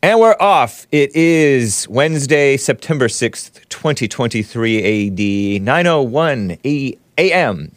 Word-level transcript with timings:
And 0.00 0.20
we're 0.20 0.36
off. 0.38 0.86
It 0.92 1.16
is 1.16 1.88
Wednesday, 1.88 2.56
September 2.56 3.08
6th, 3.08 3.68
2023 3.68 5.56
AD, 5.56 5.62
901 5.62 6.58
a.m. 6.64 7.72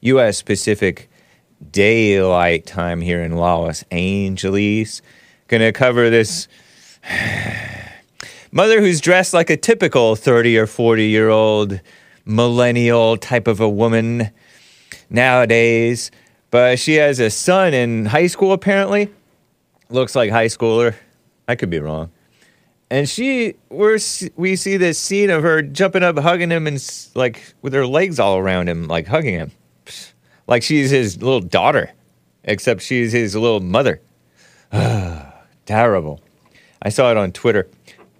U.S. 0.00 0.42
Pacific 0.42 1.10
Daylight 1.72 2.66
Time 2.66 3.00
here 3.00 3.20
in 3.20 3.32
Los 3.32 3.82
Angeles. 3.90 5.02
Gonna 5.48 5.72
cover 5.72 6.08
this 6.08 6.46
mother 8.52 8.80
who's 8.80 9.00
dressed 9.00 9.34
like 9.34 9.50
a 9.50 9.56
typical 9.56 10.16
30 10.16 10.58
or 10.58 10.66
40 10.66 11.06
year 11.06 11.28
old 11.28 11.80
millennial 12.24 13.16
type 13.16 13.46
of 13.46 13.60
a 13.60 13.68
woman 13.68 14.30
nowadays. 15.10 16.10
But 16.50 16.78
she 16.78 16.94
has 16.94 17.18
a 17.18 17.30
son 17.30 17.74
in 17.74 18.06
high 18.06 18.28
school, 18.28 18.52
apparently. 18.52 19.10
Looks 19.90 20.14
like 20.14 20.30
high 20.30 20.46
schooler. 20.46 20.94
I 21.48 21.56
could 21.56 21.70
be 21.70 21.80
wrong. 21.80 22.10
And 22.90 23.08
she, 23.08 23.56
we're, 23.70 23.98
we 24.36 24.56
see 24.56 24.76
this 24.76 24.98
scene 24.98 25.30
of 25.30 25.42
her 25.42 25.62
jumping 25.62 26.02
up, 26.02 26.16
hugging 26.18 26.50
him, 26.50 26.66
and 26.66 27.10
like 27.14 27.54
with 27.60 27.72
her 27.72 27.86
legs 27.86 28.20
all 28.20 28.38
around 28.38 28.68
him, 28.68 28.86
like 28.86 29.06
hugging 29.06 29.34
him. 29.34 29.52
Like 30.46 30.62
she's 30.62 30.90
his 30.90 31.22
little 31.22 31.40
daughter, 31.40 31.90
except 32.44 32.82
she's 32.82 33.12
his 33.12 33.34
little 33.34 33.60
mother. 33.60 34.02
Terrible. 35.64 36.20
I 36.84 36.90
saw 36.90 37.10
it 37.10 37.16
on 37.16 37.32
Twitter. 37.32 37.68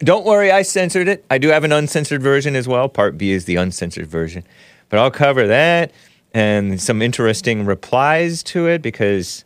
Don't 0.01 0.25
worry, 0.25 0.51
I 0.51 0.63
censored 0.63 1.07
it. 1.07 1.25
I 1.31 1.39
do 1.39 1.49
have 1.49 1.65
an 1.65 1.73
uncensored 1.73 2.23
version 2.23 2.57
as 2.57 2.67
well. 2.67 2.89
Part 2.89 3.17
B 3.17 3.31
is 3.31 3.45
the 3.45 3.57
uncensored 3.57 4.07
version. 4.09 4.45
But 4.89 4.99
I'll 4.99 5.11
cover 5.11 5.47
that 5.47 5.93
and 6.33 6.81
some 6.81 7.01
interesting 7.01 7.65
replies 7.65 8.43
to 8.43 8.67
it 8.67 8.83
because 8.83 9.45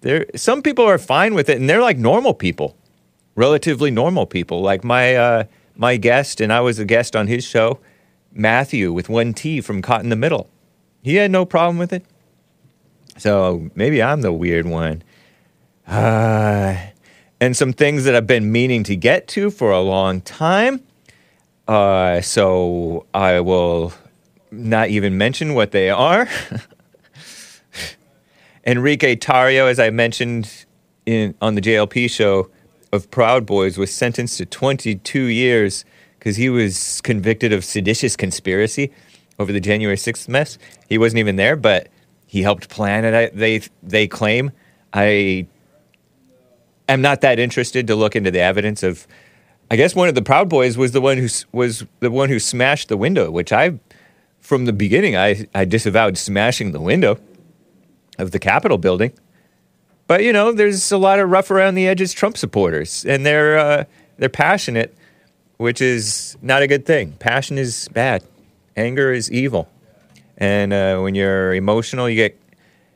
there 0.00 0.26
some 0.34 0.62
people 0.62 0.84
are 0.84 0.98
fine 0.98 1.34
with 1.34 1.48
it 1.48 1.58
and 1.58 1.68
they're 1.68 1.82
like 1.82 1.98
normal 1.98 2.32
people 2.32 2.76
relatively 3.34 3.90
normal 3.90 4.26
people, 4.26 4.60
like 4.60 4.84
my 4.84 5.14
uh, 5.14 5.44
my 5.76 5.96
guest, 5.96 6.40
and 6.40 6.52
I 6.52 6.60
was 6.60 6.78
a 6.78 6.84
guest 6.84 7.16
on 7.16 7.26
his 7.26 7.44
show, 7.44 7.78
Matthew 8.32 8.92
with 8.92 9.08
one 9.08 9.32
T 9.34 9.60
from 9.60 9.82
Caught 9.82 10.02
in 10.02 10.10
the 10.10 10.16
Middle. 10.16 10.48
He 11.02 11.16
had 11.16 11.30
no 11.30 11.44
problem 11.44 11.78
with 11.78 11.92
it. 11.92 12.04
So 13.18 13.70
maybe 13.74 14.02
I'm 14.02 14.22
the 14.22 14.32
weird 14.32 14.66
one. 14.66 15.02
Uh, 15.86 16.76
and 17.42 17.56
some 17.56 17.72
things 17.72 18.04
that 18.04 18.14
I've 18.14 18.28
been 18.28 18.52
meaning 18.52 18.84
to 18.84 18.94
get 18.94 19.26
to 19.28 19.50
for 19.50 19.72
a 19.72 19.80
long 19.80 20.20
time. 20.20 20.80
Uh, 21.66 22.20
so 22.20 23.04
I 23.12 23.40
will 23.40 23.92
not 24.52 24.90
even 24.90 25.18
mention 25.18 25.54
what 25.54 25.72
they 25.72 25.90
are. 25.90 26.28
Enrique 28.64 29.16
Tarrio, 29.16 29.68
as 29.68 29.80
I 29.80 29.90
mentioned 29.90 30.66
in 31.04 31.34
on 31.42 31.56
the 31.56 31.60
JLP 31.60 32.08
show, 32.10 32.48
of 32.92 33.10
Proud 33.10 33.44
Boys 33.44 33.76
was 33.76 33.92
sentenced 33.92 34.38
to 34.38 34.46
22 34.46 35.24
years 35.24 35.84
because 36.20 36.36
he 36.36 36.48
was 36.48 37.00
convicted 37.00 37.52
of 37.52 37.64
seditious 37.64 38.14
conspiracy 38.14 38.92
over 39.40 39.52
the 39.52 39.58
January 39.58 39.96
6th 39.96 40.28
mess. 40.28 40.58
He 40.88 40.96
wasn't 40.96 41.18
even 41.18 41.34
there, 41.34 41.56
but 41.56 41.88
he 42.24 42.42
helped 42.42 42.68
plan 42.68 43.04
it. 43.04 43.34
They 43.34 43.62
they 43.82 44.06
claim. 44.06 44.52
I 44.92 45.48
am 46.88 47.00
not 47.00 47.20
that 47.22 47.38
interested 47.38 47.86
to 47.86 47.96
look 47.96 48.16
into 48.16 48.30
the 48.30 48.40
evidence 48.40 48.82
of. 48.82 49.06
I 49.70 49.76
guess 49.76 49.94
one 49.94 50.08
of 50.08 50.14
the 50.14 50.20
Proud 50.22 50.50
Boys 50.50 50.76
was 50.76 50.92
the 50.92 51.00
one 51.00 51.16
who 51.16 51.28
was 51.50 51.86
the 52.00 52.10
one 52.10 52.28
who 52.28 52.38
smashed 52.38 52.88
the 52.88 52.96
window, 52.96 53.30
which 53.30 53.52
I, 53.52 53.78
from 54.40 54.66
the 54.66 54.72
beginning, 54.72 55.16
I, 55.16 55.46
I 55.54 55.64
disavowed 55.64 56.18
smashing 56.18 56.72
the 56.72 56.80
window 56.80 57.18
of 58.18 58.32
the 58.32 58.38
Capitol 58.38 58.76
building. 58.76 59.12
But 60.06 60.24
you 60.24 60.32
know, 60.32 60.52
there's 60.52 60.92
a 60.92 60.98
lot 60.98 61.20
of 61.20 61.30
rough 61.30 61.50
around 61.50 61.74
the 61.74 61.88
edges 61.88 62.12
Trump 62.12 62.36
supporters, 62.36 63.06
and 63.06 63.24
they're 63.24 63.58
uh, 63.58 63.84
they're 64.18 64.28
passionate, 64.28 64.94
which 65.56 65.80
is 65.80 66.36
not 66.42 66.62
a 66.62 66.66
good 66.66 66.84
thing. 66.84 67.12
Passion 67.12 67.56
is 67.56 67.88
bad. 67.92 68.22
Anger 68.76 69.12
is 69.12 69.30
evil, 69.30 69.70
and 70.36 70.72
uh, 70.72 70.98
when 70.98 71.14
you're 71.14 71.54
emotional, 71.54 72.10
you 72.10 72.16
get 72.16 72.38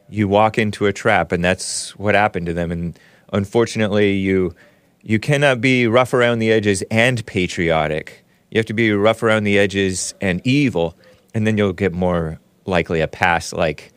you 0.09 0.29
walk 0.29 0.59
into 0.59 0.87
a 0.87 0.93
trap, 0.93 1.33
and 1.33 1.45
that's 1.45 1.97
what 1.99 2.15
happened 2.15 2.47
to 2.47 2.53
them. 2.53 2.71
And 2.71 2.99
unfortunately, 3.37 4.13
you 4.13 4.55
you 5.03 5.21
cannot 5.21 5.61
be 5.61 5.87
rough 5.87 6.13
around 6.13 6.41
the 6.41 6.51
edges 6.51 6.83
and 6.91 7.25
patriotic. 7.27 8.25
You 8.51 8.59
have 8.59 8.67
to 8.67 8.75
be 8.75 8.91
rough 8.91 9.23
around 9.23 9.45
the 9.45 9.59
edges 9.59 10.15
and 10.21 10.41
evil, 10.45 10.97
and 11.35 11.47
then 11.47 11.57
you'll 11.57 11.73
get 11.73 11.93
more 11.93 12.41
likely 12.65 13.01
a 13.01 13.07
pass, 13.07 13.53
like 13.53 13.93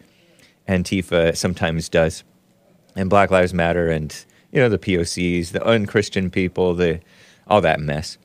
Antifa 0.68 1.36
sometimes 1.36 1.90
does 1.90 2.24
and 2.96 3.10
Black 3.10 3.32
Lives 3.32 3.54
Matter 3.54 3.90
and 3.90 4.14
you 4.52 4.60
know 4.60 4.70
the 4.70 4.78
POCs, 4.78 5.52
the 5.52 5.66
unchristian 5.66 6.30
people, 6.30 6.76
the 6.76 7.00
all 7.48 7.62
that 7.62 7.80
mess, 7.80 8.18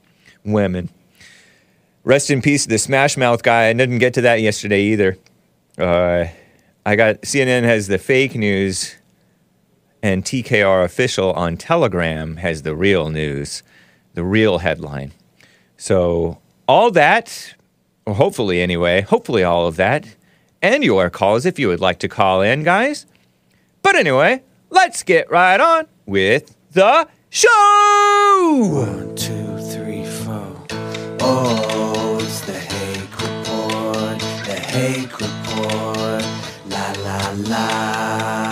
women. 0.45 0.91
Rest 2.03 2.31
in 2.31 2.43
peace, 2.43 2.67
the 2.67 2.77
Smash 2.77 3.17
Mouth 3.17 3.43
guy. 3.43 3.69
I 3.69 3.73
didn't 3.73 3.99
get 3.99 4.13
to 4.15 4.21
that 4.23 4.43
yesterday 4.43 4.83
either. 4.83 5.17
Uh, 5.79 6.27
I 6.85 6.97
got 6.97 7.23
CNN 7.23 7.63
has 7.63 7.87
the 7.87 7.97
fake 7.97 8.35
news, 8.35 8.95
and 10.05 10.23
TKR 10.23 10.85
official 10.85 11.33
on 11.33 11.57
Telegram 11.57 12.37
has 12.37 12.61
the 12.61 12.77
real 12.77 13.09
news, 13.09 13.63
the 14.13 14.23
real 14.23 14.59
headline. 14.59 15.13
So 15.79 16.41
all 16.69 16.91
that, 16.91 17.55
or 18.05 18.13
hopefully 18.13 18.61
anyway, 18.61 19.01
hopefully 19.01 19.43
all 19.43 19.67
of 19.67 19.77
that, 19.77 20.15
and 20.61 20.85
your 20.85 21.09
calls 21.09 21.47
if 21.47 21.59
you 21.59 21.69
would 21.69 21.81
like 21.81 22.01
to 22.01 22.09
call 22.09 22.43
in, 22.43 22.65
guys. 22.65 23.07
But 23.81 23.97
anyway, 23.97 24.43
let's 24.69 25.03
get 25.03 25.31
right 25.31 25.59
on 25.59 25.87
with 26.05 26.55
the 26.73 27.09
show. 27.31 27.49
One, 28.75 29.15
two, 29.17 29.57
three, 29.73 30.05
four. 30.05 30.67
Oh, 31.21 32.19
it's 32.21 32.43
the 32.43 32.53
Hake 32.53 33.21
Report, 33.23 34.19
the 34.45 34.61
Hake 34.61 35.19
Report. 35.19 36.25
La 36.69 36.93
la 36.99 37.35
la. 37.49 38.44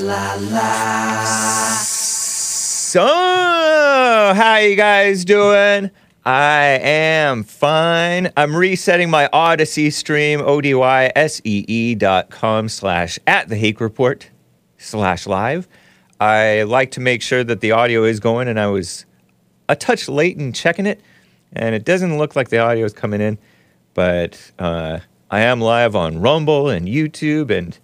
La 0.00 0.34
la. 0.38 1.24
So, 1.24 3.04
how 3.04 4.56
you 4.56 4.76
guys 4.76 5.24
doing? 5.24 5.90
I 6.24 6.78
am 6.82 7.42
fine. 7.42 8.30
I'm 8.36 8.54
resetting 8.54 9.10
my 9.10 9.28
Odysee 9.32 9.90
stream, 9.90 10.40
O-D-Y-S-E-E 10.40 11.94
dot 11.96 12.30
com 12.30 12.68
slash 12.68 13.18
at 13.26 13.48
the 13.48 13.56
Hake 13.56 13.80
Report 13.80 14.30
slash 14.76 15.26
live. 15.26 15.66
I 16.20 16.62
like 16.62 16.92
to 16.92 17.00
make 17.00 17.20
sure 17.20 17.42
that 17.42 17.60
the 17.60 17.72
audio 17.72 18.04
is 18.04 18.20
going, 18.20 18.46
and 18.46 18.60
I 18.60 18.68
was 18.68 19.04
a 19.68 19.74
touch 19.74 20.08
late 20.08 20.36
in 20.36 20.52
checking 20.52 20.86
it, 20.86 21.00
and 21.52 21.74
it 21.74 21.84
doesn't 21.84 22.18
look 22.18 22.36
like 22.36 22.50
the 22.50 22.58
audio 22.58 22.84
is 22.84 22.92
coming 22.92 23.20
in, 23.20 23.36
but 23.94 24.52
uh, 24.60 25.00
I 25.28 25.40
am 25.40 25.60
live 25.60 25.96
on 25.96 26.20
Rumble 26.20 26.68
and 26.68 26.86
YouTube 26.86 27.50
and 27.50 27.76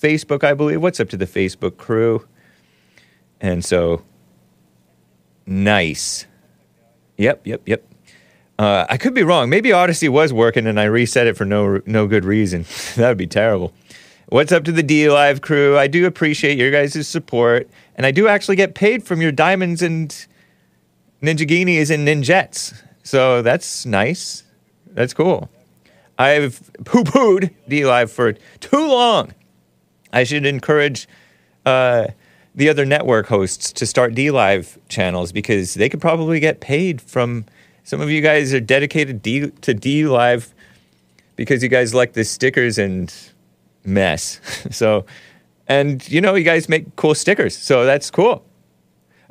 Facebook, 0.00 0.44
I 0.44 0.54
believe. 0.54 0.82
What's 0.82 1.00
up 1.00 1.08
to 1.10 1.16
the 1.16 1.26
Facebook 1.26 1.76
crew? 1.76 2.26
And 3.40 3.64
so, 3.64 4.02
nice. 5.46 6.26
Yep, 7.16 7.46
yep, 7.46 7.62
yep. 7.66 7.84
Uh, 8.58 8.86
I 8.88 8.96
could 8.96 9.14
be 9.14 9.22
wrong. 9.22 9.50
Maybe 9.50 9.72
Odysee 9.72 10.08
was 10.08 10.32
working 10.32 10.66
and 10.66 10.80
I 10.80 10.84
reset 10.84 11.26
it 11.26 11.36
for 11.36 11.44
no 11.44 11.82
no 11.84 12.06
good 12.06 12.24
reason. 12.24 12.64
that 12.96 13.08
would 13.08 13.18
be 13.18 13.26
terrible. 13.26 13.72
What's 14.28 14.50
up 14.50 14.64
to 14.64 14.72
the 14.72 14.82
DLive 14.82 15.40
crew? 15.40 15.78
I 15.78 15.86
do 15.86 16.04
appreciate 16.06 16.58
your 16.58 16.72
guys' 16.72 17.06
support, 17.06 17.70
and 17.94 18.04
I 18.04 18.10
do 18.10 18.26
actually 18.26 18.56
get 18.56 18.74
paid 18.74 19.04
from 19.04 19.22
your 19.22 19.30
diamonds 19.30 19.82
and 19.82 20.10
Ninjaghinis 21.22 21.90
and 21.94 22.08
Ninjets. 22.08 22.74
So 23.04 23.42
that's 23.42 23.86
nice. 23.86 24.42
That's 24.88 25.14
cool. 25.14 25.48
I've 26.18 26.72
poo 26.84 27.04
pooed 27.04 27.54
DLive 27.68 28.10
for 28.10 28.32
too 28.32 28.88
long. 28.88 29.32
I 30.16 30.24
should 30.24 30.46
encourage 30.46 31.06
uh, 31.66 32.06
the 32.54 32.70
other 32.70 32.86
network 32.86 33.26
hosts 33.26 33.70
to 33.74 33.84
start 33.84 34.14
DLive 34.14 34.78
channels 34.88 35.30
because 35.30 35.74
they 35.74 35.90
could 35.90 36.00
probably 36.00 36.40
get 36.40 36.60
paid 36.60 37.02
from. 37.02 37.44
Some 37.84 38.00
of 38.00 38.10
you 38.10 38.22
guys 38.22 38.54
are 38.54 38.60
dedicated 38.60 39.20
D, 39.20 39.50
to 39.50 39.74
DLive 39.74 40.54
because 41.36 41.62
you 41.62 41.68
guys 41.68 41.94
like 41.94 42.14
the 42.14 42.24
stickers 42.24 42.78
and 42.78 43.14
mess. 43.84 44.40
So, 44.70 45.04
and 45.68 46.08
you 46.08 46.22
know, 46.22 46.34
you 46.34 46.44
guys 46.44 46.66
make 46.66 46.96
cool 46.96 47.14
stickers, 47.14 47.54
so 47.54 47.84
that's 47.84 48.10
cool. 48.10 48.42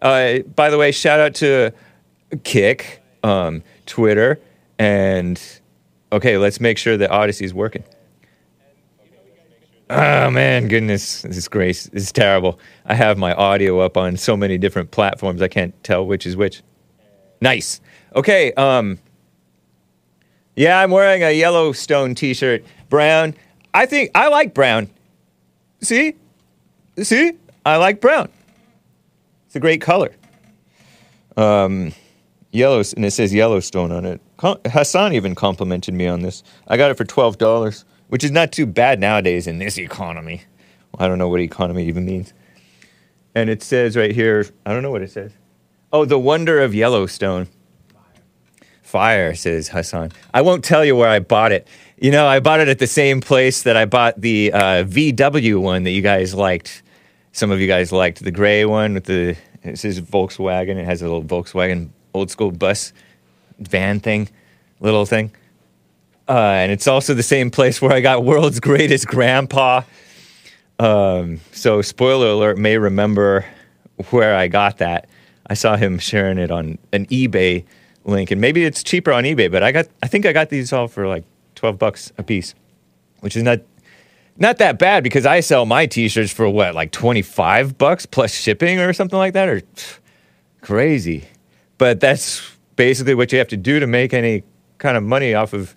Uh, 0.01 0.39
by 0.55 0.69
the 0.69 0.77
way, 0.77 0.91
shout 0.91 1.19
out 1.19 1.33
to 1.35 1.71
Kick, 2.43 3.01
um, 3.23 3.63
Twitter, 3.87 4.39
and 4.77 5.41
okay, 6.11 6.37
let's 6.37 6.59
make 6.59 6.77
sure 6.77 6.95
that 6.95 7.09
Odysee 7.11 7.45
is 7.45 7.55
working. 7.55 7.83
Oh 9.89 10.31
man, 10.31 10.67
goodness, 10.67 11.21
this 11.21 11.37
is 11.37 11.47
great. 11.47 11.89
This 11.93 12.03
is 12.05 12.11
terrible. 12.11 12.59
I 12.85 12.95
have 12.95 13.19
my 13.19 13.33
audio 13.35 13.79
up 13.81 13.97
on 13.97 14.17
so 14.17 14.35
many 14.35 14.57
different 14.57 14.89
platforms, 14.89 15.41
I 15.41 15.47
can't 15.47 15.75
tell 15.83 16.07
which 16.07 16.25
is 16.25 16.35
which. 16.35 16.63
Nice. 17.39 17.81
Okay, 18.15 18.51
um, 18.53 18.97
yeah, 20.55 20.79
I'm 20.79 20.89
wearing 20.89 21.21
a 21.21 21.31
Yellowstone 21.31 22.15
T-shirt, 22.15 22.65
brown. 22.89 23.35
I 23.73 23.85
think 23.85 24.09
I 24.15 24.29
like 24.29 24.53
brown. 24.55 24.89
See, 25.81 26.15
see, 27.03 27.33
I 27.65 27.77
like 27.77 28.01
brown. 28.01 28.29
It's 29.45 29.55
a 29.55 29.59
great 29.59 29.81
color. 29.81 30.15
Um, 31.37 31.93
yellow, 32.51 32.81
and 32.95 33.05
it 33.05 33.11
says 33.11 33.33
Yellowstone 33.33 33.91
on 33.91 34.05
it. 34.05 34.21
Hassan 34.39 35.13
even 35.13 35.35
complimented 35.35 35.93
me 35.93 36.07
on 36.07 36.21
this. 36.21 36.43
I 36.67 36.77
got 36.77 36.89
it 36.89 36.97
for 36.97 37.05
twelve 37.05 37.37
dollars, 37.37 37.85
which 38.09 38.23
is 38.23 38.31
not 38.31 38.51
too 38.51 38.65
bad 38.65 38.99
nowadays 38.99 39.47
in 39.47 39.57
this 39.57 39.77
economy. 39.77 40.43
I 40.97 41.07
don't 41.07 41.17
know 41.17 41.29
what 41.29 41.39
economy 41.39 41.85
even 41.87 42.05
means. 42.05 42.33
And 43.33 43.49
it 43.49 43.61
says 43.61 43.97
right 43.97 44.13
here, 44.13 44.45
I 44.65 44.71
don't 44.71 44.81
know 44.81 44.91
what 44.91 45.01
it 45.01 45.11
says. 45.11 45.31
Oh, 45.91 46.05
the 46.05 46.19
wonder 46.19 46.61
of 46.61 46.73
Yellowstone. 46.73 47.47
Fire, 48.81 49.35
says 49.35 49.69
Hassan. 49.69 50.11
I 50.33 50.41
won't 50.41 50.63
tell 50.63 50.85
you 50.85 50.95
where 50.95 51.09
I 51.09 51.19
bought 51.19 51.51
it. 51.51 51.67
You 51.97 52.11
know, 52.11 52.27
I 52.27 52.39
bought 52.39 52.61
it 52.61 52.69
at 52.69 52.79
the 52.79 52.87
same 52.87 53.19
place 53.19 53.63
that 53.63 53.75
I 53.75 53.85
bought 53.85 54.21
the 54.21 54.53
uh, 54.53 54.83
VW 54.85 55.59
one 55.59 55.83
that 55.83 55.91
you 55.91 56.01
guys 56.01 56.33
liked. 56.33 56.83
Some 57.31 57.51
of 57.51 57.59
you 57.59 57.67
guys 57.67 57.91
liked 57.91 58.23
the 58.23 58.31
gray 58.31 58.63
one 58.63 58.93
with 58.93 59.05
the, 59.05 59.35
it 59.63 59.79
says 59.79 59.99
Volkswagen. 59.99 60.77
It 60.77 60.85
has 60.85 61.01
a 61.01 61.05
little 61.09 61.23
Volkswagen 61.23 61.89
old 62.13 62.31
school 62.31 62.51
bus 62.51 62.93
van 63.59 63.99
thing, 63.99 64.29
little 64.79 65.05
thing. 65.05 65.31
Uh, 66.27 66.33
and 66.57 66.71
it's 66.71 66.87
also 66.87 67.13
the 67.13 67.23
same 67.23 67.51
place 67.51 67.81
where 67.81 67.93
I 67.93 68.01
got 68.01 68.23
World's 68.23 68.59
Greatest 68.59 69.07
Grandpa. 69.07 69.83
Um, 70.79 71.39
so, 71.51 71.81
spoiler 71.81 72.27
alert, 72.27 72.57
may 72.57 72.77
remember 72.77 73.45
where 74.09 74.35
I 74.35 74.47
got 74.47 74.79
that. 74.79 75.07
I 75.47 75.53
saw 75.53 75.75
him 75.75 75.99
sharing 75.99 76.37
it 76.37 76.51
on 76.51 76.77
an 76.91 77.05
eBay 77.07 77.65
link, 78.03 78.31
and 78.31 78.41
maybe 78.41 78.65
it's 78.65 78.83
cheaper 78.83 79.11
on 79.13 79.23
eBay. 79.23 79.51
But 79.51 79.63
I 79.63 79.71
got, 79.71 79.87
I 80.01 80.07
think 80.07 80.25
I 80.25 80.33
got 80.33 80.49
these 80.49 80.73
all 80.73 80.87
for 80.87 81.07
like 81.07 81.23
twelve 81.53 81.77
bucks 81.77 82.11
a 82.17 82.23
piece, 82.23 82.55
which 83.19 83.37
is 83.37 83.43
not 83.43 83.59
not 84.37 84.57
that 84.57 84.79
bad 84.79 85.03
because 85.03 85.25
I 85.25 85.39
sell 85.39 85.65
my 85.65 85.85
T-shirts 85.85 86.33
for 86.33 86.49
what, 86.49 86.75
like 86.75 86.91
twenty 86.91 87.21
five 87.21 87.77
bucks 87.77 88.05
plus 88.05 88.33
shipping 88.33 88.79
or 88.79 88.91
something 88.93 89.19
like 89.19 89.33
that, 89.33 89.47
or 89.47 89.61
crazy. 90.61 91.25
But 91.77 91.99
that's 91.99 92.57
basically 92.75 93.15
what 93.15 93.31
you 93.31 93.37
have 93.37 93.47
to 93.49 93.57
do 93.57 93.79
to 93.79 93.87
make 93.87 94.13
any 94.13 94.43
kind 94.77 94.97
of 94.97 95.03
money 95.03 95.33
off 95.33 95.53
of 95.53 95.75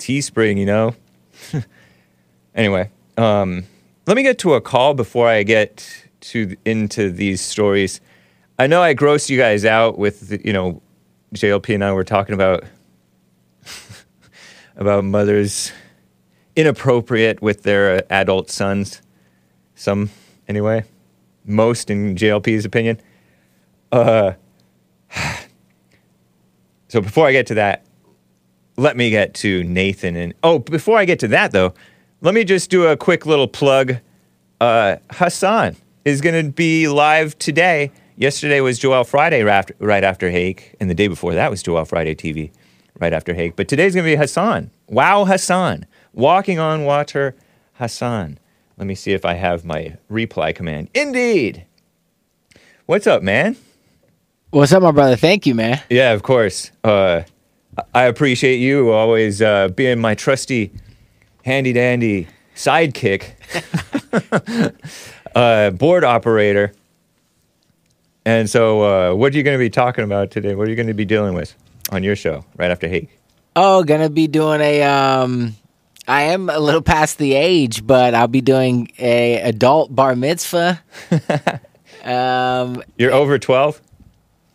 Teespring, 0.00 0.58
you 0.58 0.66
know. 0.66 0.96
anyway, 2.54 2.90
um, 3.16 3.64
let 4.06 4.16
me 4.16 4.22
get 4.22 4.38
to 4.40 4.54
a 4.54 4.60
call 4.60 4.94
before 4.94 5.28
I 5.28 5.44
get 5.44 5.86
to 6.20 6.56
into 6.64 7.10
these 7.10 7.40
stories. 7.40 8.00
I 8.58 8.66
know 8.66 8.82
I 8.82 8.94
grossed 8.94 9.30
you 9.30 9.38
guys 9.38 9.64
out 9.64 9.98
with 9.98 10.28
the, 10.28 10.40
you 10.44 10.52
know 10.52 10.82
JLP 11.34 11.74
and 11.74 11.84
I 11.84 11.92
were 11.92 12.02
talking 12.02 12.34
about 12.34 12.64
about 14.76 15.04
mothers 15.04 15.70
inappropriate 16.56 17.40
with 17.40 17.62
their 17.62 18.10
adult 18.12 18.50
sons. 18.50 19.02
Some 19.74 20.10
anyway, 20.48 20.84
most 21.44 21.90
in 21.90 22.16
JLP's 22.16 22.64
opinion. 22.64 23.00
Uh, 23.92 24.32
so 26.88 27.00
before 27.00 27.26
I 27.26 27.32
get 27.32 27.46
to 27.48 27.54
that, 27.54 27.84
let 28.76 28.96
me 28.96 29.10
get 29.10 29.34
to 29.34 29.62
Nathan 29.64 30.16
and 30.16 30.34
oh, 30.42 30.58
before 30.58 30.98
I 30.98 31.04
get 31.04 31.18
to 31.20 31.28
that 31.28 31.52
though, 31.52 31.74
let 32.20 32.34
me 32.34 32.44
just 32.44 32.70
do 32.70 32.86
a 32.86 32.96
quick 32.96 33.26
little 33.26 33.48
plug. 33.48 33.96
Uh, 34.60 34.96
Hassan 35.10 35.76
is 36.04 36.20
going 36.20 36.44
to 36.44 36.50
be 36.50 36.88
live 36.88 37.38
today. 37.38 37.90
Yesterday 38.16 38.60
was 38.60 38.78
Joel 38.78 39.04
Friday 39.04 39.42
right 39.42 39.54
after, 39.54 39.74
right 39.78 40.04
after 40.04 40.30
Hake, 40.30 40.74
and 40.80 40.90
the 40.90 40.94
day 40.94 41.08
before 41.08 41.34
that 41.34 41.50
was 41.50 41.62
Joel 41.62 41.86
Friday 41.86 42.14
TV 42.14 42.50
right 42.98 43.12
after 43.12 43.32
Hake. 43.32 43.56
But 43.56 43.68
today's 43.68 43.94
going 43.94 44.04
to 44.04 44.12
be 44.12 44.16
Hassan. 44.16 44.70
Wow, 44.88 45.24
Hassan. 45.24 45.86
Walking 46.12 46.58
on 46.58 46.84
water, 46.84 47.34
Hassan. 47.74 48.38
Let 48.76 48.86
me 48.86 48.94
see 48.94 49.12
if 49.12 49.24
I 49.24 49.34
have 49.34 49.64
my 49.64 49.96
reply 50.08 50.52
command. 50.52 50.90
Indeed. 50.94 51.64
What's 52.86 53.06
up, 53.06 53.22
man? 53.22 53.56
What's 54.50 54.72
up, 54.72 54.82
my 54.82 54.90
brother? 54.90 55.16
Thank 55.16 55.46
you, 55.46 55.54
man. 55.54 55.80
Yeah, 55.88 56.12
of 56.12 56.22
course. 56.22 56.70
Uh, 56.82 57.22
I 57.94 58.04
appreciate 58.04 58.56
you 58.56 58.90
always 58.90 59.42
uh, 59.42 59.68
being 59.68 60.00
my 60.00 60.14
trusty, 60.14 60.72
handy 61.44 61.72
dandy 61.72 62.28
sidekick, 62.54 63.32
uh, 65.34 65.70
board 65.70 66.04
operator. 66.04 66.72
And 68.24 68.50
so, 68.50 68.82
uh, 68.82 69.14
what 69.14 69.32
are 69.32 69.36
you 69.36 69.42
going 69.42 69.56
to 69.56 69.62
be 69.62 69.70
talking 69.70 70.04
about 70.04 70.30
today? 70.30 70.54
What 70.54 70.66
are 70.66 70.70
you 70.70 70.76
going 70.76 70.88
to 70.88 70.94
be 70.94 71.06
dealing 71.06 71.34
with 71.34 71.54
on 71.90 72.02
your 72.02 72.16
show 72.16 72.44
right 72.56 72.70
after 72.70 72.88
Hake? 72.88 73.08
Oh, 73.56 73.82
gonna 73.82 74.10
be 74.10 74.28
doing 74.28 74.60
a 74.60 74.82
um 74.82 75.56
I 76.06 76.22
am 76.22 76.48
a 76.48 76.58
little 76.58 76.82
past 76.82 77.18
the 77.18 77.34
age, 77.34 77.86
but 77.86 78.14
I'll 78.14 78.28
be 78.28 78.40
doing 78.40 78.90
a 78.98 79.40
adult 79.40 79.94
bar 79.94 80.14
mitzvah. 80.14 80.80
um 82.04 82.82
You're 82.96 83.12
over 83.12 83.38
12 83.38 83.80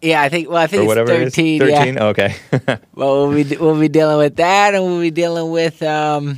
yeah, 0.06 0.22
I 0.22 0.30
think 0.30 0.50
well 0.50 0.58
I 0.62 0.68
think 0.68 0.82
or 0.82 0.84
it's 0.84 0.88
whatever 0.88 1.10
13, 1.10 1.62
it 1.62 1.66
is? 1.66 1.70
yeah. 1.72 1.80
13? 1.80 2.00
Okay. 2.00 2.36
Well, 2.96 3.28
we'll 3.28 3.44
be 3.44 3.58
we'll 3.58 3.80
be 3.80 3.90
dealing 3.90 4.18
with 4.18 4.38
that, 4.38 4.74
and 4.74 4.84
we'll 4.84 5.02
be 5.02 5.12
dealing 5.12 5.52
with 5.52 5.84
um, 5.84 6.38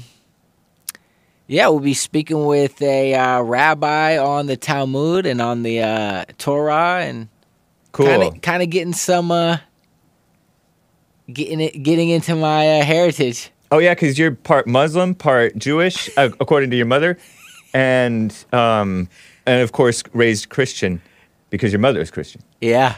yeah, 1.47 1.67
we'll 1.69 1.79
be 1.79 1.93
speaking 1.93 2.45
with 2.45 2.81
a 2.81 3.13
uh, 3.13 3.41
rabbi 3.41 4.17
on 4.17 4.47
the 4.47 4.57
Talmud 4.57 5.25
and 5.25 5.41
on 5.41 5.63
the 5.63 5.81
uh, 5.81 6.25
Torah, 6.37 7.01
and 7.03 7.29
cool. 7.91 8.07
kind 8.07 8.23
of 8.23 8.41
kind 8.41 8.63
of 8.63 8.69
getting 8.69 8.93
some 8.93 9.31
uh, 9.31 9.57
getting 11.31 11.61
it 11.61 11.83
getting 11.83 12.09
into 12.09 12.35
my 12.35 12.79
uh, 12.79 12.83
heritage. 12.83 13.51
Oh 13.71 13.77
yeah, 13.77 13.93
because 13.93 14.17
you're 14.17 14.31
part 14.31 14.67
Muslim, 14.67 15.13
part 15.15 15.57
Jewish, 15.57 16.09
uh, 16.17 16.29
according 16.39 16.71
to 16.71 16.75
your 16.75 16.85
mother, 16.85 17.17
and 17.73 18.33
um, 18.51 19.07
and 19.45 19.61
of 19.61 19.71
course 19.71 20.03
raised 20.13 20.49
Christian 20.49 21.01
because 21.49 21.71
your 21.71 21.79
mother 21.79 22.01
is 22.01 22.11
Christian. 22.11 22.41
Yeah, 22.61 22.95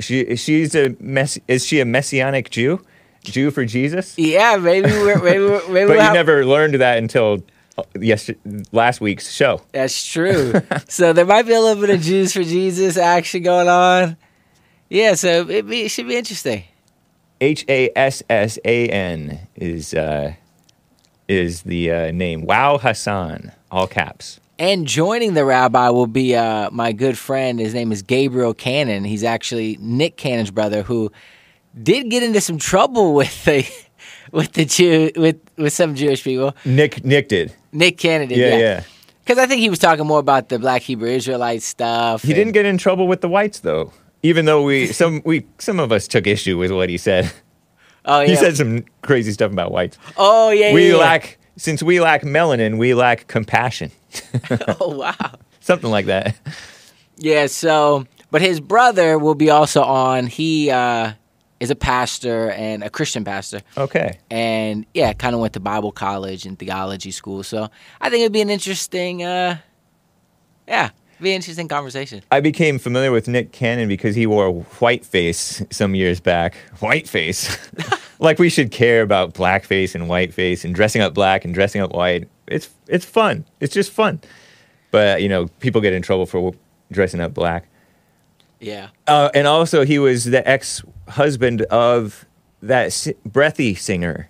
She 0.00 0.36
she's 0.36 0.74
a 0.74 0.96
mess. 1.00 1.38
Is 1.46 1.66
she 1.66 1.80
a 1.80 1.84
messianic 1.84 2.50
Jew? 2.50 2.84
Jew 3.24 3.50
for 3.50 3.64
Jesus? 3.64 4.16
yeah, 4.18 4.56
maybe 4.56 4.90
we're 4.90 5.22
maybe 5.22 5.44
we're, 5.44 5.68
maybe 5.68 5.68
But 5.68 5.72
we'll 5.72 5.94
you 5.94 6.00
have, 6.00 6.14
never 6.14 6.44
learned 6.44 6.74
that 6.74 6.98
until 6.98 7.42
uh, 7.76 7.82
yes 7.98 8.30
last 8.72 9.00
week's 9.00 9.30
show. 9.30 9.62
That's 9.72 10.06
true. 10.06 10.54
so 10.88 11.12
there 11.12 11.26
might 11.26 11.46
be 11.46 11.52
a 11.52 11.60
little 11.60 11.80
bit 11.80 11.94
of 11.94 12.00
Jews 12.00 12.32
for 12.32 12.42
Jesus 12.42 12.96
action 12.96 13.42
going 13.42 13.68
on. 13.68 14.16
Yeah, 14.88 15.14
so 15.14 15.48
it, 15.48 15.68
be, 15.68 15.82
it 15.82 15.90
should 15.90 16.08
be 16.08 16.16
interesting. 16.16 16.64
H 17.40 17.64
A 17.68 17.90
S 17.96 18.22
S 18.28 18.58
A 18.64 18.88
N 18.88 19.46
is 19.54 19.94
uh, 19.94 20.34
is 21.28 21.62
the 21.62 21.92
uh, 21.92 22.10
name. 22.10 22.44
Wow 22.44 22.78
Hassan, 22.78 23.52
all 23.70 23.86
caps. 23.86 24.39
And 24.60 24.86
joining 24.86 25.32
the 25.32 25.46
rabbi 25.46 25.88
will 25.88 26.06
be 26.06 26.36
uh, 26.36 26.68
my 26.70 26.92
good 26.92 27.16
friend. 27.16 27.58
His 27.58 27.72
name 27.72 27.92
is 27.92 28.02
Gabriel 28.02 28.52
Cannon. 28.52 29.04
He's 29.04 29.24
actually 29.24 29.78
Nick 29.80 30.18
Cannon's 30.18 30.50
brother, 30.50 30.82
who 30.82 31.10
did 31.82 32.10
get 32.10 32.22
into 32.22 32.42
some 32.42 32.58
trouble 32.58 33.14
with 33.20 33.42
the 33.46 33.66
with 34.32 34.52
the 34.52 34.66
Jew 34.66 35.10
with 35.16 35.40
with 35.56 35.72
some 35.72 35.94
Jewish 35.94 36.22
people. 36.22 36.54
Nick 36.66 37.02
Nick 37.06 37.28
did. 37.28 37.54
Nick 37.72 37.96
Cannon 37.96 38.28
did, 38.28 38.36
Yeah, 38.36 38.48
yeah. 38.50 38.58
yeah. 38.58 38.82
Because 39.24 39.38
I 39.38 39.46
think 39.46 39.60
he 39.62 39.70
was 39.70 39.78
talking 39.78 40.06
more 40.06 40.18
about 40.18 40.50
the 40.50 40.58
Black 40.58 40.82
Hebrew 40.82 41.08
Israelite 41.08 41.62
stuff. 41.62 42.22
He 42.22 42.32
and- 42.32 42.36
didn't 42.36 42.52
get 42.52 42.66
in 42.66 42.76
trouble 42.76 43.08
with 43.08 43.22
the 43.22 43.28
whites 43.30 43.60
though. 43.60 43.94
Even 44.22 44.44
though 44.44 44.62
we 44.62 44.86
some 44.92 45.22
we 45.24 45.46
some 45.56 45.80
of 45.80 45.90
us 45.90 46.06
took 46.06 46.26
issue 46.26 46.58
with 46.58 46.70
what 46.70 46.90
he 46.90 46.98
said. 46.98 47.32
Oh 48.04 48.20
yeah. 48.20 48.26
He 48.28 48.36
said 48.36 48.58
some 48.58 48.84
crazy 49.00 49.32
stuff 49.32 49.52
about 49.52 49.72
whites. 49.72 49.96
"Oh 50.18 50.50
yeah, 50.50 50.74
We 50.74 50.88
yeah, 50.88 50.92
yeah." 50.96 51.00
lack 51.00 51.38
since 51.60 51.82
we 51.82 52.00
lack 52.00 52.22
melanin, 52.22 52.78
we 52.78 52.94
lack 52.94 53.26
compassion. 53.26 53.90
oh 54.80 54.96
wow. 54.96 55.32
Something 55.60 55.90
like 55.90 56.06
that. 56.06 56.34
Yeah, 57.18 57.48
so 57.48 58.06
but 58.30 58.40
his 58.40 58.60
brother 58.60 59.18
will 59.18 59.34
be 59.34 59.50
also 59.50 59.82
on. 59.82 60.26
He 60.26 60.70
uh 60.70 61.12
is 61.60 61.70
a 61.70 61.76
pastor 61.76 62.50
and 62.52 62.82
a 62.82 62.88
Christian 62.88 63.24
pastor. 63.24 63.60
Okay. 63.76 64.18
And 64.30 64.86
yeah, 64.94 65.12
kind 65.12 65.34
of 65.34 65.42
went 65.42 65.52
to 65.52 65.60
Bible 65.60 65.92
college 65.92 66.46
and 66.46 66.58
theology 66.58 67.10
school. 67.10 67.42
So 67.42 67.68
I 68.00 68.08
think 68.08 68.22
it'd 68.22 68.32
be 68.32 68.40
an 68.40 68.48
interesting 68.48 69.22
uh 69.22 69.58
yeah, 70.66 70.90
be 71.22 71.30
an 71.30 71.36
interesting 71.36 71.68
conversation. 71.68 72.22
I 72.30 72.40
became 72.40 72.78
familiar 72.78 73.12
with 73.12 73.28
Nick 73.28 73.52
Cannon 73.52 73.88
because 73.88 74.14
he 74.14 74.26
wore 74.26 74.46
a 74.46 74.52
white 74.52 75.04
face 75.04 75.62
some 75.70 75.94
years 75.94 76.20
back. 76.20 76.54
White 76.80 77.08
face. 77.08 77.56
like 78.18 78.38
we 78.38 78.48
should 78.48 78.70
care 78.70 79.02
about 79.02 79.34
blackface 79.34 79.94
and 79.94 80.04
whiteface 80.04 80.64
and 80.64 80.74
dressing 80.74 81.02
up 81.02 81.14
black 81.14 81.44
and 81.44 81.54
dressing 81.54 81.80
up 81.80 81.92
white. 81.92 82.28
it's 82.46 82.68
it's 82.86 83.04
fun. 83.04 83.44
It's 83.60 83.72
just 83.72 83.90
fun. 83.90 84.20
But 84.90 85.22
you 85.22 85.28
know, 85.28 85.46
people 85.60 85.80
get 85.80 85.92
in 85.92 86.02
trouble 86.02 86.26
for 86.26 86.52
dressing 86.90 87.20
up 87.20 87.34
black. 87.34 87.66
Yeah. 88.60 88.88
Uh, 89.06 89.30
and 89.34 89.46
also, 89.46 89.84
he 89.84 89.98
was 89.98 90.24
the 90.24 90.46
ex-husband 90.46 91.62
of 91.62 92.26
that 92.62 92.92
si- 92.92 93.14
breathy 93.24 93.74
singer, 93.74 94.28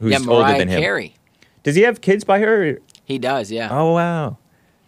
who's 0.00 0.12
yeah, 0.12 0.28
older 0.28 0.58
than 0.58 0.68
him. 0.68 0.80
Carey. 0.80 1.14
Does 1.62 1.76
he 1.76 1.82
have 1.82 2.00
kids 2.00 2.24
by 2.24 2.40
her? 2.40 2.78
He 3.04 3.18
does, 3.18 3.52
yeah. 3.52 3.68
Oh 3.70 3.92
wow! 3.92 4.38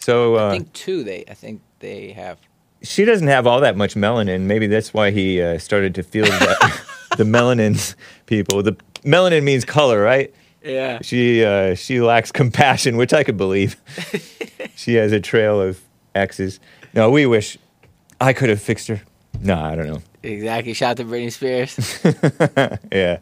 So 0.03 0.37
uh, 0.37 0.49
I 0.49 0.51
think 0.51 0.73
two. 0.73 1.05
They, 1.05 1.25
I 1.29 1.35
think 1.35 1.61
they 1.79 2.13
have. 2.13 2.39
she 2.83 3.05
doesn't 3.05 3.29
have 3.29 3.47
all 3.47 3.61
that 3.61 3.77
much 3.77 3.95
melanin. 3.95 4.43
Maybe 4.43 4.67
that's 4.67 4.93
why 4.93 5.11
he 5.11 5.41
uh, 5.41 5.59
started 5.59 5.95
to 5.95 6.03
feel 6.03 6.25
that 6.27 6.83
the 7.17 7.25
melanin 7.25 7.95
people. 8.27 8.63
The 8.63 8.77
melanin 9.05 9.45
means 9.45 9.65
color, 9.65 10.01
right? 10.03 10.35
Yeah. 10.65 10.99
She 11.03 11.45
uh, 11.45 11.75
she 11.75 12.01
lacks 12.01 12.33
compassion, 12.33 12.97
which 12.97 13.13
I 13.13 13.23
could 13.25 13.37
believe. 13.37 13.77
she 14.77 14.95
has 14.95 15.13
a 15.13 15.21
trail 15.21 15.61
of 15.61 15.81
exes. 16.15 16.61
No, 16.95 17.11
we 17.11 17.27
wish 17.27 17.57
I 18.21 18.33
could 18.33 18.49
have 18.49 18.61
fixed 18.61 18.89
her. 18.89 19.01
No, 19.41 19.59
I 19.59 19.75
don't 19.75 19.87
know. 19.87 20.03
Exactly. 20.23 20.73
Shout 20.73 20.91
out 20.91 20.97
to 20.99 21.05
Britney 21.05 21.33
Spears. 21.33 22.79
Yeah. 22.93 23.19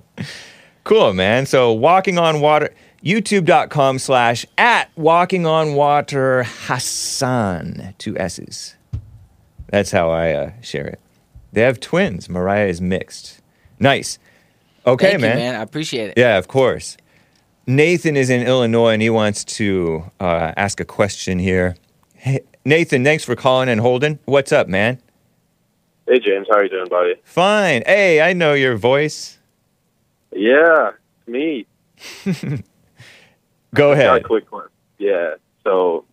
Cool, 0.84 1.12
man. 1.12 1.46
So 1.46 1.72
walking 1.72 2.18
on 2.18 2.40
water, 2.40 2.74
youtube.com 3.04 3.98
slash 3.98 4.46
at 4.58 4.90
walking 4.96 5.46
on 5.46 5.74
water 5.74 6.44
Hassan, 6.44 7.94
two 7.98 8.18
S's. 8.18 8.76
That's 9.68 9.90
how 9.90 10.10
I 10.10 10.32
uh, 10.32 10.52
share 10.62 10.86
it. 10.86 11.00
They 11.52 11.62
have 11.62 11.80
twins. 11.80 12.28
Mariah 12.28 12.66
is 12.66 12.80
mixed. 12.80 13.40
Nice. 13.78 14.18
Okay, 14.86 15.10
Thank 15.10 15.20
man. 15.22 15.36
you, 15.36 15.42
man. 15.44 15.54
I 15.56 15.62
appreciate 15.62 16.10
it. 16.10 16.14
Yeah, 16.18 16.38
of 16.38 16.48
course. 16.48 16.96
Nathan 17.66 18.16
is 18.16 18.30
in 18.30 18.46
Illinois 18.46 18.92
and 18.92 19.02
he 19.02 19.10
wants 19.10 19.44
to 19.44 20.04
uh, 20.18 20.52
ask 20.56 20.80
a 20.80 20.84
question 20.84 21.38
here. 21.38 21.76
Hey, 22.14 22.40
Nathan, 22.64 23.04
thanks 23.04 23.24
for 23.24 23.36
calling 23.36 23.68
and 23.68 23.80
holding. 23.80 24.18
What's 24.24 24.52
up, 24.52 24.68
man? 24.68 25.00
Hey 26.06 26.18
James, 26.18 26.48
how 26.50 26.56
are 26.56 26.64
you 26.64 26.68
doing, 26.70 26.88
buddy? 26.88 27.14
Fine. 27.22 27.84
Hey, 27.86 28.20
I 28.20 28.32
know 28.32 28.54
your 28.54 28.76
voice. 28.76 29.38
Yeah, 30.32 30.90
me. 31.26 31.66
Go 33.74 33.92
ahead. 33.92 34.24
quick 34.24 34.50
one. 34.50 34.68
Yeah. 34.98 35.34
So, 35.64 36.04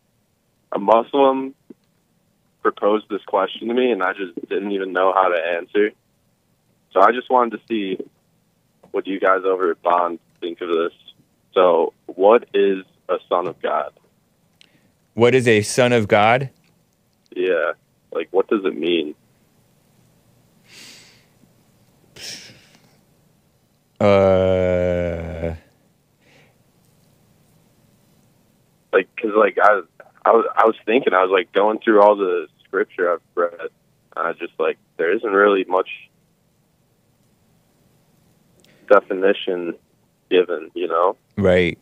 a 0.71 0.79
Muslim 0.79 1.55
proposed 2.61 3.05
this 3.09 3.23
question 3.25 3.67
to 3.69 3.73
me, 3.73 3.91
and 3.91 4.03
I 4.03 4.13
just 4.13 4.35
didn't 4.49 4.71
even 4.71 4.91
know 4.91 5.13
how 5.13 5.29
to 5.29 5.37
answer. 5.37 5.91
So 6.91 7.01
I 7.01 7.11
just 7.11 7.29
wanted 7.29 7.57
to 7.57 7.59
see 7.67 7.97
what 8.91 9.07
you 9.07 9.19
guys 9.19 9.41
over 9.45 9.71
at 9.71 9.81
Bond 9.81 10.19
think 10.41 10.61
of 10.61 10.69
this. 10.69 10.93
So, 11.53 11.93
what 12.07 12.47
is 12.53 12.83
a 13.09 13.17
son 13.29 13.47
of 13.47 13.61
God? 13.61 13.93
What 15.13 15.33
is 15.33 15.47
a 15.47 15.61
son 15.61 15.93
of 15.93 16.07
God? 16.07 16.49
Yeah. 17.35 17.73
Like, 18.11 18.29
what 18.31 18.47
does 18.47 18.65
it 18.65 18.77
mean? 18.77 19.15
Uh, 23.99 25.55
Like, 28.97 29.15
cause 29.15 29.29
like 29.37 29.59
I, 29.61 29.81
I 30.25 30.31
was, 30.31 30.45
I 30.55 30.65
was 30.65 30.75
thinking, 30.83 31.13
I 31.13 31.21
was 31.21 31.29
like 31.31 31.53
going 31.53 31.77
through 31.77 32.01
all 32.01 32.15
the 32.15 32.47
scripture 32.65 33.13
I've 33.13 33.21
read. 33.35 33.69
I 34.15 34.33
just 34.33 34.53
like 34.57 34.79
there 34.97 35.15
isn't 35.15 35.31
really 35.31 35.65
much 35.65 35.87
definition 38.89 39.75
given, 40.31 40.71
you 40.73 40.87
know. 40.87 41.15
right. 41.37 41.77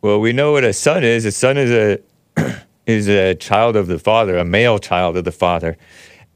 Well, 0.00 0.20
we 0.20 0.32
know 0.32 0.52
what 0.52 0.64
a 0.64 0.72
son 0.72 1.04
is. 1.04 1.26
A 1.26 1.32
son 1.32 1.58
is 1.58 1.70
a 1.70 1.98
is 2.86 3.08
a 3.08 3.34
child 3.34 3.76
of 3.76 3.88
the 3.88 3.98
father, 3.98 4.38
a 4.38 4.44
male 4.44 4.78
child 4.78 5.18
of 5.18 5.24
the 5.24 5.32
father. 5.32 5.76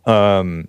Um, 0.04 0.68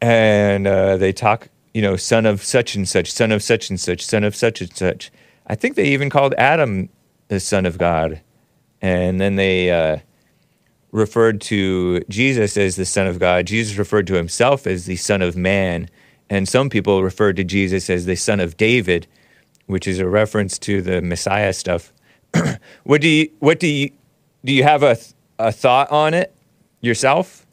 and 0.00 0.68
uh, 0.68 0.96
they 0.96 1.12
talk, 1.12 1.48
you 1.72 1.82
know, 1.82 1.96
son 1.96 2.24
of 2.24 2.44
such 2.44 2.76
and 2.76 2.88
such, 2.88 3.12
son 3.12 3.32
of 3.32 3.42
such 3.42 3.68
and 3.68 3.80
such, 3.80 4.06
son 4.06 4.22
of 4.22 4.36
such 4.36 4.60
and 4.60 4.76
such. 4.76 5.10
I 5.46 5.54
think 5.54 5.76
they 5.76 5.86
even 5.86 6.10
called 6.10 6.34
Adam 6.38 6.88
the 7.28 7.40
son 7.40 7.66
of 7.66 7.78
God, 7.78 8.20
and 8.80 9.20
then 9.20 9.36
they 9.36 9.70
uh, 9.70 9.98
referred 10.90 11.40
to 11.42 12.00
Jesus 12.08 12.56
as 12.56 12.76
the 12.76 12.84
son 12.84 13.06
of 13.06 13.18
God. 13.18 13.46
Jesus 13.46 13.76
referred 13.76 14.06
to 14.06 14.14
himself 14.14 14.66
as 14.66 14.86
the 14.86 14.96
son 14.96 15.22
of 15.22 15.36
man, 15.36 15.88
and 16.30 16.48
some 16.48 16.70
people 16.70 17.02
referred 17.02 17.36
to 17.36 17.44
Jesus 17.44 17.90
as 17.90 18.06
the 18.06 18.16
son 18.16 18.40
of 18.40 18.56
David, 18.56 19.06
which 19.66 19.86
is 19.86 19.98
a 19.98 20.08
reference 20.08 20.58
to 20.60 20.80
the 20.80 21.02
Messiah 21.02 21.52
stuff. 21.52 21.92
what 22.84 23.00
do 23.00 23.08
you 23.08 23.30
what 23.38 23.60
do 23.60 23.66
you 23.66 23.90
do 24.44 24.52
you 24.52 24.62
have 24.62 24.82
a 24.82 24.96
a 25.38 25.52
thought 25.52 25.90
on 25.90 26.14
it 26.14 26.34
yourself? 26.80 27.46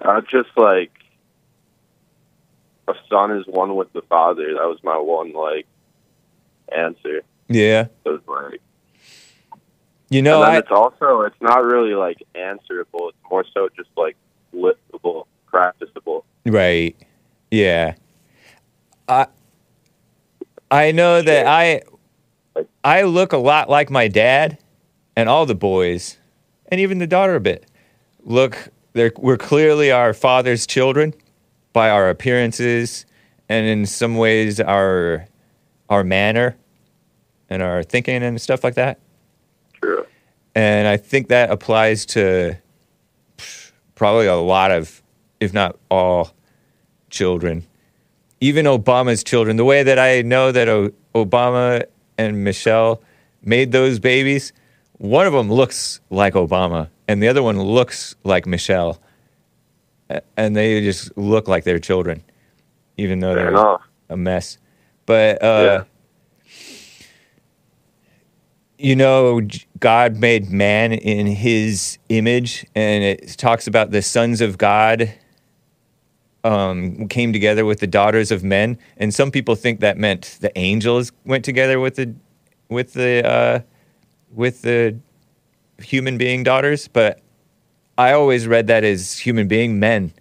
I 0.00 0.20
just 0.20 0.50
like 0.56 0.90
a 2.88 2.94
son 3.08 3.30
is 3.32 3.46
one 3.46 3.76
with 3.76 3.92
the 3.92 4.02
father. 4.02 4.54
That 4.54 4.66
was 4.66 4.78
my 4.82 4.98
one 4.98 5.32
like 5.32 5.66
answer. 6.76 7.22
Yeah. 7.48 7.86
So 8.04 8.14
it's 8.14 8.28
like, 8.28 8.60
You 10.10 10.22
know, 10.22 10.42
I, 10.42 10.58
it's 10.58 10.70
also 10.70 11.22
it's 11.22 11.40
not 11.40 11.64
really 11.64 11.94
like 11.94 12.22
answerable. 12.34 13.10
It's 13.10 13.18
more 13.30 13.44
so 13.52 13.68
just 13.76 13.90
like 13.96 14.16
livable, 14.52 15.26
practicable. 15.46 16.24
Right. 16.46 16.96
Yeah. 17.50 17.94
I 19.08 19.26
I 20.70 20.92
know 20.92 21.22
that 21.22 21.46
I 21.46 21.82
I 22.82 23.02
look 23.02 23.32
a 23.32 23.38
lot 23.38 23.68
like 23.68 23.90
my 23.90 24.08
dad 24.08 24.58
and 25.16 25.28
all 25.28 25.46
the 25.46 25.54
boys 25.54 26.18
and 26.68 26.80
even 26.80 26.98
the 26.98 27.06
daughter 27.06 27.34
a 27.34 27.40
bit. 27.40 27.66
Look, 28.24 28.70
they're, 28.94 29.12
we're 29.16 29.36
clearly 29.36 29.90
our 29.90 30.14
father's 30.14 30.66
children 30.66 31.14
by 31.72 31.90
our 31.90 32.08
appearances 32.08 33.06
and 33.48 33.66
in 33.66 33.86
some 33.86 34.16
ways 34.16 34.60
our 34.60 35.26
our 35.88 36.04
manner 36.04 36.56
and 37.50 37.62
our 37.62 37.82
thinking 37.82 38.22
and 38.22 38.40
stuff 38.40 38.64
like 38.64 38.74
that. 38.74 38.98
True. 39.74 40.06
And 40.54 40.86
I 40.88 40.96
think 40.96 41.28
that 41.28 41.50
applies 41.50 42.06
to 42.06 42.56
probably 43.94 44.26
a 44.26 44.36
lot 44.36 44.70
of, 44.70 45.02
if 45.40 45.52
not 45.52 45.78
all, 45.90 46.32
children. 47.10 47.64
Even 48.40 48.66
Obama's 48.66 49.22
children. 49.24 49.56
The 49.56 49.64
way 49.64 49.82
that 49.82 49.98
I 49.98 50.22
know 50.22 50.52
that 50.52 50.68
o- 50.68 50.92
Obama 51.14 51.84
and 52.18 52.44
Michelle 52.44 53.02
made 53.42 53.72
those 53.72 53.98
babies, 53.98 54.52
one 54.98 55.26
of 55.26 55.32
them 55.32 55.50
looks 55.50 56.00
like 56.10 56.34
Obama, 56.34 56.88
and 57.08 57.22
the 57.22 57.28
other 57.28 57.42
one 57.42 57.60
looks 57.60 58.14
like 58.24 58.46
Michelle. 58.46 59.00
And 60.36 60.54
they 60.54 60.80
just 60.82 61.16
look 61.16 61.48
like 61.48 61.64
their 61.64 61.78
children, 61.78 62.22
even 62.96 63.20
though 63.20 63.34
Fair 63.34 63.44
they're 63.44 63.52
enough. 63.52 63.82
a 64.10 64.16
mess. 64.16 64.58
But 65.06 65.42
uh, 65.42 65.84
you 68.78 68.96
know, 68.96 69.40
God 69.78 70.16
made 70.16 70.50
man 70.50 70.92
in 70.92 71.26
His 71.26 71.98
image, 72.08 72.66
and 72.74 73.04
it 73.04 73.36
talks 73.38 73.66
about 73.66 73.90
the 73.90 74.02
sons 74.02 74.40
of 74.40 74.58
God 74.58 75.12
um, 76.44 77.08
came 77.08 77.32
together 77.32 77.64
with 77.64 77.80
the 77.80 77.86
daughters 77.86 78.30
of 78.30 78.44
men. 78.44 78.78
And 78.98 79.12
some 79.12 79.30
people 79.30 79.54
think 79.54 79.80
that 79.80 79.96
meant 79.96 80.38
the 80.40 80.56
angels 80.58 81.10
went 81.24 81.44
together 81.44 81.80
with 81.80 81.96
the 81.96 82.14
with 82.68 82.92
the 82.92 83.26
uh, 83.26 83.60
with 84.30 84.62
the 84.62 84.98
human 85.78 86.18
being 86.18 86.42
daughters. 86.42 86.86
But 86.88 87.20
I 87.96 88.12
always 88.12 88.46
read 88.46 88.66
that 88.66 88.84
as 88.84 89.18
human 89.18 89.48
being 89.48 89.80
men 89.80 90.12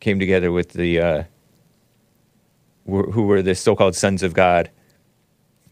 came 0.00 0.18
together 0.18 0.52
with 0.52 0.70
the 0.70 1.00
uh, 1.00 1.24
wh- 2.86 3.10
who 3.12 3.22
were 3.24 3.42
the 3.42 3.54
so-called 3.54 3.94
sons 3.94 4.22
of 4.22 4.34
God 4.34 4.70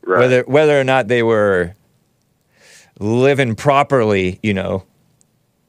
Right. 0.03 0.19
whether 0.21 0.43
whether 0.43 0.81
or 0.81 0.85
not 0.85 1.09
they 1.09 1.23
were 1.23 1.75
living 2.99 3.55
properly, 3.55 4.39
you 4.43 4.53
know, 4.55 4.85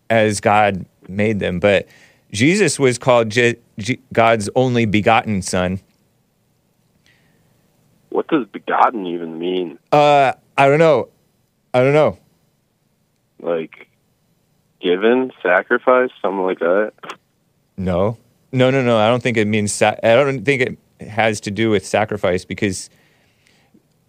as 0.10 0.39
God 0.41 0.86
made 1.07 1.39
them. 1.39 1.60
But 1.60 1.88
Jesus 2.31 2.79
was 2.79 2.98
called 2.98 3.29
J- 3.29 3.57
J- 3.77 4.00
God's 4.13 4.50
only 4.55 4.86
begotten 4.86 5.41
Son. 5.41 5.79
what 8.10 8.27
does 8.27 8.45
begotten 8.48 9.05
even 9.07 9.39
mean? 9.39 9.79
Uh, 9.91 10.33
I 10.57 10.67
don't 10.67 10.79
know. 10.79 11.07
I 11.74 11.79
don't 11.81 11.93
know. 11.93 12.17
Like 13.41 13.88
given, 14.81 15.31
sacrifice, 15.41 16.10
something 16.21 16.43
like 16.43 16.60
that. 16.60 16.91
No, 17.77 18.17
no, 18.51 18.69
no, 18.69 18.81
no. 18.83 18.98
I 18.98 19.07
don't 19.07 19.24
think 19.24 19.38
it 19.38 19.48
means. 19.48 19.71
Sa- 19.71 19.95
I 20.03 20.15
don't 20.15 20.43
think 20.43 20.62
it 20.62 20.77
has 21.08 21.39
to 21.41 21.51
do 21.51 21.70
with 21.70 21.86
sacrifice 21.86 22.46
because 22.46 22.89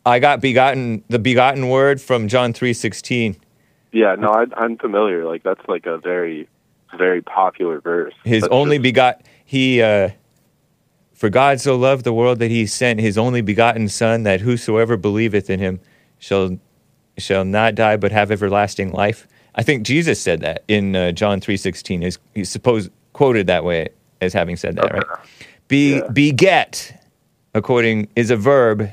I 0.05 0.19
got 0.19 0.41
begotten 0.41 1.05
the 1.09 1.19
begotten 1.19 1.69
word 1.69 2.01
from 2.01 2.29
John 2.29 2.53
three 2.53 2.73
sixteen. 2.73 3.37
Yeah, 3.93 4.15
no, 4.19 4.31
I, 4.31 4.47
I'm 4.57 4.79
familiar. 4.79 5.27
Like 5.27 5.43
that's 5.43 5.61
like 5.69 5.87
a 5.87 5.99
very, 5.99 6.49
very 6.99 7.21
popular 7.23 7.81
verse. 7.81 8.15
His 8.25 8.43
That's 8.43 8.53
only 8.53 8.77
just- 8.79 8.83
begot 8.85 9.23
he 9.45 9.83
uh 9.83 10.11
for 11.15 11.29
God 11.31 11.61
so 11.61 11.77
loved 11.77 12.05
the 12.05 12.13
world 12.13 12.41
that 12.41 12.51
he 12.51 12.67
sent 12.67 12.99
his 12.99 13.17
only 13.17 13.43
begotten 13.43 13.89
son 13.89 14.25
that 14.25 14.41
whosoever 14.41 14.97
believeth 14.97 15.49
in 15.51 15.61
him 15.61 15.79
shall 16.19 16.59
shall 17.19 17.45
not 17.45 17.75
die 17.75 17.97
but 17.97 18.11
have 18.13 18.31
everlasting 18.31 18.91
life. 18.93 19.29
I 19.55 19.63
think 19.63 19.83
Jesus 19.85 20.19
said 20.21 20.41
that 20.41 20.65
in 20.67 20.97
uh, 20.97 21.13
John 21.13 21.41
three 21.41 21.57
sixteen. 21.59 22.03
Is 22.03 22.19
he's 22.35 22.49
supposed 22.51 22.91
quoted 23.13 23.47
that 23.47 23.63
way 23.63 23.91
as 24.23 24.33
having 24.33 24.57
said 24.57 24.77
that, 24.77 24.87
Okay. 24.87 24.95
right? 24.95 25.19
Be 25.73 25.95
Yeah. 25.95 26.09
beget, 26.13 27.03
according 27.55 28.09
is 28.15 28.31
a 28.31 28.37
verb, 28.37 28.91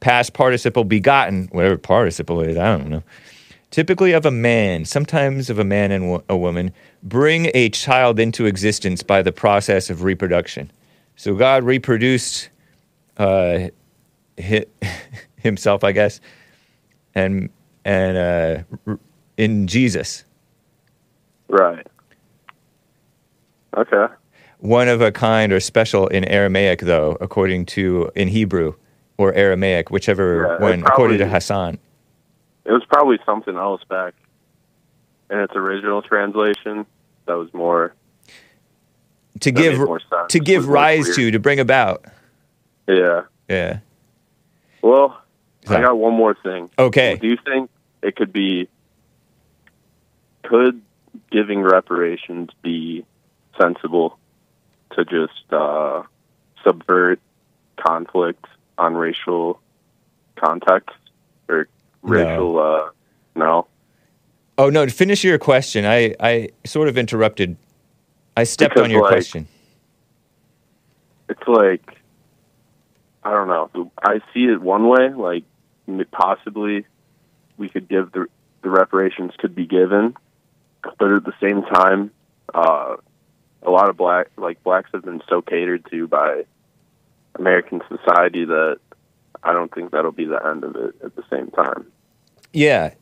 past 0.00 0.32
participle 0.32 0.82
begotten, 0.82 1.48
whatever 1.52 1.76
participle 1.76 2.40
is, 2.40 2.56
I 2.56 2.76
don't 2.76 2.88
know. 2.90 3.04
Typically 3.70 4.10
of 4.10 4.26
a 4.26 4.32
man, 4.32 4.84
sometimes 4.84 5.48
of 5.48 5.60
a 5.60 5.64
man 5.64 5.92
and 5.92 6.10
wo- 6.10 6.24
a 6.28 6.36
woman, 6.36 6.72
bring 7.04 7.52
a 7.54 7.68
child 7.68 8.18
into 8.18 8.46
existence 8.46 9.04
by 9.04 9.22
the 9.22 9.30
process 9.30 9.90
of 9.90 10.02
reproduction. 10.02 10.72
So 11.14 11.36
God 11.36 11.62
reproduced 11.62 12.48
uh, 13.18 13.68
hi- 14.42 14.66
himself, 15.36 15.84
I 15.84 15.92
guess, 15.92 16.20
and 17.14 17.48
and 17.84 18.16
uh, 18.16 18.62
r- 18.88 18.98
in 19.36 19.68
Jesus, 19.68 20.24
Right. 21.48 21.86
Okay. 23.76 24.06
One 24.60 24.88
of 24.88 25.00
a 25.00 25.10
kind 25.10 25.52
or 25.52 25.60
special 25.60 26.06
in 26.08 26.24
Aramaic, 26.24 26.80
though, 26.80 27.16
according 27.20 27.66
to 27.66 28.10
in 28.14 28.28
Hebrew 28.28 28.74
or 29.18 29.32
Aramaic, 29.34 29.90
whichever 29.90 30.56
Yeah, 30.60 30.66
one, 30.68 30.82
according 30.84 31.18
to 31.18 31.26
Hassan. 31.26 31.78
It 32.64 32.72
was 32.72 32.84
probably 32.88 33.18
something 33.26 33.56
else 33.56 33.82
back 33.88 34.14
in 35.30 35.38
its 35.38 35.54
original 35.56 36.02
translation 36.02 36.86
that 37.26 37.34
was 37.34 37.52
more 37.54 37.94
To 39.40 39.50
give 39.50 39.78
more 39.78 40.00
to 40.28 40.38
give 40.38 40.68
rise 40.68 41.14
to, 41.16 41.30
to 41.30 41.38
bring 41.38 41.58
about. 41.58 42.04
Yeah. 42.86 43.22
Yeah. 43.48 43.78
Well, 44.82 45.20
So- 45.66 45.76
I 45.76 45.80
got 45.80 45.96
one 45.98 46.14
more 46.14 46.36
thing. 46.42 46.70
Okay. 46.78 47.16
Do 47.16 47.28
you 47.28 47.38
think 47.44 47.70
it 48.02 48.16
could 48.16 48.32
be 48.32 48.68
could 50.42 50.80
giving 51.30 51.62
reparations 51.62 52.50
be 52.62 53.04
sensible 53.60 54.18
to 54.96 55.04
just 55.04 55.52
uh, 55.52 56.02
subvert 56.64 57.18
conflict 57.76 58.44
on 58.78 58.94
racial 58.94 59.60
context 60.36 60.96
or 61.48 61.68
No. 62.02 62.10
racial 62.10 62.58
uh 62.58 62.90
no 63.34 63.66
Oh 64.58 64.68
no! 64.68 64.84
To 64.84 64.92
finish 64.92 65.24
your 65.24 65.38
question, 65.38 65.86
I 65.86 66.14
I 66.20 66.50
sort 66.66 66.88
of 66.88 66.98
interrupted. 66.98 67.56
I 68.36 68.44
stepped 68.44 68.74
Because, 68.74 68.84
on 68.84 68.90
your 68.90 69.00
like, 69.02 69.12
question. 69.12 69.48
it's 71.30 71.46
like 71.48 71.96
I 73.24 73.30
don't 73.30 73.48
know. 73.48 73.90
I 74.02 74.20
see 74.34 74.44
it 74.44 74.60
one 74.60 74.86
way, 74.88 75.08
like 75.14 75.44
possibly 76.10 76.84
we 77.56 77.70
could 77.70 77.88
give 77.88 78.12
the 78.12 78.26
the 78.62 78.68
reparations 78.68 79.32
could 79.38 79.54
be 79.54 79.64
given, 79.66 80.14
but 80.82 81.10
at 81.10 81.24
the 81.24 81.32
same 81.40 81.62
time, 81.62 82.10
uh, 82.54 82.96
a 83.62 83.70
lot 83.70 83.88
of 83.88 83.96
black 83.96 84.28
like 84.36 84.62
blacks 84.62 84.90
have 84.92 85.04
been 85.04 85.22
so 85.28 85.42
catered 85.42 85.86
to 85.90 86.06
by 86.06 86.44
American 87.38 87.80
society 87.88 88.44
that 88.44 88.78
I 89.42 89.52
don't 89.52 89.72
think 89.74 89.90
that'll 89.92 90.12
be 90.12 90.24
the 90.24 90.44
end 90.46 90.64
of 90.64 90.76
it. 90.76 90.94
At 91.04 91.16
the 91.16 91.24
same 91.30 91.50
time, 91.50 91.86
Yeah, 92.52 92.94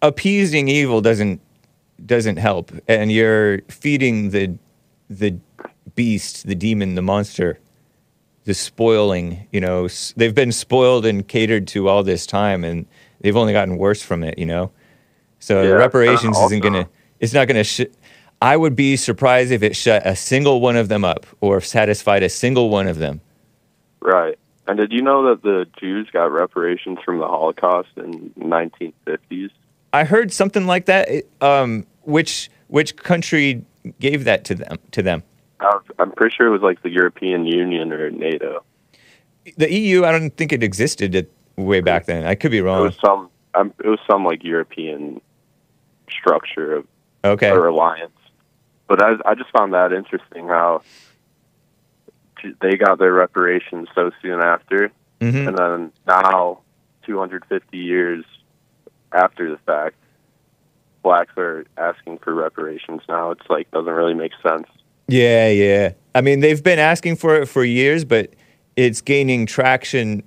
appeasing 0.00 0.68
evil 0.68 1.00
doesn't 1.00 1.40
doesn't 2.04 2.36
help, 2.36 2.72
and 2.88 3.12
you're 3.12 3.60
feeding 3.68 4.30
the 4.30 4.56
the 5.08 5.38
beast, 5.94 6.46
the 6.46 6.54
demon, 6.54 6.94
the 6.94 7.02
monster, 7.02 7.58
the 8.44 8.54
spoiling. 8.54 9.46
You 9.52 9.60
know, 9.60 9.88
they've 10.16 10.34
been 10.34 10.52
spoiled 10.52 11.06
and 11.06 11.26
catered 11.26 11.66
to 11.68 11.88
all 11.88 12.02
this 12.02 12.26
time, 12.26 12.64
and 12.64 12.86
they've 13.20 13.36
only 13.36 13.52
gotten 13.52 13.76
worse 13.76 14.02
from 14.02 14.24
it. 14.24 14.38
You 14.38 14.46
know, 14.46 14.72
so 15.38 15.62
Yeah, 15.62 15.70
reparations 15.70 16.38
isn't 16.38 16.60
gonna. 16.60 16.88
It's 17.20 17.32
not 17.32 17.46
gonna. 17.46 17.64
Sh- 17.64 17.92
I 18.42 18.56
would 18.56 18.74
be 18.74 18.96
surprised 18.96 19.52
if 19.52 19.62
it 19.62 19.76
shut 19.76 20.04
a 20.04 20.16
single 20.16 20.60
one 20.60 20.76
of 20.76 20.88
them 20.88 21.04
up 21.04 21.26
or 21.40 21.60
satisfied 21.60 22.24
a 22.24 22.28
single 22.28 22.70
one 22.70 22.88
of 22.88 22.98
them. 22.98 23.20
right? 24.00 24.36
And 24.66 24.78
did 24.78 24.92
you 24.92 25.00
know 25.00 25.28
that 25.30 25.42
the 25.42 25.66
Jews 25.78 26.08
got 26.12 26.30
reparations 26.32 26.98
from 27.04 27.18
the 27.18 27.26
Holocaust 27.26 27.90
in 27.96 28.30
1950s? 28.38 29.50
I 29.92 30.04
heard 30.04 30.32
something 30.32 30.66
like 30.66 30.86
that. 30.86 31.08
Um, 31.40 31.86
which 32.02 32.50
which 32.68 32.96
country 32.96 33.64
gave 34.00 34.24
that 34.24 34.44
to 34.46 34.54
them? 34.56 34.76
To 34.92 35.02
them, 35.02 35.22
was- 35.60 35.82
I'm 36.00 36.10
pretty 36.12 36.34
sure 36.36 36.46
it 36.48 36.50
was 36.50 36.62
like 36.62 36.82
the 36.82 36.90
European 36.90 37.44
Union 37.46 37.92
or 37.92 38.10
NATO. 38.10 38.64
the 39.56 39.72
EU. 39.72 40.04
I 40.04 40.10
don't 40.12 40.36
think 40.36 40.52
it 40.52 40.62
existed 40.64 41.28
way 41.56 41.80
back 41.80 42.06
then. 42.06 42.24
I 42.26 42.34
could 42.34 42.50
be 42.50 42.60
wrong. 42.60 42.80
It 42.80 42.84
was 42.84 42.98
some. 43.04 43.28
Um, 43.54 43.72
it 43.84 43.88
was 43.88 44.00
some 44.10 44.24
like 44.24 44.42
European 44.42 45.20
structure 46.10 46.74
of 46.76 46.86
Okay, 47.24 47.50
or 47.50 47.66
alliance. 47.66 48.10
But 48.92 49.02
I, 49.02 49.30
I 49.30 49.34
just 49.34 49.48
found 49.56 49.72
that 49.72 49.90
interesting 49.94 50.48
how 50.48 50.82
they 52.60 52.76
got 52.76 52.98
their 52.98 53.14
reparations 53.14 53.88
so 53.94 54.10
soon 54.20 54.42
after, 54.42 54.92
hmm 55.18 55.48
and 55.48 55.56
then 55.56 55.92
now, 56.06 56.60
250 57.06 57.78
years 57.78 58.22
after 59.10 59.50
the 59.50 59.56
fact, 59.64 59.96
blacks 61.02 61.32
are 61.38 61.64
asking 61.78 62.18
for 62.18 62.34
reparations. 62.34 63.00
Now 63.08 63.30
it's 63.30 63.48
like 63.48 63.70
doesn't 63.70 63.90
really 63.90 64.12
make 64.12 64.32
sense. 64.42 64.66
yeah, 65.08 65.48
yeah. 65.48 65.92
I 66.14 66.20
mean, 66.20 66.40
they've 66.40 66.62
been 66.62 66.78
asking 66.78 67.16
for 67.16 67.36
it 67.36 67.46
for 67.46 67.64
years, 67.64 68.04
but 68.04 68.34
it's 68.76 69.00
gaining 69.00 69.46
traction 69.46 70.22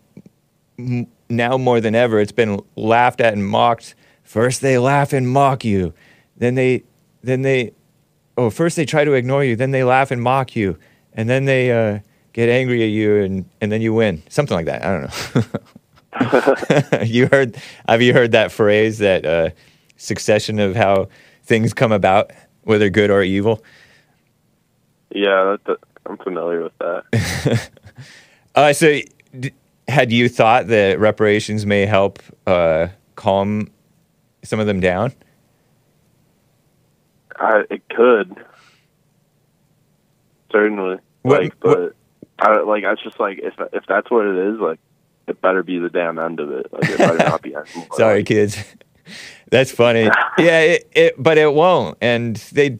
m- 0.79 1.05
now 1.29 1.59
more 1.59 1.79
than 1.79 1.93
ever. 1.93 2.19
It's 2.19 2.31
been 2.31 2.59
laughed 2.75 3.21
at 3.21 3.33
and 3.33 3.45
mocked. 3.47 3.93
First 4.23 4.61
they 4.61 4.79
laugh 4.79 5.13
and 5.13 5.29
mock 5.29 5.63
you, 5.63 5.93
then 6.35 6.55
they, 6.55 6.83
then 7.21 7.43
they, 7.43 7.71
oh, 8.37 8.49
first 8.49 8.75
they 8.75 8.85
try 8.85 9.03
to 9.03 9.13
ignore 9.13 9.43
you, 9.43 9.55
then 9.55 9.71
they 9.71 9.83
laugh 9.83 10.11
and 10.11 10.21
mock 10.21 10.55
you, 10.55 10.77
and 11.13 11.29
then 11.29 11.45
they 11.45 11.71
uh, 11.71 11.99
get 12.33 12.49
angry 12.49 12.83
at 12.83 12.89
you, 12.89 13.17
and 13.17 13.45
and 13.61 13.71
then 13.71 13.81
you 13.81 13.93
win. 13.93 14.23
Something 14.29 14.55
like 14.55 14.65
that. 14.65 14.83
I 14.83 14.91
don't 14.91 16.91
know. 16.93 17.01
you 17.03 17.27
heard? 17.27 17.57
Have 17.87 18.01
you 18.01 18.13
heard 18.13 18.31
that 18.31 18.51
phrase? 18.51 18.99
That 18.99 19.25
uh, 19.25 19.49
succession 19.97 20.59
of 20.59 20.75
how 20.75 21.09
things 21.43 21.73
come 21.73 21.91
about, 21.91 22.31
whether 22.63 22.89
good 22.89 23.09
or 23.09 23.23
evil. 23.23 23.63
Yeah, 25.11 25.57
I'm 26.05 26.17
familiar 26.17 26.63
with 26.63 26.77
that. 26.79 27.69
Uh, 28.55 28.71
so, 28.71 29.01
d- 29.37 29.51
had 29.89 30.13
you 30.13 30.29
thought 30.29 30.67
that 30.67 30.97
reparations 30.97 31.65
may 31.65 31.85
help 31.85 32.19
uh, 32.47 32.87
calm 33.15 33.69
some 34.43 34.61
of 34.61 34.65
them 34.65 34.79
down? 34.79 35.11
I, 37.39 37.63
it 37.69 37.87
could 37.89 38.35
certainly, 40.51 40.97
What- 41.21 41.41
like, 41.43 41.59
but 41.59 41.95
I 42.39 42.59
like. 42.61 42.83
I 42.83 42.91
was 42.91 42.99
just 43.03 43.19
like, 43.19 43.39
if 43.41 43.53
if 43.73 43.83
that's 43.87 44.09
what 44.11 44.25
it 44.25 44.35
is, 44.53 44.59
like, 44.59 44.79
it 45.27 45.41
better 45.41 45.63
be 45.63 45.79
the 45.79 45.89
damn 45.89 46.19
end 46.19 46.39
of 46.39 46.51
it. 46.51 46.71
Like, 46.71 46.89
it 46.89 46.97
better 46.97 47.17
not 47.17 47.41
be. 47.41 47.55
anything 47.55 47.81
more. 47.81 47.87
Sorry, 47.97 48.23
kids. 48.23 48.57
That's 49.51 49.71
funny. 49.71 50.03
yeah, 50.39 50.61
it, 50.61 50.91
it, 50.95 51.15
but 51.17 51.37
it 51.37 51.53
won't, 51.53 51.97
and 52.01 52.35
they 52.51 52.79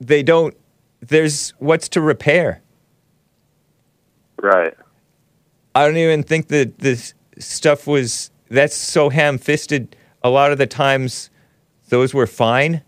they 0.00 0.22
don't. 0.22 0.54
There's 1.00 1.50
what's 1.58 1.88
to 1.90 2.00
repair. 2.00 2.62
Right. 4.40 4.74
I 5.74 5.86
don't 5.86 5.96
even 5.96 6.22
think 6.22 6.48
that 6.48 6.78
this 6.78 7.14
stuff 7.38 7.86
was 7.86 8.30
that's 8.50 8.76
so 8.76 9.08
ham-fisted. 9.08 9.96
A 10.22 10.30
lot 10.30 10.52
of 10.52 10.58
the 10.58 10.66
times, 10.66 11.30
those 11.88 12.12
were 12.14 12.26
fine. 12.26 12.82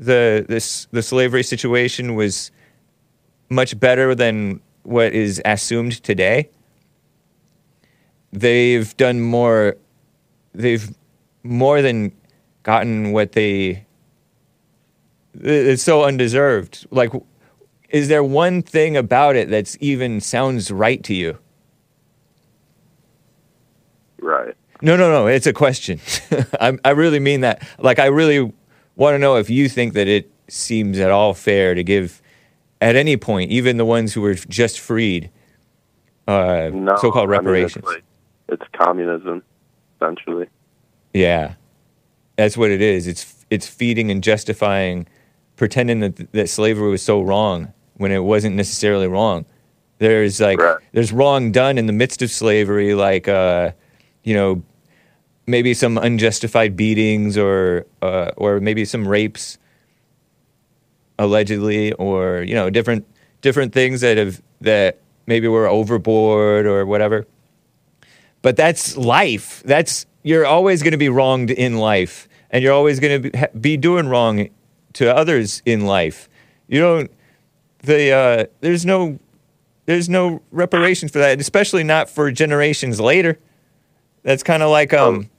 The 0.00 0.46
this 0.48 0.88
the 0.90 1.02
slavery 1.02 1.42
situation 1.42 2.14
was 2.14 2.50
much 3.50 3.78
better 3.78 4.14
than 4.14 4.60
what 4.82 5.12
is 5.12 5.42
assumed 5.44 6.02
today. 6.02 6.48
They've 8.32 8.96
done 8.96 9.20
more. 9.20 9.76
They've 10.54 10.88
more 11.42 11.82
than 11.82 12.12
gotten 12.62 13.12
what 13.12 13.32
they. 13.32 13.84
It's 15.34 15.82
so 15.82 16.04
undeserved. 16.04 16.86
Like, 16.90 17.12
is 17.90 18.08
there 18.08 18.24
one 18.24 18.62
thing 18.62 18.96
about 18.96 19.36
it 19.36 19.48
that's 19.50 19.76
even 19.80 20.20
sounds 20.20 20.70
right 20.70 21.02
to 21.04 21.14
you? 21.14 21.38
Right. 24.20 24.54
No, 24.82 24.96
no, 24.96 25.10
no. 25.10 25.26
It's 25.26 25.46
a 25.46 25.52
question. 25.52 26.00
I, 26.60 26.78
I 26.84 26.90
really 26.90 27.20
mean 27.20 27.42
that. 27.42 27.66
Like, 27.78 27.98
I 27.98 28.06
really 28.06 28.52
want 29.00 29.14
to 29.14 29.18
know 29.18 29.36
if 29.36 29.48
you 29.50 29.68
think 29.68 29.94
that 29.94 30.06
it 30.08 30.30
seems 30.48 30.98
at 30.98 31.10
all 31.10 31.32
fair 31.34 31.74
to 31.74 31.82
give, 31.82 32.20
at 32.82 32.96
any 32.96 33.16
point, 33.16 33.50
even 33.50 33.78
the 33.78 33.84
ones 33.84 34.12
who 34.12 34.20
were 34.20 34.34
just 34.34 34.78
freed, 34.78 35.30
uh, 36.28 36.70
No. 36.72 36.96
so-called 36.96 37.28
I 37.30 37.32
mean, 37.32 37.46
reparations. 37.46 37.76
it's, 37.84 37.86
like, 37.86 38.02
it's 38.50 38.62
communism, 38.78 39.42
essentially. 39.96 40.46
yeah, 41.14 41.54
that's 42.36 42.56
what 42.56 42.70
it 42.70 42.80
is. 42.82 43.06
It's 43.06 43.34
it's 43.50 43.66
feeding 43.66 44.10
and 44.12 44.22
justifying, 44.22 45.06
pretending 45.56 46.00
that 46.00 46.30
that 46.32 46.48
slavery 46.48 46.90
was 46.90 47.02
so 47.02 47.20
wrong 47.20 47.72
when 47.96 48.12
it 48.12 48.20
wasn't 48.20 48.54
necessarily 48.54 49.06
wrong. 49.08 49.44
There's 49.98 50.40
like 50.40 50.58
Right. 50.60 50.76
there's 50.92 51.12
wrong 51.12 51.52
done 51.52 51.78
in 51.78 51.86
the 51.86 51.92
midst 51.92 52.22
of 52.22 52.30
slavery, 52.30 52.94
like 52.94 53.28
uh, 53.28 53.72
you 54.24 54.34
know, 54.34 54.62
maybe 55.50 55.74
some 55.74 55.98
unjustified 55.98 56.76
beatings 56.76 57.36
or 57.36 57.86
uh, 58.02 58.30
or 58.36 58.60
maybe 58.60 58.84
some 58.84 59.06
rapes 59.06 59.58
allegedly 61.18 61.92
or 61.92 62.42
you 62.42 62.54
know 62.54 62.70
different 62.70 63.06
different 63.40 63.72
things 63.72 64.00
that 64.00 64.16
have 64.16 64.40
that 64.60 64.98
maybe 65.26 65.48
were 65.48 65.66
overboard 65.66 66.66
or 66.66 66.84
whatever. 66.86 67.26
But 68.42 68.56
that's 68.56 68.96
life. 68.96 69.62
That's 69.64 70.06
you're 70.22 70.46
always 70.46 70.82
going 70.82 70.92
to 70.92 70.98
be 70.98 71.08
wronged 71.08 71.50
in 71.50 71.78
life 71.78 72.28
and 72.50 72.62
you're 72.62 72.72
always 72.72 73.00
going 73.00 73.22
to 73.22 73.48
be, 73.58 73.76
doing 73.76 74.08
wrong 74.08 74.48
to 74.94 75.14
others 75.14 75.62
in 75.64 75.86
life. 75.86 76.28
You 76.68 76.80
don't 76.80 77.10
the 77.82 78.12
uh, 78.12 78.44
there's 78.60 78.84
no 78.84 79.18
there's 79.86 80.08
no 80.08 80.42
reparation 80.50 81.08
for 81.08 81.18
that 81.18 81.40
especially 81.40 81.84
not 81.84 82.10
for 82.10 82.30
generations 82.30 83.00
later. 83.00 83.38
That's 84.22 84.42
kind 84.42 84.62
of 84.62 84.70
like 84.70 84.92
um 84.92 85.29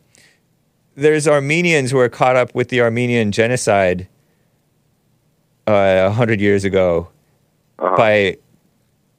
there's 0.96 1.28
armenians 1.28 1.92
who 1.92 2.00
are 2.00 2.10
caught 2.10 2.36
up 2.36 2.54
with 2.54 2.70
the 2.70 2.82
armenian 2.82 3.32
genocide 3.32 4.08
uh, 5.68 6.08
a 6.08 6.12
hundred 6.12 6.42
years 6.42 6.64
ago 6.64 7.10
Uh-huh. 7.80 7.96
by 7.98 8.38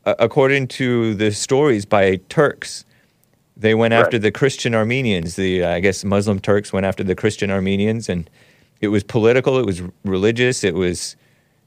uh, 0.04 0.14
according 0.18 0.68
to 0.68 1.14
the 1.14 1.30
stories 1.32 1.84
by 1.86 2.16
Turks. 2.28 2.84
They 3.56 3.74
went 3.74 3.94
after 3.94 4.18
the 4.18 4.32
Christian 4.32 4.74
Armenians. 4.74 5.36
The 5.36 5.62
uh, 5.62 5.70
I 5.70 5.80
guess 5.80 6.04
Muslim 6.04 6.40
Turks 6.40 6.72
went 6.72 6.84
after 6.86 7.04
the 7.04 7.14
Christian 7.14 7.50
Armenians, 7.50 8.08
and 8.08 8.28
it 8.80 8.88
was 8.88 9.04
political. 9.04 9.58
It 9.58 9.66
was 9.66 9.82
religious. 10.04 10.64
It 10.64 10.74
was 10.74 11.14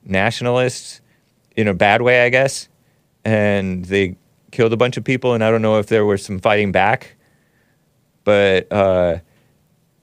nationalist 0.04 1.02
in 1.56 1.68
a 1.70 1.74
bad 1.74 2.02
way, 2.02 2.26
I 2.26 2.30
guess. 2.30 2.68
And 3.24 3.86
they 3.86 4.18
killed 4.52 4.74
a 4.74 4.78
bunch 4.78 4.98
of 4.98 5.04
people. 5.06 5.34
And 5.34 5.44
I 5.44 5.50
don't 5.50 5.62
know 5.62 5.80
if 5.80 5.88
there 5.88 6.06
was 6.06 6.24
some 6.24 6.40
fighting 6.40 6.72
back, 6.74 7.16
but 8.26 8.70
uh, 8.72 9.20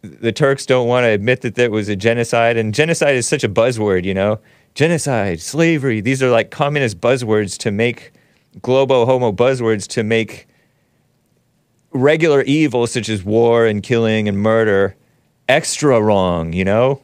the 0.02 0.32
Turks 0.32 0.66
don't 0.66 0.88
want 0.88 1.04
to 1.04 1.08
admit 1.08 1.40
that 1.42 1.54
there 1.54 1.70
was 1.70 1.88
a 1.88 1.96
genocide. 1.96 2.56
And 2.56 2.74
genocide 2.74 3.14
is 3.14 3.26
such 3.26 3.44
a 3.44 3.48
buzzword, 3.48 4.04
you 4.04 4.14
know. 4.14 4.40
Genocide, 4.74 5.40
slavery. 5.40 6.00
These 6.00 6.22
are 6.22 6.30
like 6.30 6.50
communist 6.50 7.00
buzzwords 7.00 7.56
to 7.58 7.70
make 7.70 8.12
globo 8.60 9.06
homo 9.06 9.32
buzzwords 9.32 9.86
to 9.88 10.02
make 10.02 10.46
regular 11.92 12.42
evil 12.42 12.86
such 12.86 13.08
as 13.08 13.22
war 13.22 13.66
and 13.66 13.82
killing 13.82 14.28
and 14.28 14.38
murder 14.38 14.96
extra 15.48 16.00
wrong, 16.00 16.52
you 16.52 16.64
know? 16.64 17.02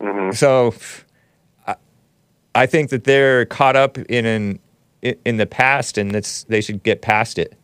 Mm-hmm. 0.00 0.32
So 0.32 0.74
I, 1.66 1.76
I 2.54 2.66
think 2.66 2.90
that 2.90 3.04
they're 3.04 3.46
caught 3.46 3.76
up 3.76 3.98
in 3.98 4.26
an 4.26 4.58
in 5.02 5.36
the 5.36 5.46
past 5.46 5.98
and 5.98 6.10
that's 6.10 6.44
they 6.44 6.60
should 6.60 6.82
get 6.82 7.02
past 7.02 7.38
it. 7.38 7.58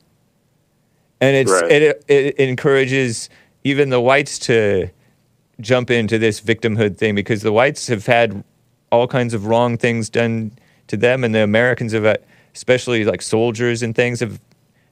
And 1.21 1.37
it's 1.37 1.51
Right. 1.51 1.71
it, 1.71 2.05
it 2.09 2.39
encourages 2.39 3.29
even 3.65 3.91
the 3.91 4.01
whites 4.01 4.39
to 4.39 4.89
jump 5.61 5.91
into 5.91 6.19
this 6.19 6.41
victimhood 6.41 6.97
thing 6.97 7.15
because 7.15 7.43
the 7.43 7.53
whites 7.53 7.89
have 7.89 8.07
had 8.07 8.43
all 8.91 9.07
kinds 9.07 9.35
of 9.35 9.47
wrong 9.47 9.77
things 9.77 10.09
done 10.09 10.53
to 10.87 10.97
them 10.97 11.23
and 11.23 11.35
the 11.35 11.43
Americans 11.43 11.93
have 11.93 12.05
had- 12.05 12.23
especially 12.55 13.05
like 13.05 13.23
soldiers 13.23 13.83
and 13.83 13.95
things 13.95 14.21
have 14.21 14.41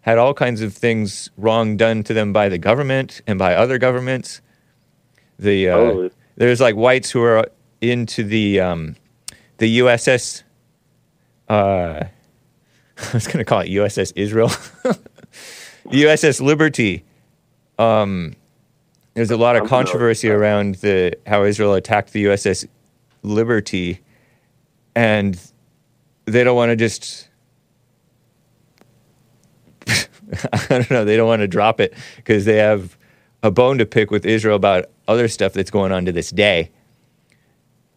had 0.02 0.18
all 0.18 0.32
kinds 0.34 0.60
of 0.62 0.72
things 0.74 1.30
wrong 1.36 1.76
done 1.76 2.02
to 2.02 2.14
them 2.14 2.32
by 2.32 2.48
the 2.48 2.58
government 2.58 3.20
and 3.26 3.38
by 3.38 3.54
other 3.54 3.78
governments. 3.78 4.40
The 5.38 5.68
uh, 5.68 6.08
there's 6.36 6.60
like 6.60 6.76
whites 6.76 7.10
who 7.10 7.22
are 7.22 7.48
into 7.80 8.24
the 8.24 8.60
um, 8.60 8.96
the 9.58 9.78
USS. 9.80 10.42
Uh, 11.48 12.04
I 12.98 13.12
was 13.12 13.26
going 13.26 13.38
to 13.38 13.44
call 13.44 13.60
it 13.60 13.68
USS 13.68 14.12
Israel, 14.16 14.48
the 14.82 16.02
USS 16.04 16.40
Liberty. 16.40 17.04
Um, 17.78 18.34
there's 19.18 19.32
a 19.32 19.36
lot 19.36 19.56
of 19.56 19.62
I'm 19.62 19.68
familiar 19.68 19.82
with 19.82 19.90
controversy 19.90 20.30
around 20.30 20.74
the 20.76 21.18
how 21.26 21.42
Israel 21.42 21.74
attacked 21.74 22.12
the 22.12 22.26
USS 22.26 22.68
Liberty, 23.24 24.00
and 24.94 25.40
they 26.26 26.44
don't 26.44 26.54
want 26.54 26.70
to 26.70 26.76
just. 26.76 27.28
I 29.88 30.66
don't 30.68 30.90
know. 30.90 31.04
They 31.04 31.16
don't 31.16 31.26
want 31.26 31.40
to 31.40 31.48
drop 31.48 31.80
it 31.80 31.94
because 32.16 32.44
they 32.44 32.58
have 32.58 32.96
a 33.42 33.50
bone 33.50 33.78
to 33.78 33.86
pick 33.86 34.12
with 34.12 34.24
Israel 34.24 34.54
about 34.54 34.86
other 35.08 35.26
stuff 35.26 35.52
that's 35.52 35.70
going 35.70 35.90
on 35.90 36.04
to 36.04 36.12
this 36.12 36.30
day. 36.30 36.70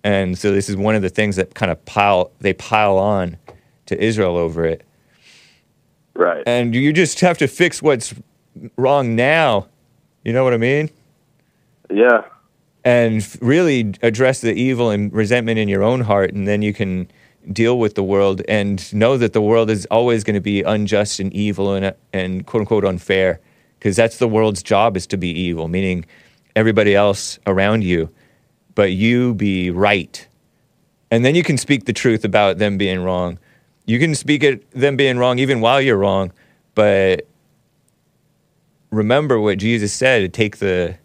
And 0.03 0.35
so 0.37 0.51
this 0.51 0.69
is 0.69 0.75
one 0.75 0.95
of 0.95 1.03
the 1.03 1.09
things 1.09 1.35
that 1.35 1.53
kind 1.53 1.71
of 1.71 1.83
pile 1.85 2.31
they 2.39 2.53
pile 2.53 2.97
on 2.97 3.37
to 3.85 4.03
Israel 4.03 4.37
over 4.37 4.65
it. 4.65 4.83
Right. 6.15 6.43
And 6.47 6.73
you 6.73 6.91
just 6.93 7.19
have 7.19 7.37
to 7.37 7.47
fix 7.47 7.79
what's 7.79 8.15
wrong 8.75 9.15
now. 9.15 9.67
You 10.23 10.33
know 10.33 10.43
what 10.43 10.53
I 10.53 10.57
mean? 10.57 10.89
Yeah. 11.93 12.23
and 12.83 13.25
really 13.41 13.93
address 14.01 14.41
the 14.41 14.53
evil 14.53 14.89
and 14.89 15.11
resentment 15.13 15.59
in 15.59 15.67
your 15.67 15.83
own 15.83 16.01
heart, 16.01 16.33
and 16.33 16.47
then 16.47 16.61
you 16.61 16.73
can 16.73 17.09
deal 17.51 17.79
with 17.79 17.95
the 17.95 18.03
world 18.03 18.41
and 18.47 18.93
know 18.93 19.17
that 19.17 19.33
the 19.33 19.41
world 19.41 19.69
is 19.69 19.87
always 19.89 20.23
going 20.23 20.35
to 20.35 20.41
be 20.41 20.61
unjust 20.61 21.19
and 21.19 21.33
evil 21.33 21.73
and, 21.73 21.95
and 22.13 22.45
quote 22.45 22.61
unquote 22.61 22.85
unfair, 22.85 23.39
because 23.79 23.95
that's 23.95 24.17
the 24.17 24.27
world's 24.27 24.61
job 24.61 24.95
is 24.95 25.07
to 25.07 25.17
be 25.17 25.29
evil, 25.29 25.67
meaning 25.67 26.05
everybody 26.55 26.95
else 26.95 27.39
around 27.47 27.83
you, 27.83 28.09
but 28.75 28.91
you 28.91 29.33
be 29.33 29.71
right. 29.71 30.27
And 31.09 31.25
then 31.25 31.35
you 31.35 31.43
can 31.43 31.57
speak 31.57 31.85
the 31.85 31.93
truth 31.93 32.23
about 32.23 32.57
them 32.57 32.77
being 32.77 33.03
wrong. 33.03 33.39
You 33.85 33.99
can 33.99 34.15
speak 34.15 34.43
it 34.43 34.69
them 34.71 34.95
being 34.95 35.17
wrong 35.17 35.39
even 35.39 35.61
while 35.61 35.81
you're 35.81 35.97
wrong, 35.97 36.31
but 36.75 37.27
remember 38.91 39.39
what 39.39 39.57
Jesus 39.57 39.91
said, 39.91 40.33
take 40.33 40.57
the 40.57 40.97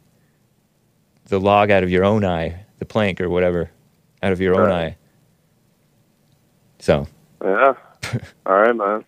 the 1.27 1.41
log 1.41 1.71
out 1.71 1.83
of 1.83 1.91
your 1.91 2.05
own 2.05 2.25
eye, 2.25 2.65
the 2.79 2.85
plank 2.85 3.21
or 3.21 3.29
whatever, 3.29 3.71
out 4.23 4.33
of 4.33 4.41
your 4.41 4.61
own 4.61 4.71
eye. 4.71 4.97
So, 6.79 7.07
Yeah. 7.43 7.75
All 8.47 8.57
right, 8.61 8.75
man. 8.77 9.05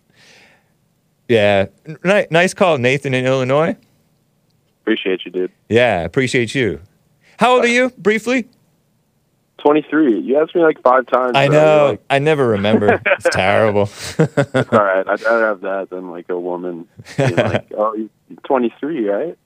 yeah, 1.28 1.66
N- 1.86 2.26
nice 2.30 2.54
call, 2.54 2.78
Nathan 2.78 3.14
in 3.14 3.24
Illinois. 3.24 3.76
Appreciate 4.82 5.24
you, 5.24 5.30
dude. 5.30 5.52
Yeah, 5.68 6.00
appreciate 6.02 6.54
you. 6.54 6.80
How 7.38 7.52
old 7.54 7.64
are 7.64 7.68
you, 7.68 7.90
briefly? 7.98 8.48
23. 9.58 10.20
You 10.20 10.40
asked 10.40 10.54
me 10.54 10.62
like 10.62 10.80
five 10.82 11.06
times. 11.06 11.32
I 11.34 11.48
know. 11.48 11.88
Like, 11.90 12.02
I 12.10 12.18
never 12.20 12.46
remember. 12.48 13.00
It's 13.04 13.24
terrible. 13.32 13.82
it's 13.82 14.18
all 14.18 14.78
right. 14.84 15.06
I'd 15.06 15.20
rather 15.22 15.46
have 15.46 15.60
that 15.62 15.90
than 15.90 16.10
like 16.10 16.28
a 16.30 16.38
woman 16.38 16.88
like, 17.18 17.72
oh, 17.76 17.92
you're 17.94 18.08
23, 18.44 19.08
right? 19.08 19.38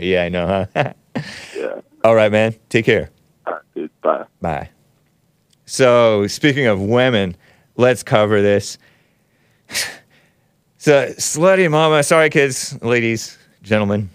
yeah, 0.00 0.24
I 0.24 0.28
know, 0.30 0.66
huh? 0.74 0.92
Yeah. 1.56 1.80
All 2.02 2.14
right, 2.14 2.30
man. 2.30 2.54
Take 2.68 2.84
care. 2.84 3.10
All 3.46 3.54
right, 3.54 3.62
dude. 3.74 4.00
Bye. 4.00 4.24
Bye. 4.40 4.70
So, 5.66 6.26
speaking 6.26 6.66
of 6.66 6.80
women, 6.80 7.36
let's 7.76 8.02
cover 8.02 8.42
this. 8.42 8.78
so, 10.78 11.08
slutty 11.12 11.70
mama, 11.70 12.02
sorry, 12.02 12.30
kids, 12.30 12.80
ladies, 12.82 13.38
gentlemen, 13.62 14.10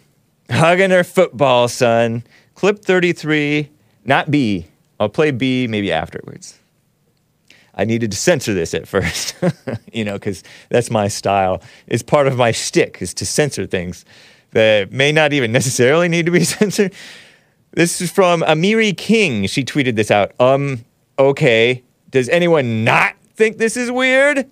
hugging 0.49 0.91
her 0.91 1.03
football 1.03 1.67
son. 1.67 2.23
Clip 2.55 2.83
33, 2.83 3.69
not 4.05 4.29
B. 4.29 4.67
I'll 4.99 5.09
play 5.09 5.31
B 5.31 5.65
maybe 5.67 5.91
afterwards. 5.91 6.59
I 7.73 7.85
needed 7.85 8.11
to 8.11 8.17
censor 8.17 8.53
this 8.53 8.73
at 8.73 8.87
first, 8.87 9.35
you 9.93 10.03
know, 10.03 10.13
because 10.13 10.43
that's 10.67 10.91
my 10.91 11.07
style. 11.07 11.63
It's 11.87 12.03
part 12.03 12.27
of 12.27 12.35
my 12.35 12.51
shtick 12.51 13.01
is 13.01 13.13
to 13.15 13.25
censor 13.25 13.65
things 13.65 14.03
that 14.51 14.91
may 14.91 15.11
not 15.11 15.33
even 15.33 15.51
necessarily 15.51 16.07
need 16.07 16.25
to 16.25 16.31
be 16.31 16.43
censored. 16.43 16.93
This 17.71 18.01
is 18.01 18.11
from 18.11 18.41
Amiri 18.41 18.95
King. 18.97 19.45
She 19.45 19.63
tweeted 19.63 19.95
this 19.95 20.09
out. 20.09 20.31
Um, 20.39 20.85
okay. 21.17 21.83
Does 22.09 22.27
anyone 22.29 22.83
not 22.83 23.13
think 23.35 23.57
this 23.57 23.77
is 23.77 23.91
weird? 23.91 24.49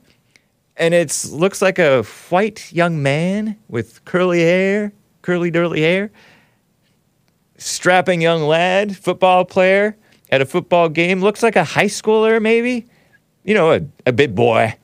And 0.77 0.93
it 0.93 1.25
looks 1.31 1.61
like 1.61 1.79
a 1.79 2.03
white 2.29 2.71
young 2.71 3.01
man 3.01 3.57
with 3.67 4.05
curly 4.05 4.41
hair, 4.41 4.93
curly 5.23 5.49
durly 5.49 5.81
hair, 5.81 6.11
strapping 7.57 8.21
young 8.21 8.43
lad, 8.43 8.95
football 8.95 9.43
player 9.43 9.97
at 10.29 10.41
a 10.41 10.45
football 10.45 10.87
game. 10.87 11.21
Looks 11.21 11.41
like 11.41 11.55
a 11.55 11.63
high 11.63 11.85
schooler, 11.85 12.39
maybe. 12.39 12.85
You 13.43 13.55
know, 13.55 13.71
a, 13.71 13.81
a 14.05 14.13
big 14.13 14.35
boy, 14.35 14.75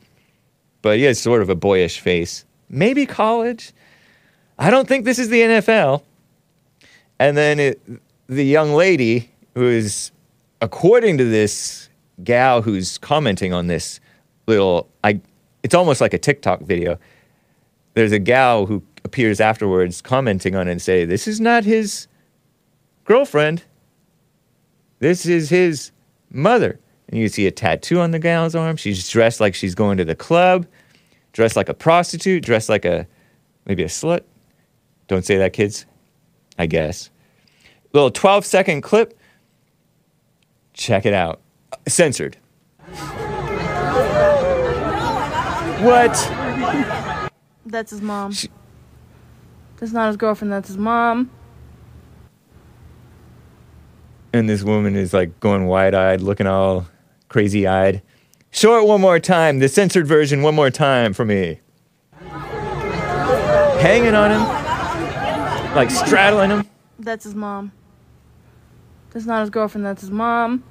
but 0.81 0.97
he 0.97 1.03
has 1.03 1.19
sort 1.19 1.43
of 1.43 1.49
a 1.49 1.55
boyish 1.55 1.99
face. 1.99 2.45
Maybe 2.69 3.05
college. 3.05 3.71
I 4.57 4.69
don't 4.69 4.87
think 4.87 5.05
this 5.05 5.19
is 5.19 5.29
the 5.29 5.41
NFL. 5.41 6.03
And 7.19 7.37
then 7.37 7.59
it, 7.59 7.81
the 8.27 8.45
young 8.45 8.73
lady 8.73 9.31
who 9.55 9.67
is, 9.67 10.11
according 10.61 11.17
to 11.17 11.25
this 11.25 11.89
gal 12.23 12.61
who's 12.61 12.97
commenting 12.97 13.53
on 13.53 13.67
this 13.67 13.99
little, 14.47 14.89
I, 15.03 15.19
it's 15.63 15.75
almost 15.75 16.01
like 16.01 16.13
a 16.13 16.17
TikTok 16.17 16.61
video. 16.61 16.99
There's 17.93 18.11
a 18.11 18.19
gal 18.19 18.65
who 18.65 18.83
appears 19.03 19.39
afterwards 19.39 20.01
commenting 20.01 20.55
on 20.55 20.67
it 20.67 20.71
and 20.71 20.81
say, 20.81 21.05
"This 21.05 21.27
is 21.27 21.39
not 21.39 21.63
his 21.63 22.07
girlfriend. 23.05 23.63
This 24.99 25.25
is 25.25 25.49
his 25.49 25.91
mother." 26.31 26.79
And 27.09 27.19
you 27.19 27.27
see 27.27 27.45
a 27.45 27.51
tattoo 27.51 27.99
on 27.99 28.11
the 28.11 28.19
gal's 28.19 28.55
arm. 28.55 28.75
She's 28.77 29.07
dressed 29.07 29.39
like 29.39 29.53
she's 29.53 29.75
going 29.75 29.97
to 29.97 30.05
the 30.05 30.15
club, 30.15 30.65
dressed 31.33 31.55
like 31.55 31.69
a 31.69 31.73
prostitute, 31.73 32.43
dressed 32.43 32.69
like 32.69 32.85
a 32.85 33.05
maybe 33.65 33.83
a 33.83 33.87
slut. 33.87 34.21
Don't 35.13 35.23
say 35.23 35.37
that, 35.37 35.53
kids. 35.53 35.85
I 36.57 36.65
guess. 36.65 37.11
Little 37.91 38.09
12 38.09 38.47
second 38.47 38.81
clip. 38.81 39.15
Check 40.73 41.05
it 41.05 41.13
out. 41.13 41.39
Censored. 41.87 42.35
What? 45.83 46.13
That's 47.67 47.91
his 47.91 48.01
mom. 48.01 48.31
She- 48.31 48.49
That's 49.77 49.91
not 49.91 50.07
his 50.07 50.17
girlfriend, 50.17 50.51
that's 50.51 50.69
his 50.69 50.77
mom. 50.79 51.29
And 54.33 54.49
this 54.49 54.63
woman 54.63 54.95
is 54.95 55.13
like 55.13 55.39
going 55.39 55.67
wide 55.67 55.93
eyed, 55.93 56.21
looking 56.21 56.47
all 56.47 56.87
crazy 57.29 57.67
eyed. 57.67 58.01
Show 58.49 58.79
it 58.81 58.87
one 58.87 58.99
more 59.01 59.19
time, 59.19 59.59
the 59.59 59.69
censored 59.69 60.07
version 60.07 60.41
one 60.41 60.55
more 60.55 60.71
time 60.71 61.13
for 61.13 61.23
me. 61.23 61.59
Hanging 63.79 64.15
on 64.15 64.31
him, 64.31 64.62
like 65.75 65.89
straddling 65.89 66.51
him. 66.51 66.69
That's 66.99 67.23
his 67.23 67.35
mom. 67.35 67.71
That's 69.11 69.25
not 69.25 69.41
his 69.41 69.49
girlfriend, 69.49 69.85
that's 69.85 70.01
his 70.01 70.11
mom. 70.11 70.63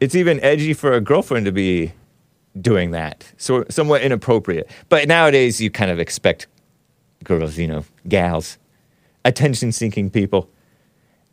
It's 0.00 0.14
even 0.14 0.40
edgy 0.40 0.74
for 0.74 0.92
a 0.92 1.00
girlfriend 1.00 1.46
to 1.46 1.52
be 1.52 1.92
doing 2.60 2.90
that. 2.90 3.32
So 3.36 3.64
somewhat 3.70 4.02
inappropriate. 4.02 4.70
But 4.88 5.08
nowadays 5.08 5.60
you 5.60 5.70
kind 5.70 5.90
of 5.90 5.98
expect 5.98 6.46
girls, 7.22 7.56
you 7.58 7.66
know, 7.66 7.84
gals, 8.08 8.58
attention 9.24 9.72
seeking 9.72 10.10
people. 10.10 10.50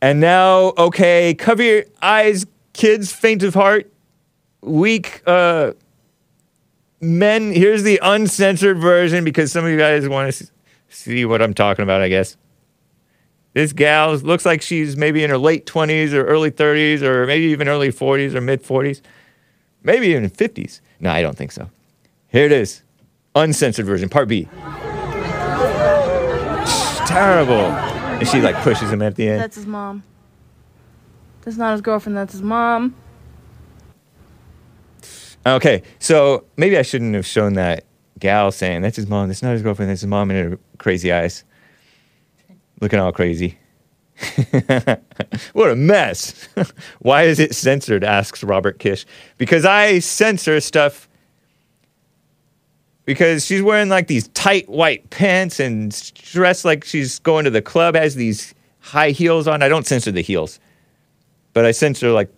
And 0.02 0.20
now, 0.20 0.74
okay, 0.78 1.34
cover 1.34 1.64
your 1.64 1.84
eyes, 2.02 2.46
kids, 2.74 3.12
faint 3.12 3.44
of 3.44 3.54
heart, 3.54 3.92
weak 4.62 5.22
uh 5.26 5.74
men. 7.02 7.52
Here's 7.52 7.84
the 7.84 8.00
uncensored 8.02 8.78
version 8.78 9.24
because 9.24 9.52
some 9.52 9.66
of 9.66 9.72
you 9.72 9.78
guys 9.78 10.08
want 10.08 10.34
to 10.34 10.48
see 10.92 11.26
what 11.26 11.42
I'm 11.42 11.54
talking 11.54 11.84
about, 11.84 12.02
I 12.02 12.10
guess. 12.10 12.38
This 13.54 13.74
gal 13.74 14.16
looks 14.16 14.46
like 14.46 14.62
she's 14.62 14.96
maybe 14.96 15.24
in 15.24 15.30
her 15.30 15.38
late 15.38 15.66
20s 15.66 16.14
or 16.14 16.24
early 16.26 16.52
30s 16.52 17.02
or 17.02 17.26
maybe 17.26 17.46
even 17.46 17.68
early 17.68 17.90
40s 17.90 18.34
or 18.34 18.42
mid 18.42 18.64
40s, 18.64 19.02
maybe 19.84 20.08
even 20.08 20.30
50s. 20.30 20.80
No, 21.00 21.12
I 21.12 21.22
don't 21.22 21.36
think 21.36 21.52
so. 21.52 21.70
Here 22.30 22.46
it 22.46 22.52
is 22.52 22.84
uncensored 23.36 23.86
version, 23.86 24.10
part 24.10 24.28
B. 24.28 24.48
Terrible. 27.06 27.66
And 27.66 28.28
she 28.28 28.42
like 28.42 28.56
pushes 28.58 28.92
him 28.92 29.02
at 29.02 29.16
the 29.16 29.28
end. 29.28 29.42
That's 29.42 29.56
his 29.56 29.66
mom. 29.66 30.04
That's 31.42 31.58
not 31.58 31.74
his 31.74 31.82
girlfriend, 31.82 32.18
that's 32.18 32.34
his 32.34 32.42
mom. 32.42 32.96
Okay, 35.46 35.82
so 35.98 36.46
maybe 36.56 36.78
I 36.78 36.84
shouldn't 36.84 37.16
have 37.16 37.26
shown 37.26 37.54
that 37.54 37.86
gal 38.22 38.52
saying 38.52 38.82
that's 38.82 38.96
his 38.96 39.08
mom, 39.08 39.28
that's 39.28 39.44
not 39.44 39.52
his 39.52 39.62
girlfriend, 39.62 39.90
that's 39.90 40.02
his 40.02 40.08
mom 40.08 40.32
in 40.32 40.52
her 40.52 40.60
crazy 40.78 41.12
eyes. 41.12 41.44
Looking 42.80 43.00
all 43.00 43.12
crazy. 43.12 43.58
what 45.54 45.72
a 45.72 45.76
mess. 45.76 46.48
Why 47.00 47.24
is 47.24 47.40
it 47.40 47.54
censored? 47.54 48.04
asks 48.04 48.44
Robert 48.44 48.80
Kish. 48.80 49.06
Because 49.38 49.66
I 49.66 50.00
censor 50.00 50.60
stuff 50.62 51.10
because 53.06 53.46
she's 53.46 53.62
wearing 53.62 53.90
like 53.90 54.08
these 54.08 54.28
tight 54.30 54.70
white 54.70 55.10
pants 55.10 55.60
and 55.60 55.92
dressed 56.14 56.64
like 56.64 56.86
she's 56.86 57.20
going 57.20 57.46
to 57.46 57.52
the 57.52 57.62
club, 57.62 57.96
has 57.96 58.16
these 58.16 58.54
high 58.80 59.12
heels 59.12 59.48
on. 59.48 59.62
I 59.62 59.70
don't 59.70 59.86
censor 59.86 60.12
the 60.12 60.22
heels, 60.22 60.60
but 61.54 61.66
I 61.66 61.72
censor 61.72 62.12
like 62.12 62.32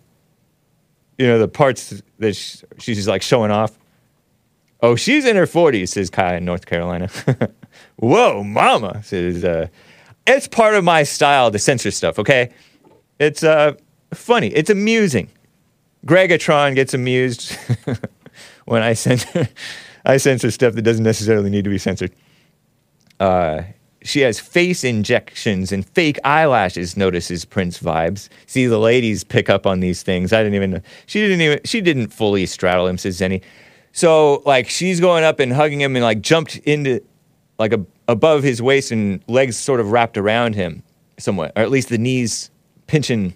you 1.18 1.26
know, 1.26 1.38
the 1.38 1.48
parts 1.48 2.02
that 2.18 2.34
she's 2.78 3.08
like 3.08 3.22
showing 3.22 3.50
off. 3.50 3.78
Oh, 4.84 4.96
she's 4.96 5.24
in 5.24 5.34
her 5.36 5.46
40s, 5.46 5.88
says 5.88 6.10
Kai 6.10 6.36
in 6.36 6.44
North 6.44 6.66
Carolina. 6.66 7.08
Whoa, 7.96 8.44
mama, 8.44 9.02
says, 9.02 9.42
uh, 9.42 9.68
it's 10.26 10.46
part 10.46 10.74
of 10.74 10.84
my 10.84 11.04
style 11.04 11.50
to 11.50 11.58
censor 11.58 11.90
stuff, 11.90 12.18
okay? 12.18 12.52
It's 13.18 13.42
uh, 13.42 13.76
funny, 14.12 14.48
it's 14.48 14.68
amusing. 14.68 15.30
Gregatron 16.04 16.74
gets 16.74 16.92
amused 16.92 17.56
when 18.66 18.82
I 18.82 18.92
censor, 18.92 19.48
I 20.04 20.18
censor 20.18 20.50
stuff 20.50 20.74
that 20.74 20.82
doesn't 20.82 21.02
necessarily 21.02 21.48
need 21.48 21.64
to 21.64 21.70
be 21.70 21.78
censored. 21.78 22.12
Uh, 23.18 23.62
she 24.02 24.20
has 24.20 24.38
face 24.38 24.84
injections 24.84 25.72
and 25.72 25.86
fake 25.86 26.18
eyelashes 26.24 26.94
notices 26.94 27.46
prince 27.46 27.78
vibes 27.78 28.28
see 28.44 28.66
the 28.66 28.76
ladies 28.76 29.24
pick 29.24 29.48
up 29.48 29.66
on 29.66 29.80
these 29.80 30.02
things 30.02 30.30
i 30.30 30.42
didn't 30.42 30.54
even 30.54 30.82
she 31.06 31.20
didn't 31.20 31.40
even 31.40 31.58
she 31.64 31.80
didn't 31.80 32.08
fully 32.08 32.44
straddle 32.44 32.86
him 32.86 32.98
says 32.98 33.18
zenny 33.18 33.42
so 33.94 34.42
like 34.44 34.68
she's 34.68 35.00
going 35.00 35.24
up 35.24 35.40
and 35.40 35.50
hugging 35.50 35.80
him 35.80 35.96
and 35.96 36.04
like 36.04 36.20
jumped 36.20 36.56
into 36.58 37.00
like 37.58 37.72
a, 37.72 37.82
above 38.08 38.42
his 38.42 38.60
waist 38.60 38.92
and 38.92 39.24
legs 39.26 39.56
sort 39.56 39.80
of 39.80 39.90
wrapped 39.90 40.18
around 40.18 40.54
him 40.54 40.82
somewhat 41.16 41.50
or 41.56 41.62
at 41.62 41.70
least 41.70 41.88
the 41.88 41.96
knees 41.96 42.50
pinching 42.86 43.34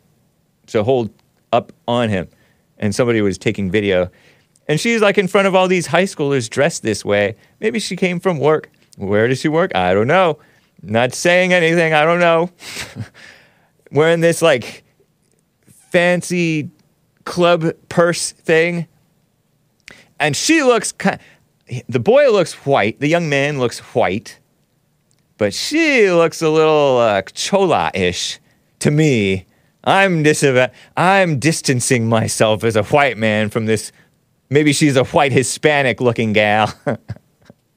to 0.66 0.84
hold 0.84 1.10
up 1.54 1.72
on 1.86 2.10
him 2.10 2.28
and 2.76 2.94
somebody 2.94 3.22
was 3.22 3.38
taking 3.38 3.70
video 3.70 4.10
and 4.68 4.78
she's 4.78 5.00
like 5.00 5.16
in 5.16 5.26
front 5.26 5.48
of 5.48 5.54
all 5.54 5.66
these 5.66 5.86
high 5.86 6.04
schoolers 6.04 6.50
dressed 6.50 6.82
this 6.82 7.02
way 7.02 7.34
maybe 7.60 7.78
she 7.78 7.96
came 7.96 8.20
from 8.20 8.38
work 8.38 8.70
where 8.98 9.26
does 9.26 9.40
she 9.40 9.48
work 9.48 9.74
i 9.74 9.94
don't 9.94 10.06
know 10.08 10.38
not 10.82 11.14
saying 11.14 11.52
anything. 11.52 11.92
I 11.92 12.04
don't 12.04 12.20
know. 12.20 12.50
Wearing 13.92 14.20
this 14.20 14.42
like 14.42 14.84
fancy 15.90 16.70
club 17.24 17.72
purse 17.88 18.32
thing. 18.32 18.86
And 20.20 20.36
she 20.36 20.62
looks 20.62 20.92
kind 20.92 21.18
the 21.88 22.00
boy 22.00 22.30
looks 22.30 22.54
white, 22.66 22.98
the 23.00 23.08
young 23.08 23.28
man 23.28 23.58
looks 23.58 23.78
white, 23.94 24.38
but 25.36 25.52
she 25.52 26.10
looks 26.10 26.40
a 26.42 26.48
little 26.48 26.98
uh, 26.98 27.22
chola-ish 27.22 28.40
to 28.80 28.90
me. 28.90 29.46
I'm 29.84 30.22
dis- 30.22 30.70
I'm 30.96 31.38
distancing 31.38 32.08
myself 32.08 32.64
as 32.64 32.74
a 32.76 32.82
white 32.84 33.16
man 33.18 33.50
from 33.50 33.66
this. 33.66 33.92
Maybe 34.50 34.72
she's 34.72 34.96
a 34.96 35.04
white 35.04 35.32
Hispanic 35.32 36.00
looking 36.00 36.32
gal. 36.32 36.72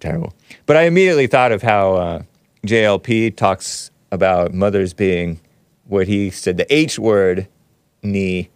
Terrible. 0.00 0.34
But 0.66 0.76
I 0.76 0.82
immediately 0.82 1.26
thought 1.26 1.52
of 1.52 1.62
how 1.62 1.94
uh, 1.94 2.22
JLP 2.66 3.36
talks 3.36 3.90
about 4.10 4.52
mothers 4.52 4.94
being 4.94 5.40
what 5.84 6.08
he 6.08 6.30
said 6.30 6.56
the 6.56 6.74
H 6.74 6.98
word, 6.98 7.46
knee, 8.02 8.50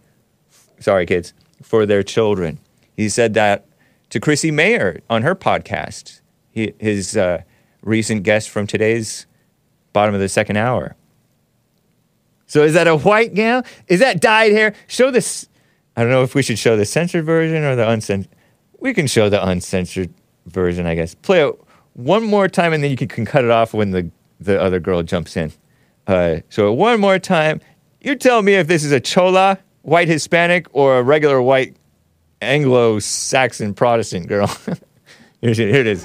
sorry 0.79 1.05
kids, 1.05 1.33
for 1.61 1.85
their 1.85 2.03
children. 2.03 2.59
He 2.95 3.09
said 3.09 3.33
that 3.35 3.65
to 4.09 4.19
Chrissie 4.19 4.51
Mayr 4.51 5.01
on 5.09 5.21
her 5.21 5.35
podcast, 5.35 6.21
his 6.51 7.15
uh, 7.15 7.41
recent 7.81 8.23
guest 8.23 8.49
from 8.49 8.67
today's 8.67 9.25
bottom 9.93 10.15
of 10.15 10.21
the 10.21 10.29
second 10.29 10.57
hour. 10.57 10.95
So 12.45 12.63
is 12.63 12.73
that 12.73 12.87
a 12.87 12.95
white 12.95 13.33
gal? 13.33 13.63
Is 13.87 13.99
that 13.99 14.21
dyed 14.21 14.53
hair? 14.53 14.73
Show 14.87 15.11
this. 15.11 15.47
I 15.95 16.01
don't 16.01 16.11
know 16.11 16.23
if 16.23 16.33
we 16.33 16.41
should 16.41 16.59
show 16.59 16.77
the 16.77 16.85
censored 16.85 17.25
version 17.25 17.63
or 17.63 17.75
the 17.75 17.87
uncensored. 17.89 18.31
We 18.79 18.93
can 18.93 19.07
show 19.07 19.29
the 19.29 19.45
uncensored 19.45 20.13
version, 20.45 20.85
I 20.85 20.95
guess. 20.95 21.13
Play 21.15 21.45
it 21.45 21.55
one 21.93 22.23
more 22.23 22.47
time, 22.47 22.73
and 22.73 22.83
then 22.83 22.91
you 22.91 22.97
can, 22.97 23.07
can 23.07 23.25
cut 23.25 23.43
it 23.43 23.49
off 23.51 23.73
when 23.73 23.91
the 23.91 24.09
the 24.39 24.61
other 24.61 24.79
girl 24.79 25.01
jumps 25.03 25.35
in. 25.35 25.51
Uh, 26.05 26.37
so 26.49 26.71
one 26.71 26.99
more 26.99 27.19
time. 27.19 27.59
You 28.01 28.15
tell 28.15 28.43
me 28.43 28.53
if 28.53 28.67
this 28.67 28.83
is 28.83 28.91
a 28.91 28.99
chola, 28.99 29.57
white 29.87 30.09
Hispanic, 30.09 30.67
or 30.73 30.99
a 30.99 31.03
regular 31.03 31.41
white 31.41 31.77
Anglo-Saxon 32.41 33.73
Protestant 33.73 34.27
girl. 34.27 34.47
Here 35.41 35.51
it 35.51 35.87
is. 35.87 36.03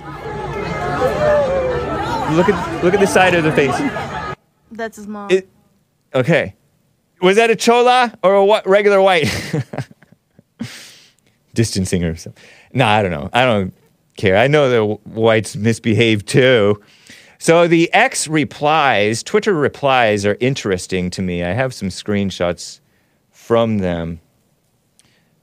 Look 2.31 2.49
at 2.49 2.85
look 2.85 2.95
at 2.95 3.01
the 3.01 3.07
side 3.07 3.35
of 3.35 3.43
the 3.43 3.51
face. 3.53 3.77
That's 4.71 4.97
his 4.97 5.09
mom. 5.09 5.31
It, 5.31 5.49
okay. 6.15 6.55
Was 7.21 7.37
that 7.37 7.51
a 7.51 7.57
chola 7.57 8.17
or 8.23 8.35
a 8.37 8.47
wh- 8.47 8.67
regular 8.67 9.03
white? 9.03 9.29
Distancing 11.55 12.03
herself. 12.03 12.37
No, 12.73 12.87
I 12.87 13.03
don't 13.03 13.11
know. 13.11 13.31
I 13.33 13.45
don't 13.45 13.75
care. 14.17 14.37
I 14.37 14.47
know 14.47 14.71
the 14.71 14.95
whites 15.11 15.57
misbehave 15.57 16.25
too. 16.25 16.81
So 17.39 17.67
the 17.67 17.93
X 17.93 18.29
replies, 18.29 19.25
Twitter 19.25 19.55
replies 19.55 20.25
are 20.25 20.37
interesting 20.39 21.11
to 21.11 21.21
me. 21.23 21.43
I 21.43 21.53
have 21.53 21.75
some 21.75 21.89
screenshots 21.89 22.81
from 23.43 23.79
them. 23.79 24.21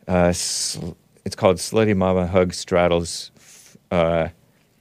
Uh, 0.07 0.31
sl- 0.31 0.93
it's 1.25 1.35
called 1.35 1.57
Slutty 1.57 1.95
Mama 1.95 2.25
Hug 2.27 2.53
Straddles 2.53 3.31
f- 3.35 3.77
uh, 3.91 4.29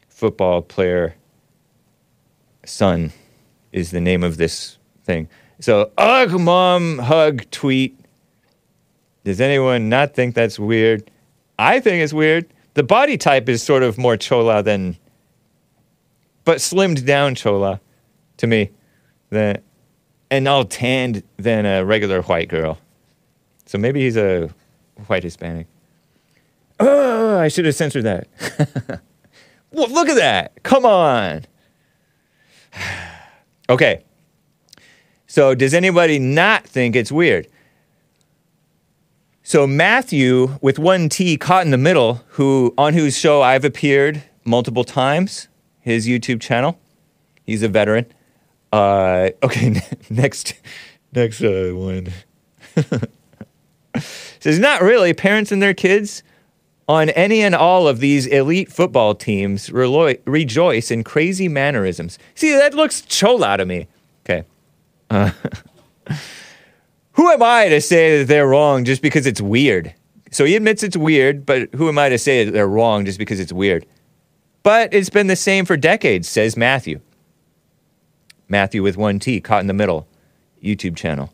Football 0.08 0.62
Player 0.62 1.16
Son 2.64 3.12
is 3.72 3.90
the 3.90 4.00
name 4.00 4.22
of 4.22 4.36
this 4.36 4.78
thing. 5.02 5.28
So, 5.58 5.90
ugh, 5.98 6.38
mom, 6.38 6.98
hug, 6.98 7.50
tweet. 7.50 7.98
Does 9.24 9.40
anyone 9.40 9.88
not 9.88 10.14
think 10.14 10.36
that's 10.36 10.58
weird? 10.58 11.10
I 11.58 11.80
think 11.80 12.02
it's 12.02 12.12
weird. 12.12 12.46
The 12.74 12.84
body 12.84 13.18
type 13.18 13.48
is 13.48 13.64
sort 13.64 13.82
of 13.82 13.98
more 13.98 14.16
chola 14.16 14.62
than, 14.62 14.96
but 16.44 16.58
slimmed 16.58 17.04
down 17.04 17.34
chola 17.34 17.80
to 18.36 18.46
me, 18.46 18.70
than, 19.30 19.60
and 20.30 20.46
all 20.46 20.64
tanned 20.64 21.24
than 21.36 21.66
a 21.66 21.84
regular 21.84 22.22
white 22.22 22.48
girl. 22.48 22.78
So 23.68 23.78
maybe 23.78 24.00
he's 24.00 24.16
a 24.16 24.50
white 25.06 25.22
Hispanic. 25.22 25.68
Oh, 26.80 27.38
I 27.38 27.48
should 27.48 27.64
have 27.66 27.74
censored 27.74 28.04
that. 28.04 29.00
Well, 29.70 29.88
look 29.90 30.08
at 30.08 30.16
that. 30.16 30.62
Come 30.62 30.84
on. 30.84 31.44
okay. 33.68 34.04
So, 35.26 35.54
does 35.54 35.74
anybody 35.74 36.18
not 36.18 36.66
think 36.66 36.96
it's 36.96 37.12
weird? 37.12 37.48
So, 39.42 39.66
Matthew, 39.66 40.58
with 40.62 40.78
one 40.78 41.08
T 41.08 41.36
caught 41.36 41.64
in 41.64 41.70
the 41.70 41.78
middle, 41.78 42.22
who 42.28 42.72
on 42.78 42.94
whose 42.94 43.16
show 43.16 43.42
I've 43.42 43.64
appeared 43.64 44.22
multiple 44.44 44.84
times, 44.84 45.48
his 45.80 46.08
YouTube 46.08 46.40
channel. 46.40 46.78
He's 47.44 47.62
a 47.62 47.68
veteran. 47.68 48.06
Uh, 48.72 49.30
okay, 49.42 49.82
next, 50.10 50.54
next 51.12 51.42
uh, 51.42 51.72
one. 51.74 52.08
Says 54.40 54.58
not 54.58 54.82
really. 54.82 55.12
Parents 55.14 55.52
and 55.52 55.62
their 55.62 55.74
kids 55.74 56.22
on 56.88 57.10
any 57.10 57.42
and 57.42 57.54
all 57.54 57.86
of 57.86 58.00
these 58.00 58.26
elite 58.26 58.72
football 58.72 59.14
teams 59.14 59.68
relo- 59.68 60.18
rejoice 60.24 60.90
in 60.90 61.04
crazy 61.04 61.48
mannerisms. 61.48 62.18
See, 62.34 62.52
that 62.52 62.74
looks 62.74 63.02
chola 63.02 63.58
to 63.58 63.66
me. 63.66 63.86
Okay. 64.24 64.44
Uh, 65.10 65.30
who 67.12 67.30
am 67.30 67.42
I 67.42 67.68
to 67.68 67.80
say 67.80 68.18
that 68.18 68.28
they're 68.28 68.48
wrong 68.48 68.84
just 68.84 69.02
because 69.02 69.26
it's 69.26 69.40
weird? 69.40 69.94
So 70.30 70.44
he 70.44 70.56
admits 70.56 70.82
it's 70.82 70.96
weird, 70.96 71.46
but 71.46 71.72
who 71.74 71.88
am 71.88 71.98
I 71.98 72.08
to 72.08 72.18
say 72.18 72.44
that 72.44 72.52
they're 72.52 72.68
wrong 72.68 73.04
just 73.04 73.18
because 73.18 73.40
it's 73.40 73.52
weird? 73.52 73.86
But 74.62 74.92
it's 74.92 75.10
been 75.10 75.26
the 75.26 75.36
same 75.36 75.64
for 75.64 75.76
decades, 75.76 76.28
says 76.28 76.56
Matthew. 76.56 77.00
Matthew 78.48 78.82
with 78.82 78.96
one 78.96 79.18
T, 79.18 79.40
caught 79.40 79.60
in 79.60 79.66
the 79.66 79.74
middle, 79.74 80.06
YouTube 80.62 80.96
channel. 80.96 81.32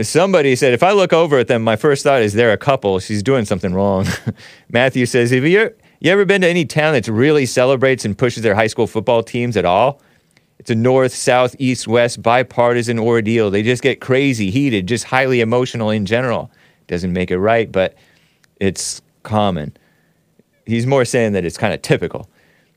Somebody 0.00 0.54
said, 0.56 0.74
if 0.74 0.82
I 0.82 0.92
look 0.92 1.12
over 1.12 1.38
at 1.38 1.48
them, 1.48 1.62
my 1.62 1.76
first 1.76 2.02
thought 2.02 2.20
is 2.20 2.34
they're 2.34 2.52
a 2.52 2.58
couple. 2.58 2.98
She's 3.00 3.22
doing 3.22 3.46
something 3.46 3.72
wrong. 3.72 4.06
Matthew 4.70 5.06
says, 5.06 5.30
have 5.30 5.44
you, 5.44 5.74
you 6.00 6.12
ever 6.12 6.26
been 6.26 6.42
to 6.42 6.48
any 6.48 6.66
town 6.66 6.92
that 6.92 7.08
really 7.08 7.46
celebrates 7.46 8.04
and 8.04 8.16
pushes 8.16 8.42
their 8.42 8.54
high 8.54 8.66
school 8.66 8.86
football 8.86 9.22
teams 9.22 9.56
at 9.56 9.64
all? 9.64 10.02
It's 10.58 10.70
a 10.70 10.74
north, 10.74 11.14
south, 11.14 11.56
east, 11.58 11.88
west 11.88 12.22
bipartisan 12.22 12.98
ordeal. 12.98 13.50
They 13.50 13.62
just 13.62 13.82
get 13.82 14.00
crazy, 14.00 14.50
heated, 14.50 14.86
just 14.86 15.04
highly 15.04 15.40
emotional 15.40 15.90
in 15.90 16.04
general. 16.04 16.50
Doesn't 16.88 17.12
make 17.12 17.30
it 17.30 17.38
right, 17.38 17.70
but 17.70 17.94
it's 18.60 19.00
common. 19.22 19.76
He's 20.66 20.86
more 20.86 21.04
saying 21.04 21.32
that 21.32 21.44
it's 21.44 21.56
kind 21.56 21.72
of 21.72 21.80
typical. 21.82 22.28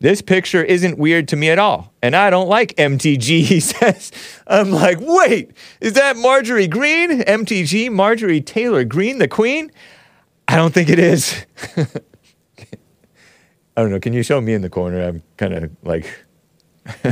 This 0.01 0.21
picture 0.21 0.63
isn't 0.63 0.97
weird 0.97 1.27
to 1.29 1.35
me 1.35 1.49
at 1.49 1.59
all. 1.59 1.93
And 2.01 2.15
I 2.15 2.29
don't 2.29 2.47
like 2.47 2.73
MTG, 2.75 3.41
he 3.43 3.59
says. 3.59 4.11
I'm 4.47 4.71
like, 4.71 4.97
wait, 5.01 5.51
is 5.81 5.93
that 5.93 6.15
Marjorie 6.17 6.67
Greene? 6.67 7.21
MTG, 7.21 7.91
Marjorie 7.91 8.41
Taylor 8.41 8.83
Greene, 8.85 9.17
the 9.17 9.27
queen? 9.27 9.71
I 10.47 10.55
don't 10.55 10.73
think 10.73 10.89
it 10.89 10.99
is. 10.99 11.45
I 11.77 11.85
don't 13.81 13.91
know. 13.91 13.99
Can 13.99 14.13
you 14.13 14.23
show 14.23 14.41
me 14.41 14.53
in 14.53 14.61
the 14.61 14.69
corner? 14.69 15.01
I'm 15.01 15.21
kind 15.37 15.53
of 15.53 15.71
like. 15.83 16.05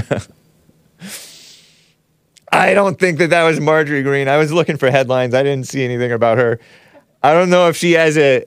I 2.52 2.74
don't 2.74 2.98
think 2.98 3.20
that 3.20 3.30
that 3.30 3.44
was 3.44 3.60
Marjorie 3.60 4.02
Greene. 4.02 4.28
I 4.28 4.38
was 4.38 4.52
looking 4.52 4.78
for 4.78 4.90
headlines. 4.90 5.34
I 5.34 5.44
didn't 5.44 5.68
see 5.68 5.84
anything 5.84 6.12
about 6.12 6.38
her. 6.38 6.60
I 7.22 7.34
don't 7.34 7.50
know 7.50 7.68
if 7.68 7.76
she 7.76 7.92
has 7.94 8.18
a 8.18 8.46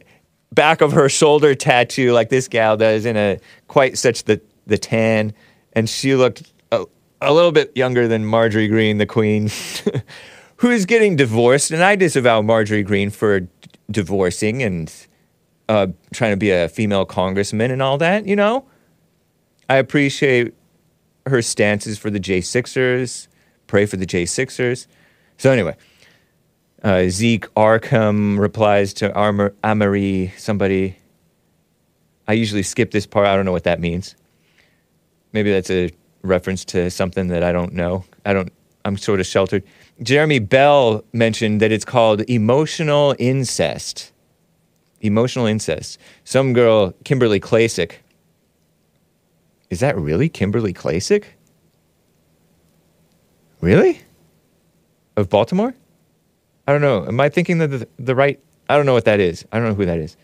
back 0.52 0.80
of 0.80 0.92
her 0.92 1.08
shoulder 1.08 1.54
tattoo 1.54 2.12
like 2.12 2.28
this 2.28 2.48
gal 2.48 2.76
does 2.76 3.06
in 3.06 3.16
a 3.16 3.38
quite 3.68 3.98
such 3.98 4.24
the 4.24 4.40
the 4.66 4.78
tan, 4.78 5.32
and 5.72 5.88
she 5.88 6.14
looked 6.14 6.52
a, 6.70 6.84
a 7.20 7.32
little 7.32 7.52
bit 7.52 7.72
younger 7.76 8.06
than 8.06 8.24
Marjorie 8.24 8.68
Greene, 8.68 8.98
the 8.98 9.06
queen, 9.06 9.50
who 10.56 10.70
is 10.70 10.86
getting 10.86 11.16
divorced. 11.16 11.70
And 11.70 11.82
I 11.82 11.96
disavow 11.96 12.42
Marjorie 12.42 12.82
Greene 12.82 13.10
for 13.10 13.40
d- 13.40 13.48
divorcing 13.90 14.62
and 14.62 14.92
uh, 15.68 15.88
trying 16.12 16.32
to 16.32 16.36
be 16.36 16.50
a 16.50 16.68
female 16.68 17.04
congressman 17.04 17.70
and 17.70 17.82
all 17.82 17.98
that. 17.98 18.26
You 18.26 18.36
know, 18.36 18.64
I 19.68 19.76
appreciate 19.76 20.54
her 21.26 21.42
stances 21.42 21.98
for 21.98 22.10
the 22.10 22.20
J6ers. 22.20 23.28
Pray 23.66 23.86
for 23.86 23.96
the 23.96 24.06
J6ers. 24.06 24.86
So 25.36 25.50
anyway. 25.50 25.76
Uh, 26.82 27.08
Zeke 27.08 27.52
Arkham 27.54 28.38
replies 28.38 28.94
to 28.94 29.12
Armor, 29.12 29.54
Amory, 29.62 30.32
somebody. 30.38 30.96
I 32.26 32.32
usually 32.32 32.62
skip 32.62 32.90
this 32.90 33.06
part. 33.06 33.26
I 33.26 33.36
don't 33.36 33.44
know 33.44 33.52
what 33.52 33.64
that 33.64 33.80
means. 33.80 34.14
Maybe 35.32 35.52
that's 35.52 35.70
a 35.70 35.90
reference 36.22 36.64
to 36.66 36.90
something 36.90 37.28
that 37.28 37.42
I 37.42 37.52
don't 37.52 37.74
know. 37.74 38.04
I 38.24 38.32
don't. 38.32 38.50
I'm 38.84 38.96
sort 38.96 39.20
of 39.20 39.26
sheltered. 39.26 39.62
Jeremy 40.02 40.38
Bell 40.38 41.04
mentioned 41.12 41.60
that 41.60 41.70
it's 41.70 41.84
called 41.84 42.22
emotional 42.22 43.14
incest. 43.18 44.12
Emotional 45.02 45.44
incest. 45.44 45.98
Some 46.24 46.54
girl, 46.54 46.94
Kimberly 47.04 47.40
Klacik. 47.40 47.96
Is 49.68 49.80
that 49.80 49.96
really 49.96 50.30
Kimberly 50.30 50.72
Klacik? 50.72 51.24
Really? 53.60 54.00
Of 55.16 55.28
Baltimore? 55.28 55.74
I 56.70 56.72
don't 56.72 56.82
know. 56.82 57.04
Am 57.04 57.18
I 57.18 57.28
thinking 57.28 57.58
that 57.58 57.66
the, 57.66 57.88
the 57.98 58.14
right? 58.14 58.38
I 58.68 58.76
don't 58.76 58.86
know 58.86 58.92
what 58.92 59.04
that 59.06 59.18
is. 59.18 59.44
I 59.50 59.58
don't 59.58 59.70
know 59.70 59.74
who 59.74 59.86
that 59.86 59.98
is. 59.98 60.16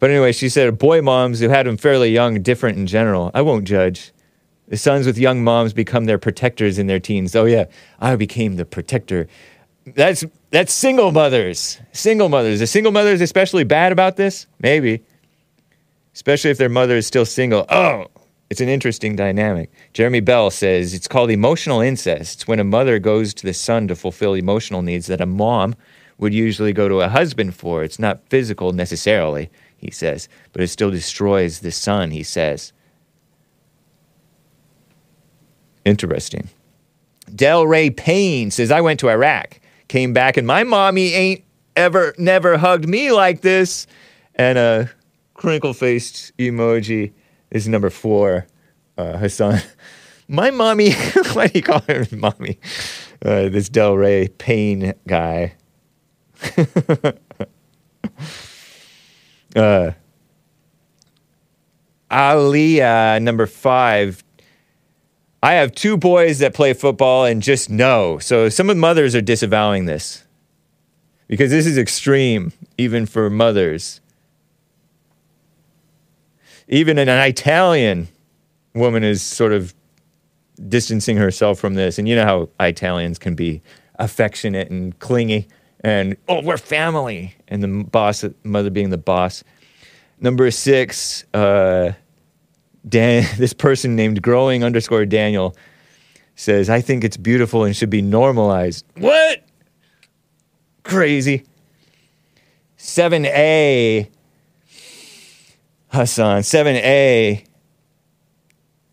But 0.00 0.10
anyway, 0.10 0.32
she 0.32 0.50
said 0.50 0.76
boy 0.76 1.00
moms 1.00 1.40
who 1.40 1.48
had 1.48 1.64
them 1.64 1.78
fairly 1.78 2.10
young, 2.10 2.42
different 2.42 2.76
in 2.76 2.86
general. 2.86 3.30
I 3.32 3.40
won't 3.40 3.64
judge. 3.64 4.12
The 4.66 4.76
sons 4.76 5.06
with 5.06 5.16
young 5.16 5.42
moms 5.42 5.72
become 5.72 6.04
their 6.04 6.18
protectors 6.18 6.78
in 6.78 6.88
their 6.88 7.00
teens. 7.00 7.34
Oh 7.34 7.46
yeah, 7.46 7.64
I 8.00 8.16
became 8.16 8.56
the 8.56 8.66
protector. 8.66 9.28
That's 9.86 10.26
that's 10.50 10.74
single 10.74 11.10
mothers. 11.10 11.80
Single 11.92 12.28
mothers. 12.28 12.60
Are 12.60 12.66
single 12.66 12.92
mothers 12.92 13.22
especially 13.22 13.64
bad 13.64 13.90
about 13.90 14.16
this? 14.16 14.46
Maybe. 14.60 15.02
Especially 16.12 16.50
if 16.50 16.58
their 16.58 16.68
mother 16.68 16.98
is 16.98 17.06
still 17.06 17.24
single. 17.24 17.64
Oh, 17.70 18.08
it's 18.50 18.60
an 18.60 18.68
interesting 18.68 19.14
dynamic. 19.14 19.70
Jeremy 19.92 20.20
Bell 20.20 20.50
says 20.50 20.94
it's 20.94 21.08
called 21.08 21.30
emotional 21.30 21.80
incest. 21.80 22.34
It's 22.34 22.48
when 22.48 22.60
a 22.60 22.64
mother 22.64 22.98
goes 22.98 23.34
to 23.34 23.46
the 23.46 23.52
son 23.52 23.88
to 23.88 23.94
fulfill 23.94 24.34
emotional 24.34 24.82
needs 24.82 25.06
that 25.08 25.20
a 25.20 25.26
mom 25.26 25.74
would 26.16 26.32
usually 26.32 26.72
go 26.72 26.88
to 26.88 27.00
a 27.00 27.08
husband 27.08 27.54
for. 27.54 27.84
It's 27.84 27.98
not 27.98 28.26
physical 28.28 28.72
necessarily, 28.72 29.50
he 29.76 29.90
says, 29.90 30.28
but 30.52 30.62
it 30.62 30.68
still 30.68 30.90
destroys 30.90 31.60
the 31.60 31.70
son, 31.70 32.10
he 32.10 32.22
says. 32.22 32.72
Interesting. 35.84 36.48
Del 37.34 37.66
Ray 37.66 37.90
Payne 37.90 38.50
says, 38.50 38.70
I 38.70 38.80
went 38.80 38.98
to 39.00 39.10
Iraq, 39.10 39.60
came 39.88 40.12
back, 40.14 40.38
and 40.38 40.46
my 40.46 40.64
mommy 40.64 41.12
ain't 41.12 41.44
ever, 41.76 42.14
never 42.18 42.56
hugged 42.56 42.88
me 42.88 43.12
like 43.12 43.42
this. 43.42 43.86
And 44.34 44.56
a 44.58 44.90
crinkle 45.34 45.74
faced 45.74 46.36
emoji 46.38 47.12
is 47.50 47.68
number 47.68 47.90
four, 47.90 48.46
uh, 48.96 49.18
Hassan. 49.18 49.60
My 50.28 50.50
mommy, 50.50 50.92
why 51.32 51.46
do 51.46 51.58
you 51.58 51.62
call 51.62 51.80
her 51.88 52.06
mommy? 52.12 52.58
Uh, 53.24 53.48
this 53.48 53.68
Del 53.68 53.94
Ray 53.94 54.28
Payne 54.28 54.94
guy. 55.06 55.54
uh, 59.56 59.92
Aliyah, 62.10 63.22
number 63.22 63.46
five. 63.46 64.22
I 65.42 65.54
have 65.54 65.74
two 65.74 65.96
boys 65.96 66.40
that 66.40 66.54
play 66.54 66.72
football 66.72 67.24
and 67.24 67.42
just 67.42 67.70
know. 67.70 68.18
So 68.18 68.48
some 68.48 68.68
of 68.70 68.76
the 68.76 68.80
mothers 68.80 69.14
are 69.14 69.20
disavowing 69.20 69.86
this 69.86 70.24
because 71.28 71.50
this 71.50 71.66
is 71.66 71.78
extreme, 71.78 72.52
even 72.76 73.06
for 73.06 73.30
mothers. 73.30 74.00
Even 76.68 76.98
an 76.98 77.08
Italian 77.08 78.08
woman 78.74 79.02
is 79.02 79.22
sort 79.22 79.52
of 79.52 79.74
distancing 80.68 81.16
herself 81.16 81.58
from 81.58 81.74
this. 81.74 81.98
And 81.98 82.08
you 82.08 82.16
know 82.16 82.24
how 82.24 82.48
Italians 82.60 83.18
can 83.18 83.34
be 83.34 83.62
affectionate 83.98 84.70
and 84.70 84.98
clingy 84.98 85.48
and, 85.80 86.16
oh, 86.28 86.42
we're 86.42 86.58
family. 86.58 87.34
And 87.46 87.62
the 87.62 87.84
boss, 87.84 88.24
mother 88.42 88.70
being 88.70 88.90
the 88.90 88.98
boss. 88.98 89.44
Number 90.20 90.50
six, 90.50 91.24
uh, 91.34 91.92
Dan, 92.88 93.26
this 93.38 93.52
person 93.52 93.96
named 93.96 94.22
growing 94.22 94.64
underscore 94.64 95.06
Daniel 95.06 95.56
says, 96.34 96.70
I 96.70 96.80
think 96.80 97.04
it's 97.04 97.16
beautiful 97.16 97.64
and 97.64 97.74
should 97.74 97.90
be 97.90 98.02
normalized. 98.02 98.84
What? 98.96 99.44
Crazy. 100.84 101.44
7A, 102.78 104.08
Hassan, 105.88 106.42
7A. 106.42 107.44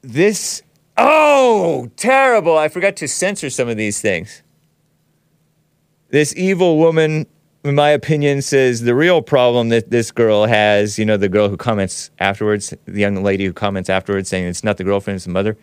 This, 0.02 0.62
oh, 0.98 1.90
terrible. 1.98 2.58
I 2.58 2.68
forgot 2.70 2.96
to 2.98 3.08
censor 3.08 3.50
some 3.50 3.68
of 3.68 3.78
these 3.78 4.02
things. 4.02 4.44
This 6.10 6.36
evil 6.38 6.78
woman, 6.78 7.26
in 7.64 7.76
my 7.76 7.90
opinion, 7.90 8.42
says 8.42 8.82
the 8.82 8.96
real 8.96 9.22
problem 9.22 9.70
that 9.70 9.90
this 9.90 10.12
girl 10.12 10.46
has, 10.46 10.98
you 10.98 11.06
know, 11.06 11.18
the 11.18 11.28
girl 11.28 11.50
who 11.50 11.58
comments 11.58 12.12
afterwards, 12.20 12.74
the 12.86 13.02
young 13.02 13.24
lady 13.24 13.46
who 13.46 13.54
comments 13.54 13.90
afterwards 13.90 14.30
saying 14.30 14.46
it's 14.46 14.64
not 14.64 14.78
the 14.78 14.84
girlfriend, 14.84 15.16
it's 15.16 15.26
the 15.26 15.32
mother, 15.32 15.58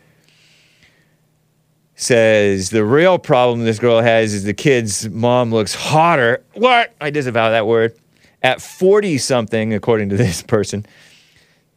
says 1.95 2.71
the 2.71 2.85
real 2.85 3.19
problem 3.19 3.65
this 3.65 3.79
girl 3.79 4.01
has 4.01 4.35
is 4.35 4.45
the 4.45 4.53
kid's 4.53 5.09
mom 5.09 5.51
looks 5.53 5.75
hotter. 5.75 6.43
What? 6.55 6.95
I 7.01 7.11
disavow 7.11 7.51
that 7.51 7.67
word. 7.67 7.97
At 8.43 8.61
40 8.61 9.19
something, 9.19 9.73
according 9.73 10.09
to 10.09 10.17
this 10.17 10.43
person. 10.43 10.85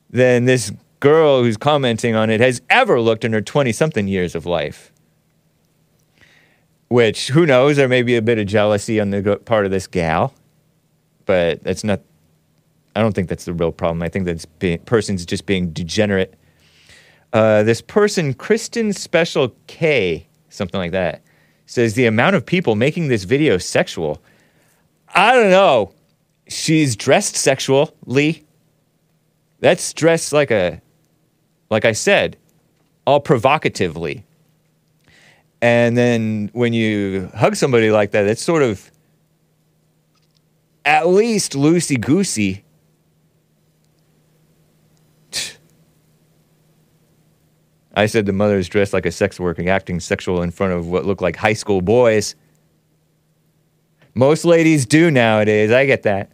Than 0.09 0.45
this 0.45 0.71
girl 0.99 1.43
who's 1.43 1.57
commenting 1.57 2.15
on 2.15 2.29
it 2.29 2.39
has 2.41 2.61
ever 2.69 2.99
looked 2.99 3.23
in 3.23 3.33
her 3.33 3.41
20 3.41 3.71
something 3.71 4.07
years 4.07 4.35
of 4.35 4.45
life. 4.45 4.91
Which, 6.87 7.27
who 7.27 7.45
knows, 7.45 7.77
there 7.77 7.87
may 7.87 8.03
be 8.03 8.15
a 8.15 8.21
bit 8.21 8.37
of 8.37 8.47
jealousy 8.47 8.99
on 8.99 9.09
the 9.09 9.39
part 9.45 9.65
of 9.65 9.71
this 9.71 9.87
gal, 9.87 10.33
but 11.25 11.63
that's 11.63 11.83
not, 11.83 12.01
I 12.95 13.01
don't 13.01 13.13
think 13.13 13.27
that's 13.27 13.45
the 13.45 13.53
real 13.53 13.71
problem. 13.71 14.01
I 14.01 14.09
think 14.09 14.25
that 14.25 14.85
person's 14.85 15.25
just 15.25 15.45
being 15.45 15.71
degenerate. 15.71 16.35
Uh, 17.33 17.63
this 17.63 17.81
person, 17.81 18.33
Kristen 18.33 18.93
Special 18.93 19.53
K, 19.67 20.27
something 20.49 20.79
like 20.79 20.91
that, 20.91 21.21
says 21.65 21.95
the 21.95 22.05
amount 22.05 22.35
of 22.35 22.45
people 22.45 22.75
making 22.75 23.07
this 23.07 23.23
video 23.23 23.57
sexual. 23.57 24.21
I 25.13 25.33
don't 25.33 25.49
know. 25.49 25.91
She's 26.47 26.95
dressed 26.95 27.35
sexually. 27.35 28.44
That's 29.59 29.93
dressed 29.93 30.33
like 30.33 30.51
a, 30.51 30.81
like 31.69 31.85
I 31.85 31.93
said, 31.93 32.37
all 33.05 33.19
provocatively. 33.19 34.25
And 35.61 35.97
then 35.97 36.49
when 36.53 36.73
you 36.73 37.29
hug 37.35 37.55
somebody 37.55 37.89
like 37.89 38.11
that, 38.11 38.27
it's 38.27 38.41
sort 38.41 38.61
of 38.61 38.91
at 40.83 41.07
least 41.07 41.53
loosey 41.53 41.99
goosey. 41.99 42.63
I 47.97 48.07
said 48.07 48.25
the 48.25 48.33
mother 48.33 48.57
is 48.57 48.67
dressed 48.67 48.93
like 48.93 49.05
a 49.05 49.11
sex 49.11 49.39
worker, 49.39 49.67
acting 49.69 49.99
sexual 50.01 50.41
in 50.41 50.51
front 50.51 50.73
of 50.73 50.87
what 50.87 51.05
look 51.05 51.21
like 51.21 51.37
high 51.37 51.53
school 51.53 51.81
boys. 51.81 52.35
Most 54.13 54.43
ladies 54.45 54.85
do 54.85 55.09
nowadays. 55.09 55.71
I 55.71 55.85
get 55.85 56.03
that. 56.03 56.31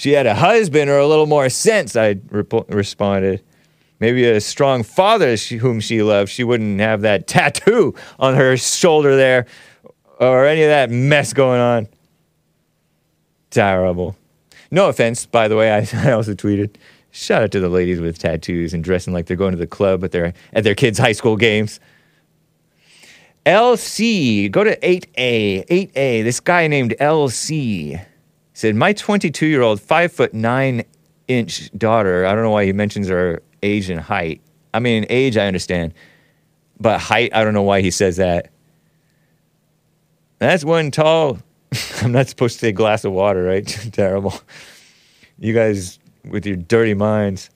She 0.00 0.12
had 0.12 0.24
a 0.24 0.34
husband 0.34 0.88
or 0.88 0.96
a 0.96 1.06
little 1.06 1.26
more 1.26 1.50
sense, 1.50 1.94
I 1.94 2.16
rep- 2.30 2.70
responded. 2.70 3.44
Maybe 3.98 4.24
a 4.24 4.40
strong 4.40 4.82
father 4.82 5.36
she, 5.36 5.58
whom 5.58 5.78
she 5.78 6.02
loved. 6.02 6.30
She 6.30 6.42
wouldn't 6.42 6.80
have 6.80 7.02
that 7.02 7.26
tattoo 7.26 7.94
on 8.18 8.34
her 8.34 8.56
shoulder 8.56 9.14
there 9.14 9.44
or 10.18 10.46
any 10.46 10.62
of 10.62 10.70
that 10.70 10.88
mess 10.88 11.34
going 11.34 11.60
on. 11.60 11.86
Terrible. 13.50 14.16
No 14.70 14.88
offense, 14.88 15.26
by 15.26 15.48
the 15.48 15.56
way, 15.56 15.70
I, 15.70 15.86
I 16.08 16.12
also 16.12 16.32
tweeted. 16.32 16.76
Shout 17.10 17.42
out 17.42 17.50
to 17.50 17.60
the 17.60 17.68
ladies 17.68 18.00
with 18.00 18.16
tattoos 18.16 18.72
and 18.72 18.82
dressing 18.82 19.12
like 19.12 19.26
they're 19.26 19.36
going 19.36 19.52
to 19.52 19.58
the 19.58 19.66
club 19.66 20.02
at 20.02 20.12
their 20.12 20.32
at 20.54 20.64
their 20.64 20.74
kids' 20.74 20.98
high 20.98 21.12
school 21.12 21.36
games. 21.36 21.78
LC, 23.44 24.50
go 24.50 24.64
to 24.64 24.78
8A. 24.78 25.66
8A, 25.66 26.24
this 26.24 26.40
guy 26.40 26.68
named 26.68 26.94
LC 26.98 28.06
said, 28.60 28.76
My 28.76 28.92
22 28.92 29.46
year 29.46 29.62
old, 29.62 29.80
five 29.80 30.12
foot 30.12 30.34
nine 30.34 30.84
inch 31.28 31.70
daughter, 31.78 32.26
I 32.26 32.34
don't 32.34 32.44
know 32.44 32.50
why 32.50 32.66
he 32.66 32.72
mentions 32.74 33.08
her 33.08 33.42
age 33.62 33.88
and 33.88 33.98
height. 33.98 34.42
I 34.74 34.80
mean, 34.80 35.06
age, 35.08 35.36
I 35.38 35.46
understand, 35.46 35.94
but 36.78 37.00
height, 37.00 37.34
I 37.34 37.42
don't 37.42 37.54
know 37.54 37.62
why 37.62 37.80
he 37.80 37.90
says 37.90 38.18
that. 38.18 38.50
That's 40.38 40.62
one 40.62 40.90
tall, 40.90 41.38
I'm 42.02 42.12
not 42.12 42.28
supposed 42.28 42.54
to 42.56 42.66
say 42.66 42.72
glass 42.72 43.04
of 43.04 43.12
water, 43.12 43.42
right? 43.42 43.66
Terrible. 43.92 44.34
You 45.38 45.54
guys 45.54 45.98
with 46.24 46.44
your 46.44 46.56
dirty 46.56 46.94
minds. 46.94 47.48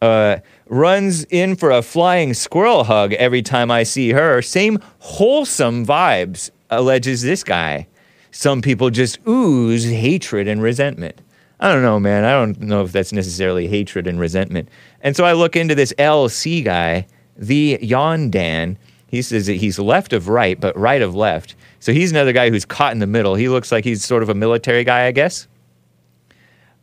Uh, 0.00 0.38
runs 0.68 1.24
in 1.24 1.56
for 1.56 1.70
a 1.70 1.82
flying 1.82 2.32
squirrel 2.32 2.84
hug 2.84 3.12
every 3.14 3.42
time 3.42 3.70
I 3.70 3.82
see 3.82 4.10
her. 4.12 4.40
Same 4.40 4.78
wholesome 4.98 5.84
vibes, 5.84 6.50
alleges 6.70 7.22
this 7.22 7.42
guy. 7.42 7.88
Some 8.34 8.62
people 8.62 8.90
just 8.90 9.20
ooze 9.28 9.84
hatred 9.88 10.48
and 10.48 10.60
resentment. 10.60 11.20
I 11.60 11.72
don't 11.72 11.82
know, 11.82 12.00
man. 12.00 12.24
I 12.24 12.32
don't 12.32 12.60
know 12.62 12.82
if 12.82 12.90
that's 12.90 13.12
necessarily 13.12 13.68
hatred 13.68 14.08
and 14.08 14.18
resentment. 14.18 14.68
And 15.02 15.16
so 15.16 15.24
I 15.24 15.34
look 15.34 15.54
into 15.54 15.76
this 15.76 15.92
LC 16.00 16.64
guy, 16.64 17.06
the 17.36 17.78
Yondan. 17.80 18.76
He 19.06 19.22
says 19.22 19.46
that 19.46 19.54
he's 19.54 19.78
left 19.78 20.12
of 20.12 20.28
right, 20.28 20.58
but 20.58 20.76
right 20.76 21.00
of 21.00 21.14
left. 21.14 21.54
So 21.78 21.92
he's 21.92 22.10
another 22.10 22.32
guy 22.32 22.50
who's 22.50 22.64
caught 22.64 22.90
in 22.90 22.98
the 22.98 23.06
middle. 23.06 23.36
He 23.36 23.48
looks 23.48 23.70
like 23.70 23.84
he's 23.84 24.04
sort 24.04 24.24
of 24.24 24.28
a 24.28 24.34
military 24.34 24.82
guy, 24.82 25.06
I 25.06 25.12
guess. 25.12 25.46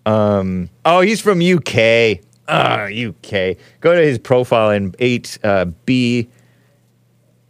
Um, 0.06 0.70
oh, 0.86 1.02
he's 1.02 1.20
from 1.20 1.41
UK. 1.41 2.22
Ah, 2.47 2.86
UK. 2.86 3.58
Go 3.82 3.93
to 3.93 4.02
his 4.02 4.20
profile 4.20 4.72
in 4.72 4.93
8B 4.93 6.30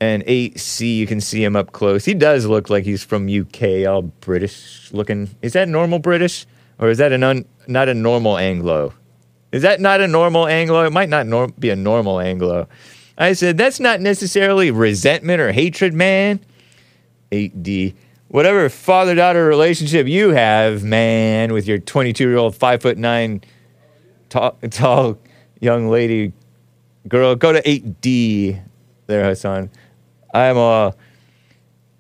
and 0.02 0.26
8C. 0.26 0.97
You 0.97 1.08
can 1.08 1.22
see 1.22 1.41
him 1.41 1.56
up 1.56 1.72
close. 1.72 2.04
He 2.04 2.16
does 2.16 2.47
look 2.47 2.70
like 2.70 2.84
he's 2.84 3.04
from 3.04 3.30
UK, 3.30 3.88
all 3.88 4.02
British 4.02 4.91
looking. 4.91 5.30
Is 5.41 5.54
that 5.54 5.70
normal 5.70 5.99
British? 5.99 6.45
Or 6.80 6.89
is 6.89 6.97
that 6.97 7.12
an 7.14 7.24
un, 7.24 7.45
not 7.68 7.88
a 7.88 7.93
normal 7.93 8.38
Anglo? 8.38 8.93
Is 9.52 9.62
that 9.62 9.80
not 9.80 10.02
a 10.02 10.08
normal 10.08 10.47
Anglo? 10.47 10.84
It 10.84 10.91
might 10.91 11.10
not 11.10 11.28
nor- 11.28 11.49
be 11.49 11.70
a 11.70 11.76
normal 11.76 12.20
Anglo. 12.20 12.68
I 13.18 13.34
said, 13.34 13.58
that's 13.58 13.80
not 13.80 14.02
necessarily 14.02 14.72
resentment 14.72 15.39
or 15.39 15.52
hatred, 15.52 15.93
man. 15.93 16.39
8D. 17.32 17.93
Whatever 18.30 18.70
father 18.70 19.14
daughter 19.14 19.45
relationship 19.45 20.08
you 20.08 20.32
have, 20.32 20.84
man, 20.84 21.54
with 21.54 21.68
your 21.68 21.78
22 21.78 22.28
year 22.28 22.38
old, 22.38 22.56
five 22.56 22.82
foot 22.82 22.97
nine, 22.97 23.41
tall, 24.30 24.58
tall 24.72 25.20
young 25.60 25.89
lady 25.89 26.34
girl, 27.08 27.36
go 27.36 27.52
to 27.54 27.62
8D 27.62 28.64
there, 29.06 29.26
Hassan. 29.26 29.70
I'm 30.34 30.57
uh, 30.57 30.91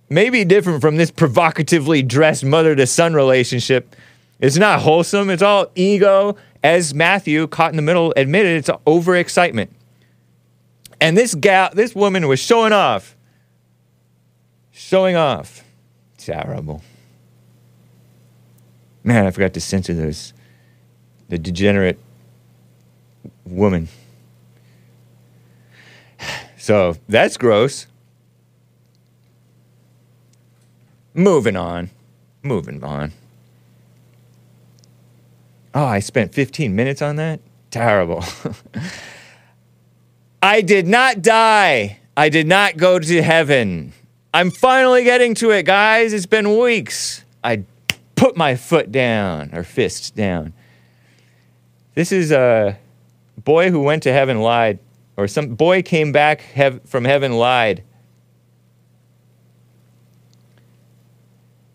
maybe 0.09 0.45
different 0.45 0.81
from 0.81 0.97
this 0.97 1.11
provocatively 1.11 2.03
dressed 2.03 2.43
mother 2.43 2.75
to 2.75 2.87
son 2.87 3.13
relationship. 3.13 3.95
It's 4.39 4.57
not 4.57 4.81
wholesome, 4.81 5.29
it's 5.29 5.43
all 5.43 5.67
ego. 5.75 6.35
As 6.63 6.93
Matthew, 6.93 7.47
caught 7.47 7.71
in 7.71 7.75
the 7.75 7.81
middle, 7.81 8.13
admitted 8.15 8.57
it's 8.57 8.69
overexcitement. 8.69 9.69
And 10.99 11.17
this 11.17 11.33
gal, 11.33 11.71
this 11.73 11.95
woman 11.95 12.27
was 12.27 12.39
showing 12.39 12.73
off. 12.73 13.15
Showing 14.71 15.15
off. 15.15 15.63
Terrible. 16.17 16.83
Man, 19.03 19.25
I 19.25 19.31
forgot 19.31 19.53
to 19.55 19.61
censor 19.61 19.95
those. 19.95 20.33
The 21.29 21.37
degenerate 21.37 21.99
woman. 23.45 23.87
So 26.57 26.95
that's 27.09 27.37
gross. 27.37 27.87
Moving 31.13 31.55
on. 31.55 31.89
Moving 32.43 32.83
on. 32.83 33.11
Oh, 35.73 35.85
I 35.85 35.99
spent 35.99 36.33
15 36.33 36.75
minutes 36.75 37.01
on 37.01 37.15
that? 37.17 37.39
Terrible. 37.69 38.23
I 40.41 40.61
did 40.61 40.87
not 40.87 41.21
die. 41.21 41.99
I 42.17 42.29
did 42.29 42.47
not 42.47 42.77
go 42.77 42.99
to 42.99 43.21
heaven. 43.21 43.93
I'm 44.33 44.51
finally 44.51 45.03
getting 45.03 45.33
to 45.35 45.51
it, 45.51 45.63
guys. 45.63 46.13
It's 46.13 46.25
been 46.25 46.57
weeks. 46.57 47.23
I 47.43 47.63
put 48.15 48.35
my 48.35 48.55
foot 48.55 48.91
down 48.91 49.51
or 49.53 49.63
fist 49.63 50.15
down. 50.15 50.53
This 51.95 52.11
is 52.11 52.31
a 52.31 52.77
boy 53.37 53.69
who 53.69 53.81
went 53.81 54.03
to 54.03 54.13
heaven 54.13 54.41
lied, 54.41 54.79
or 55.17 55.27
some 55.27 55.55
boy 55.55 55.81
came 55.81 56.11
back 56.11 56.41
hev- 56.41 56.81
from 56.85 57.05
heaven 57.05 57.33
lied. 57.33 57.83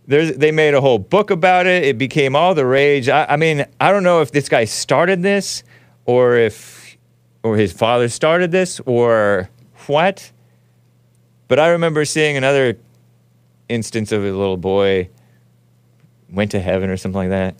There's, 0.07 0.37
they 0.37 0.53
made 0.53 0.75
a 0.75 0.81
whole 0.81 0.99
book 0.99 1.31
about 1.31 1.67
it. 1.67 1.85
It 1.85 1.99
became 1.99 2.37
all 2.37 2.55
the 2.55 2.65
rage. 2.67 3.09
I, 3.09 3.25
I 3.25 3.37
mean, 3.37 3.67
I 3.81 3.91
don't 3.91 4.05
know 4.05 4.21
if 4.21 4.31
this 4.31 4.49
guy 4.49 4.65
started 4.65 5.23
this, 5.23 5.65
or 6.05 6.37
if, 6.37 6.97
or 7.43 7.57
his 7.57 7.73
father 7.73 8.09
started 8.09 8.53
this, 8.53 8.81
or 8.87 9.51
what. 9.87 10.31
But 11.49 11.59
I 11.59 11.69
remember 11.69 12.05
seeing 12.05 12.37
another 12.37 12.79
instance 13.69 14.13
of 14.13 14.23
a 14.23 14.31
little 14.31 14.57
boy 14.57 15.09
went 16.31 16.53
to 16.53 16.61
heaven 16.61 16.91
or 16.91 16.97
something 16.97 17.19
like 17.19 17.31
that, 17.31 17.57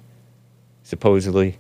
supposedly. 0.83 1.59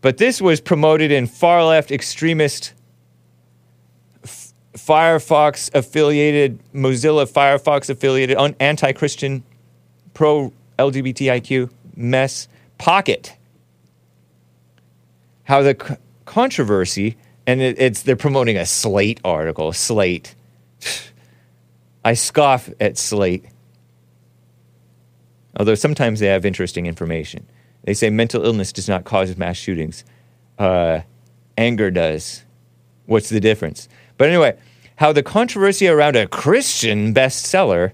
But 0.00 0.18
this 0.18 0.40
was 0.40 0.60
promoted 0.60 1.10
in 1.10 1.26
far 1.26 1.64
left 1.64 1.90
extremist 1.90 2.74
Firefox 4.74 5.72
affiliated, 5.74 6.58
Mozilla 6.72 7.30
Firefox 7.30 7.88
affiliated, 7.88 8.36
un- 8.36 8.56
anti 8.58 8.92
Christian, 8.92 9.44
pro 10.14 10.52
LGBTIQ 10.78 11.70
mess 11.96 12.48
pocket. 12.78 13.36
How 15.44 15.62
the 15.62 15.76
c- 15.80 15.94
controversy, 16.24 17.16
and 17.46 17.60
it, 17.60 17.78
it's 17.78 18.02
they're 18.02 18.16
promoting 18.16 18.56
a 18.56 18.66
Slate 18.66 19.20
article, 19.24 19.72
Slate. 19.72 20.34
I 22.04 22.14
scoff 22.14 22.68
at 22.80 22.98
Slate. 22.98 23.44
Although 25.56 25.76
sometimes 25.76 26.18
they 26.18 26.26
have 26.26 26.44
interesting 26.44 26.86
information. 26.86 27.46
They 27.84 27.94
say 27.94 28.10
mental 28.10 28.44
illness 28.44 28.72
does 28.72 28.88
not 28.88 29.04
cause 29.04 29.36
mass 29.36 29.56
shootings, 29.56 30.04
uh, 30.58 31.00
anger 31.56 31.90
does. 31.90 32.44
What's 33.06 33.28
the 33.28 33.40
difference? 33.40 33.88
But 34.16 34.28
anyway, 34.28 34.56
how 34.96 35.12
the 35.12 35.22
controversy 35.22 35.88
around 35.88 36.16
a 36.16 36.26
Christian 36.26 37.12
bestseller 37.12 37.92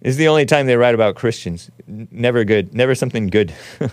is 0.00 0.16
the 0.16 0.28
only 0.28 0.44
time 0.44 0.66
they 0.66 0.76
write 0.76 0.94
about 0.94 1.14
Christians. 1.14 1.70
Never 1.86 2.44
good, 2.44 2.74
never 2.74 2.94
something 2.94 3.28
good. 3.28 3.54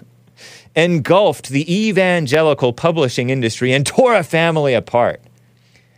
engulfed 0.76 1.49
the 1.49 1.74
evangelical 1.74 2.74
publishing 2.74 3.30
industry 3.30 3.74
and 3.74 3.86
tore 3.86 4.15
a 4.15 4.24
family 4.24 4.74
apart. 4.74 5.22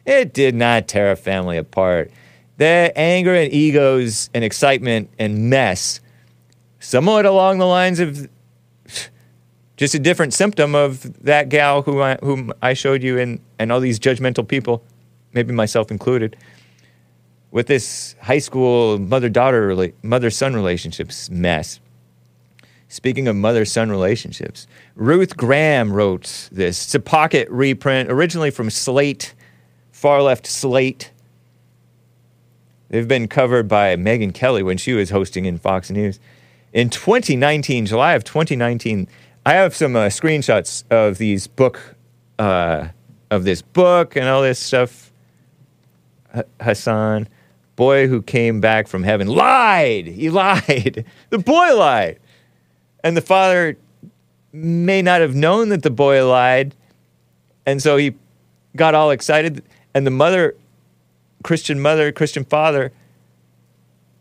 It 0.06 0.34
did 0.34 0.56
not 0.56 0.88
tear 0.88 1.12
a 1.12 1.16
family 1.16 1.58
apart. 1.58 2.12
The 2.58 2.92
anger 2.96 3.34
and 3.34 3.52
egos 3.52 4.30
and 4.34 4.44
excitement 4.44 5.10
and 5.18 5.50
mess, 5.50 6.02
somewhat 6.80 7.26
along 7.26 7.60
the 7.60 7.66
lines 7.66 8.00
of 8.00 8.28
just 9.78 9.96
a 9.96 10.00
different 10.00 10.34
symptom 10.34 10.76
of 10.76 11.24
that 11.24 11.50
gal 11.50 11.82
who 11.82 12.02
I, 12.02 12.16
whom 12.22 12.52
I 12.62 12.74
showed 12.74 13.02
you 13.02 13.18
and, 13.18 13.40
and 13.60 13.72
all 13.72 13.80
these 13.80 14.00
judgmental 14.00 14.48
people, 14.48 14.84
maybe 15.34 15.54
myself 15.54 15.92
included, 15.92 16.36
with 17.52 17.68
this 17.68 18.16
high 18.22 18.40
school 18.40 18.98
mother 18.98 19.30
daughter, 19.30 19.92
mother 20.02 20.30
son 20.30 20.56
relationships 20.56 21.30
mess. 21.30 21.80
Speaking 22.88 23.28
of 23.28 23.36
mother 23.36 23.66
son 23.66 23.90
relationships, 23.90 24.68
Ruth 24.96 25.36
Graham 25.36 25.92
wrote 25.92 26.50
this. 26.52 26.84
It's 26.86 26.96
a 26.96 27.00
pocket 27.00 27.50
reprint, 27.50 28.12
originally 28.12 28.52
from 28.52 28.70
Slate, 28.70 29.34
far 29.92 30.22
left 30.22 30.46
Slate. 30.46 31.12
They've 32.90 33.08
been 33.08 33.28
covered 33.28 33.68
by 33.68 33.96
Megyn 33.96 34.34
Kelly 34.34 34.62
when 34.62 34.78
she 34.78 34.94
was 34.94 35.10
hosting 35.10 35.46
in 35.46 35.58
Fox 35.58 35.90
News. 35.90 36.20
In 36.74 36.90
2019, 36.90 37.88
July 37.88 38.14
of 38.14 38.24
2019, 38.24 39.08
I 39.46 39.54
have 39.54 39.76
some 39.76 39.96
uh, 39.96 40.08
screenshots 40.08 40.84
of 40.90 41.18
these 41.18 41.48
book, 41.48 41.96
uh, 42.40 42.90
of 43.30 43.44
this 43.44 43.62
book 43.62 44.16
and 44.16 44.28
all 44.28 44.42
this 44.42 44.60
stuff. 44.60 45.13
Hassan, 46.62 47.28
boy 47.76 48.08
who 48.08 48.22
came 48.22 48.62
back 48.62 48.88
from 48.88 49.04
heaven, 49.04 49.28
lied. 49.28 50.08
He 50.08 50.30
lied. 50.32 51.06
The 51.30 51.40
boy 51.40 51.76
lied. 51.76 52.20
And 53.04 53.18
the 53.18 53.22
father 53.22 53.78
may 54.52 55.02
not 55.02 55.22
have 55.22 55.36
known 55.36 55.70
that 55.70 55.84
the 55.84 55.90
boy 55.90 56.26
lied. 56.28 56.76
And 57.66 57.82
so 57.82 57.98
he 57.98 58.16
got 58.76 58.96
all 58.96 59.12
excited. 59.12 59.64
And 59.94 60.06
the 60.06 60.12
mother, 60.12 60.56
Christian 61.44 61.80
mother, 61.80 62.12
Christian 62.12 62.46
father, 62.46 62.92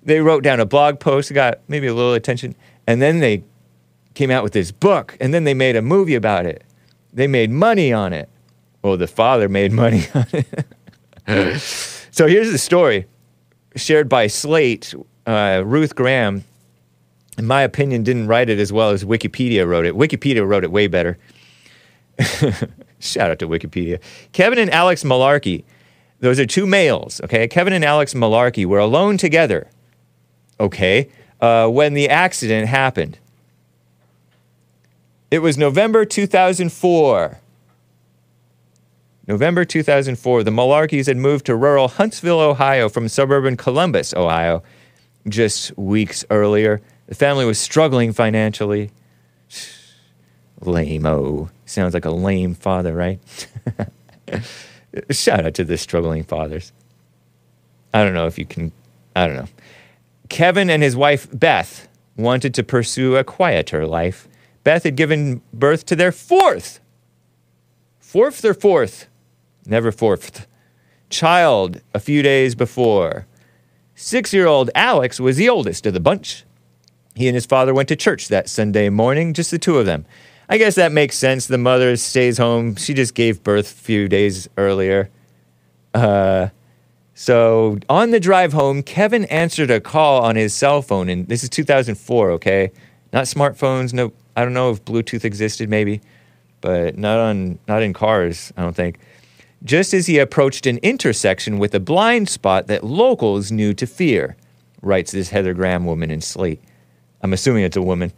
they 0.03 0.21
wrote 0.21 0.43
down 0.43 0.59
a 0.59 0.67
blog 0.67 0.99
post, 0.99 1.33
got 1.33 1.61
maybe 1.69 1.87
a 1.87 1.95
little 1.95 2.15
attention. 2.15 2.55
And 2.87 3.01
then 3.01 3.21
they 3.21 3.45
came 4.15 4.31
out 4.31 4.43
with 4.43 4.53
this 4.53 4.73
book. 4.73 5.17
And 5.21 5.33
then 5.33 5.45
they 5.45 5.55
made 5.55 5.77
a 5.77 5.83
movie 5.83 6.15
about 6.15 6.47
it. 6.47 6.65
They 7.13 7.27
made 7.27 7.51
money 7.51 7.93
on 7.93 8.13
it. 8.13 8.29
Well, 8.83 8.97
the 8.97 9.07
father 9.07 9.49
made 9.49 9.73
money 9.73 10.07
on 10.15 10.27
it. 10.33 12.02
So 12.13 12.29
here's 12.29 12.53
the 12.53 12.59
story 12.59 13.07
shared 13.75 14.09
by 14.09 14.27
Slate. 14.29 14.95
Uh, 15.27 15.63
Ruth 15.65 15.95
Graham, 15.95 16.45
in 17.39 17.47
my 17.47 17.63
opinion, 17.63 18.03
didn't 18.03 18.27
write 18.27 18.49
it 18.49 18.59
as 18.59 18.73
well 18.73 18.91
as 18.91 19.05
Wikipedia 19.05 19.67
wrote 19.67 19.87
it. 19.87 19.95
Wikipedia 19.95 20.47
wrote 20.47 20.65
it 20.65 20.71
way 20.71 20.87
better. 20.87 21.19
Shout 22.99 23.31
out 23.31 23.39
to 23.39 23.49
Wikipedia. 23.49 24.01
Kevin 24.33 24.59
and 24.59 24.71
Alex 24.71 25.03
Malarkey, 25.05 25.65
those 26.21 26.39
are 26.39 26.47
two 26.47 26.67
males, 26.67 27.21
okay? 27.23 27.49
Kevin 27.49 27.73
and 27.73 27.85
Alex 27.85 28.15
Malarkey 28.15 28.67
were 28.67 28.79
alone 28.79 29.17
together, 29.17 29.69
okay, 30.61 31.09
uh, 31.41 31.69
when 31.69 31.95
the 31.95 32.09
accident 32.09 32.69
happened. 32.69 33.19
It 35.31 35.39
was 35.39 35.57
November 35.57 36.05
2004. 36.05 37.41
November 39.29 39.65
2004, 39.65 40.43
the 40.43 40.51
Malarkeys 40.51 41.07
had 41.07 41.17
moved 41.17 41.47
to 41.47 41.55
rural 41.55 41.89
Huntsville, 41.89 42.41
Ohio 42.41 42.89
from 42.89 43.09
suburban 43.09 43.57
Columbus, 43.57 44.13
Ohio, 44.15 44.63
just 45.29 45.77
weeks 45.79 46.25
earlier. 46.31 46.81
The 47.07 47.15
family 47.15 47.45
was 47.45 47.59
struggling 47.59 48.13
financially. 48.13 48.91
Lame-o. 50.61 51.51
Sounds 51.67 51.95
like 51.95 52.05
a 52.05 52.11
lame 52.11 52.55
father, 52.55 52.95
right? 52.95 53.21
Shout 55.11 55.47
out 55.47 55.55
to 55.55 55.65
the 55.65 55.79
struggling 55.79 56.25
fathers. 56.25 56.73
I 57.95 58.05
don't 58.05 58.15
know 58.15 58.27
if 58.27 58.39
you 58.39 58.45
can, 58.45 58.73
I 59.15 59.27
don't 59.27 59.37
know. 59.37 59.49
Kevin 60.29 60.69
and 60.69 60.83
his 60.83 60.97
wife, 60.97 61.29
Beth, 61.33 61.89
wanted 62.17 62.55
to 62.55 62.63
pursue 62.63 63.17
a 63.17 63.25
quieter 63.25 63.87
life. 63.87 64.29
Beth 64.65 64.85
had 64.85 64.97
given 64.97 65.43
birth 65.53 65.87
to 65.87 65.97
their 65.97 66.13
fourth, 66.13 66.81
fourth 67.99 68.45
or 68.45 68.55
fourth, 68.55 69.09
never 69.67 69.93
fourth, 69.93 70.47
child 71.11 71.81
a 71.95 72.01
few 72.01 72.23
days 72.23 72.55
before. 72.55 73.27
Six 73.95 74.33
year 74.33 74.47
old 74.47 74.71
Alex 74.75 75.21
was 75.21 75.37
the 75.37 75.49
oldest 75.49 75.87
of 75.87 75.95
the 75.95 76.01
bunch. 76.01 76.45
He 77.15 77.29
and 77.29 77.35
his 77.35 77.47
father 77.47 77.75
went 77.75 77.89
to 77.89 77.97
church 77.97 78.29
that 78.29 78.49
Sunday 78.49 78.89
morning, 78.89 79.35
just 79.35 79.51
the 79.51 79.59
two 79.59 79.79
of 79.79 79.87
them. 79.87 80.07
I 80.49 80.59
guess 80.59 80.75
that 80.75 80.93
makes 80.93 81.17
sense. 81.17 81.47
The 81.47 81.59
mother 81.59 81.97
stays 81.97 82.39
home. 82.39 82.77
She 82.77 82.95
just 82.95 83.15
gave 83.15 83.43
birth 83.43 83.71
a 83.71 83.83
few 83.85 84.09
days 84.09 84.49
earlier. 84.57 85.11
Uh, 85.95 86.49
so 87.15 87.79
on 87.89 88.11
the 88.11 88.21
drive 88.21 88.53
home, 88.53 88.83
Kevin 88.83 89.25
answered 89.27 89.71
a 89.71 89.81
call 89.81 90.23
on 90.23 90.37
his 90.37 90.55
cell 90.55 90.83
phone, 90.83 91.09
and 91.09 91.29
this 91.29 91.43
is 91.43 91.51
2004, 91.51 92.31
okay? 92.33 92.73
Not 93.13 93.25
smartphones. 93.25 93.93
No, 93.93 94.13
I 94.37 94.45
don't 94.45 94.55
know 94.55 94.71
if 94.71 94.85
Bluetooth 94.85 95.25
existed, 95.25 95.69
maybe, 95.69 96.01
but 96.61 96.97
not 96.97 97.19
on 97.19 97.59
not 97.69 97.83
in 97.83 97.93
cars. 97.93 98.53
I 98.57 98.63
don't 98.63 98.75
think. 98.75 98.99
Just 99.65 99.95
as 99.95 100.07
he 100.07 100.19
approached 100.19 100.67
an 100.67 100.79
intersection 100.79 101.59
with 101.59 101.75
a 101.75 101.81
blind 101.81 102.29
spot 102.29 102.67
that 102.67 102.83
locals 102.83 103.53
knew 103.53 103.73
to 103.75 103.87
fear, 103.87 104.37
writes 104.81 105.13
this 105.13 105.31
Heather 105.31 105.55
Graham 105.55 105.87
woman 105.87 106.11
in 106.11 106.21
Slate. 106.21 106.61
I'm 107.23 107.33
assuming 107.33 107.63
it's 107.63 107.77
a 107.77 107.83
woman. 107.83 108.13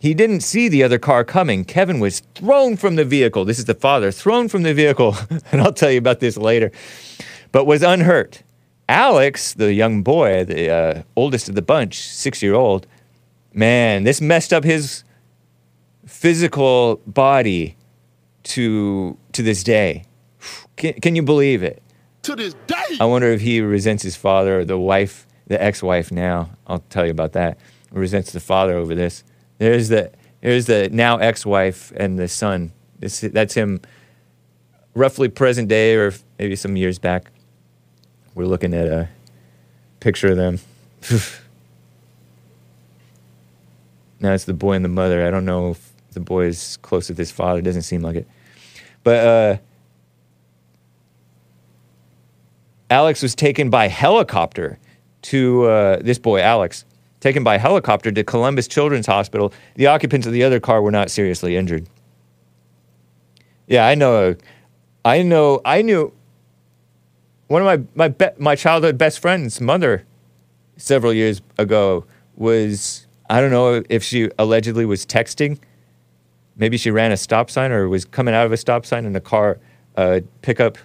He 0.00 0.12
didn't 0.12 0.40
see 0.40 0.68
the 0.68 0.82
other 0.82 0.98
car 0.98 1.24
coming. 1.24 1.64
Kevin 1.64 2.00
was 2.00 2.20
thrown 2.34 2.76
from 2.76 2.96
the 2.96 3.04
vehicle. 3.04 3.44
This 3.44 3.60
is 3.60 3.66
the 3.66 3.74
father, 3.74 4.10
thrown 4.10 4.48
from 4.48 4.62
the 4.62 4.74
vehicle. 4.74 5.16
and 5.52 5.60
I'll 5.60 5.72
tell 5.72 5.90
you 5.90 5.98
about 5.98 6.18
this 6.18 6.36
later. 6.36 6.72
But 7.52 7.64
was 7.64 7.82
unhurt. 7.82 8.42
Alex, 8.88 9.54
the 9.54 9.72
young 9.72 10.02
boy, 10.02 10.44
the 10.44 10.70
uh, 10.70 11.02
oldest 11.14 11.48
of 11.48 11.54
the 11.54 11.62
bunch, 11.62 12.00
six 12.00 12.42
year 12.42 12.54
old, 12.54 12.86
man, 13.52 14.02
this 14.02 14.20
messed 14.20 14.52
up 14.52 14.64
his 14.64 15.04
physical 16.06 16.96
body 17.06 17.76
to, 18.44 19.16
to 19.32 19.42
this 19.42 19.62
day. 19.62 20.04
Can, 20.78 20.94
can 20.94 21.14
you 21.16 21.22
believe 21.22 21.62
it? 21.62 21.82
to 22.22 22.36
this 22.36 22.54
day. 22.66 22.96
I 23.00 23.04
wonder 23.06 23.28
if 23.28 23.40
he 23.40 23.60
resents 23.60 24.02
his 24.02 24.16
father 24.16 24.60
or 24.60 24.64
the 24.64 24.78
wife, 24.78 25.26
the 25.46 25.62
ex-wife 25.62 26.10
now. 26.12 26.50
I'll 26.66 26.84
tell 26.90 27.04
you 27.04 27.10
about 27.10 27.32
that. 27.32 27.58
Resents 27.90 28.32
the 28.32 28.40
father 28.40 28.76
over 28.76 28.94
this. 28.94 29.24
There's 29.58 29.88
the 29.88 30.10
there's 30.40 30.66
the 30.66 30.88
now 30.92 31.16
ex-wife 31.16 31.92
and 31.96 32.18
the 32.18 32.28
son. 32.28 32.72
This, 32.98 33.20
that's 33.20 33.54
him, 33.54 33.80
roughly 34.94 35.28
present 35.28 35.68
day 35.68 35.94
or 35.94 36.12
maybe 36.38 36.54
some 36.54 36.76
years 36.76 36.98
back. 36.98 37.30
We're 38.34 38.46
looking 38.46 38.74
at 38.74 38.86
a 38.86 39.08
picture 40.00 40.28
of 40.28 40.36
them. 40.36 40.60
now 44.20 44.34
it's 44.34 44.44
the 44.44 44.54
boy 44.54 44.74
and 44.74 44.84
the 44.84 44.90
mother. 44.90 45.26
I 45.26 45.30
don't 45.30 45.46
know 45.46 45.70
if 45.70 45.92
the 46.12 46.20
boy 46.20 46.44
is 46.46 46.76
close 46.82 47.08
with 47.08 47.18
his 47.18 47.30
father. 47.30 47.60
It 47.60 47.62
doesn't 47.62 47.82
seem 47.82 48.02
like 48.02 48.16
it. 48.16 48.28
But 49.02 49.26
uh, 49.26 49.56
Alex 52.90 53.22
was 53.22 53.34
taken 53.34 53.70
by 53.70 53.88
helicopter 53.88 54.78
to 55.22 55.64
uh, 55.64 55.98
this 56.00 56.18
boy, 56.18 56.40
Alex, 56.40 56.84
taken 57.20 57.44
by 57.44 57.58
helicopter 57.58 58.10
to 58.12 58.24
Columbus 58.24 58.68
Children's 58.68 59.06
Hospital. 59.06 59.52
The 59.74 59.86
occupants 59.86 60.26
of 60.26 60.32
the 60.32 60.42
other 60.42 60.60
car 60.60 60.80
were 60.80 60.90
not 60.90 61.10
seriously 61.10 61.56
injured. 61.56 61.86
Yeah, 63.66 63.86
I 63.86 63.94
know. 63.94 64.36
I 65.04 65.22
know. 65.22 65.60
I 65.64 65.82
knew 65.82 66.12
one 67.48 67.62
of 67.62 67.66
my 67.66 67.86
my 67.94 68.08
be, 68.08 68.26
my 68.38 68.54
childhood 68.54 68.96
best 68.96 69.20
friend's 69.20 69.60
mother 69.60 70.04
several 70.76 71.12
years 71.12 71.42
ago 71.58 72.04
was 72.36 73.06
I 73.28 73.40
don't 73.40 73.50
know 73.50 73.82
if 73.90 74.02
she 74.02 74.30
allegedly 74.38 74.86
was 74.86 75.04
texting. 75.04 75.58
Maybe 76.56 76.76
she 76.76 76.90
ran 76.90 77.12
a 77.12 77.16
stop 77.16 77.50
sign 77.50 77.70
or 77.72 77.88
was 77.88 78.04
coming 78.04 78.34
out 78.34 78.46
of 78.46 78.52
a 78.52 78.56
stop 78.56 78.86
sign 78.86 79.04
and 79.04 79.16
a 79.16 79.20
car 79.20 79.58
uh, 79.96 80.20
pickup 80.42 80.78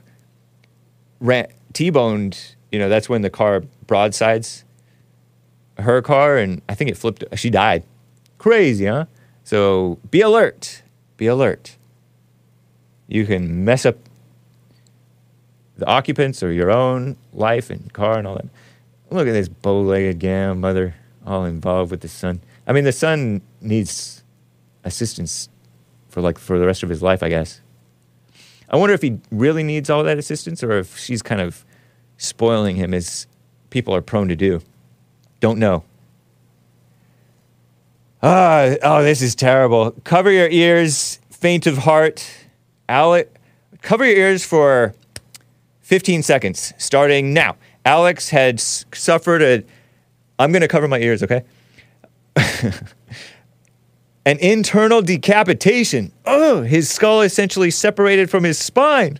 ran 1.19 1.47
T-boned. 1.73 2.55
You 2.71 2.79
know, 2.79 2.89
that's 2.89 3.09
when 3.09 3.21
the 3.21 3.29
car 3.29 3.63
broadsides 3.85 4.63
her 5.77 6.01
car, 6.01 6.37
and 6.37 6.61
I 6.69 6.75
think 6.75 6.89
it 6.89 6.97
flipped. 6.97 7.23
She 7.35 7.49
died. 7.49 7.83
Crazy, 8.37 8.85
huh? 8.85 9.05
So 9.43 9.99
be 10.09 10.21
alert. 10.21 10.83
Be 11.17 11.27
alert. 11.27 11.77
You 13.07 13.25
can 13.25 13.65
mess 13.65 13.85
up 13.85 13.97
the 15.77 15.85
occupants 15.85 16.43
or 16.43 16.51
your 16.51 16.71
own 16.71 17.17
life 17.33 17.69
and 17.69 17.91
car 17.93 18.17
and 18.17 18.27
all 18.27 18.35
that. 18.35 18.45
Look 19.09 19.27
at 19.27 19.33
this 19.33 19.49
bow-legged 19.49 20.19
gal 20.19 20.55
mother, 20.55 20.95
all 21.25 21.45
involved 21.45 21.91
with 21.91 22.01
the 22.01 22.07
son. 22.07 22.41
I 22.65 22.73
mean, 22.73 22.83
the 22.83 22.91
son 22.91 23.41
needs 23.61 24.23
assistance 24.83 25.49
for 26.09 26.21
like 26.21 26.37
for 26.37 26.59
the 26.59 26.65
rest 26.65 26.83
of 26.83 26.89
his 26.89 27.01
life, 27.01 27.23
I 27.23 27.29
guess. 27.29 27.61
I 28.69 28.77
wonder 28.77 28.93
if 28.93 29.01
he 29.01 29.19
really 29.31 29.63
needs 29.63 29.89
all 29.89 30.03
that 30.03 30.17
assistance 30.17 30.63
or 30.63 30.79
if 30.79 30.97
she's 30.97 31.21
kind 31.21 31.41
of 31.41 31.65
spoiling 32.17 32.75
him 32.75 32.93
as 32.93 33.27
people 33.69 33.93
are 33.95 34.01
prone 34.01 34.27
to 34.29 34.35
do. 34.35 34.61
Don't 35.39 35.59
know. 35.59 35.83
Ah, 38.21 38.75
oh, 38.81 39.03
this 39.03 39.21
is 39.21 39.35
terrible. 39.35 39.91
Cover 40.05 40.31
your 40.31 40.47
ears, 40.47 41.19
faint 41.29 41.67
of 41.67 41.79
heart. 41.79 42.25
Alex, 42.87 43.29
cover 43.81 44.05
your 44.05 44.15
ears 44.15 44.45
for 44.45 44.93
15 45.81 46.23
seconds, 46.23 46.73
starting 46.77 47.33
now. 47.33 47.57
Alex 47.85 48.29
had 48.29 48.61
suffered 48.61 49.41
a. 49.41 49.63
I'm 50.39 50.51
going 50.51 50.61
to 50.61 50.69
cover 50.69 50.87
my 50.87 50.99
ears, 50.99 51.21
okay? 51.21 51.43
An 54.25 54.37
internal 54.39 55.01
decapitation. 55.01 56.11
Oh, 56.25 56.61
his 56.61 56.89
skull 56.89 57.21
essentially 57.21 57.71
separated 57.71 58.29
from 58.29 58.43
his 58.43 58.57
spine. 58.57 59.19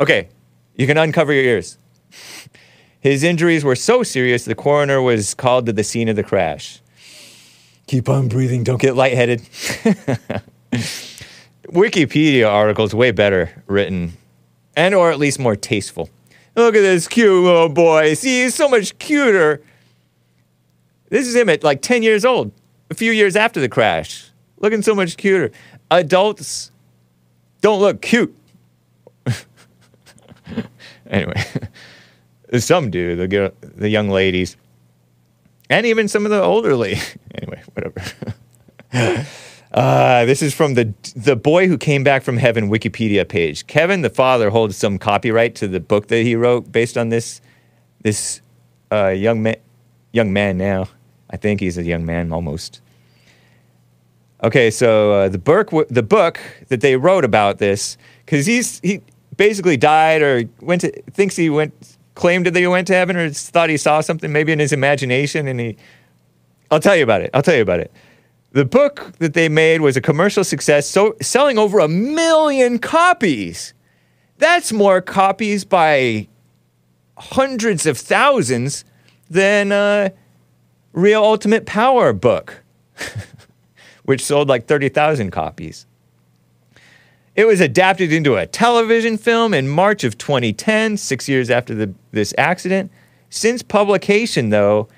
Okay, 0.00 0.28
you 0.74 0.86
can 0.86 0.96
uncover 0.96 1.32
your 1.32 1.44
ears. 1.44 1.78
His 3.00 3.24
injuries 3.24 3.64
were 3.64 3.74
so 3.74 4.04
serious, 4.04 4.44
the 4.44 4.54
coroner 4.54 5.02
was 5.02 5.34
called 5.34 5.66
to 5.66 5.72
the 5.72 5.82
scene 5.82 6.08
of 6.08 6.14
the 6.14 6.22
crash. 6.22 6.80
Keep 7.88 8.08
on 8.08 8.28
breathing, 8.28 8.62
don't 8.62 8.80
get 8.80 8.94
lightheaded. 8.94 9.40
Wikipedia 11.66 12.48
article 12.48 12.84
is 12.84 12.94
way 12.94 13.10
better 13.10 13.62
written, 13.66 14.12
and 14.76 14.94
or 14.94 15.10
at 15.10 15.18
least 15.18 15.40
more 15.40 15.56
tasteful. 15.56 16.10
Look 16.54 16.76
at 16.76 16.80
this 16.80 17.08
cute 17.08 17.44
little 17.44 17.68
boy. 17.68 18.14
See, 18.14 18.42
he's 18.42 18.54
so 18.54 18.68
much 18.68 18.96
cuter. 18.98 19.60
This 21.08 21.26
is 21.26 21.34
him 21.34 21.48
at 21.48 21.64
like 21.64 21.82
10 21.82 22.04
years 22.04 22.24
old, 22.24 22.52
a 22.92 22.94
few 22.94 23.10
years 23.10 23.34
after 23.36 23.58
the 23.58 23.68
crash. 23.68 24.30
Looking 24.58 24.82
so 24.82 24.94
much 24.94 25.16
cuter. 25.16 25.50
Adults 25.90 26.70
don't 27.62 27.80
look 27.80 28.02
cute. 28.02 28.36
anyway, 31.10 31.42
some 32.58 32.90
do, 32.90 33.16
the, 33.16 33.26
girl- 33.26 33.52
the 33.62 33.88
young 33.88 34.10
ladies, 34.10 34.56
and 35.70 35.86
even 35.86 36.06
some 36.06 36.24
of 36.26 36.30
the 36.30 36.36
elderly. 36.36 36.96
anyway, 37.34 37.62
whatever. 37.72 39.26
Uh, 39.72 40.26
this 40.26 40.42
is 40.42 40.52
from 40.52 40.74
the 40.74 40.92
the 41.16 41.34
boy 41.34 41.66
who 41.66 41.78
came 41.78 42.04
back 42.04 42.22
from 42.22 42.36
heaven 42.36 42.68
Wikipedia 42.68 43.26
page. 43.26 43.66
Kevin, 43.66 44.02
the 44.02 44.10
father, 44.10 44.50
holds 44.50 44.76
some 44.76 44.98
copyright 44.98 45.54
to 45.54 45.66
the 45.66 45.80
book 45.80 46.08
that 46.08 46.24
he 46.24 46.36
wrote 46.36 46.70
based 46.70 46.98
on 46.98 47.08
this 47.08 47.40
this 48.02 48.42
uh, 48.92 49.08
young 49.08 49.42
man 49.42 49.56
young 50.12 50.30
man 50.30 50.58
now. 50.58 50.88
I 51.32 51.36
think 51.36 51.60
he's 51.60 51.78
a 51.78 51.82
young 51.82 52.04
man 52.04 52.32
almost. 52.32 52.80
Okay, 54.44 54.70
so 54.70 55.12
uh, 55.12 55.28
the 55.28 55.38
book 55.38 55.70
the 55.88 56.02
book 56.02 56.40
that 56.68 56.80
they 56.80 56.96
wrote 56.96 57.24
about 57.24 57.58
this 57.58 57.96
because 58.24 58.44
he's 58.44 58.80
he 58.80 59.00
basically 59.36 59.76
died 59.76 60.20
or 60.20 60.44
went 60.60 60.82
to 60.82 60.90
thinks 61.12 61.36
he 61.36 61.48
went 61.48 61.96
claimed 62.14 62.46
that 62.46 62.56
he 62.56 62.66
went 62.66 62.86
to 62.88 62.94
heaven 62.94 63.16
or 63.16 63.30
thought 63.30 63.70
he 63.70 63.76
saw 63.76 64.00
something 64.00 64.32
maybe 64.32 64.52
in 64.52 64.58
his 64.58 64.72
imagination 64.72 65.48
and 65.48 65.60
he 65.60 65.76
I'll 66.70 66.80
tell 66.80 66.96
you 66.96 67.02
about 67.02 67.20
it. 67.20 67.30
I'll 67.34 67.42
tell 67.42 67.54
you 67.54 67.62
about 67.62 67.80
it. 67.80 67.92
The 68.52 68.64
book 68.64 69.12
that 69.18 69.34
they 69.34 69.48
made 69.48 69.80
was 69.80 69.96
a 69.96 70.00
commercial 70.00 70.42
success, 70.42 70.88
so 70.88 71.16
selling 71.22 71.58
over 71.58 71.78
a 71.78 71.88
million 71.88 72.78
copies. 72.78 73.74
That's 74.38 74.72
more 74.72 75.00
copies 75.00 75.64
by 75.64 76.28
hundreds 77.16 77.86
of 77.86 77.96
thousands 77.96 78.84
than 79.30 79.70
uh, 79.70 80.10
Real 80.92 81.22
Ultimate 81.22 81.66
Power 81.66 82.12
book, 82.12 82.62
which 84.04 84.24
sold 84.24 84.48
like 84.48 84.66
30,000 84.66 85.30
copies. 85.30 85.86
It 87.34 87.46
was 87.46 87.60
adapted 87.60 88.12
into 88.12 88.36
a 88.36 88.46
television 88.46 89.16
film 89.16 89.54
in 89.54 89.68
March 89.68 90.04
of 90.04 90.18
2010, 90.18 90.98
six 90.98 91.28
years 91.28 91.48
after 91.48 91.74
the, 91.74 91.94
this 92.10 92.34
accident. 92.36 92.90
Since 93.30 93.62
publication, 93.62 94.50
though, 94.50 94.88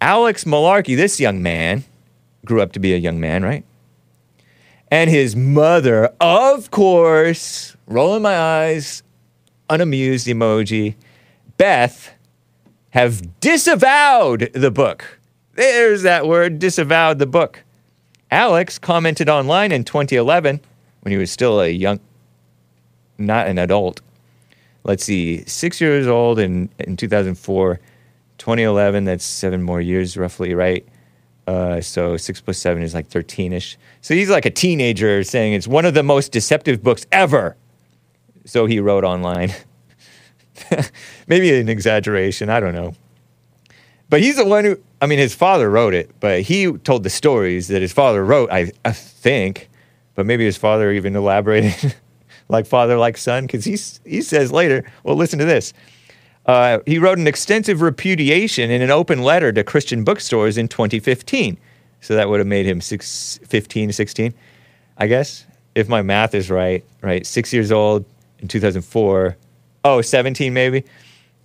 Alex 0.00 0.44
Malarkey, 0.44 0.96
this 0.96 1.20
young 1.20 1.42
man, 1.42 1.84
grew 2.46 2.62
up 2.62 2.72
to 2.72 2.80
be 2.80 2.94
a 2.94 2.96
young 2.96 3.20
man, 3.20 3.42
right? 3.42 3.64
And 4.90 5.10
his 5.10 5.36
mother, 5.36 6.14
of 6.18 6.70
course, 6.70 7.76
rolling 7.86 8.22
my 8.22 8.38
eyes, 8.38 9.02
unamused 9.68 10.26
emoji, 10.26 10.94
Beth, 11.58 12.14
have 12.90 13.40
disavowed 13.40 14.50
the 14.54 14.70
book. 14.70 15.18
There's 15.54 16.02
that 16.02 16.26
word, 16.26 16.58
disavowed 16.58 17.18
the 17.18 17.26
book. 17.26 17.62
Alex 18.30 18.78
commented 18.78 19.28
online 19.28 19.72
in 19.72 19.84
2011 19.84 20.60
when 21.02 21.12
he 21.12 21.18
was 21.18 21.30
still 21.30 21.60
a 21.60 21.68
young, 21.68 22.00
not 23.18 23.46
an 23.46 23.58
adult. 23.58 24.00
Let's 24.84 25.04
see, 25.04 25.44
six 25.44 25.80
years 25.80 26.06
old 26.06 26.38
in, 26.38 26.70
in 26.78 26.96
2004, 26.96 27.78
2011, 28.38 29.04
that's 29.04 29.24
seven 29.24 29.62
more 29.62 29.80
years 29.80 30.16
roughly, 30.16 30.54
right? 30.54 30.86
Uh, 31.46 31.80
so 31.80 32.16
six 32.16 32.40
plus 32.40 32.56
seven 32.58 32.82
is 32.82 32.94
like 32.94 33.08
13 33.08 33.52
ish. 33.52 33.76
So 34.00 34.14
he's 34.14 34.30
like 34.30 34.46
a 34.46 34.50
teenager 34.50 35.22
saying 35.22 35.52
it's 35.52 35.68
one 35.68 35.84
of 35.84 35.94
the 35.94 36.02
most 36.02 36.32
deceptive 36.32 36.82
books 36.82 37.04
ever. 37.12 37.56
So 38.44 38.66
he 38.66 38.80
wrote 38.80 39.04
online. 39.04 39.52
Maybe 41.26 41.54
an 41.60 41.68
exaggeration, 41.68 42.48
I 42.48 42.60
don't 42.60 42.74
know. 42.74 42.94
But 44.12 44.20
he's 44.20 44.36
the 44.36 44.44
one 44.44 44.66
who, 44.66 44.78
I 45.00 45.06
mean, 45.06 45.18
his 45.18 45.34
father 45.34 45.70
wrote 45.70 45.94
it, 45.94 46.10
but 46.20 46.42
he 46.42 46.70
told 46.70 47.02
the 47.02 47.08
stories 47.08 47.68
that 47.68 47.80
his 47.80 47.94
father 47.94 48.22
wrote, 48.22 48.50
I, 48.52 48.70
I 48.84 48.92
think. 48.92 49.70
But 50.14 50.26
maybe 50.26 50.44
his 50.44 50.58
father 50.58 50.92
even 50.92 51.16
elaborated 51.16 51.96
like 52.50 52.66
father, 52.66 52.98
like 52.98 53.16
son, 53.16 53.46
because 53.46 53.64
he 53.64 54.20
says 54.20 54.52
later, 54.52 54.84
well, 55.02 55.16
listen 55.16 55.38
to 55.38 55.46
this. 55.46 55.72
Uh, 56.44 56.80
he 56.84 56.98
wrote 56.98 57.16
an 57.16 57.26
extensive 57.26 57.80
repudiation 57.80 58.70
in 58.70 58.82
an 58.82 58.90
open 58.90 59.22
letter 59.22 59.50
to 59.50 59.64
Christian 59.64 60.04
bookstores 60.04 60.58
in 60.58 60.68
2015. 60.68 61.56
So 62.02 62.14
that 62.14 62.28
would 62.28 62.38
have 62.38 62.46
made 62.46 62.66
him 62.66 62.82
six, 62.82 63.40
15, 63.48 63.92
16, 63.92 64.34
I 64.98 65.06
guess, 65.06 65.46
if 65.74 65.88
my 65.88 66.02
math 66.02 66.34
is 66.34 66.50
right, 66.50 66.84
right? 67.00 67.26
Six 67.26 67.50
years 67.50 67.72
old 67.72 68.04
in 68.40 68.48
2004. 68.48 69.38
Oh, 69.86 70.02
17 70.02 70.52
maybe? 70.52 70.84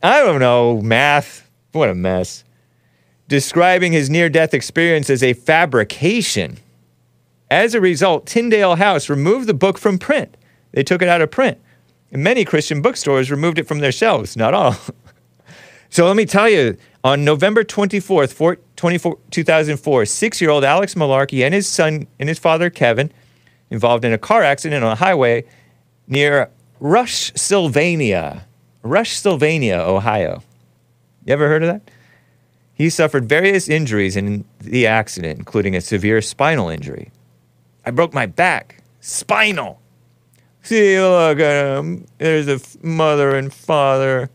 I 0.04 0.20
don't 0.20 0.42
know. 0.42 0.82
Math. 0.82 1.50
What 1.72 1.88
a 1.88 1.96
mess. 1.96 2.44
Describing 3.28 3.92
his 3.92 4.10
near 4.10 4.30
death 4.30 4.54
experience 4.54 5.10
as 5.10 5.22
a 5.22 5.34
fabrication. 5.34 6.58
As 7.50 7.74
a 7.74 7.82
result, 7.82 8.26
Tyndale 8.26 8.76
House 8.76 9.10
removed 9.10 9.48
the 9.48 9.54
book 9.54 9.78
from 9.78 9.98
print. 9.98 10.36
They 10.72 10.84
took 10.84 11.02
it 11.02 11.10
out 11.10 11.22
of 11.22 11.32
print. 11.32 11.58
And 12.12 12.24
many 12.24 12.46
Christian 12.46 12.82
bookstores 12.82 13.32
removed 13.32 13.60
it 13.60 13.68
from 13.68 13.80
their 13.80 13.92
shelves, 13.92 14.38
not 14.38 14.54
all. 14.54 14.76
so 15.90 16.06
let 16.06 16.16
me 16.16 16.26
tell 16.26 16.50
you, 16.50 16.78
on 17.04 17.24
November 17.24 17.64
24th, 17.64 18.34
four- 18.34 18.60
24 18.76 19.18
2004, 19.32 20.06
six 20.06 20.42
year 20.42 20.50
old 20.50 20.64
Alex 20.64 20.96
Malarkey 20.96 21.44
and 21.44 21.54
his 21.54 21.68
son 21.68 22.08
and 22.20 22.30
his 22.30 22.40
father, 22.40 22.70
Kevin, 22.70 23.12
involved 23.70 24.06
in 24.06 24.14
a 24.14 24.18
car 24.18 24.44
accident 24.44 24.84
on 24.84 24.92
a 24.92 24.96
highway 24.96 25.44
near 26.08 26.50
Rushsylvania. 26.80 28.44
Rush, 28.84 29.18
Sylvania, 29.18 29.76
Ohio. 29.76 30.44
You 31.26 31.34
ever 31.34 31.48
heard 31.48 31.64
of 31.64 31.70
that? 31.70 31.92
He 32.78 32.92
suffered 32.92 33.28
various 33.28 33.68
injuries 33.68 34.16
in 34.16 34.46
the 34.62 34.86
accident, 34.86 35.40
including 35.40 35.76
a 35.76 35.82
severe 35.82 36.22
spinal 36.22 36.70
injury. 36.70 37.12
I 37.84 37.90
broke 37.90 38.14
my 38.14 38.28
back. 38.28 38.84
Spinal. 39.00 39.82
See, 40.62 41.00
look 41.02 41.40
at 41.40 41.78
him. 41.80 42.06
There's 42.20 42.46
the 42.46 42.56
f- 42.56 42.84
mother 42.84 43.36
and 43.36 43.52
father. 43.52 44.30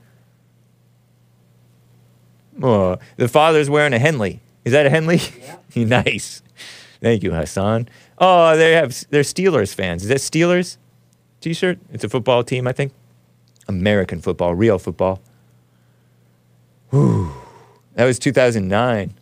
Oh, 2.60 2.98
the 3.16 3.28
father's 3.28 3.70
wearing 3.70 3.92
a 3.92 4.00
Henley. 4.00 4.40
Is 4.64 4.72
that 4.72 4.86
a 4.86 4.90
Henley? 4.90 5.20
Yeah. 5.72 5.84
nice. 6.02 6.42
Thank 7.00 7.22
you, 7.22 7.30
Hassan. 7.32 7.88
Oh, 8.18 8.56
they 8.56 8.72
have 8.72 9.04
they're 9.10 9.22
Steelers 9.22 9.72
fans. 9.72 10.02
Is 10.02 10.08
that 10.08 10.18
Steelers 10.18 10.78
t-shirt? 11.40 11.78
It's 11.92 12.02
a 12.02 12.08
football 12.08 12.42
team, 12.42 12.66
I 12.66 12.72
think. 12.72 12.92
American 13.68 14.20
football, 14.20 14.52
real 14.56 14.80
football. 14.80 15.20
Whew. 16.90 17.32
That 17.94 18.04
was 18.04 18.18
2009. 18.18 19.14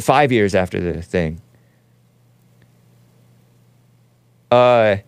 Five 0.00 0.32
years 0.32 0.54
after 0.54 0.80
the 0.80 1.02
thing. 1.02 1.40
Uh, 4.50 4.98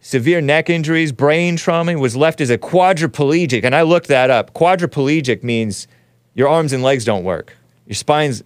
severe 0.00 0.40
neck 0.40 0.68
injuries, 0.68 1.12
brain 1.12 1.56
trauma, 1.56 1.96
was 1.98 2.16
left 2.16 2.40
as 2.40 2.50
a 2.50 2.58
quadriplegic. 2.58 3.64
And 3.64 3.74
I 3.74 3.82
looked 3.82 4.08
that 4.08 4.30
up. 4.30 4.54
Quadriplegic 4.54 5.42
means 5.42 5.86
your 6.34 6.48
arms 6.48 6.72
and 6.72 6.82
legs 6.82 7.04
don't 7.04 7.24
work. 7.24 7.56
Your 7.86 7.94
spine's 7.94 8.42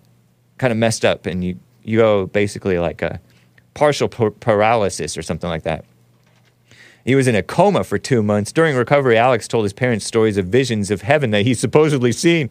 kind 0.58 0.72
of 0.72 0.76
messed 0.76 1.04
up, 1.04 1.26
and 1.26 1.44
you, 1.44 1.58
you 1.82 1.98
go 1.98 2.26
basically 2.26 2.78
like 2.78 3.00
a 3.02 3.20
partial 3.74 4.08
par- 4.08 4.30
paralysis 4.30 5.16
or 5.16 5.22
something 5.22 5.48
like 5.48 5.62
that. 5.62 5.84
He 7.08 7.14
was 7.14 7.26
in 7.26 7.34
a 7.34 7.42
coma 7.42 7.84
for 7.84 7.96
two 7.96 8.22
months. 8.22 8.52
During 8.52 8.76
recovery, 8.76 9.16
Alex 9.16 9.48
told 9.48 9.64
his 9.64 9.72
parents 9.72 10.04
stories 10.04 10.36
of 10.36 10.48
visions 10.48 10.90
of 10.90 11.00
heaven 11.00 11.30
that 11.30 11.46
he's 11.46 11.58
supposedly 11.68 12.12
seen. 12.12 12.50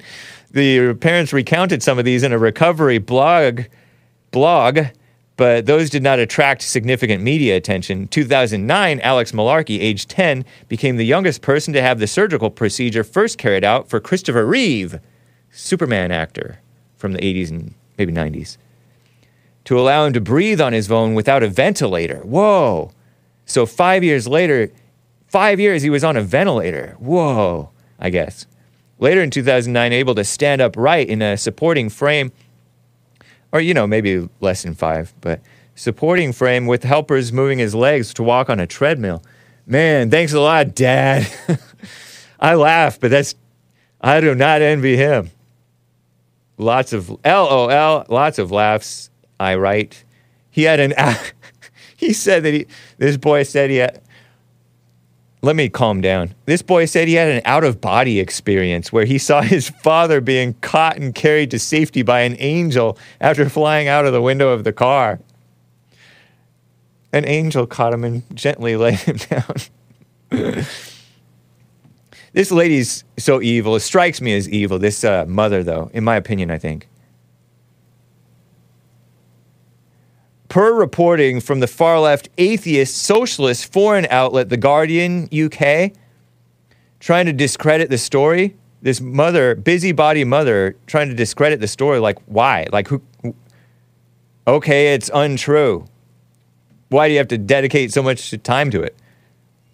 The 0.49 0.95
parents 0.95 1.31
recounted 1.31 1.83
some 1.83 1.99
of 1.99 2.05
these 2.05 2.23
in 2.23 2.33
a 2.33 2.39
recovery 2.39 2.97
blog, 2.97 3.65
blog, 4.31 4.79
but 5.35 5.67
those 5.67 5.91
did 5.91 6.01
not 6.01 6.17
attract 6.17 6.63
significant 6.63 7.21
media 7.21 7.55
attention. 7.55 8.07
2009, 8.07 8.99
Alex 9.01 9.31
Malarkey, 9.31 9.79
age 9.79 10.07
10, 10.07 10.43
became 10.67 10.97
the 10.97 11.05
youngest 11.05 11.43
person 11.43 11.71
to 11.75 11.81
have 11.83 11.99
the 11.99 12.07
surgical 12.07 12.49
procedure 12.49 13.03
first 13.03 13.37
carried 13.37 13.63
out 13.63 13.87
for 13.87 13.99
Christopher 13.99 14.43
Reeve, 14.43 14.99
Superman 15.51 16.11
actor. 16.11 16.61
from 16.95 17.13
the 17.13 17.19
80s 17.19 17.51
and 17.51 17.75
maybe 17.99 18.11
90s 18.11 18.57
to 19.65 19.79
allow 19.79 20.05
him 20.05 20.13
to 20.13 20.21
breathe 20.21 20.59
on 20.59 20.73
his 20.73 20.91
own 20.91 21.13
without 21.13 21.43
a 21.43 21.47
ventilator. 21.47 22.21
Whoa. 22.21 22.91
So 23.47 23.65
five 23.65 24.03
years 24.03 24.27
later, 24.27 24.69
five 25.27 25.59
years 25.59 25.81
he 25.81 25.89
was 25.89 26.03
on 26.03 26.15
a 26.15 26.21
ventilator. 26.21 26.95
Whoa, 26.99 27.71
I 27.97 28.11
guess. 28.11 28.45
Later 28.99 29.21
in 29.21 29.31
2009, 29.31 29.93
able 29.93 30.15
to 30.15 30.23
stand 30.23 30.61
upright 30.61 31.07
in 31.07 31.21
a 31.21 31.37
supporting 31.37 31.89
frame, 31.89 32.31
or, 33.51 33.61
you 33.61 33.73
know, 33.73 33.87
maybe 33.87 34.27
less 34.41 34.63
than 34.63 34.75
five, 34.75 35.13
but 35.21 35.39
supporting 35.75 36.33
frame 36.33 36.65
with 36.65 36.83
helpers 36.83 37.31
moving 37.31 37.59
his 37.59 37.73
legs 37.73 38.13
to 38.15 38.23
walk 38.23 38.49
on 38.49 38.59
a 38.59 38.67
treadmill. 38.67 39.23
Man, 39.65 40.09
thanks 40.09 40.33
a 40.33 40.39
lot, 40.41 40.75
Dad. 40.75 41.27
I 42.39 42.55
laugh, 42.55 42.99
but 42.99 43.11
that's, 43.11 43.35
I 44.01 44.19
do 44.19 44.35
not 44.35 44.61
envy 44.61 44.97
him. 44.97 45.31
Lots 46.57 46.91
of 46.91 47.09
LOL, 47.23 48.05
lots 48.09 48.39
of 48.39 48.51
laughs, 48.51 49.09
I 49.39 49.55
write. 49.55 50.03
He 50.49 50.63
had 50.63 50.79
an, 50.79 50.93
he 51.97 52.13
said 52.13 52.43
that 52.43 52.53
he, 52.53 52.67
this 52.97 53.17
boy 53.17 53.43
said 53.43 53.69
he 53.69 53.77
had, 53.77 54.01
let 55.41 55.55
me 55.55 55.69
calm 55.69 56.01
down. 56.01 56.33
This 56.45 56.61
boy 56.61 56.85
said 56.85 57.07
he 57.07 57.15
had 57.15 57.29
an 57.29 57.41
out 57.45 57.63
of 57.63 57.81
body 57.81 58.19
experience 58.19 58.91
where 58.91 59.05
he 59.05 59.17
saw 59.17 59.41
his 59.41 59.69
father 59.69 60.21
being 60.21 60.53
caught 60.61 60.97
and 60.97 61.13
carried 61.13 61.51
to 61.51 61.59
safety 61.59 62.01
by 62.01 62.21
an 62.21 62.35
angel 62.39 62.97
after 63.19 63.49
flying 63.49 63.87
out 63.87 64.05
of 64.05 64.13
the 64.13 64.21
window 64.21 64.49
of 64.49 64.63
the 64.63 64.73
car. 64.73 65.19
An 67.13 67.25
angel 67.25 67.67
caught 67.67 67.93
him 67.93 68.03
and 68.03 68.23
gently 68.35 68.75
laid 68.77 68.99
him 68.99 69.17
down. 69.17 70.65
this 72.33 72.51
lady's 72.51 73.03
so 73.17 73.41
evil. 73.41 73.75
It 73.75 73.81
strikes 73.81 74.21
me 74.21 74.35
as 74.35 74.49
evil, 74.49 74.79
this 74.79 75.03
uh, 75.03 75.25
mother, 75.27 75.63
though, 75.63 75.89
in 75.93 76.03
my 76.03 76.15
opinion, 76.15 76.51
I 76.51 76.57
think. 76.57 76.87
Per 80.57 80.73
reporting 80.73 81.39
from 81.39 81.59
the 81.59 81.67
far 81.67 81.99
left 81.99 82.29
atheist 82.39 82.97
socialist 82.97 83.71
foreign 83.71 84.07
outlet, 84.09 84.49
The 84.49 84.57
Guardian 84.57 85.29
UK, 85.31 85.91
trying 86.99 87.27
to 87.27 87.31
discredit 87.31 87.91
the 87.91 87.99
story, 87.99 88.55
this 88.81 88.99
mother, 88.99 89.53
busybody 89.53 90.23
mother, 90.23 90.75
trying 90.87 91.09
to 91.09 91.13
discredit 91.13 91.59
the 91.59 91.67
story. 91.67 91.99
Like, 91.99 92.17
why? 92.25 92.65
Like, 92.71 92.87
who? 92.87 93.03
Okay, 94.47 94.95
it's 94.95 95.11
untrue. 95.13 95.85
Why 96.89 97.07
do 97.07 97.11
you 97.11 97.19
have 97.19 97.27
to 97.27 97.37
dedicate 97.37 97.93
so 97.93 98.01
much 98.01 98.33
time 98.41 98.71
to 98.71 98.81
it? 98.81 98.95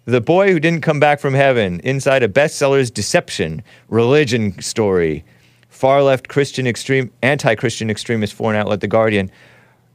The 0.04 0.20
boy 0.20 0.52
who 0.52 0.60
didn't 0.60 0.82
come 0.82 1.00
back 1.00 1.18
from 1.18 1.32
heaven, 1.32 1.80
inside 1.80 2.22
a 2.22 2.28
bestseller's 2.28 2.90
deception, 2.90 3.62
religion 3.88 4.60
story, 4.60 5.24
far 5.70 6.02
left 6.02 6.28
Christian 6.28 6.66
extreme, 6.66 7.10
anti 7.22 7.54
Christian 7.54 7.88
extremist 7.88 8.34
foreign 8.34 8.58
outlet, 8.58 8.82
The 8.82 8.88
Guardian. 8.88 9.30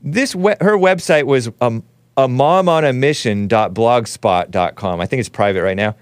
This 0.02 0.36
we- 0.36 0.56
her 0.62 0.78
website 0.78 1.24
was 1.24 1.50
um, 1.62 1.84
a 2.16 2.28
mom 2.28 2.70
on 2.70 2.86
a 2.86 2.94
mission.blogspot.com. 2.94 5.02
I 5.02 5.06
think 5.06 5.20
it's 5.20 5.30
private 5.30 5.64
right 5.64 5.78
now. 5.78 5.96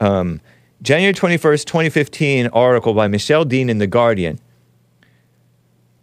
Um, 0.00 0.40
January 0.82 1.12
21st, 1.12 1.66
2015 1.66 2.46
article 2.48 2.94
by 2.94 3.06
Michelle 3.08 3.44
Dean 3.44 3.68
in 3.68 3.78
The 3.78 3.86
Guardian. 3.86 4.38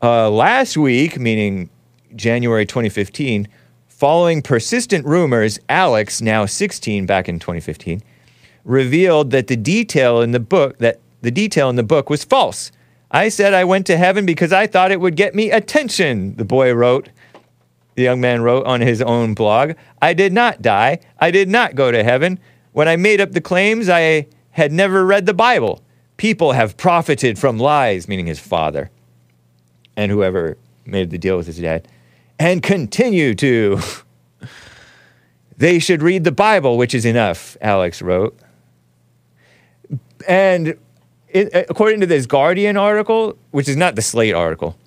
Uh, 0.01 0.29
last 0.29 0.77
week, 0.77 1.19
meaning 1.19 1.69
January 2.15 2.65
2015, 2.65 3.47
following 3.87 4.41
persistent 4.43 5.05
rumors, 5.05 5.59
Alex, 5.67 6.21
now 6.21 6.45
16 6.45 7.07
back 7.07 7.27
in 7.27 7.39
2015, 7.39 8.03
revealed 8.63 9.31
that 9.31 9.47
the 9.47 9.57
detail 9.57 10.21
in 10.21 10.31
the 10.31 10.39
book 10.39 10.77
that 10.77 10.99
the 11.21 11.31
detail 11.31 11.69
in 11.69 11.75
the 11.75 11.83
book 11.83 12.09
was 12.09 12.23
false. 12.23 12.71
I 13.09 13.29
said 13.29 13.55
I 13.55 13.63
went 13.63 13.87
to 13.87 13.97
heaven 13.97 14.25
because 14.25 14.53
I 14.53 14.67
thought 14.67 14.91
it 14.91 15.01
would 15.01 15.15
get 15.15 15.33
me 15.33 15.49
attention, 15.49 16.35
the 16.35 16.45
boy 16.45 16.71
wrote. 16.73 17.09
The 17.97 18.03
young 18.03 18.21
man 18.21 18.43
wrote 18.43 18.67
on 18.67 18.81
his 18.81 19.01
own 19.01 19.33
blog, 19.33 19.73
I 20.03 20.13
did 20.13 20.31
not 20.31 20.61
die. 20.61 20.99
I 21.17 21.31
did 21.31 21.49
not 21.49 21.73
go 21.73 21.91
to 21.91 22.03
heaven. 22.03 22.39
When 22.71 22.87
I 22.87 22.95
made 22.95 23.19
up 23.19 23.31
the 23.31 23.41
claims, 23.41 23.89
I 23.89 24.27
had 24.51 24.71
never 24.71 25.03
read 25.03 25.25
the 25.25 25.33
Bible. 25.33 25.81
People 26.17 26.51
have 26.51 26.77
profited 26.77 27.39
from 27.39 27.57
lies, 27.57 28.07
meaning 28.07 28.27
his 28.27 28.39
father 28.39 28.91
and 29.95 30.11
whoever 30.11 30.59
made 30.85 31.09
the 31.09 31.17
deal 31.17 31.37
with 31.37 31.47
his 31.47 31.57
dad, 31.57 31.87
and 32.37 32.61
continue 32.61 33.33
to. 33.33 33.79
they 35.57 35.79
should 35.79 36.03
read 36.03 36.23
the 36.23 36.31
Bible, 36.31 36.77
which 36.77 36.93
is 36.93 37.03
enough, 37.03 37.57
Alex 37.61 38.03
wrote. 38.03 38.37
And 40.27 40.77
it, 41.29 41.49
according 41.67 42.01
to 42.01 42.05
this 42.05 42.27
Guardian 42.27 42.77
article, 42.77 43.39
which 43.49 43.67
is 43.67 43.75
not 43.75 43.95
the 43.95 44.03
Slate 44.03 44.35
article, 44.35 44.77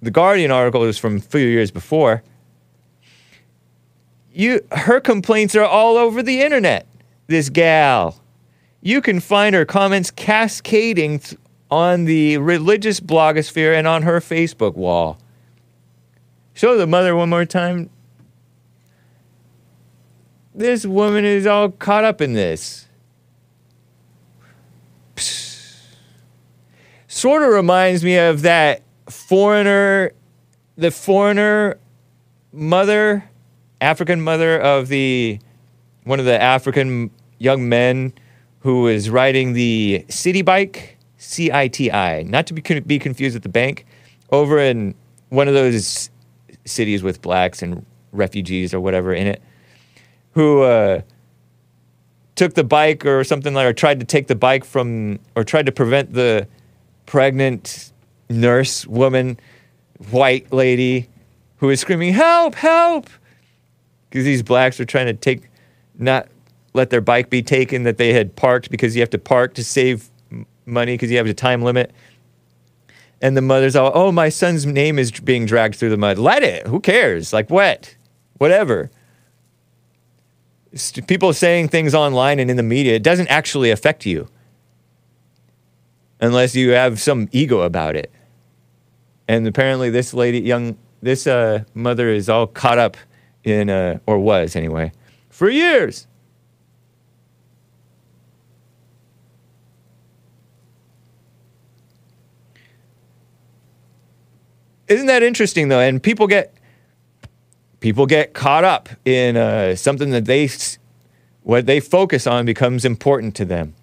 the 0.00 0.10
Guardian 0.10 0.50
article 0.50 0.84
is 0.84 0.96
from 0.96 1.16
a 1.18 1.20
few 1.20 1.46
years 1.46 1.70
before. 1.70 2.22
You, 4.38 4.60
her 4.70 5.00
complaints 5.00 5.56
are 5.56 5.64
all 5.64 5.96
over 5.96 6.22
the 6.22 6.42
internet. 6.42 6.86
This 7.26 7.48
gal, 7.48 8.22
you 8.80 9.00
can 9.02 9.18
find 9.18 9.52
her 9.52 9.64
comments 9.64 10.12
cascading 10.12 11.18
th- 11.18 11.40
on 11.72 12.04
the 12.04 12.38
religious 12.38 13.00
blogosphere 13.00 13.76
and 13.76 13.88
on 13.88 14.02
her 14.02 14.20
Facebook 14.20 14.76
wall. 14.76 15.18
Show 16.54 16.78
the 16.78 16.86
mother 16.86 17.16
one 17.16 17.28
more 17.28 17.44
time. 17.44 17.90
This 20.54 20.86
woman 20.86 21.24
is 21.24 21.44
all 21.44 21.72
caught 21.72 22.04
up 22.04 22.20
in 22.20 22.34
this. 22.34 22.86
Sort 27.08 27.42
of 27.42 27.48
reminds 27.48 28.04
me 28.04 28.16
of 28.18 28.42
that 28.42 28.82
foreigner, 29.10 30.12
the 30.76 30.92
foreigner 30.92 31.80
mother, 32.52 33.27
African 33.80 34.20
mother 34.20 34.58
of 34.60 34.88
the 34.88 35.38
one 36.04 36.18
of 36.18 36.26
the 36.26 36.40
African 36.40 37.10
young 37.38 37.68
men 37.68 38.12
who 38.60 38.82
was 38.82 39.10
riding 39.10 39.52
the 39.52 40.04
city 40.08 40.42
bike, 40.42 40.98
C 41.18 41.52
I 41.52 41.68
T 41.68 41.90
I, 41.92 42.22
not 42.22 42.46
to 42.48 42.54
be, 42.54 42.80
be 42.80 42.98
confused 42.98 43.34
with 43.34 43.42
the 43.42 43.48
bank, 43.48 43.86
over 44.30 44.58
in 44.58 44.94
one 45.28 45.48
of 45.48 45.54
those 45.54 46.10
cities 46.64 47.02
with 47.02 47.22
blacks 47.22 47.62
and 47.62 47.84
refugees 48.12 48.74
or 48.74 48.80
whatever 48.80 49.12
in 49.12 49.26
it, 49.26 49.42
who 50.32 50.62
uh, 50.62 51.02
took 52.34 52.54
the 52.54 52.64
bike 52.64 53.04
or 53.04 53.22
something 53.22 53.54
like, 53.54 53.66
or 53.66 53.72
tried 53.72 54.00
to 54.00 54.06
take 54.06 54.26
the 54.26 54.34
bike 54.34 54.64
from, 54.64 55.18
or 55.36 55.44
tried 55.44 55.66
to 55.66 55.72
prevent 55.72 56.12
the 56.14 56.48
pregnant 57.06 57.92
nurse 58.28 58.86
woman, 58.86 59.38
white 60.10 60.52
lady, 60.52 61.08
who 61.58 61.68
was 61.68 61.80
screaming, 61.80 62.12
"Help! 62.12 62.54
Help!" 62.54 63.08
Because 64.08 64.24
these 64.24 64.42
blacks 64.42 64.78
were 64.78 64.84
trying 64.84 65.06
to 65.06 65.14
take, 65.14 65.50
not 65.98 66.28
let 66.74 66.90
their 66.90 67.00
bike 67.00 67.30
be 67.30 67.42
taken 67.42 67.82
that 67.82 67.98
they 67.98 68.12
had 68.12 68.36
parked 68.36 68.70
because 68.70 68.94
you 68.94 69.02
have 69.02 69.10
to 69.10 69.18
park 69.18 69.54
to 69.54 69.64
save 69.64 70.10
money 70.64 70.94
because 70.94 71.10
you 71.10 71.16
have 71.16 71.26
a 71.26 71.34
time 71.34 71.62
limit. 71.62 71.92
And 73.20 73.36
the 73.36 73.42
mother's 73.42 73.74
all, 73.74 73.90
"Oh, 73.94 74.12
my 74.12 74.28
son's 74.28 74.64
name 74.64 74.98
is 74.98 75.10
being 75.10 75.44
dragged 75.44 75.74
through 75.74 75.90
the 75.90 75.96
mud. 75.96 76.18
Let 76.18 76.42
it. 76.42 76.66
Who 76.66 76.80
cares? 76.80 77.32
Like 77.32 77.50
what? 77.50 77.96
Whatever." 78.34 78.90
St- 80.74 81.06
People 81.06 81.32
saying 81.32 81.68
things 81.68 81.94
online 81.94 82.38
and 82.38 82.50
in 82.50 82.56
the 82.56 82.62
media, 82.62 82.94
it 82.94 83.02
doesn't 83.02 83.28
actually 83.28 83.70
affect 83.70 84.06
you 84.06 84.28
unless 86.20 86.54
you 86.54 86.70
have 86.70 87.00
some 87.00 87.28
ego 87.32 87.62
about 87.62 87.96
it. 87.96 88.12
And 89.26 89.46
apparently, 89.46 89.90
this 89.90 90.14
lady, 90.14 90.40
young, 90.40 90.76
this 91.02 91.26
uh, 91.26 91.64
mother 91.74 92.08
is 92.08 92.28
all 92.28 92.46
caught 92.46 92.78
up 92.78 92.96
in, 93.48 93.70
uh, 93.70 93.98
or 94.06 94.18
was 94.18 94.54
anyway, 94.54 94.92
for 95.30 95.48
years. 95.48 96.06
Isn't 104.88 105.06
that 105.06 105.22
interesting 105.22 105.68
though? 105.68 105.80
And 105.80 106.02
people 106.02 106.26
get 106.26 106.54
people 107.80 108.06
get 108.06 108.32
caught 108.32 108.64
up 108.64 108.88
in 109.04 109.36
uh, 109.36 109.76
something 109.76 110.10
that 110.10 110.24
they 110.24 110.48
what 111.42 111.66
they 111.66 111.80
focus 111.80 112.26
on 112.26 112.46
becomes 112.46 112.84
important 112.84 113.34
to 113.36 113.44
them. 113.44 113.74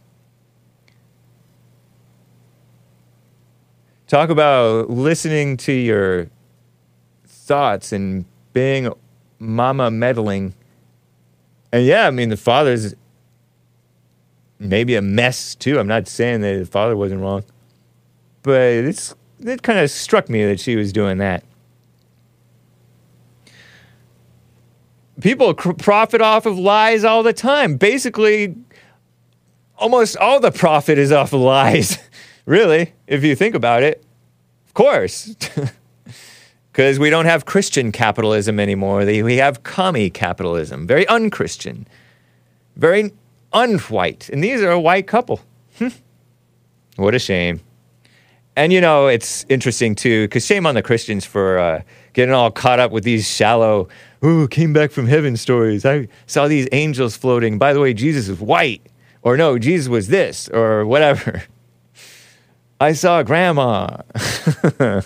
Talk 4.07 4.29
about 4.29 4.89
listening 4.89 5.57
to 5.57 5.71
your 5.71 6.29
thoughts 7.25 7.91
and 7.91 8.25
being 8.53 8.91
mama 9.39 9.91
meddling. 9.91 10.53
And 11.71 11.85
yeah, 11.85 12.07
I 12.07 12.11
mean, 12.11 12.29
the 12.29 12.37
father's 12.37 12.95
maybe 14.59 14.95
a 14.95 15.01
mess 15.01 15.55
too. 15.55 15.79
I'm 15.79 15.87
not 15.87 16.07
saying 16.07 16.41
that 16.41 16.59
the 16.59 16.65
father 16.65 16.95
wasn't 16.95 17.21
wrong, 17.21 17.43
but 18.43 18.61
it's, 18.61 19.13
it 19.39 19.61
kind 19.63 19.79
of 19.79 19.91
struck 19.91 20.29
me 20.29 20.45
that 20.45 20.59
she 20.59 20.75
was 20.75 20.93
doing 20.93 21.17
that. 21.17 21.43
People 25.21 25.53
cr- 25.53 25.73
profit 25.73 26.21
off 26.21 26.45
of 26.45 26.57
lies 26.57 27.03
all 27.03 27.23
the 27.23 27.33
time. 27.33 27.77
Basically, 27.77 28.55
almost 29.77 30.17
all 30.17 30.39
the 30.39 30.51
profit 30.51 30.97
is 30.97 31.11
off 31.11 31.33
of 31.33 31.39
lies, 31.39 31.97
really, 32.45 32.93
if 33.07 33.23
you 33.23 33.35
think 33.35 33.55
about 33.55 33.83
it. 33.83 34.03
Of 34.67 34.73
course. 34.73 35.35
Because 36.75 36.99
we 36.99 37.09
don't 37.09 37.23
have 37.23 37.45
Christian 37.45 37.93
capitalism 37.93 38.59
anymore. 38.59 39.05
We 39.05 39.37
have 39.37 39.63
commie 39.63 40.09
capitalism. 40.09 40.85
Very 40.85 41.07
unchristian. 41.07 41.87
Very 42.75 43.13
unwhite. 43.53 44.29
And 44.29 44.43
these 44.43 44.61
are 44.61 44.71
a 44.71 44.79
white 44.79 45.07
couple. 45.07 45.39
Hmm. 45.77 45.87
What 46.97 47.15
a 47.15 47.19
shame. 47.19 47.61
And 48.57 48.73
you 48.73 48.81
know, 48.81 49.07
it's 49.07 49.45
interesting 49.47 49.95
too, 49.95 50.25
because 50.25 50.45
shame 50.45 50.65
on 50.65 50.75
the 50.75 50.83
Christians 50.83 51.23
for 51.23 51.59
uh, 51.59 51.81
getting 52.11 52.33
all 52.33 52.51
caught 52.51 52.79
up 52.79 52.91
with 52.91 53.05
these 53.05 53.25
shallow, 53.25 53.87
ooh, 54.21 54.45
came 54.49 54.73
back 54.73 54.91
from 54.91 55.07
heaven 55.07 55.37
stories. 55.37 55.85
I 55.85 56.09
saw 56.27 56.49
these 56.49 56.67
angels 56.73 57.15
floating. 57.15 57.57
By 57.57 57.71
the 57.71 57.79
way, 57.79 57.93
Jesus 57.93 58.27
is 58.27 58.41
white. 58.41 58.85
Or 59.21 59.37
no, 59.37 59.57
Jesus 59.57 59.87
was 59.87 60.09
this, 60.09 60.49
or 60.49 60.85
whatever. 60.85 61.41
I 62.81 62.91
saw 62.91 63.23
grandma. 63.23 64.01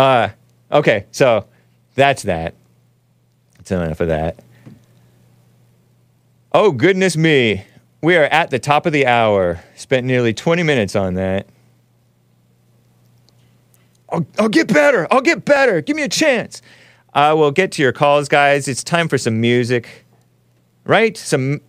uh, 0.00 0.30
okay, 0.72 1.06
so 1.10 1.46
that's 1.94 2.22
that. 2.22 2.54
That's 3.56 3.70
enough 3.70 4.00
of 4.00 4.08
that. 4.08 4.42
Oh, 6.52 6.72
goodness 6.72 7.16
me. 7.16 7.64
We 8.02 8.16
are 8.16 8.24
at 8.24 8.50
the 8.50 8.58
top 8.58 8.86
of 8.86 8.92
the 8.94 9.06
hour. 9.06 9.62
Spent 9.76 10.06
nearly 10.06 10.32
20 10.32 10.62
minutes 10.62 10.96
on 10.96 11.14
that. 11.14 11.46
I'll, 14.08 14.26
I'll 14.38 14.48
get 14.48 14.72
better. 14.72 15.06
I'll 15.10 15.20
get 15.20 15.44
better. 15.44 15.82
Give 15.82 15.94
me 15.96 16.02
a 16.02 16.08
chance. 16.08 16.62
Uh, 17.12 17.34
we'll 17.36 17.50
get 17.50 17.72
to 17.72 17.82
your 17.82 17.92
calls, 17.92 18.26
guys. 18.28 18.68
It's 18.68 18.82
time 18.82 19.06
for 19.06 19.18
some 19.18 19.38
music, 19.38 20.06
right? 20.84 21.14
Some 21.14 21.60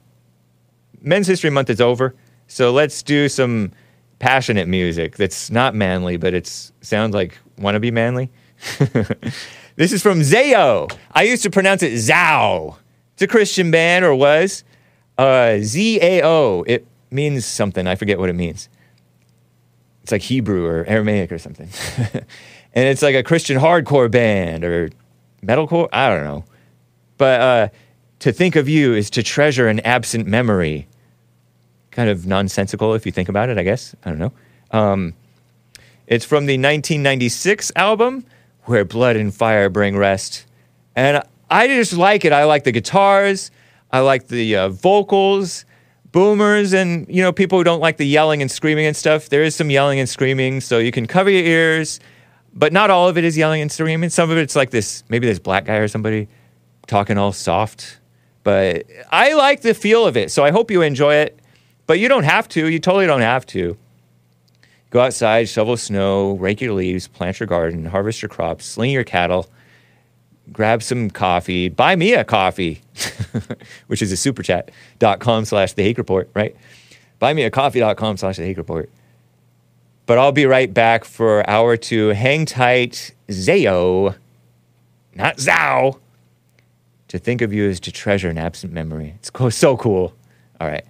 Men's 1.01 1.27
History 1.27 1.49
Month 1.49 1.69
is 1.69 1.81
over. 1.81 2.15
So 2.47 2.71
let's 2.71 3.03
do 3.03 3.27
some 3.27 3.73
passionate 4.19 4.67
music 4.69 5.17
that's 5.17 5.51
not 5.51 5.75
manly, 5.75 6.15
but 6.15 6.33
it 6.33 6.47
sounds 6.81 7.13
like 7.13 7.37
wanna 7.61 7.79
be 7.79 7.91
manly. 7.91 8.31
this 9.75 9.91
is 9.91 10.01
from 10.01 10.21
Zayo. 10.21 10.91
I 11.11 11.23
used 11.23 11.43
to 11.43 11.49
pronounce 11.49 11.83
it 11.83 11.93
Zao. 11.93 12.77
It's 13.13 13.21
a 13.21 13.27
Christian 13.27 13.71
band, 13.71 14.05
or 14.05 14.15
was. 14.15 14.63
Uh, 15.17 15.57
Z 15.59 15.99
A 16.01 16.23
O. 16.23 16.63
It 16.67 16.87
means 17.11 17.45
something. 17.45 17.87
I 17.87 17.95
forget 17.95 18.17
what 18.19 18.29
it 18.29 18.35
means. 18.35 18.69
It's 20.03 20.11
like 20.11 20.21
Hebrew 20.21 20.65
or 20.65 20.85
Aramaic 20.85 21.31
or 21.31 21.37
something. 21.37 21.69
and 22.73 22.87
it's 22.87 23.01
like 23.01 23.15
a 23.15 23.23
Christian 23.23 23.59
hardcore 23.59 24.09
band 24.09 24.63
or 24.63 24.89
metalcore. 25.45 25.89
I 25.93 26.09
don't 26.09 26.23
know. 26.23 26.45
But 27.17 27.41
uh, 27.41 27.67
to 28.19 28.31
think 28.31 28.55
of 28.55 28.67
you 28.67 28.93
is 28.93 29.09
to 29.11 29.23
treasure 29.23 29.67
an 29.67 29.79
absent 29.81 30.25
memory. 30.27 30.87
Kind 31.91 32.09
of 32.09 32.25
nonsensical 32.25 32.95
if 32.95 33.05
you 33.05 33.11
think 33.11 33.29
about 33.29 33.49
it, 33.49 33.57
I 33.57 33.63
guess. 33.63 33.95
I 34.03 34.09
don't 34.09 34.19
know. 34.19 34.33
Um, 34.71 35.13
it's 36.11 36.25
from 36.25 36.45
the 36.45 36.55
1996 36.55 37.71
album, 37.77 38.25
Where 38.65 38.83
Blood 38.83 39.15
and 39.15 39.33
Fire 39.33 39.69
Bring 39.69 39.95
Rest. 39.95 40.45
And 40.93 41.23
I 41.49 41.67
just 41.67 41.93
like 41.93 42.25
it. 42.25 42.33
I 42.33 42.43
like 42.43 42.65
the 42.65 42.73
guitars, 42.73 43.49
I 43.91 44.01
like 44.01 44.27
the 44.27 44.57
uh, 44.57 44.67
vocals, 44.67 45.63
boomers, 46.11 46.73
and 46.73 47.07
you 47.07 47.21
know 47.21 47.31
people 47.31 47.57
who 47.57 47.63
don't 47.63 47.79
like 47.79 47.95
the 47.95 48.05
yelling 48.05 48.41
and 48.41 48.51
screaming 48.51 48.85
and 48.87 48.95
stuff. 48.95 49.29
There 49.29 49.41
is 49.41 49.55
some 49.55 49.69
yelling 49.69 49.99
and 49.99 50.09
screaming, 50.09 50.59
so 50.59 50.79
you 50.79 50.91
can 50.91 51.05
cover 51.07 51.29
your 51.29 51.45
ears, 51.45 52.01
but 52.53 52.73
not 52.73 52.89
all 52.89 53.07
of 53.07 53.17
it 53.17 53.23
is 53.23 53.37
yelling 53.37 53.61
and 53.61 53.71
screaming. 53.71 54.09
Some 54.09 54.29
of 54.29 54.37
it's 54.37 54.55
like 54.55 54.71
this, 54.71 55.05
maybe 55.07 55.27
this 55.27 55.39
black 55.39 55.63
guy 55.63 55.75
or 55.75 55.87
somebody 55.87 56.27
talking 56.87 57.17
all 57.17 57.31
soft. 57.31 57.99
But 58.43 58.83
I 59.11 59.31
like 59.31 59.61
the 59.61 59.73
feel 59.73 60.05
of 60.05 60.17
it, 60.17 60.29
so 60.29 60.43
I 60.43 60.51
hope 60.51 60.71
you 60.71 60.81
enjoy 60.81 61.15
it. 61.15 61.39
But 61.87 61.99
you 61.99 62.09
don't 62.09 62.23
have 62.23 62.49
to. 62.49 62.67
You 62.67 62.79
totally 62.79 63.05
don't 63.05 63.21
have 63.21 63.45
to. 63.47 63.77
Go 64.91 64.99
outside, 64.99 65.47
shovel 65.47 65.77
snow, 65.77 66.33
rake 66.33 66.59
your 66.59 66.73
leaves, 66.73 67.07
plant 67.07 67.39
your 67.39 67.47
garden, 67.47 67.85
harvest 67.85 68.21
your 68.21 68.27
crops, 68.27 68.65
sling 68.65 68.91
your 68.91 69.05
cattle, 69.05 69.49
grab 70.51 70.83
some 70.83 71.09
coffee, 71.09 71.69
buy 71.69 71.95
me 71.95 72.13
a 72.13 72.25
coffee, 72.25 72.81
which 73.87 74.01
is 74.01 74.11
a 74.11 74.15
superchat.com 74.31 75.45
slash 75.45 75.73
the 75.73 75.83
hake 75.83 75.97
report, 75.97 76.29
right? 76.33 76.55
Buy 77.19 77.33
me 77.33 77.43
a 77.43 77.49
coffee.com 77.49 78.17
slash 78.17 78.35
the 78.35 78.43
hake 78.43 78.57
report. 78.57 78.89
But 80.07 80.17
I'll 80.17 80.33
be 80.33 80.45
right 80.45 80.73
back 80.73 81.05
for 81.05 81.49
hour 81.49 81.77
two. 81.77 82.09
Hang 82.09 82.45
tight, 82.45 83.13
Zayo, 83.29 84.15
not 85.15 85.37
Zao. 85.37 85.99
To 87.07 87.17
think 87.17 87.41
of 87.41 87.53
you 87.53 87.63
is 87.63 87.79
to 87.81 87.91
treasure 87.93 88.29
an 88.29 88.37
absent 88.37 88.73
memory. 88.73 89.15
It's 89.19 89.31
so 89.55 89.77
cool. 89.77 90.13
All 90.59 90.67
right. 90.67 90.83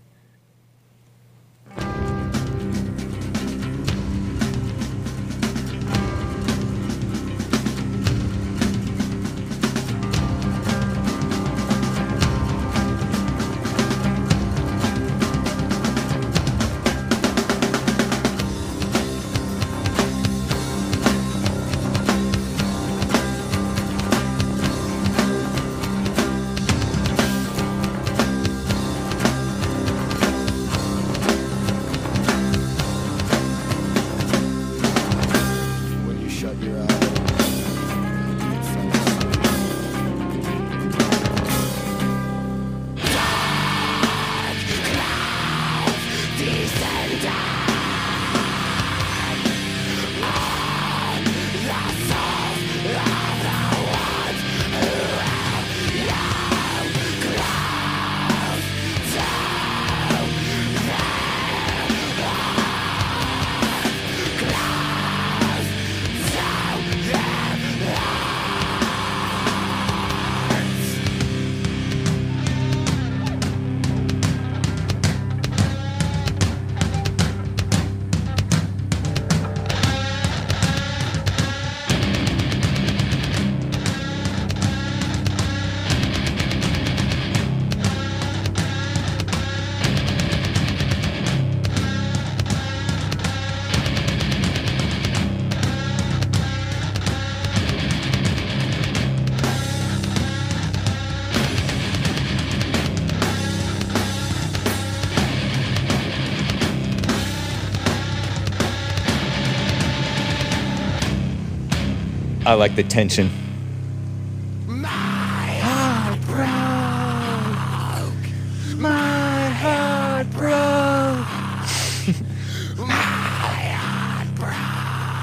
I 112.52 112.56
like 112.56 112.76
the 112.76 112.84
tension. 112.84 113.30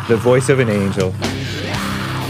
The 0.09 0.17
voice 0.17 0.49
of 0.49 0.59
an 0.59 0.71
angel. 0.71 1.13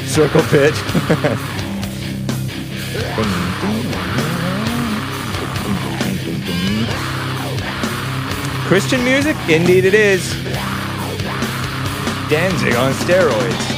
Circle 0.08 0.42
pitch. 0.50 0.74
Christian 8.66 9.04
music? 9.04 9.36
Indeed 9.48 9.84
it 9.84 9.94
is. 9.94 10.28
Danzig 12.28 12.74
on 12.74 12.92
steroids. 12.94 13.77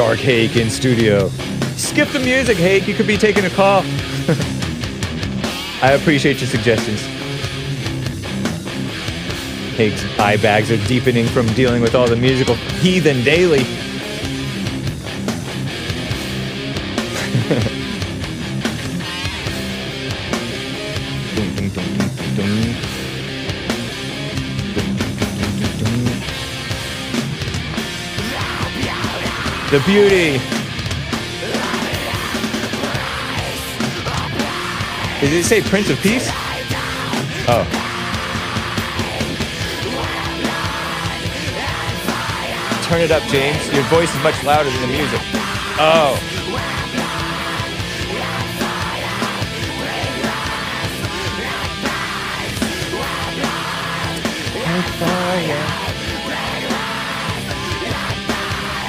Dark 0.00 0.18
Hake 0.18 0.56
in 0.56 0.70
studio. 0.70 1.28
Skip 1.76 2.08
the 2.08 2.20
music, 2.20 2.56
Hake. 2.56 2.88
You 2.88 2.94
could 2.94 3.06
be 3.06 3.18
taking 3.18 3.44
a 3.44 3.50
call. 3.50 3.82
I 5.82 5.92
appreciate 5.92 6.40
your 6.40 6.48
suggestions. 6.48 7.02
Hake's 9.76 10.02
eye 10.18 10.38
bags 10.38 10.70
are 10.70 10.82
deepening 10.86 11.26
from 11.26 11.46
dealing 11.48 11.82
with 11.82 11.94
all 11.94 12.08
the 12.08 12.16
musical 12.16 12.54
heathen 12.54 13.22
daily. 13.24 13.62
The 29.70 29.78
beauty. 29.86 30.38
Did 35.20 35.32
it 35.32 35.44
say 35.44 35.62
Prince 35.62 35.90
of 35.90 36.00
Peace? 36.00 36.28
Oh. 37.46 37.64
Turn 42.88 43.00
it 43.00 43.12
up, 43.12 43.22
James. 43.28 43.72
Your 43.72 43.84
voice 43.84 44.12
is 44.12 44.20
much 44.24 44.42
louder 44.42 44.70
than 44.70 44.80
the 44.80 44.88
music. 44.88 45.20
Oh. 45.78 46.18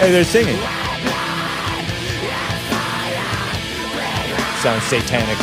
Hey, 0.02 0.10
they're 0.10 0.24
singing. 0.24 0.58
Sounds 4.64 4.84
satanic. 4.86 5.38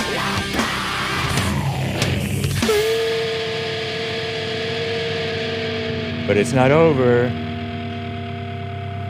But 6.26 6.36
it's 6.36 6.52
not 6.52 6.72
over. 6.72 7.26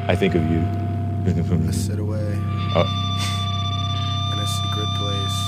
I 0.07 0.15
think 0.15 0.35
of 0.35 0.51
you. 0.51 0.61
I 1.27 1.71
sit 1.71 1.99
away 1.99 2.39
Oh, 2.77 2.85
in 4.33 4.39
a 4.39 4.47
secret 4.47 4.89
place 4.99 5.39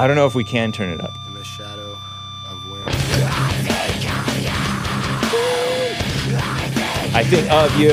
I 0.00 0.08
don't 0.08 0.16
know 0.16 0.26
if 0.26 0.34
we 0.34 0.42
can 0.42 0.72
turn 0.72 0.88
it 0.88 1.00
up. 1.00 1.21
Think 7.32 7.50
of 7.50 7.74
you. 7.80 7.88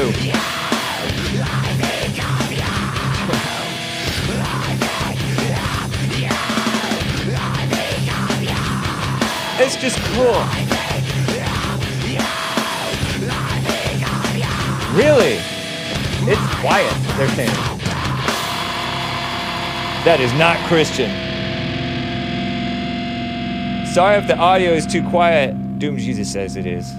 It's 9.61 9.77
just 9.77 9.97
cool. 10.11 10.43
Really? 14.93 15.39
It's 16.27 16.55
quiet, 16.59 16.93
they're 17.15 17.29
saying. 17.29 17.49
That 20.03 20.19
is 20.19 20.33
not 20.33 20.57
Christian. 20.67 21.09
Sorry 23.85 24.17
if 24.17 24.27
the 24.27 24.37
audio 24.37 24.71
is 24.71 24.85
too 24.85 25.07
quiet. 25.09 25.79
Doom 25.79 25.97
Jesus 25.97 26.29
says 26.29 26.57
it 26.57 26.65
is. 26.65 26.98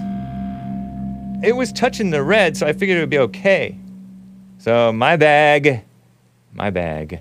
It 1.43 1.55
was 1.55 1.71
touching 1.71 2.11
the 2.11 2.21
red, 2.21 2.55
so 2.55 2.67
I 2.67 2.73
figured 2.73 2.97
it 2.97 3.01
would 3.01 3.09
be 3.09 3.17
okay. 3.17 3.75
So 4.59 4.93
my 4.93 5.17
bag, 5.17 5.83
my 6.53 6.69
bag. 6.69 7.19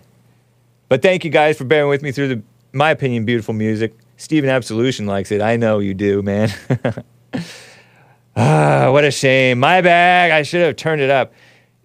But 0.90 1.00
thank 1.00 1.24
you 1.24 1.30
guys 1.30 1.56
for 1.56 1.64
bearing 1.64 1.88
with 1.88 2.02
me 2.02 2.12
through 2.12 2.28
the, 2.28 2.42
my 2.74 2.90
opinion, 2.90 3.24
beautiful 3.24 3.54
music. 3.54 3.94
Steven 4.18 4.50
Absolution 4.50 5.06
likes 5.06 5.32
it. 5.32 5.40
I 5.40 5.56
know 5.56 5.78
you 5.78 5.94
do, 5.94 6.20
man. 6.20 6.50
ah, 8.36 8.90
what 8.92 9.04
a 9.04 9.10
shame. 9.10 9.58
My 9.58 9.80
bag. 9.80 10.32
I 10.32 10.42
should 10.42 10.60
have 10.66 10.76
turned 10.76 11.00
it 11.00 11.08
up. 11.08 11.32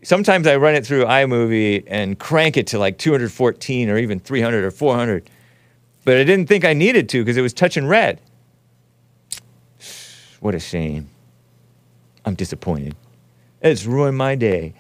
Sometimes 0.04 0.46
I 0.46 0.58
run 0.58 0.76
it 0.76 0.86
through 0.86 1.06
iMovie 1.06 1.86
and 1.88 2.20
crank 2.20 2.58
it 2.58 2.68
to 2.68 2.80
like 2.80 2.98
214 2.98 3.90
or 3.90 3.98
even 3.98 4.20
300 4.20 4.66
or 4.66 4.72
400. 4.72 5.30
But 6.04 6.18
I 6.18 6.26
didn't 6.26 6.48
think 6.48 6.66
I 6.66 6.74
needed 6.74 7.08
to 7.10 7.22
because 7.22 7.38
it 7.38 7.42
was 7.42 7.54
touching 7.54 7.88
red. 7.88 8.20
What 10.42 10.54
a 10.54 10.60
shame. 10.60 11.10
I'm 12.26 12.36
disappointed. 12.36 12.96
It's 13.62 13.86
ruined 13.86 14.18
my 14.18 14.36
day. 14.36 14.74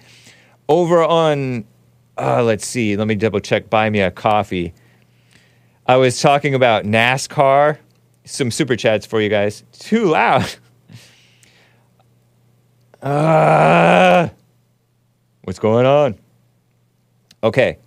Over 0.67 1.03
on, 1.03 1.65
uh, 2.17 2.43
let's 2.43 2.65
see, 2.65 2.97
let 2.97 3.07
me 3.07 3.15
double 3.15 3.39
check. 3.39 3.69
Buy 3.69 3.89
me 3.89 4.01
a 4.01 4.11
coffee. 4.11 4.73
I 5.85 5.97
was 5.97 6.19
talking 6.19 6.55
about 6.55 6.83
NASCAR. 6.83 7.77
Some 8.25 8.49
super 8.49 8.75
chats 8.75 9.05
for 9.05 9.21
you 9.21 9.29
guys. 9.29 9.63
Too 9.71 10.05
loud. 10.05 10.45
Uh, 13.01 14.29
what's 15.43 15.59
going 15.59 15.85
on? 15.85 16.17
Okay. 17.43 17.77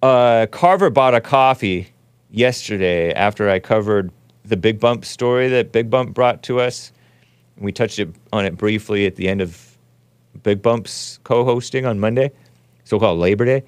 Uh, 0.00 0.46
Carver 0.52 0.88
bought 0.88 1.12
a 1.12 1.20
coffee 1.20 1.88
yesterday 2.30 3.12
after 3.12 3.50
I 3.50 3.58
covered 3.58 4.12
the 4.44 4.56
Big 4.56 4.78
Bump 4.78 5.04
story 5.04 5.48
that 5.48 5.72
Big 5.72 5.90
Bump 5.90 6.14
brought 6.14 6.44
to 6.44 6.60
us. 6.60 6.92
We 7.58 7.72
touched 7.72 8.00
on 8.32 8.44
it 8.44 8.56
briefly 8.56 9.06
at 9.06 9.16
the 9.16 9.28
end 9.28 9.40
of 9.40 9.76
Big 10.42 10.62
Bump's 10.62 11.18
co-hosting 11.24 11.86
on 11.86 12.00
Monday, 12.00 12.30
so-called 12.84 13.18
Labor 13.18 13.44
Day. 13.44 13.62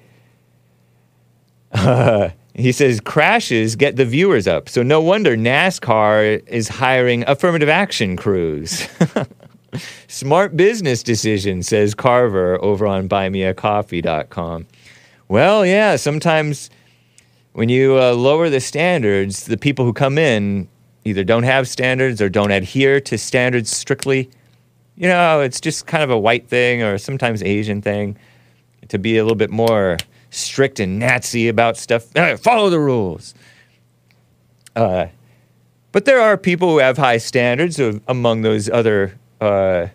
Uh, 1.71 2.29
he 2.53 2.71
says 2.71 2.99
crashes 2.99 3.75
get 3.75 3.95
the 3.95 4.05
viewers 4.05 4.47
up, 4.47 4.69
so 4.69 4.83
no 4.83 5.01
wonder 5.01 5.35
NASCAR 5.35 6.45
is 6.47 6.67
hiring 6.67 7.23
affirmative 7.27 7.69
action 7.69 8.15
crews. 8.15 8.87
Smart 10.07 10.55
business 10.55 11.03
decision, 11.03 11.61
says 11.61 11.93
Carver 11.93 12.61
over 12.63 12.87
on 12.87 13.09
buymeacoffee.com. 13.09 14.67
Well, 15.27 15.65
yeah, 15.65 15.95
sometimes 15.97 16.69
when 17.53 17.69
you 17.69 17.99
uh, 17.99 18.13
lower 18.13 18.49
the 18.49 18.59
standards, 18.59 19.45
the 19.45 19.57
people 19.57 19.85
who 19.85 19.93
come 19.93 20.17
in 20.17 20.69
either 21.05 21.23
don't 21.23 21.43
have 21.43 21.67
standards 21.67 22.21
or 22.21 22.29
don't 22.29 22.51
adhere 22.51 22.99
to 22.99 23.17
standards 23.17 23.69
strictly. 23.75 24.29
You 24.95 25.07
know, 25.07 25.41
it's 25.41 25.61
just 25.61 25.85
kind 25.87 26.03
of 26.03 26.09
a 26.09 26.17
white 26.17 26.47
thing 26.49 26.81
or 26.81 26.97
sometimes 26.97 27.43
Asian 27.43 27.81
thing 27.81 28.17
to 28.87 28.97
be 28.97 29.17
a 29.17 29.23
little 29.23 29.35
bit 29.35 29.51
more 29.51 29.97
strict 30.31 30.79
and 30.79 30.99
Nazi 30.99 31.47
about 31.47 31.77
stuff. 31.77 32.07
"Eh, 32.15 32.35
follow 32.37 32.69
the 32.69 32.79
rules. 32.79 33.33
Uh, 34.75 35.07
but 35.91 36.05
there 36.05 36.19
are 36.19 36.37
people 36.37 36.69
who 36.71 36.79
have 36.79 36.97
high 36.97 37.17
standards 37.17 37.79
of, 37.79 38.01
among 38.07 38.41
those 38.41 38.69
other 38.69 39.17
uh, 39.39 39.87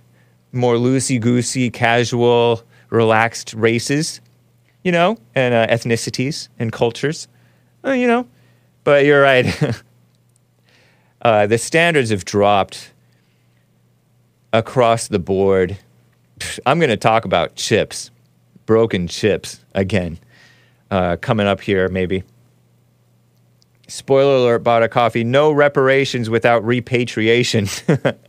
more 0.52 0.76
loosey 0.76 1.20
goosey, 1.20 1.70
casual, 1.70 2.62
relaxed 2.88 3.52
races, 3.54 4.20
you 4.82 4.92
know, 4.92 5.18
and 5.34 5.52
uh, 5.54 5.66
ethnicities 5.66 6.48
and 6.58 6.72
cultures, 6.72 7.28
Uh, 7.84 7.92
you 7.92 8.06
know. 8.06 8.26
But 8.84 9.04
you're 9.04 9.20
right. 9.22 9.46
uh, 11.22 11.46
the 11.46 11.58
standards 11.58 12.10
have 12.10 12.24
dropped 12.24 12.92
across 14.52 15.08
the 15.08 15.18
board. 15.18 15.78
I'm 16.66 16.78
going 16.78 16.90
to 16.90 16.96
talk 16.96 17.24
about 17.24 17.54
chips, 17.54 18.10
broken 18.66 19.06
chips 19.06 19.60
again, 19.74 20.18
uh, 20.90 21.16
coming 21.20 21.46
up 21.46 21.60
here 21.60 21.88
maybe. 21.88 22.24
Spoiler 23.88 24.36
alert, 24.36 24.60
bought 24.60 24.82
a 24.84 24.88
coffee. 24.88 25.24
No 25.24 25.50
reparations 25.50 26.30
without 26.30 26.64
repatriation. 26.64 27.66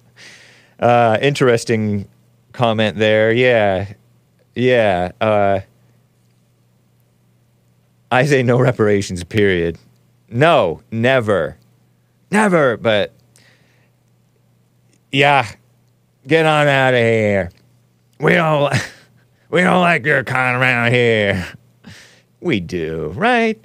uh, 0.80 1.18
interesting 1.22 2.08
comment 2.52 2.98
there. 2.98 3.32
Yeah. 3.32 3.94
Yeah. 4.56 5.12
Uh, 5.22 5.60
I 8.12 8.26
say 8.26 8.42
no 8.44 8.60
reparations, 8.60 9.24
period. 9.24 9.78
No, 10.30 10.82
never. 10.92 11.58
Never. 12.32 12.78
But 12.78 13.14
yeah, 15.12 15.48
get 16.26 16.46
on 16.46 16.68
out 16.68 16.94
of 16.94 17.00
here. 17.00 17.52
We 18.20 18.34
don't, 18.34 18.74
we 19.50 19.62
don't 19.62 19.82
like 19.82 20.06
your 20.06 20.24
kind 20.24 20.60
around 20.60 20.94
here. 20.94 21.46
We 22.40 22.60
do, 22.60 23.14
right? 23.16 23.62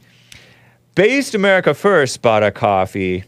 Based 0.94 1.34
America 1.34 1.72
First 1.74 2.20
bought 2.22 2.42
a 2.42 2.50
coffee. 2.50 3.24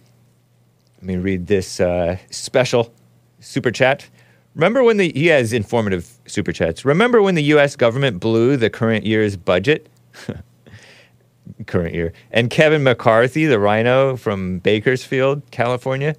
Let 0.97 1.03
me 1.03 1.17
read 1.17 1.47
this 1.47 1.81
uh, 1.81 2.19
special 2.31 2.93
super 3.41 3.71
chat. 3.71 4.09
Remember 4.55 4.83
when 4.83 4.97
the 4.97 5.13
he 5.13 5.27
has 5.27 5.53
informative 5.53 6.11
super 6.27 6.53
chats. 6.53 6.85
Remember 6.85 7.23
when 7.23 7.37
the 7.37 7.45
U.S. 7.45 7.77
government 7.77 8.19
blew 8.21 8.57
the 8.57 8.69
current 8.69 9.07
year's 9.07 9.37
budget? 9.37 9.89
current 11.67 11.95
year. 11.95 12.13
And 12.31 12.51
Kevin 12.51 12.83
McCarthy, 12.83 13.47
the 13.47 13.59
RINO 13.59 14.17
from 14.17 14.59
Bakersfield, 14.59 15.43
California, 15.51 16.17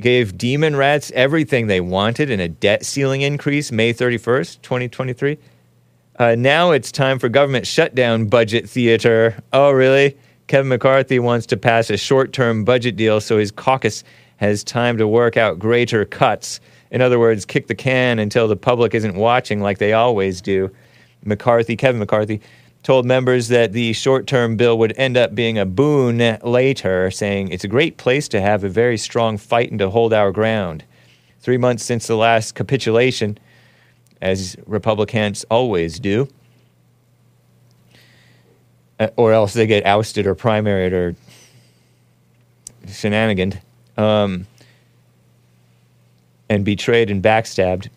gave 0.00 0.36
demon 0.36 0.76
rats 0.76 1.12
everything 1.14 1.66
they 1.66 1.80
wanted 1.80 2.30
in 2.30 2.40
a 2.40 2.48
debt 2.48 2.84
ceiling 2.84 3.22
increase 3.22 3.70
May 3.70 3.92
31st, 3.92 4.62
2023. 4.62 5.38
Uh, 6.18 6.34
now 6.36 6.70
it's 6.70 6.92
time 6.92 7.18
for 7.18 7.28
government 7.28 7.66
shutdown 7.66 8.26
budget 8.26 8.68
theater. 8.68 9.36
Oh, 9.52 9.70
really? 9.70 10.16
Kevin 10.46 10.68
McCarthy 10.68 11.18
wants 11.18 11.46
to 11.46 11.56
pass 11.56 11.90
a 11.90 11.96
short 11.96 12.32
term 12.32 12.64
budget 12.64 12.96
deal 12.96 13.20
so 13.20 13.38
his 13.38 13.50
caucus 13.50 14.04
has 14.36 14.62
time 14.62 14.98
to 14.98 15.08
work 15.08 15.36
out 15.36 15.58
greater 15.58 16.04
cuts. 16.04 16.60
In 16.90 17.00
other 17.00 17.18
words, 17.18 17.44
kick 17.44 17.66
the 17.66 17.74
can 17.74 18.18
until 18.18 18.46
the 18.46 18.56
public 18.56 18.94
isn't 18.94 19.16
watching 19.16 19.60
like 19.60 19.78
they 19.78 19.92
always 19.92 20.40
do. 20.40 20.70
McCarthy, 21.24 21.76
Kevin 21.76 21.98
McCarthy, 21.98 22.40
told 22.84 23.06
members 23.06 23.48
that 23.48 23.72
the 23.72 23.94
short 23.94 24.26
term 24.26 24.56
bill 24.56 24.78
would 24.78 24.96
end 24.96 25.16
up 25.16 25.34
being 25.34 25.58
a 25.58 25.64
boon 25.64 26.38
later, 26.42 27.10
saying 27.10 27.48
it's 27.48 27.64
a 27.64 27.68
great 27.68 27.96
place 27.96 28.28
to 28.28 28.40
have 28.40 28.62
a 28.62 28.68
very 28.68 28.98
strong 28.98 29.38
fight 29.38 29.70
and 29.70 29.78
to 29.80 29.90
hold 29.90 30.12
our 30.12 30.30
ground. 30.30 30.84
Three 31.40 31.56
months 31.56 31.82
since 31.82 32.06
the 32.06 32.14
last 32.14 32.54
capitulation, 32.54 33.38
as 34.20 34.56
Republicans 34.66 35.44
always 35.50 35.98
do, 35.98 36.28
uh, 39.00 39.08
or 39.16 39.32
else 39.32 39.54
they 39.54 39.66
get 39.66 39.84
ousted 39.86 40.26
or 40.26 40.34
primaried 40.34 40.92
or 40.92 41.16
shenaniganed, 42.86 43.60
um, 43.96 44.46
and 46.50 46.66
betrayed 46.66 47.10
and 47.10 47.22
backstabbed. 47.22 47.88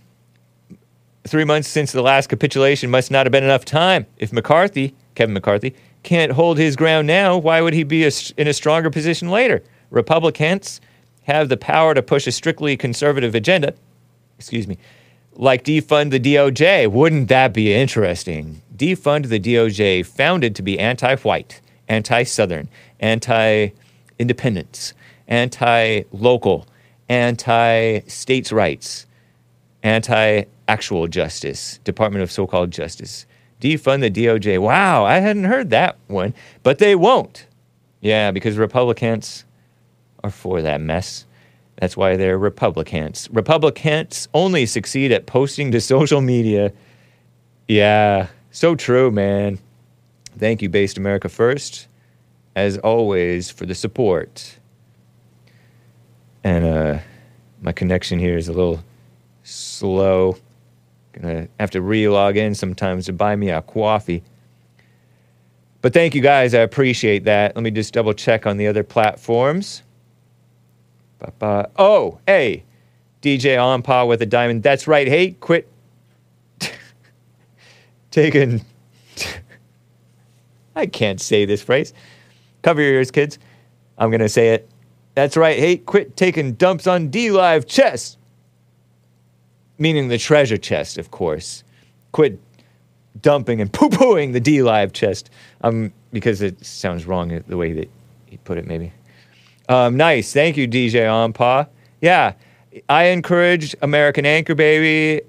Three 1.27 1.43
months 1.43 1.67
since 1.67 1.91
the 1.91 2.01
last 2.01 2.29
capitulation 2.29 2.89
must 2.89 3.11
not 3.11 3.25
have 3.25 3.31
been 3.31 3.43
enough 3.43 3.65
time. 3.65 4.05
If 4.17 4.31
McCarthy, 4.31 4.95
Kevin 5.15 5.33
McCarthy, 5.33 5.75
can't 6.03 6.31
hold 6.31 6.57
his 6.57 6.77
ground 6.77 7.05
now, 7.05 7.37
why 7.37 7.59
would 7.59 7.73
he 7.73 7.83
be 7.83 8.05
a, 8.05 8.11
in 8.37 8.47
a 8.47 8.53
stronger 8.53 8.89
position 8.89 9.29
later? 9.29 9.61
Republicans 9.89 10.79
have 11.23 11.49
the 11.49 11.57
power 11.57 11.93
to 11.93 12.01
push 12.01 12.27
a 12.27 12.31
strictly 12.31 12.77
conservative 12.77 13.35
agenda. 13.35 13.73
Excuse 14.37 14.67
me. 14.67 14.77
Like 15.33 15.65
defund 15.65 16.11
the 16.11 16.19
DOJ. 16.19 16.89
Wouldn't 16.89 17.27
that 17.27 17.53
be 17.53 17.73
interesting? 17.73 18.61
Defund 18.75 19.27
the 19.27 19.39
DOJ, 19.39 20.05
founded 20.05 20.55
to 20.55 20.61
be 20.61 20.79
anti 20.79 21.17
white, 21.17 21.59
anti 21.89 22.23
Southern, 22.23 22.69
anti 23.01 23.69
independence, 24.17 24.93
anti 25.27 26.03
local, 26.13 26.67
anti 27.09 27.99
states' 28.07 28.53
rights, 28.53 29.07
anti 29.83 30.45
actual 30.67 31.07
justice, 31.07 31.79
Department 31.79 32.23
of 32.23 32.31
so 32.31 32.47
called 32.47 32.71
justice. 32.71 33.25
Defund 33.61 34.01
the 34.01 34.11
DOJ. 34.11 34.59
Wow, 34.59 35.05
I 35.05 35.17
hadn't 35.17 35.45
heard 35.45 35.71
that 35.71 35.97
one, 36.07 36.33
but 36.63 36.77
they 36.77 36.95
won't. 36.95 37.47
Yeah, 38.01 38.31
because 38.31 38.57
Republicans 38.57 39.45
are 40.23 40.29
for 40.29 40.61
that 40.61 40.79
mess. 40.81 41.25
That's 41.77 41.97
why 41.97 42.17
they're 42.17 42.37
Republicans. 42.37 43.29
Republicans 43.31 44.27
only 44.33 44.65
succeed 44.65 45.11
at 45.11 45.25
posting 45.25 45.71
to 45.71 45.81
social 45.81 46.21
media. 46.21 46.71
Yeah, 47.67 48.27
so 48.51 48.75
true, 48.75 49.11
man. 49.11 49.59
Thank 50.37 50.61
you, 50.61 50.69
Based 50.69 50.97
America 50.97 51.29
First, 51.29 51.87
as 52.55 52.77
always, 52.79 53.49
for 53.49 53.65
the 53.65 53.75
support. 53.75 54.57
And 56.43 56.65
uh, 56.65 56.99
my 57.61 57.71
connection 57.71 58.19
here 58.19 58.37
is 58.37 58.47
a 58.47 58.53
little 58.53 58.83
slow. 59.43 60.37
Gonna 61.21 61.47
have 61.59 61.71
to 61.71 61.81
re-log 61.81 62.37
in 62.37 62.55
sometimes 62.55 63.05
to 63.05 63.13
buy 63.13 63.35
me 63.35 63.49
a 63.49 63.61
coffee. 63.61 64.23
But 65.81 65.93
thank 65.93 66.15
you 66.15 66.21
guys, 66.21 66.53
I 66.53 66.59
appreciate 66.59 67.23
that. 67.25 67.55
Let 67.55 67.63
me 67.63 67.71
just 67.71 67.93
double 67.93 68.13
check 68.13 68.45
on 68.45 68.57
the 68.57 68.67
other 68.67 68.83
platforms. 68.83 69.83
Ba-ba. 71.19 71.69
Oh, 71.77 72.19
hey, 72.27 72.63
DJ 73.21 73.57
Onpa 73.57 74.07
with 74.07 74.21
a 74.21 74.25
diamond. 74.25 74.63
That's 74.63 74.87
right. 74.87 75.07
Hey, 75.07 75.31
quit 75.31 75.67
taking. 78.11 78.63
I 80.75 80.85
can't 80.85 81.19
say 81.19 81.45
this 81.45 81.61
phrase. 81.61 81.93
Cover 82.61 82.81
your 82.81 82.93
ears, 82.93 83.11
kids. 83.11 83.39
I'm 83.97 84.09
going 84.09 84.21
to 84.21 84.29
say 84.29 84.49
it. 84.49 84.69
That's 85.15 85.35
right. 85.35 85.57
Hey, 85.57 85.77
quit 85.77 86.15
taking 86.15 86.53
dumps 86.53 86.85
on 86.85 87.09
DLive 87.09 87.65
chest. 87.67 88.17
Meaning 89.79 90.07
the 90.07 90.17
treasure 90.17 90.57
chest, 90.57 90.97
of 90.97 91.11
course. 91.11 91.63
Quit 92.11 92.39
dumping 93.21 93.61
and 93.61 93.71
poo 93.73 93.89
pooing 93.89 94.33
the 94.33 94.41
DLive 94.41 94.93
chest. 94.93 95.29
Um, 95.61 95.93
because 96.11 96.41
it 96.41 96.65
sounds 96.65 97.05
wrong 97.05 97.43
the 97.47 97.57
way 97.57 97.73
that 97.73 97.89
he 98.25 98.37
put 98.37 98.57
it, 98.57 98.65
maybe. 98.65 98.91
Um, 99.69 99.97
nice. 99.97 100.31
Thank 100.33 100.57
you, 100.57 100.67
DJ 100.67 101.03
Onpa. 101.03 101.67
Yeah, 102.01 102.33
I 102.87 103.05
encourage 103.05 103.75
American 103.81 104.25
Anchor 104.25 104.55
Baby 104.55 105.25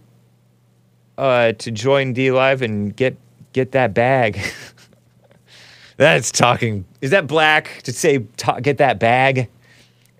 uh, 1.16 1.52
to 1.52 1.70
join 1.70 2.14
DLive 2.14 2.62
and 2.62 2.94
get 2.94 3.16
get 3.52 3.72
that 3.72 3.94
bag. 3.94 4.40
That's 5.96 6.30
talking. 6.30 6.84
Is 7.00 7.10
that 7.10 7.26
black 7.26 7.82
to 7.82 7.92
say 7.92 8.18
ta- 8.36 8.60
get 8.60 8.78
that 8.78 9.00
bag? 9.00 9.48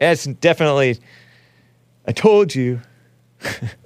That's 0.01 0.25
definitely. 0.25 0.99
I 2.07 2.13
told 2.13 2.55
you. 2.55 2.81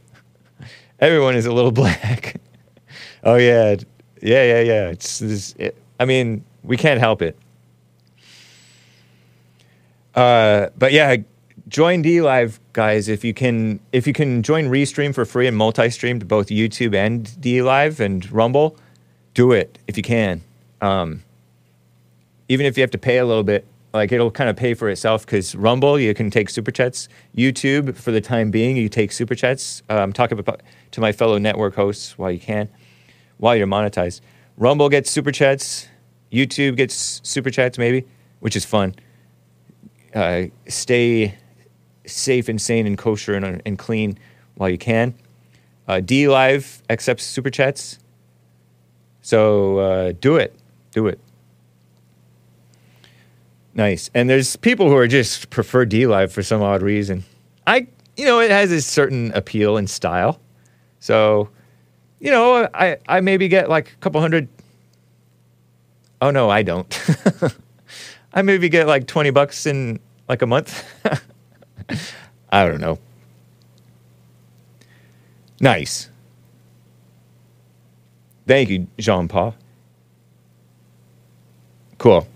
Everyone 1.03 1.34
is 1.34 1.46
a 1.46 1.53
little 1.53 1.72
black. 1.82 2.40
oh 3.24 3.34
yeah, 3.34 3.74
yeah, 4.22 4.44
yeah, 4.44 4.61
yeah. 4.61 4.88
It's. 4.88 5.18
This, 5.18 5.55
it, 5.59 5.76
I 5.98 6.05
mean, 6.05 6.44
we 6.62 6.76
can't 6.76 7.00
help 7.00 7.20
it. 7.22 7.36
Uh, 10.14 10.68
but 10.78 10.92
yeah, 10.92 11.16
join 11.66 12.05
DLive, 12.05 12.61
guys. 12.72 13.09
If 13.09 13.24
you 13.24 13.34
can, 13.34 13.80
if 13.90 14.07
you 14.07 14.12
can 14.12 14.44
join 14.44 14.66
Restream 14.66 15.12
for 15.12 15.24
free 15.24 15.48
and 15.48 15.57
multi-stream 15.57 16.20
to 16.20 16.26
both 16.26 16.48
YouTube 16.48 16.94
and 16.94 17.26
DLive 17.26 17.98
and 17.98 18.30
Rumble, 18.30 18.76
do 19.34 19.50
it 19.50 19.78
if 19.88 19.96
you 19.96 20.03
can. 20.05 20.40
Um, 20.80 21.24
even 22.48 22.64
if 22.64 22.76
you 22.76 22.82
have 22.82 22.90
to 22.92 22.98
pay 22.98 23.18
a 23.18 23.24
little 23.24 23.42
bit, 23.42 23.66
like 23.92 24.12
it'll 24.12 24.30
kind 24.30 24.50
of 24.50 24.57
pay 24.57 24.74
for 24.74 24.88
itself. 24.88 25.26
Because 25.26 25.57
Rumble, 25.57 25.98
you 25.98 26.14
can 26.14 26.30
take 26.30 26.48
super 26.48 26.70
chats. 26.70 27.09
YouTube, 27.36 27.96
for 27.96 28.12
the 28.12 28.20
time 28.20 28.53
being, 28.53 28.76
you 28.76 28.88
take 28.88 29.11
super 29.11 29.34
chats. 29.34 29.82
I'm 29.88 30.12
talking 30.12 30.38
about 30.38 30.62
to 30.93 31.01
my 31.01 31.12
fellow 31.12 31.38
network 31.38 31.74
hosts 31.74 32.16
while 32.16 32.30
you 32.30 32.40
can, 32.40 32.68
while 33.38 33.57
you're 33.57 33.66
monetized. 33.66 34.20
Rumble 34.57 34.88
gets 34.88 35.11
super 35.11 35.32
chats. 35.32 35.88
YouTube 36.30 36.76
gets 36.76 37.20
super 37.24 37.51
chats, 37.51 37.76
maybe, 37.76 38.07
which 38.40 38.57
is 38.57 38.64
fun 38.64 38.95
uh, 40.14 40.45
stay 40.68 41.34
safe 42.07 42.49
and 42.49 42.61
sane 42.61 42.86
and 42.86 42.99
kosher 42.99 43.34
and, 43.34 43.62
and 43.64 43.78
clean 43.78 44.18
while 44.57 44.68
you 44.68 44.78
can. 44.78 45.14
Uh, 45.88 45.95
DLive 45.95 46.82
accepts 46.90 47.24
super 47.24 47.51
chats. 47.51 47.99
So 49.22 49.78
uh, 49.78 50.12
do 50.20 50.36
it. 50.36 50.55
Do 50.90 51.07
it. 51.07 51.18
Nice. 53.75 54.11
And 54.14 54.29
there's 54.29 54.57
people 54.57 54.88
who 54.88 54.96
are 54.96 55.08
just 55.08 55.50
prefer 55.50 55.87
DLive 55.87 56.30
for 56.30 56.42
some 56.42 56.61
odd 56.61 56.83
reason. 56.83 57.25
I, 57.67 57.87
you 58.17 58.26
know, 58.26 58.41
it 58.41 58.50
has 58.50 58.71
a 58.71 58.83
certain 58.83 59.33
appeal 59.33 59.76
and 59.76 59.88
style. 59.88 60.41
So, 61.03 61.49
you 62.20 62.30
know, 62.30 62.68
I, 62.72 62.96
I 63.08 63.20
maybe 63.22 63.49
get 63.49 63.68
like 63.68 63.91
a 63.91 63.96
couple 63.96 64.20
hundred. 64.20 64.46
Oh, 66.20 66.30
no, 66.30 66.49
I 66.49 66.62
don't. 66.62 66.96
I 68.33 68.42
maybe 68.42 68.68
get 68.68 68.87
like 68.87 69.08
20 69.08 69.30
bucks 69.30 69.66
in 69.66 69.99
like 70.29 70.42
a 70.42 70.46
month. 70.46 70.84
I 72.53 72.64
don't 72.64 72.80
know. 72.80 73.00
Nice. 75.61 76.08
Thank 78.46 78.68
you, 78.68 78.87
Jean 78.96 79.26
Paul. 79.26 79.57
Cool. 81.99 82.29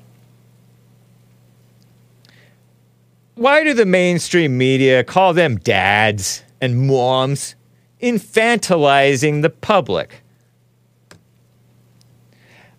Why 3.37 3.63
do 3.63 3.75
the 3.75 3.87
mainstream 3.87 4.59
media 4.59 5.05
call 5.05 5.35
them 5.35 5.55
dads 5.59 6.43
and 6.61 6.89
moms 6.89 7.55
infantilizing 8.01 9.43
the 9.43 9.51
public? 9.51 10.23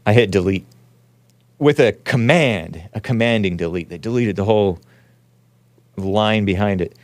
I 0.06 0.14
hit 0.14 0.32
delete 0.32 0.66
with 1.60 1.80
a 1.80 1.92
command, 1.92 2.90
a 2.94 3.02
commanding 3.02 3.58
delete 3.58 3.90
that 3.90 4.02
deleted 4.02 4.36
the 4.36 4.46
whole 4.46 4.80
line 5.98 6.46
behind 6.46 6.82
it. 6.82 6.98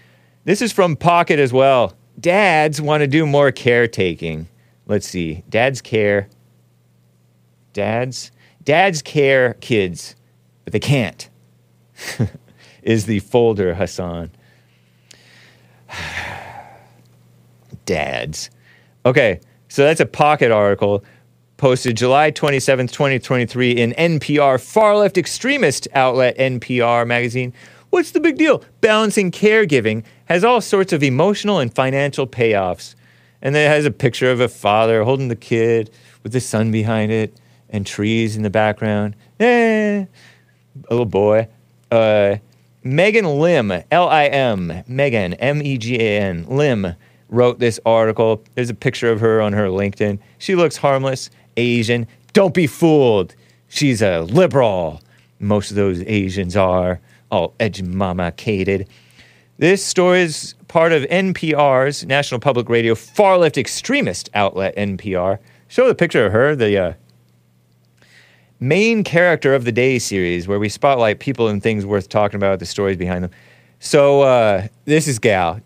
This 0.46 0.62
is 0.62 0.72
from 0.72 0.96
Pocket 0.96 1.40
as 1.40 1.52
well. 1.52 1.94
Dads 2.20 2.80
want 2.80 3.02
to 3.02 3.08
do 3.08 3.26
more 3.26 3.52
caretaking. 3.52 4.48
Let's 4.86 5.08
see. 5.08 5.44
Dads 5.50 5.82
care. 5.82 6.30
Dads? 7.74 8.32
Dads 8.64 9.02
care 9.02 9.56
kids, 9.56 10.16
but 10.64 10.74
they 10.74 10.80
can't. 10.80 11.30
is 12.84 13.06
the 13.06 13.20
folder, 13.20 13.74
Hassan. 13.74 14.32
Dads. 17.86 18.50
Okay, 19.06 19.40
so 19.68 19.84
that's 19.84 20.00
a 20.00 20.06
Pocket 20.06 20.52
article 20.52 21.04
posted 21.58 21.96
July 21.96 22.32
27th, 22.32 22.92
2023 22.92 23.72
in 23.72 23.92
NPR, 23.94 24.62
far 24.62 24.98
left 24.98 25.18
extremist 25.18 25.88
outlet 25.94 26.38
NPR 26.38 27.08
magazine. 27.08 27.54
What's 27.90 28.12
the 28.12 28.20
big 28.20 28.38
deal? 28.38 28.64
Balancing 28.82 29.32
caregiving 29.32 30.04
has 30.26 30.44
all 30.44 30.62
sorts 30.62 30.94
of 30.94 31.04
emotional 31.04 31.60
and 31.60 31.74
financial 31.74 32.28
payoffs. 32.28 32.96
And 33.42 33.56
it 33.56 33.68
has 33.68 33.86
a 33.86 33.92
picture 33.92 34.32
of 34.32 34.40
a 34.40 34.48
father 34.48 35.04
holding 35.04 35.28
the 35.28 35.36
kid 35.36 35.90
with 36.24 36.32
the 36.32 36.42
sun 36.42 36.72
behind 36.72 37.12
it 37.12 37.40
and 37.70 37.86
trees 37.86 38.36
in 38.36 38.44
the 38.44 38.50
background. 38.50 39.16
Eh. 39.40 40.06
a 40.06 40.08
little 40.90 41.06
boy. 41.06 41.48
Uh, 41.92 42.38
Megan 42.84 43.40
Lim, 43.40 43.72
L 43.92 44.10
I 44.10 44.26
M, 44.26 44.84
Megan, 44.88 45.34
M 45.36 45.62
E 45.62 45.78
G 45.78 46.00
A 46.00 46.20
N, 46.20 46.46
Lim, 46.50 46.96
wrote 47.34 47.60
this 47.60 47.80
article. 47.86 48.44
There's 48.56 48.70
a 48.70 48.76
picture 48.76 49.12
of 49.12 49.20
her 49.20 49.42
on 49.42 49.54
her 49.54 49.68
LinkedIn. 49.68 50.20
She 50.38 50.56
looks 50.56 50.78
harmless, 50.78 51.30
Asian. 51.58 52.08
Don't 52.32 52.54
be 52.54 52.68
fooled. 52.68 53.36
She's 53.68 54.02
a 54.02 54.22
liberal. 54.22 55.02
Most 55.40 55.72
of 55.72 55.76
those 55.76 56.02
Asians 56.04 56.56
are 56.56 57.02
all 57.32 57.56
edge 57.60 57.82
mama 57.82 58.32
cated. 58.38 58.88
This 59.58 59.84
story 59.84 60.22
is 60.22 60.56
part 60.68 60.94
of 60.94 61.04
NPR's 61.04 62.06
National 62.06 62.40
Public 62.40 62.70
Radio 62.70 62.96
far 62.96 63.38
left 63.38 63.58
extremist 63.58 64.30
outlet, 64.34 64.76
NPR. 64.76 65.40
Show 65.68 65.88
the 65.88 65.96
picture 65.96 66.26
of 66.26 66.32
her, 66.32 66.56
the 66.56 66.78
uh, 66.78 66.94
main 68.60 69.04
character 69.04 69.56
of 69.56 69.66
the 69.66 69.72
day 69.72 70.00
series, 70.00 70.48
where 70.48 70.60
we 70.60 70.70
spotlight 70.70 71.20
people 71.20 71.48
and 71.48 71.62
things 71.62 71.86
worth 71.86 72.10
talking 72.10 72.36
about, 72.36 72.60
the 72.60 72.66
stories 72.66 72.98
behind 72.98 73.24
them. 73.24 73.32
So, 73.80 74.22
uh, 74.22 74.68
this 74.86 75.08
is 75.08 75.20
Gal. 75.20 75.60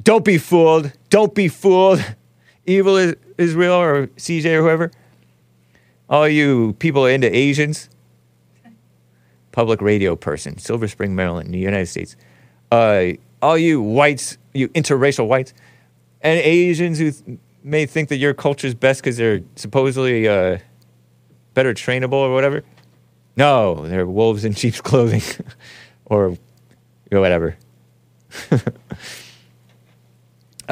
Don't 0.00 0.24
be 0.24 0.38
fooled. 0.38 0.92
Don't 1.10 1.34
be 1.34 1.48
fooled. 1.48 2.02
Evil 2.66 2.96
is, 2.96 3.16
is 3.38 3.54
real, 3.54 3.74
or 3.74 4.06
CJ, 4.06 4.46
or 4.46 4.62
whoever. 4.62 4.90
All 6.08 6.28
you 6.28 6.74
people 6.74 7.06
into 7.06 7.34
Asians, 7.34 7.88
public 9.50 9.80
radio 9.80 10.14
person, 10.14 10.58
Silver 10.58 10.88
Spring, 10.88 11.14
Maryland, 11.14 11.52
the 11.52 11.58
United 11.58 11.86
States. 11.86 12.16
Uh, 12.70 13.12
all 13.40 13.58
you 13.58 13.82
whites, 13.82 14.38
you 14.54 14.68
interracial 14.68 15.26
whites, 15.26 15.52
and 16.20 16.38
Asians 16.38 16.98
who 16.98 17.10
th- 17.10 17.38
may 17.64 17.86
think 17.86 18.08
that 18.08 18.16
your 18.16 18.34
culture 18.34 18.66
is 18.66 18.74
best 18.74 19.02
because 19.02 19.16
they're 19.16 19.40
supposedly 19.56 20.28
uh, 20.28 20.58
better 21.54 21.74
trainable 21.74 22.14
or 22.14 22.32
whatever. 22.32 22.62
No, 23.36 23.86
they're 23.86 24.06
wolves 24.06 24.44
in 24.44 24.54
sheep's 24.54 24.80
clothing, 24.80 25.22
or 26.06 26.36
whatever. 27.10 27.56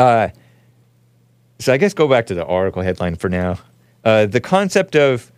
Uh, 0.00 0.28
so 1.58 1.72
I 1.72 1.76
guess 1.76 1.92
go 1.92 2.08
back 2.08 2.26
to 2.26 2.34
the 2.34 2.44
article 2.46 2.82
headline 2.82 3.16
for 3.16 3.28
now. 3.28 3.58
Uh, 4.04 4.26
the 4.26 4.40
concept 4.40 4.96
of 4.96 5.30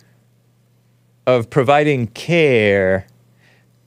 of 1.27 1.49
providing 1.49 2.07
care 2.07 3.07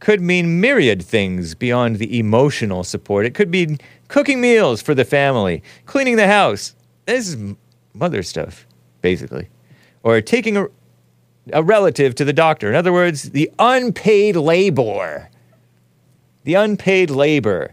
could 0.00 0.20
mean 0.20 0.60
myriad 0.60 1.02
things 1.02 1.54
beyond 1.54 1.96
the 1.96 2.18
emotional 2.18 2.84
support. 2.84 3.26
It 3.26 3.34
could 3.34 3.50
be 3.50 3.78
cooking 4.08 4.40
meals 4.40 4.82
for 4.82 4.94
the 4.94 5.04
family, 5.04 5.62
cleaning 5.86 6.16
the 6.16 6.26
house. 6.26 6.74
This 7.06 7.28
is 7.28 7.54
mother 7.94 8.22
stuff, 8.22 8.66
basically. 9.00 9.48
Or 10.02 10.20
taking 10.20 10.56
a, 10.56 10.66
a 11.52 11.62
relative 11.62 12.14
to 12.16 12.24
the 12.24 12.32
doctor. 12.32 12.68
In 12.68 12.74
other 12.74 12.92
words, 12.92 13.30
the 13.30 13.50
unpaid 13.58 14.36
labor. 14.36 15.30
The 16.44 16.54
unpaid 16.54 17.10
labor, 17.10 17.72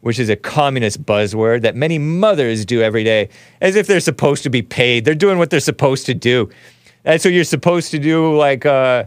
which 0.00 0.18
is 0.18 0.28
a 0.28 0.36
communist 0.36 1.04
buzzword 1.04 1.62
that 1.62 1.74
many 1.74 1.98
mothers 1.98 2.64
do 2.64 2.82
every 2.82 3.04
day, 3.04 3.28
as 3.60 3.76
if 3.76 3.86
they're 3.86 4.00
supposed 4.00 4.42
to 4.44 4.50
be 4.50 4.62
paid. 4.62 5.04
They're 5.04 5.14
doing 5.14 5.38
what 5.38 5.50
they're 5.50 5.60
supposed 5.60 6.06
to 6.06 6.14
do. 6.14 6.50
That's 7.02 7.24
what 7.24 7.34
you're 7.34 7.44
supposed 7.44 7.90
to 7.92 7.98
do, 7.98 8.36
like 8.36 8.66
uh, 8.66 9.04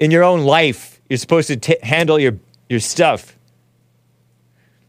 in 0.00 0.10
your 0.10 0.24
own 0.24 0.40
life. 0.40 1.00
You're 1.08 1.18
supposed 1.18 1.48
to 1.48 1.56
t- 1.56 1.78
handle 1.82 2.18
your, 2.18 2.38
your 2.68 2.80
stuff. 2.80 3.36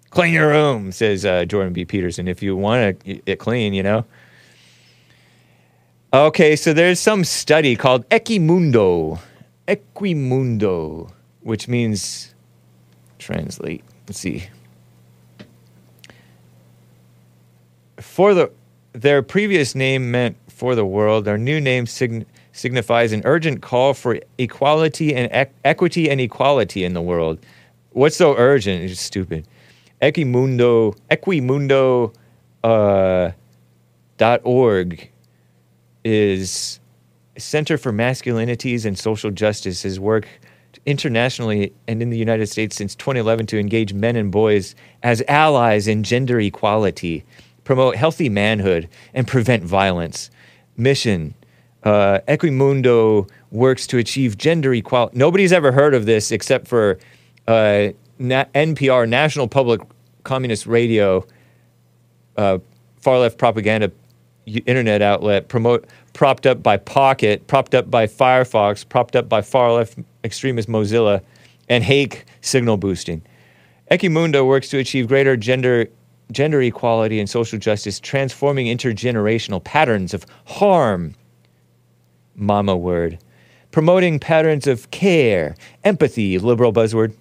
Clean 0.10 0.34
your 0.34 0.50
room, 0.50 0.92
says 0.92 1.26
uh, 1.26 1.46
Jordan 1.46 1.74
B. 1.74 1.86
Peterson, 1.86 2.28
if 2.28 2.42
you 2.42 2.56
want 2.56 2.98
it, 3.06 3.40
clean, 3.40 3.74
you 3.74 3.84
know. 3.84 4.06
Okay, 6.14 6.56
so 6.56 6.74
there's 6.74 7.00
some 7.00 7.24
study 7.24 7.76
called 7.76 8.08
Equimundo. 8.10 9.20
Equimundo, 9.68 11.12
which 11.42 11.68
means 11.68 12.34
translate. 13.20 13.84
Let's 14.08 14.20
see. 14.20 14.48
For 18.18 18.34
the 18.34 18.50
their 18.94 19.22
previous 19.22 19.76
name 19.76 20.10
meant 20.10 20.38
for 20.48 20.74
the 20.74 20.84
world. 20.84 21.26
Their 21.26 21.38
new 21.38 21.62
name 21.62 21.86
sign, 21.86 22.26
signifies 22.52 23.12
an 23.12 23.22
urgent 23.26 23.62
call 23.62 23.94
for 23.94 24.20
equality 24.40 25.14
and 25.14 25.32
ec- 25.32 25.54
equity 25.64 26.10
and 26.10 26.20
equality 26.20 26.84
in 26.84 26.94
the 26.94 27.02
world. 27.04 27.38
What's 27.92 28.16
so 28.16 28.36
urgent? 28.36 28.90
It's 28.90 29.00
stupid. 29.00 29.48
Equimundo, 30.02 30.98
Equimundo, 31.12 32.12
uh, 32.64 33.34
dot 34.18 34.42
org 34.44 35.12
is 36.04 36.80
Center 37.38 37.78
for 37.78 37.92
Masculinities 37.94 38.84
and 38.88 38.98
Social 38.98 39.30
Justice. 39.30 39.84
His 39.84 40.00
work 40.00 40.28
internationally 40.88 41.72
and 41.88 42.02
in 42.02 42.10
the 42.10 42.18
United 42.18 42.48
States 42.48 42.78
since 42.78 42.96
2011 42.96 43.46
to 43.46 43.60
engage 43.60 43.94
men 43.94 44.16
and 44.16 44.32
boys 44.32 44.74
as 45.04 45.22
allies 45.28 45.88
in 45.88 46.02
gender 46.02 46.40
equality, 46.40 47.24
promote 47.68 47.98
healthy 47.98 48.30
manhood, 48.30 48.88
and 49.14 49.28
prevent 49.28 49.62
violence. 49.62 50.32
Mission 50.78 51.34
uh, 51.84 52.20
Equimundo 52.26 53.30
works 53.52 53.86
to 53.88 53.98
achieve 53.98 54.38
gender 54.38 54.74
equality. 54.74 55.18
Nobody's 55.18 55.52
ever 55.52 55.74
heard 55.74 55.94
of 55.94 56.06
this 56.06 56.32
except 56.32 56.66
for 56.66 56.98
uh, 57.46 57.90
Na- 58.20 58.46
NPR, 58.56 59.10
National 59.10 59.50
Public 59.50 59.82
Communist 60.24 60.66
Radio, 60.66 61.28
uh, 62.38 62.60
far 63.02 63.20
left 63.20 63.38
propaganda 63.38 63.92
internet 64.66 65.02
outlet, 65.02 65.50
promote 65.50 65.88
propped 66.14 66.46
up 66.46 66.64
by 66.64 66.78
Pocket, 66.78 67.48
propped 67.48 67.76
up 67.76 67.92
by 67.92 68.08
Firefox, 68.08 68.88
propped 68.88 69.18
up 69.18 69.28
by 69.28 69.42
far 69.42 69.74
left 69.74 70.00
extremist 70.24 70.70
Mozilla, 70.70 71.22
and 71.68 71.84
Hake 71.84 72.24
signal 72.40 72.78
boosting. 72.78 73.22
Equimundo 73.92 74.48
works 74.48 74.70
to 74.70 74.78
achieve 74.78 75.10
greater 75.10 75.36
gender 75.36 75.90
gender 76.32 76.62
equality 76.62 77.20
and 77.20 77.30
social 77.30 77.60
justice, 77.60 78.00
transforming 78.00 78.68
intergenerational 78.68 79.64
patterns 79.64 80.14
of 80.14 80.26
harm. 80.46 81.16
Mama 82.36 82.76
word. 82.76 83.18
Promoting 83.72 84.20
patterns 84.20 84.68
of 84.68 84.90
care, 84.92 85.56
empathy, 85.84 86.40
liberal 86.40 86.74
buzzword. 86.74 87.14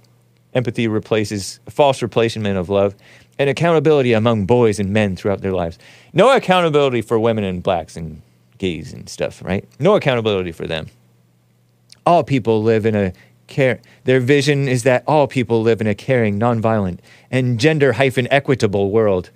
Empathy 0.54 0.88
replaces 0.88 1.60
false 1.68 2.00
replacement 2.00 2.56
of 2.56 2.70
love, 2.70 2.94
and 3.38 3.50
accountability 3.50 4.12
among 4.12 4.46
boys 4.46 4.78
and 4.78 4.90
men 4.90 5.16
throughout 5.16 5.42
their 5.42 5.52
lives. 5.52 5.78
No 6.12 6.34
accountability 6.34 7.02
for 7.02 7.18
women 7.18 7.44
and 7.44 7.62
blacks 7.62 7.96
and 7.96 8.22
gays 8.58 8.92
and 8.92 9.08
stuff, 9.08 9.42
right? 9.44 9.68
No 9.78 9.96
accountability 9.96 10.52
for 10.52 10.66
them. 10.66 10.86
All 12.06 12.24
people 12.24 12.62
live 12.62 12.86
in 12.86 12.94
a 12.94 13.12
care. 13.46 13.80
Their 14.04 14.20
vision 14.20 14.68
is 14.68 14.82
that 14.84 15.04
all 15.06 15.26
people 15.26 15.62
live 15.62 15.80
in 15.80 15.86
a 15.86 15.94
caring, 15.94 16.38
nonviolent, 16.38 16.98
and 17.30 17.58
gender 17.58 17.92
hyphen 17.92 18.28
equitable 18.30 18.90
world. 18.90 19.30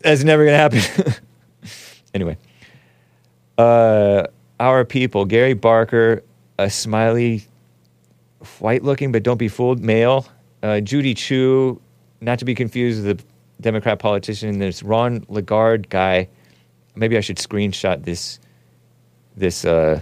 That's 0.00 0.24
never 0.24 0.44
gonna 0.44 0.56
happen. 0.56 1.14
anyway, 2.14 2.36
uh, 3.56 4.24
our 4.60 4.84
people, 4.84 5.24
Gary 5.24 5.54
Barker, 5.54 6.22
a 6.58 6.70
smiley, 6.70 7.46
white 8.58 8.82
looking, 8.82 9.12
but 9.12 9.22
don't 9.22 9.38
be 9.38 9.48
fooled, 9.48 9.80
male. 9.80 10.26
Uh, 10.62 10.80
Judy 10.80 11.14
Chu, 11.14 11.80
not 12.20 12.38
to 12.38 12.44
be 12.44 12.54
confused 12.54 13.04
with 13.04 13.18
the 13.18 13.24
Democrat 13.60 13.98
politician. 13.98 14.48
And 14.50 14.62
there's 14.62 14.82
Ron 14.82 15.24
Lagarde 15.28 15.88
guy. 15.88 16.28
Maybe 16.94 17.16
I 17.16 17.20
should 17.20 17.36
screenshot 17.36 18.04
this 18.04 18.40
this 19.36 19.64
uh, 19.64 20.00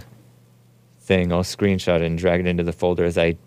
thing. 1.07 1.31
I'll 1.31 1.43
screenshot 1.43 2.01
it 2.01 2.03
and 2.03 2.17
drag 2.17 2.41
it 2.41 2.47
into 2.47 2.63
the 2.63 2.73
folder 2.73 3.05
as 3.05 3.17
I 3.17 3.37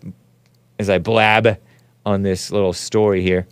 as 0.79 0.89
I 0.89 0.97
blab 0.97 1.59
on 2.05 2.23
this 2.23 2.51
little 2.51 2.73
story 2.73 3.21
here. 3.21 3.47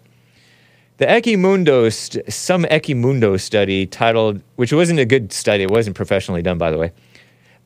The 0.97 1.05
Equimundo, 1.05 1.93
st- 1.93 2.33
some 2.33 2.63
Equimundo 2.65 3.39
study 3.39 3.85
titled, 3.85 4.41
which 4.57 4.73
wasn't 4.73 4.99
a 4.99 5.05
good 5.05 5.31
study, 5.31 5.63
it 5.63 5.71
wasn't 5.71 5.95
professionally 5.95 6.41
done, 6.41 6.57
by 6.57 6.71
the 6.71 6.77
way. 6.77 6.91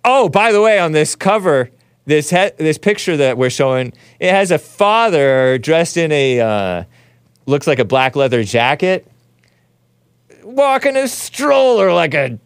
Oh, 0.06 0.30
by 0.30 0.52
the 0.52 0.62
way, 0.62 0.78
on 0.78 0.92
this 0.92 1.16
cover, 1.16 1.72
this 2.06 2.30
he- 2.30 2.52
this 2.58 2.78
picture 2.78 3.18
that 3.18 3.38
we're 3.38 3.50
showing, 3.50 3.94
it 4.20 4.30
has 4.32 4.52
a 4.52 4.60
father 4.60 5.58
dressed 5.58 5.98
in 5.98 6.12
a 6.12 6.40
uh, 6.42 6.84
looks 7.46 7.66
like 7.66 7.80
a 7.80 7.86
black 7.86 8.16
leather 8.16 8.44
jacket, 8.44 9.08
walking 10.44 10.98
a 10.98 11.08
stroller 11.08 11.94
like 11.94 12.14
a 12.14 12.38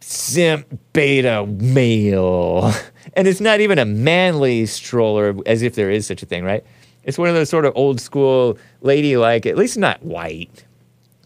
simp 0.00 0.78
beta 0.92 1.44
male. 1.46 2.72
And 3.14 3.26
it's 3.26 3.40
not 3.40 3.60
even 3.60 3.78
a 3.78 3.84
manly 3.84 4.66
stroller, 4.66 5.34
as 5.46 5.62
if 5.62 5.74
there 5.74 5.90
is 5.90 6.06
such 6.06 6.22
a 6.22 6.26
thing, 6.26 6.44
right? 6.44 6.64
It's 7.04 7.18
one 7.18 7.28
of 7.28 7.34
those 7.34 7.50
sort 7.50 7.64
of 7.64 7.72
old 7.76 8.00
school 8.00 8.58
ladylike, 8.80 9.46
at 9.46 9.56
least 9.56 9.76
not 9.76 10.02
white 10.02 10.64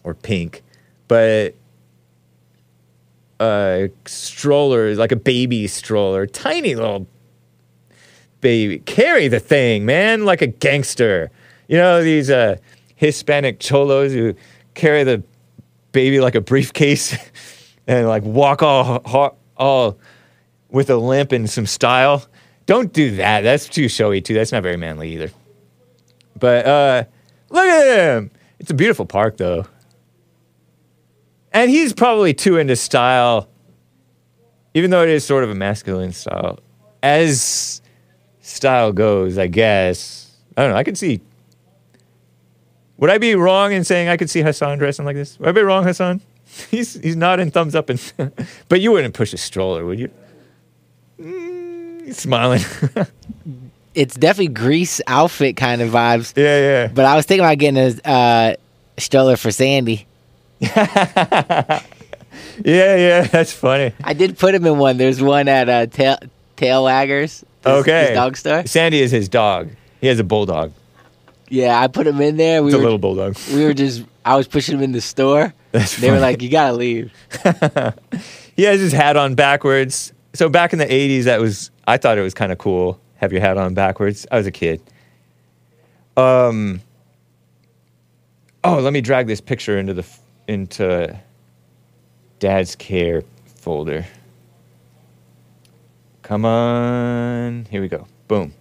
or 0.03 0.13
pink, 0.13 0.63
but 1.07 1.53
a 3.39 3.89
stroller, 4.05 4.95
like 4.95 5.11
a 5.11 5.15
baby 5.17 5.67
stroller, 5.67 6.25
tiny 6.25 6.75
little 6.75 7.07
baby. 8.41 8.79
Carry 8.79 9.27
the 9.27 9.39
thing, 9.39 9.85
man, 9.85 10.25
like 10.25 10.41
a 10.41 10.47
gangster. 10.47 11.29
You 11.67 11.77
know, 11.77 12.03
these 12.03 12.29
uh, 12.29 12.57
Hispanic 12.95 13.59
cholos 13.59 14.13
who 14.13 14.33
carry 14.73 15.03
the 15.03 15.23
baby 15.91 16.19
like 16.19 16.35
a 16.35 16.41
briefcase 16.41 17.15
and 17.87 18.07
like 18.07 18.23
walk 18.23 18.63
all, 18.63 19.37
all 19.57 19.97
with 20.69 20.89
a 20.89 20.97
limp 20.97 21.31
and 21.31 21.49
some 21.49 21.65
style. 21.65 22.25
Don't 22.65 22.91
do 22.91 23.15
that. 23.15 23.41
That's 23.41 23.67
too 23.67 23.87
showy 23.87 24.21
too. 24.21 24.33
That's 24.33 24.51
not 24.51 24.63
very 24.63 24.77
manly 24.77 25.13
either. 25.13 25.31
But 26.37 26.65
uh, 26.65 27.03
look 27.49 27.65
at 27.65 28.17
him. 28.17 28.31
It's 28.59 28.71
a 28.71 28.73
beautiful 28.73 29.05
park 29.05 29.37
though. 29.37 29.65
And 31.53 31.71
he's 31.71 31.93
probably 31.93 32.33
too 32.33 32.57
into 32.57 32.75
style, 32.75 33.49
even 34.73 34.91
though 34.91 35.01
it 35.01 35.09
is 35.09 35.25
sort 35.25 35.43
of 35.43 35.49
a 35.49 35.55
masculine 35.55 36.11
style. 36.11 36.59
As 37.01 37.81
style 38.41 38.91
goes, 38.91 39.37
I 39.37 39.47
guess. 39.47 40.35
I 40.55 40.61
don't 40.61 40.71
know. 40.71 40.77
I 40.77 40.83
could 40.83 40.97
see. 40.97 41.21
Would 42.97 43.09
I 43.09 43.17
be 43.17 43.35
wrong 43.35 43.71
in 43.71 43.83
saying 43.83 44.09
I 44.09 44.17
could 44.17 44.29
see 44.29 44.41
Hassan 44.41 44.77
dressing 44.77 45.05
like 45.05 45.15
this? 45.15 45.39
Would 45.39 45.49
I 45.49 45.51
be 45.51 45.61
wrong, 45.61 45.83
Hassan? 45.83 46.21
He's 46.71 46.93
he's 46.95 47.15
nodding 47.15 47.51
thumbs 47.51 47.75
up, 47.75 47.89
and 47.89 48.13
but 48.69 48.79
you 48.79 48.91
wouldn't 48.91 49.13
push 49.13 49.33
a 49.33 49.37
stroller, 49.37 49.85
would 49.85 49.99
you? 49.99 50.09
Smiling. 52.11 52.61
It's 53.95 54.15
definitely 54.15 54.53
Grease 54.53 55.01
outfit 55.07 55.57
kind 55.57 55.81
of 55.81 55.89
vibes. 55.91 56.33
yeah, 56.37 56.59
yeah. 56.59 56.87
But 56.87 57.05
I 57.05 57.15
was 57.15 57.25
thinking 57.25 57.43
about 57.45 57.57
getting 57.57 57.99
a 58.05 58.09
uh, 58.09 58.55
stroller 58.97 59.37
for 59.37 59.51
Sandy. 59.51 60.05
Yeah, 62.63 62.95
yeah, 62.95 63.21
that's 63.21 63.51
funny. 63.51 63.93
I 64.03 64.13
did 64.13 64.37
put 64.37 64.53
him 64.55 64.65
in 64.65 64.77
one. 64.79 64.97
There's 64.97 65.21
one 65.21 65.47
at 65.47 65.69
uh, 65.69 65.85
Tail 65.87 66.17
Tail 66.55 66.83
Waggers. 66.85 67.41
this- 67.41 67.45
Okay. 67.65 68.05
this 68.07 68.15
dog 68.15 68.37
store. 68.37 68.65
Sandy 68.65 68.99
is 69.01 69.11
his 69.11 69.29
dog. 69.29 69.69
He 70.01 70.07
has 70.07 70.19
a 70.19 70.23
bulldog. 70.23 70.71
Yeah, 71.49 71.79
I 71.79 71.87
put 71.87 72.07
him 72.07 72.19
in 72.21 72.37
there. 72.37 72.61
We 72.63 72.69
It's 72.69 72.75
a 72.75 72.77
were 72.77 72.83
little 72.83 72.97
bulldog. 72.97 73.37
we 73.53 73.63
were 73.63 73.73
just 73.73 74.03
I 74.25 74.35
was 74.35 74.47
pushing 74.47 74.75
him 74.77 74.83
in 74.83 74.91
the 74.91 75.01
store. 75.01 75.53
That's 75.71 75.97
They 75.97 76.09
were 76.11 76.19
like, 76.19 76.41
"You 76.41 76.49
gotta 76.49 76.73
leave." 76.73 77.11
He 78.55 78.63
has 78.63 78.79
his 78.79 78.91
hat 78.91 79.17
on 79.17 79.35
backwards. 79.35 80.13
So 80.33 80.49
back 80.49 80.73
in 80.73 80.79
the 80.79 80.85
80s, 80.85 81.23
that 81.23 81.39
was, 81.39 81.69
I 81.87 81.97
thought 81.97 82.17
it 82.17 82.21
was 82.21 82.33
kind 82.33 82.51
of 82.51 82.57
cool. 82.57 82.99
Have 83.15 83.31
your 83.31 83.41
hat 83.41 83.57
on 83.57 83.73
backwards. 83.73 84.27
I 84.29 84.37
was 84.37 84.45
a 84.45 84.51
kid. 84.51 84.81
Um, 86.17 86.81
oh, 88.63 88.79
let 88.79 88.91
me 88.91 89.01
drag 89.01 89.27
this 89.27 89.39
picture 89.39 89.79
into 89.79 89.93
the, 89.93 90.05
into 90.47 91.17
dad's 92.39 92.75
care 92.75 93.23
folder. 93.45 94.05
Come 96.23 96.43
on. 96.43 97.65
Here 97.71 97.81
we 97.81 97.87
go. 97.87 98.05
Boom. 98.27 98.53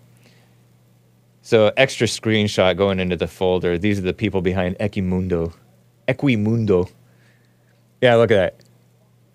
So 1.43 1.73
extra 1.77 2.07
screenshot 2.07 2.77
going 2.77 3.01
into 3.01 3.17
the 3.17 3.27
folder. 3.27 3.77
These 3.77 3.99
are 3.99 4.03
the 4.03 4.15
people 4.15 4.41
behind 4.41 4.77
Equimundo. 4.79 5.53
Equimundo. 6.07 6.91
Yeah, 8.01 8.15
look 8.17 8.31
at 8.31 8.37
that. 8.37 8.65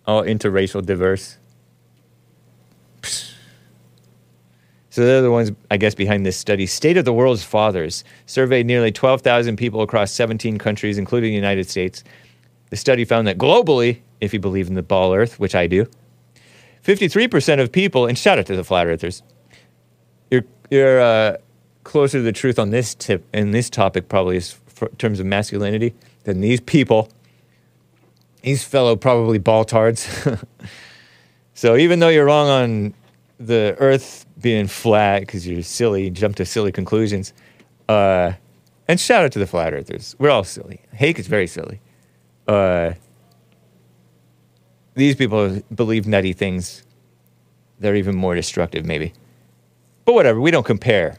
All 0.05 0.23
interracial 0.23 0.85
diverse. 0.85 1.37
Psst. 3.01 3.33
So 4.91 5.05
they're 5.05 5.21
the 5.21 5.31
ones, 5.31 5.51
I 5.71 5.77
guess, 5.77 5.95
behind 5.95 6.25
this 6.25 6.37
study. 6.37 6.67
State 6.67 6.97
of 6.97 7.05
the 7.05 7.13
World's 7.13 7.43
Fathers 7.43 8.03
surveyed 8.25 8.65
nearly 8.65 8.91
12,000 8.91 9.55
people 9.55 9.81
across 9.81 10.11
17 10.11 10.57
countries, 10.57 10.97
including 10.97 11.31
the 11.31 11.35
United 11.35 11.69
States. 11.69 12.03
The 12.69 12.75
study 12.75 13.05
found 13.05 13.27
that 13.27 13.37
globally, 13.37 14.01
if 14.19 14.33
you 14.33 14.39
believe 14.39 14.67
in 14.67 14.75
the 14.75 14.83
ball 14.83 15.15
earth, 15.15 15.39
which 15.39 15.55
I 15.55 15.65
do, 15.65 15.87
53% 16.85 17.59
of 17.59 17.71
people, 17.71 18.05
and 18.05 18.17
shout 18.17 18.37
out 18.37 18.45
to 18.47 18.55
the 18.55 18.63
flat 18.63 18.85
earthers, 18.85 19.23
you're, 20.29 20.43
you're 20.69 21.01
uh, 21.01 21.37
closer 21.83 22.19
to 22.19 22.23
the 22.23 22.31
truth 22.31 22.59
on 22.59 22.69
this 22.69 22.93
tip, 22.93 23.25
and 23.33 23.53
this 23.53 23.69
topic 23.69 24.09
probably 24.09 24.37
is 24.37 24.59
for, 24.67 24.87
in 24.89 24.95
terms 24.97 25.19
of 25.19 25.25
masculinity, 25.25 25.93
than 26.25 26.41
these 26.41 26.59
people 26.59 27.09
these 28.41 28.63
fellow 28.63 28.95
probably 28.95 29.39
baltards. 29.39 30.45
so 31.53 31.77
even 31.77 31.99
though 31.99 32.09
you're 32.09 32.25
wrong 32.25 32.49
on 32.49 32.93
the 33.39 33.75
Earth 33.79 34.25
being 34.41 34.67
flat 34.67 35.21
because 35.21 35.47
you're 35.47 35.63
silly, 35.63 36.09
jump 36.09 36.35
to 36.37 36.45
silly 36.45 36.71
conclusions. 36.71 37.33
Uh, 37.87 38.33
and 38.87 38.99
shout 38.99 39.23
out 39.23 39.31
to 39.33 39.39
the 39.39 39.47
flat 39.47 39.73
earthers. 39.73 40.15
We're 40.19 40.29
all 40.29 40.43
silly. 40.43 40.81
Hake 40.93 41.19
is 41.19 41.27
very 41.27 41.47
silly. 41.47 41.79
Uh, 42.47 42.93
these 44.95 45.15
people 45.15 45.61
believe 45.73 46.07
nutty 46.07 46.33
things. 46.33 46.83
They're 47.79 47.95
even 47.95 48.15
more 48.15 48.35
destructive, 48.35 48.85
maybe. 48.85 49.13
But 50.05 50.13
whatever, 50.13 50.41
we 50.41 50.51
don't 50.51 50.65
compare. 50.65 51.17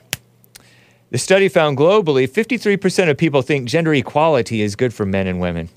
The 1.10 1.18
study 1.18 1.48
found 1.48 1.76
globally 1.76 2.28
53% 2.28 3.10
of 3.10 3.18
people 3.18 3.42
think 3.42 3.68
gender 3.68 3.92
equality 3.94 4.62
is 4.62 4.76
good 4.76 4.94
for 4.94 5.04
men 5.04 5.26
and 5.26 5.40
women. 5.40 5.68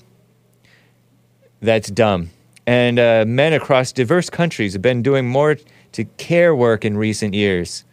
That's 1.60 1.90
dumb. 1.90 2.30
And 2.66 2.98
uh, 2.98 3.24
men 3.26 3.52
across 3.52 3.92
diverse 3.92 4.28
countries 4.28 4.72
have 4.72 4.82
been 4.82 5.02
doing 5.02 5.26
more 5.26 5.56
to 5.96 6.04
care 6.04 6.54
work 6.54 6.84
in 6.84 6.96
recent 6.96 7.34
years. 7.34 7.84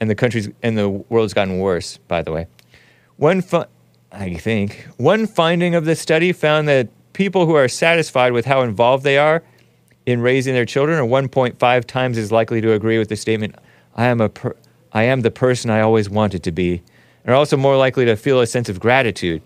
And 0.00 0.08
the 0.10 0.14
country's 0.14 0.48
and 0.62 0.76
the 0.76 0.88
world's 0.88 1.34
gotten 1.34 1.58
worse, 1.58 1.96
by 2.08 2.22
the 2.22 2.32
way. 2.32 2.46
One 3.16 3.40
fi- 3.40 3.66
I 4.12 4.34
think 4.34 4.86
one 4.96 5.26
finding 5.26 5.74
of 5.74 5.84
the 5.84 5.96
study 5.96 6.32
found 6.32 6.68
that 6.68 6.88
people 7.12 7.46
who 7.46 7.54
are 7.54 7.68
satisfied 7.68 8.32
with 8.32 8.44
how 8.44 8.62
involved 8.62 9.04
they 9.04 9.18
are 9.18 9.42
in 10.04 10.20
raising 10.20 10.52
their 10.52 10.66
children 10.66 10.98
are 10.98 11.06
1.5 11.06 11.84
times 11.86 12.18
as 12.18 12.30
likely 12.30 12.60
to 12.60 12.72
agree 12.72 12.98
with 12.98 13.08
the 13.08 13.16
statement, 13.16 13.54
"I 13.96 14.06
am 14.06 14.20
a 14.20 14.28
per- 14.28 14.56
I 14.92 15.04
am 15.04 15.22
the 15.22 15.30
person 15.30 15.70
I 15.70 15.80
always 15.80 16.10
wanted 16.10 16.42
to 16.42 16.52
be," 16.52 16.82
and 17.24 17.32
are 17.32 17.36
also 17.36 17.56
more 17.56 17.76
likely 17.76 18.04
to 18.04 18.16
feel 18.16 18.40
a 18.40 18.46
sense 18.46 18.68
of 18.68 18.78
gratitude 18.78 19.42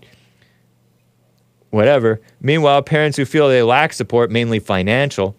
whatever. 1.71 2.21
Meanwhile, 2.41 2.83
parents 2.83 3.17
who 3.17 3.25
feel 3.25 3.49
they 3.49 3.63
lack 3.63 3.93
support, 3.93 4.31
mainly 4.31 4.59
financial, 4.59 5.37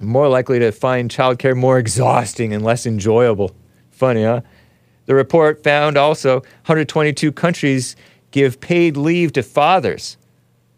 more 0.00 0.28
likely 0.28 0.58
to 0.58 0.72
find 0.72 1.10
childcare 1.10 1.56
more 1.56 1.78
exhausting 1.78 2.52
and 2.52 2.64
less 2.64 2.86
enjoyable. 2.86 3.54
Funny, 3.90 4.24
huh? 4.24 4.40
The 5.06 5.14
report 5.14 5.62
found 5.62 5.96
also 5.96 6.40
122 6.40 7.32
countries 7.32 7.96
give 8.30 8.60
paid 8.60 8.96
leave 8.96 9.32
to 9.34 9.42
fathers. 9.42 10.16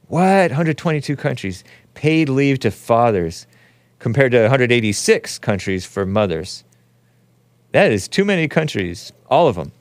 What? 0.09 0.51
122 0.51 1.17
countries 1.17 1.65
paid 1.95 2.29
leave 2.29 2.59
to 2.61 2.71
fathers 2.71 3.47
compared 3.99 4.33
to 4.33 4.43
186 4.43 5.39
countries 5.39 5.87
for 5.87 6.05
mothers. 6.05 6.65
That 7.73 7.93
is 7.93 8.09
too 8.09 8.25
many 8.25 8.49
countries, 8.49 9.13
all 9.29 9.49
of 9.49 9.57
them. 9.57 9.73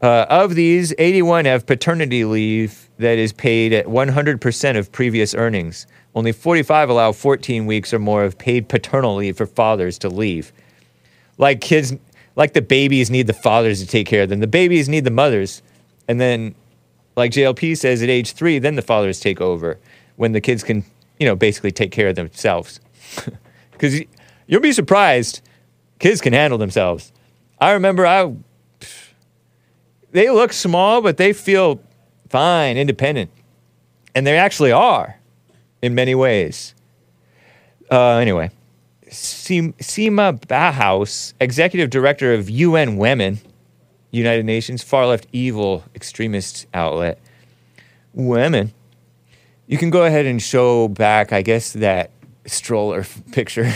Uh, 0.00 0.26
of 0.28 0.54
these, 0.54 0.92
81 0.98 1.46
have 1.46 1.66
paternity 1.66 2.24
leave 2.24 2.83
that 2.98 3.18
is 3.18 3.32
paid 3.32 3.72
at 3.72 3.86
100% 3.86 4.78
of 4.78 4.92
previous 4.92 5.34
earnings. 5.34 5.86
Only 6.14 6.32
45 6.32 6.90
allow 6.90 7.12
14 7.12 7.66
weeks 7.66 7.92
or 7.92 7.98
more 7.98 8.24
of 8.24 8.38
paid 8.38 8.68
paternal 8.68 9.16
leave 9.16 9.36
for 9.36 9.46
fathers 9.46 9.98
to 9.98 10.08
leave. 10.08 10.52
Like 11.38 11.60
kids, 11.60 11.94
like 12.36 12.52
the 12.52 12.62
babies 12.62 13.10
need 13.10 13.26
the 13.26 13.32
fathers 13.32 13.80
to 13.80 13.86
take 13.86 14.06
care 14.06 14.22
of 14.22 14.28
them. 14.28 14.40
The 14.40 14.46
babies 14.46 14.88
need 14.88 15.04
the 15.04 15.10
mothers. 15.10 15.62
And 16.06 16.20
then, 16.20 16.54
like 17.16 17.32
JLP 17.32 17.76
says, 17.76 18.02
at 18.02 18.08
age 18.08 18.32
three, 18.32 18.58
then 18.58 18.76
the 18.76 18.82
fathers 18.82 19.18
take 19.18 19.40
over 19.40 19.78
when 20.16 20.32
the 20.32 20.40
kids 20.40 20.62
can, 20.62 20.84
you 21.18 21.26
know, 21.26 21.34
basically 21.34 21.72
take 21.72 21.90
care 21.90 22.08
of 22.08 22.16
themselves. 22.16 22.80
Because 23.72 24.00
you'll 24.46 24.60
be 24.60 24.72
surprised, 24.72 25.40
kids 25.98 26.20
can 26.20 26.32
handle 26.32 26.58
themselves. 26.58 27.12
I 27.60 27.72
remember 27.72 28.06
I 28.06 28.32
they 30.12 30.30
look 30.30 30.52
small, 30.52 31.02
but 31.02 31.16
they 31.16 31.32
feel 31.32 31.80
fine, 32.28 32.76
independent. 32.76 33.30
And 34.14 34.26
they 34.26 34.36
actually 34.36 34.72
are 34.72 35.18
in 35.82 35.94
many 35.94 36.14
ways. 36.14 36.74
Uh, 37.90 38.16
anyway, 38.16 38.50
Sim- 39.10 39.74
Sima 39.74 40.38
Bahous, 40.46 41.34
executive 41.40 41.90
director 41.90 42.32
of 42.32 42.48
UN 42.48 42.96
Women, 42.96 43.40
United 44.10 44.44
Nations, 44.44 44.82
far 44.82 45.06
left 45.06 45.26
evil 45.32 45.84
extremist 45.94 46.66
outlet. 46.72 47.18
Women. 48.12 48.72
You 49.66 49.78
can 49.78 49.90
go 49.90 50.04
ahead 50.04 50.26
and 50.26 50.40
show 50.40 50.88
back, 50.88 51.32
I 51.32 51.42
guess, 51.42 51.72
that 51.74 52.10
stroller 52.46 53.04
picture 53.32 53.72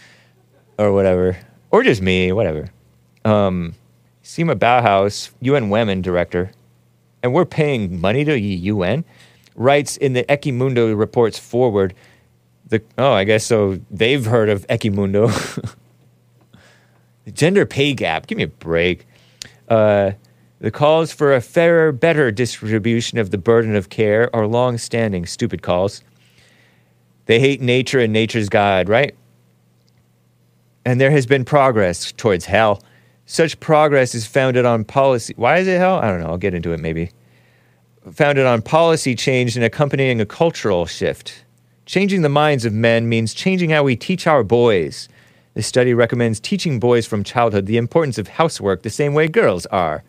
or 0.78 0.92
whatever, 0.92 1.36
or 1.70 1.82
just 1.82 2.00
me, 2.02 2.32
whatever. 2.32 2.70
Um, 3.24 3.74
Sima 4.22 4.54
Bahous, 4.56 5.30
UN 5.40 5.68
Women 5.68 6.02
director, 6.02 6.50
and 7.26 7.34
we're 7.34 7.44
paying 7.44 8.00
money 8.00 8.24
to 8.24 8.32
the 8.32 8.40
UN, 8.40 9.04
writes 9.56 9.96
in 9.96 10.12
the 10.12 10.22
Equimundo 10.24 10.96
reports 10.96 11.36
forward. 11.40 11.92
The 12.68 12.80
oh, 12.98 13.12
I 13.12 13.24
guess 13.24 13.44
so. 13.44 13.80
They've 13.90 14.24
heard 14.24 14.48
of 14.48 14.64
Equimundo. 14.68 15.28
the 17.24 17.32
gender 17.32 17.66
pay 17.66 17.94
gap. 17.94 18.28
Give 18.28 18.38
me 18.38 18.44
a 18.44 18.48
break. 18.48 19.06
Uh, 19.68 20.12
the 20.60 20.70
calls 20.70 21.12
for 21.12 21.34
a 21.34 21.40
fairer, 21.40 21.90
better 21.90 22.30
distribution 22.30 23.18
of 23.18 23.32
the 23.32 23.38
burden 23.38 23.74
of 23.74 23.88
care 23.88 24.34
are 24.34 24.46
long-standing. 24.46 25.26
Stupid 25.26 25.62
calls. 25.62 26.04
They 27.26 27.40
hate 27.40 27.60
nature 27.60 27.98
and 27.98 28.12
nature's 28.12 28.48
God, 28.48 28.88
right? 28.88 29.16
And 30.84 31.00
there 31.00 31.10
has 31.10 31.26
been 31.26 31.44
progress 31.44 32.12
towards 32.12 32.44
hell. 32.44 32.82
Such 33.26 33.58
progress 33.58 34.14
is 34.14 34.24
founded 34.24 34.64
on 34.64 34.84
policy. 34.84 35.34
Why 35.36 35.58
is 35.58 35.66
it 35.66 35.78
hell? 35.78 35.96
I 35.96 36.08
don't 36.08 36.20
know. 36.20 36.28
I'll 36.28 36.38
get 36.38 36.54
into 36.54 36.72
it 36.72 36.78
maybe. 36.78 37.10
Founded 38.12 38.46
on 38.46 38.62
policy 38.62 39.16
change 39.16 39.56
and 39.56 39.64
accompanying 39.64 40.20
a 40.20 40.26
cultural 40.26 40.86
shift. 40.86 41.44
Changing 41.86 42.22
the 42.22 42.28
minds 42.28 42.64
of 42.64 42.72
men 42.72 43.08
means 43.08 43.34
changing 43.34 43.70
how 43.70 43.82
we 43.82 43.96
teach 43.96 44.28
our 44.28 44.44
boys. 44.44 45.08
The 45.54 45.62
study 45.62 45.92
recommends 45.92 46.38
teaching 46.38 46.78
boys 46.78 47.04
from 47.04 47.24
childhood 47.24 47.66
the 47.66 47.78
importance 47.78 48.16
of 48.16 48.28
housework 48.28 48.82
the 48.82 48.90
same 48.90 49.12
way 49.12 49.26
girls 49.26 49.66
are. 49.66 50.04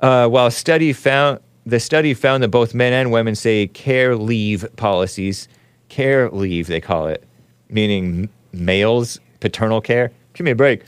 Uh, 0.00 0.26
while 0.26 0.50
study 0.50 0.92
found 0.92 1.38
the 1.66 1.78
study 1.78 2.14
found 2.14 2.42
that 2.42 2.48
both 2.48 2.74
men 2.74 2.92
and 2.92 3.12
women 3.12 3.34
say 3.34 3.66
care 3.68 4.16
leave 4.16 4.66
policies, 4.76 5.46
care 5.88 6.30
leave 6.30 6.66
they 6.66 6.80
call 6.80 7.06
it, 7.06 7.22
meaning 7.68 8.28
males 8.52 9.20
paternal 9.40 9.80
care. 9.80 10.12
Give 10.34 10.44
me 10.44 10.52
a 10.52 10.56
break. 10.56 10.82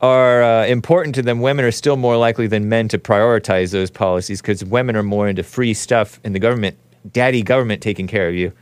Are 0.00 0.42
uh, 0.42 0.66
important 0.66 1.14
to 1.16 1.22
them. 1.22 1.40
Women 1.40 1.64
are 1.64 1.72
still 1.72 1.96
more 1.96 2.16
likely 2.16 2.46
than 2.46 2.68
men 2.68 2.88
to 2.88 2.98
prioritize 2.98 3.72
those 3.72 3.90
policies 3.90 4.40
because 4.40 4.64
women 4.64 4.96
are 4.96 5.02
more 5.02 5.28
into 5.28 5.42
free 5.42 5.74
stuff 5.74 6.20
and 6.24 6.34
the 6.34 6.38
government, 6.38 6.76
daddy 7.12 7.42
government 7.42 7.82
taking 7.82 8.06
care 8.06 8.28
of 8.28 8.34
you, 8.34 8.52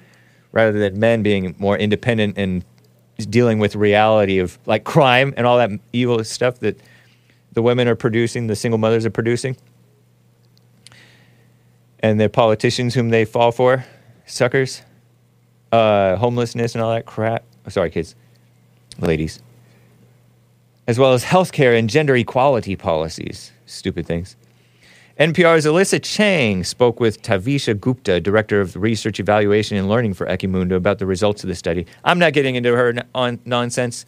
rather 0.53 0.79
than 0.79 0.99
men 0.99 1.23
being 1.23 1.55
more 1.59 1.77
independent 1.77 2.39
and 2.39 2.65
dealing 3.31 3.59
with 3.59 3.77
reality 3.77 4.39
of 4.39 4.59
like 4.67 4.85
crime 4.85 5.33
and 5.37 5.47
all 5.47 5.59
that 5.59 5.71
evil 5.93 6.23
stuff 6.25 6.61
that 6.61 6.79
the 7.53 7.63
women 7.63 7.89
are 7.89 7.95
producing, 7.95 8.47
the 8.47 8.57
single 8.57 8.79
mothers 8.79 9.07
are 9.07 9.11
producing, 9.11 9.57
and 12.01 12.21
the 12.21 12.29
politicians 12.29 12.95
whom 12.95 13.09
they 13.09 13.25
fall 13.25 13.53
for, 13.53 13.85
suckers, 14.27 14.83
uh, 15.73 16.17
homelessness 16.17 16.75
and 16.75 16.83
all 16.83 16.93
that 16.93 17.07
crap. 17.07 17.45
Sorry, 17.69 17.91
kids, 17.91 18.15
ladies, 19.01 19.41
as 20.87 20.99
well 20.99 21.13
as 21.13 21.25
healthcare 21.25 21.79
and 21.79 21.89
gender 21.89 22.17
equality 22.17 22.77
policies. 22.77 23.53
Stupid 23.67 24.07
things. 24.07 24.37
NPR's 25.19 25.65
Alyssa 25.65 26.03
Chang 26.03 26.63
spoke 26.63 27.01
with 27.01 27.23
Taveeshi 27.23 27.81
Gupta, 27.81 28.21
director 28.21 28.61
of 28.61 28.77
research 28.77 29.19
evaluation 29.19 29.79
and 29.79 29.89
learning 29.89 30.13
for 30.13 30.27
Equimundo, 30.27 30.77
about 30.77 30.99
the 30.99 31.07
results 31.07 31.43
of 31.43 31.49
the 31.49 31.55
study. 31.55 31.87
I'm 32.05 32.19
not 32.19 32.35
getting 32.35 32.55
into 32.55 32.77
her 32.77 32.91
n- 32.91 33.09
on 33.15 33.41
nonsense. 33.47 34.05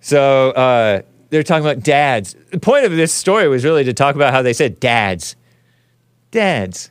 So 0.00 0.52
uh, 0.52 1.02
they're 1.28 1.42
talking 1.42 1.66
about 1.66 1.82
dads. 1.82 2.34
The 2.50 2.58
point 2.58 2.86
of 2.86 2.92
this 2.92 3.12
story 3.12 3.46
was 3.48 3.62
really 3.62 3.84
to 3.84 3.92
talk 3.92 4.14
about 4.14 4.32
how 4.32 4.40
they 4.40 4.54
said 4.54 4.80
dads, 4.80 5.36
dads, 6.30 6.90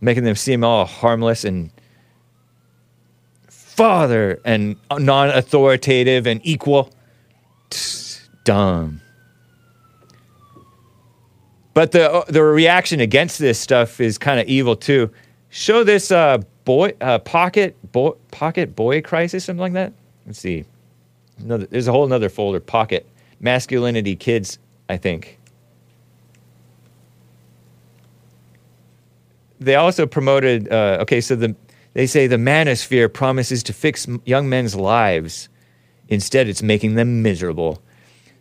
making 0.00 0.22
them 0.22 0.36
seem 0.36 0.62
all 0.62 0.84
harmless 0.84 1.44
and 1.44 1.70
father 3.76 4.40
and 4.44 4.76
non-authoritative 4.90 6.26
and 6.26 6.40
equal. 6.44 6.90
Dumb. 8.44 9.00
But 11.74 11.92
the 11.92 12.24
the 12.28 12.42
reaction 12.42 13.00
against 13.00 13.38
this 13.38 13.60
stuff 13.60 14.00
is 14.00 14.16
kind 14.16 14.40
of 14.40 14.46
evil 14.46 14.76
too. 14.76 15.10
Show 15.50 15.84
this 15.84 16.10
uh, 16.10 16.38
boy 16.64 16.94
uh, 17.02 17.18
pocket 17.18 17.76
boy 17.92 18.12
pocket 18.30 18.74
boy 18.74 19.02
crisis 19.02 19.44
something 19.44 19.60
like 19.60 19.74
that. 19.74 19.92
Let's 20.24 20.38
see. 20.38 20.64
Another, 21.38 21.66
there's 21.66 21.86
a 21.86 21.92
whole 21.92 22.06
another 22.06 22.30
folder 22.30 22.60
pocket 22.60 23.06
masculinity 23.40 24.16
kids. 24.16 24.58
I 24.88 24.96
think. 24.96 25.38
They 29.60 29.74
also 29.74 30.06
promoted. 30.06 30.72
Uh, 30.72 30.98
okay, 31.02 31.20
so 31.20 31.36
the 31.36 31.54
they 31.96 32.06
say 32.06 32.26
the 32.26 32.36
manosphere 32.36 33.10
promises 33.10 33.62
to 33.62 33.72
fix 33.72 34.06
young 34.26 34.50
men's 34.50 34.74
lives. 34.76 35.48
Instead, 36.08 36.46
it's 36.46 36.62
making 36.62 36.94
them 36.94 37.22
miserable. 37.22 37.82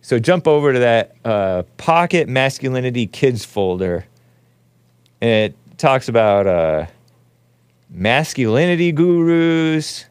So 0.02 0.20
jump 0.20 0.46
over 0.46 0.74
to 0.74 0.80
that 0.80 1.16
uh, 1.24 1.64
Pocket 1.78 2.28
Masculinity 2.28 3.08
Kids 3.08 3.46
folder. 3.46 4.08
And 5.22 5.54
it 5.54 5.78
talks 5.78 6.10
about 6.10 6.46
uh, 6.46 6.88
masculinity 7.90 8.92
gurus, 8.92 10.04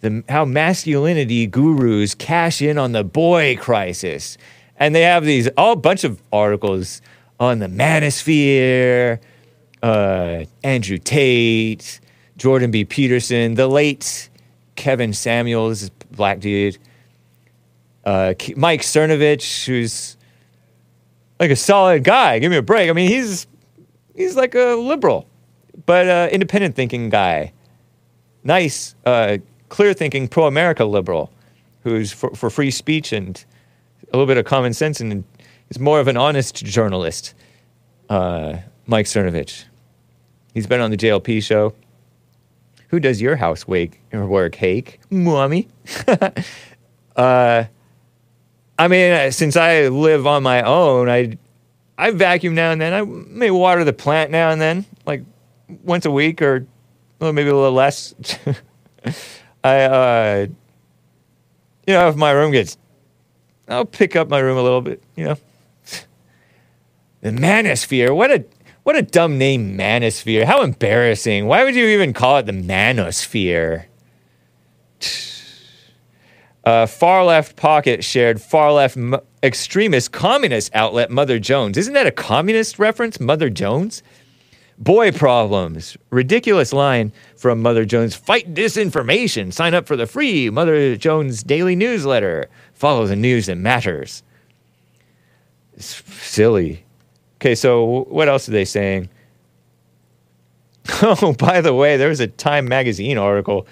the, 0.00 0.24
how 0.30 0.46
masculinity 0.46 1.46
gurus 1.46 2.14
cash 2.14 2.62
in 2.62 2.78
on 2.78 2.92
the 2.92 3.04
boy 3.04 3.58
crisis. 3.58 4.38
And 4.78 4.94
they 4.94 5.02
have 5.02 5.26
these 5.26 5.48
all 5.48 5.76
bunch 5.76 6.02
of 6.02 6.22
articles 6.32 7.02
on 7.38 7.58
the 7.58 7.66
manosphere, 7.66 9.20
uh, 9.82 10.44
Andrew 10.64 10.96
Tate, 10.96 12.00
Jordan 12.40 12.70
B. 12.70 12.84
Peterson, 12.84 13.54
the 13.54 13.68
late 13.68 14.30
Kevin 14.74 15.12
Samuels, 15.12 15.90
black 16.10 16.40
dude 16.40 16.78
uh, 18.04 18.34
Mike 18.56 18.82
Cernovich, 18.82 19.66
who's 19.66 20.16
like 21.38 21.50
a 21.50 21.56
solid 21.56 22.04
guy. 22.04 22.38
Give 22.38 22.50
me 22.50 22.56
a 22.56 22.62
break. 22.62 22.90
I 22.90 22.92
mean, 22.92 23.08
he's 23.08 23.46
he's 24.14 24.36
like 24.36 24.54
a 24.54 24.74
liberal, 24.74 25.26
but 25.86 26.08
uh, 26.08 26.28
independent 26.32 26.74
thinking 26.74 27.10
guy. 27.10 27.52
Nice, 28.42 28.94
uh, 29.04 29.38
clear 29.68 29.92
thinking, 29.92 30.26
pro 30.26 30.46
America 30.46 30.84
liberal, 30.84 31.30
who's 31.82 32.10
for, 32.10 32.30
for 32.34 32.48
free 32.48 32.70
speech 32.70 33.12
and 33.12 33.44
a 34.12 34.16
little 34.16 34.26
bit 34.26 34.38
of 34.38 34.46
common 34.46 34.72
sense 34.72 35.00
and 35.00 35.24
is 35.68 35.78
more 35.78 36.00
of 36.00 36.08
an 36.08 36.16
honest 36.16 36.64
journalist. 36.64 37.34
Uh, 38.08 38.56
Mike 38.86 39.06
Cernovich. 39.06 39.64
He's 40.54 40.66
been 40.66 40.80
on 40.80 40.90
the 40.90 40.96
JLP 40.96 41.44
show. 41.44 41.74
Who 42.90 42.98
does 42.98 43.20
your 43.20 43.36
house 43.36 43.68
work, 43.68 44.54
Hake? 44.56 45.00
Mommy. 45.10 45.68
uh, 47.16 47.64
I 48.78 48.88
mean, 48.88 49.30
since 49.30 49.56
I 49.56 49.86
live 49.88 50.26
on 50.26 50.42
my 50.42 50.62
own, 50.62 51.08
I 51.08 51.38
I 51.96 52.10
vacuum 52.10 52.56
now 52.56 52.72
and 52.72 52.80
then. 52.80 52.92
I 52.92 53.02
may 53.02 53.52
water 53.52 53.84
the 53.84 53.92
plant 53.92 54.32
now 54.32 54.50
and 54.50 54.60
then, 54.60 54.86
like 55.06 55.22
once 55.84 56.04
a 56.04 56.10
week 56.10 56.42
or 56.42 56.66
well, 57.20 57.32
maybe 57.32 57.50
a 57.50 57.54
little 57.54 57.70
less. 57.70 58.12
I, 59.64 59.82
uh, 59.82 60.46
you 61.86 61.94
know, 61.94 62.08
if 62.08 62.16
my 62.16 62.32
room 62.32 62.50
gets, 62.50 62.76
I'll 63.68 63.84
pick 63.84 64.16
up 64.16 64.28
my 64.28 64.40
room 64.40 64.58
a 64.58 64.62
little 64.62 64.80
bit. 64.80 65.00
You 65.14 65.26
know, 65.26 65.36
the 67.20 67.30
manosphere. 67.30 68.16
What 68.16 68.32
a 68.32 68.44
what 68.82 68.96
a 68.96 69.02
dumb 69.02 69.38
name, 69.38 69.76
manosphere. 69.76 70.44
How 70.44 70.62
embarrassing. 70.62 71.46
Why 71.46 71.64
would 71.64 71.74
you 71.74 71.86
even 71.86 72.12
call 72.12 72.38
it 72.38 72.46
the 72.46 72.52
manosphere? 72.52 73.86
Uh, 76.62 76.84
far 76.84 77.24
left 77.24 77.56
pocket 77.56 78.04
shared 78.04 78.38
far 78.38 78.70
left 78.70 78.94
m- 78.94 79.16
extremist 79.42 80.12
communist 80.12 80.70
outlet 80.74 81.10
Mother 81.10 81.38
Jones. 81.38 81.78
Isn't 81.78 81.94
that 81.94 82.06
a 82.06 82.10
communist 82.12 82.78
reference, 82.78 83.18
Mother 83.18 83.48
Jones? 83.48 84.02
Boy 84.78 85.10
problems. 85.10 85.96
Ridiculous 86.10 86.72
line 86.74 87.12
from 87.36 87.62
Mother 87.62 87.86
Jones. 87.86 88.14
Fight 88.14 88.52
disinformation. 88.52 89.52
Sign 89.52 89.72
up 89.72 89.86
for 89.86 89.96
the 89.96 90.06
free 90.06 90.50
Mother 90.50 90.96
Jones 90.96 91.42
daily 91.42 91.74
newsletter. 91.74 92.48
Follow 92.74 93.06
the 93.06 93.16
news 93.16 93.46
that 93.46 93.56
matters. 93.56 94.22
It's 95.74 96.02
silly. 96.22 96.84
Okay, 97.40 97.54
so 97.54 98.04
what 98.10 98.28
else 98.28 98.48
are 98.48 98.52
they 98.52 98.64
saying? 98.64 99.08
Oh, 101.02 101.34
by 101.38 101.60
the 101.60 101.72
way, 101.72 101.96
there 101.96 102.08
was 102.08 102.20
a 102.20 102.26
Time 102.26 102.66
magazine 102.66 103.16
article. 103.16 103.66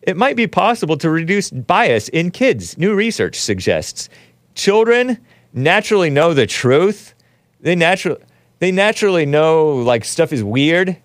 It 0.00 0.16
might 0.16 0.36
be 0.36 0.48
possible 0.48 0.96
to 0.96 1.10
reduce 1.10 1.50
bias 1.50 2.08
in 2.08 2.30
kids. 2.32 2.76
New 2.76 2.94
research 2.94 3.38
suggests 3.38 4.08
children 4.54 5.18
naturally 5.52 6.10
know 6.10 6.34
the 6.34 6.46
truth. 6.46 7.14
They 7.60 7.76
naturally 7.76 8.20
they 8.58 8.72
naturally 8.72 9.26
know 9.26 9.76
like 9.76 10.04
stuff 10.04 10.32
is 10.32 10.42
weird. 10.42 10.96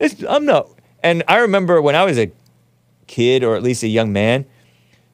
It's, 0.00 0.24
I'm 0.28 0.46
not. 0.46 0.70
And 1.02 1.22
I 1.28 1.38
remember 1.38 1.80
when 1.80 1.94
I 1.94 2.04
was 2.04 2.18
a 2.18 2.32
kid, 3.06 3.44
or 3.44 3.56
at 3.56 3.62
least 3.62 3.82
a 3.82 3.88
young 3.88 4.12
man, 4.12 4.46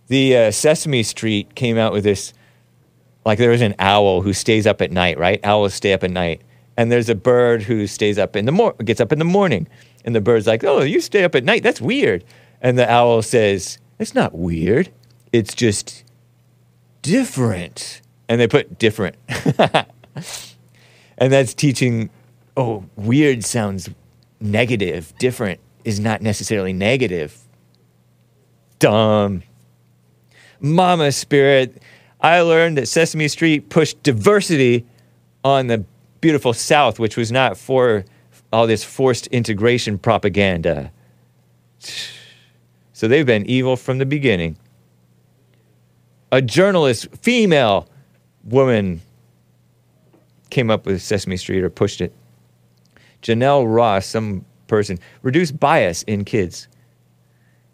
the 0.06 0.36
uh, 0.36 0.50
Sesame 0.50 1.02
Street 1.02 1.54
came 1.54 1.76
out 1.76 1.92
with 1.92 2.04
this. 2.04 2.32
Like 3.26 3.38
there 3.38 3.52
is 3.52 3.60
an 3.60 3.74
owl 3.80 4.22
who 4.22 4.32
stays 4.32 4.68
up 4.68 4.80
at 4.80 4.92
night, 4.92 5.18
right? 5.18 5.40
Owls 5.42 5.74
stay 5.74 5.92
up 5.92 6.04
at 6.04 6.12
night, 6.12 6.42
and 6.76 6.92
there's 6.92 7.08
a 7.08 7.14
bird 7.16 7.64
who 7.64 7.88
stays 7.88 8.18
up 8.18 8.36
in 8.36 8.46
the 8.46 8.52
mor- 8.52 8.74
gets 8.84 9.00
up 9.00 9.10
in 9.12 9.18
the 9.18 9.24
morning, 9.24 9.66
and 10.04 10.14
the 10.14 10.20
bird's 10.20 10.46
like, 10.46 10.62
"Oh, 10.62 10.82
you 10.82 11.00
stay 11.00 11.24
up 11.24 11.34
at 11.34 11.42
night? 11.42 11.64
That's 11.64 11.80
weird." 11.80 12.24
And 12.62 12.78
the 12.78 12.88
owl 12.88 13.22
says, 13.22 13.78
"It's 13.98 14.14
not 14.14 14.32
weird. 14.32 14.90
It's 15.32 15.54
just 15.54 16.04
different." 17.02 18.00
And 18.28 18.40
they 18.40 18.46
put 18.46 18.78
different. 18.78 19.16
and 21.18 21.32
that's 21.32 21.52
teaching 21.52 22.10
oh, 22.56 22.84
weird 22.94 23.44
sounds 23.44 23.90
negative. 24.40 25.12
Different 25.18 25.58
is 25.84 25.98
not 25.98 26.22
necessarily 26.22 26.72
negative. 26.72 27.36
Dumb. 28.78 29.42
Mama 30.60 31.10
spirit. 31.10 31.82
I 32.26 32.40
learned 32.40 32.78
that 32.78 32.88
Sesame 32.88 33.28
Street 33.28 33.70
pushed 33.70 34.02
diversity 34.02 34.84
on 35.44 35.68
the 35.68 35.84
beautiful 36.20 36.52
South, 36.54 36.98
which 36.98 37.16
was 37.16 37.30
not 37.30 37.56
for 37.56 38.04
all 38.52 38.66
this 38.66 38.82
forced 38.82 39.28
integration 39.28 39.96
propaganda. 39.96 40.90
So 42.92 43.06
they've 43.06 43.26
been 43.26 43.46
evil 43.46 43.76
from 43.76 43.98
the 43.98 44.06
beginning. 44.06 44.56
A 46.32 46.42
journalist, 46.42 47.08
female 47.22 47.88
woman, 48.44 49.02
came 50.50 50.70
up 50.70 50.84
with 50.86 51.02
Sesame 51.02 51.36
Street 51.36 51.62
or 51.62 51.70
pushed 51.70 52.00
it. 52.00 52.12
Janelle 53.22 53.72
Ross, 53.72 54.06
some 54.06 54.44
person, 54.66 54.98
reduced 55.22 55.60
bias 55.60 56.02
in 56.04 56.24
kids. 56.24 56.66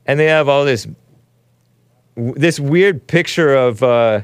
and 0.07 0.21
they 0.21 0.27
have 0.27 0.49
all 0.49 0.65
this 0.67 0.87
this 2.17 2.61
weird 2.61 3.07
picture 3.07 3.55
of 3.55 3.83
uh, 3.83 4.23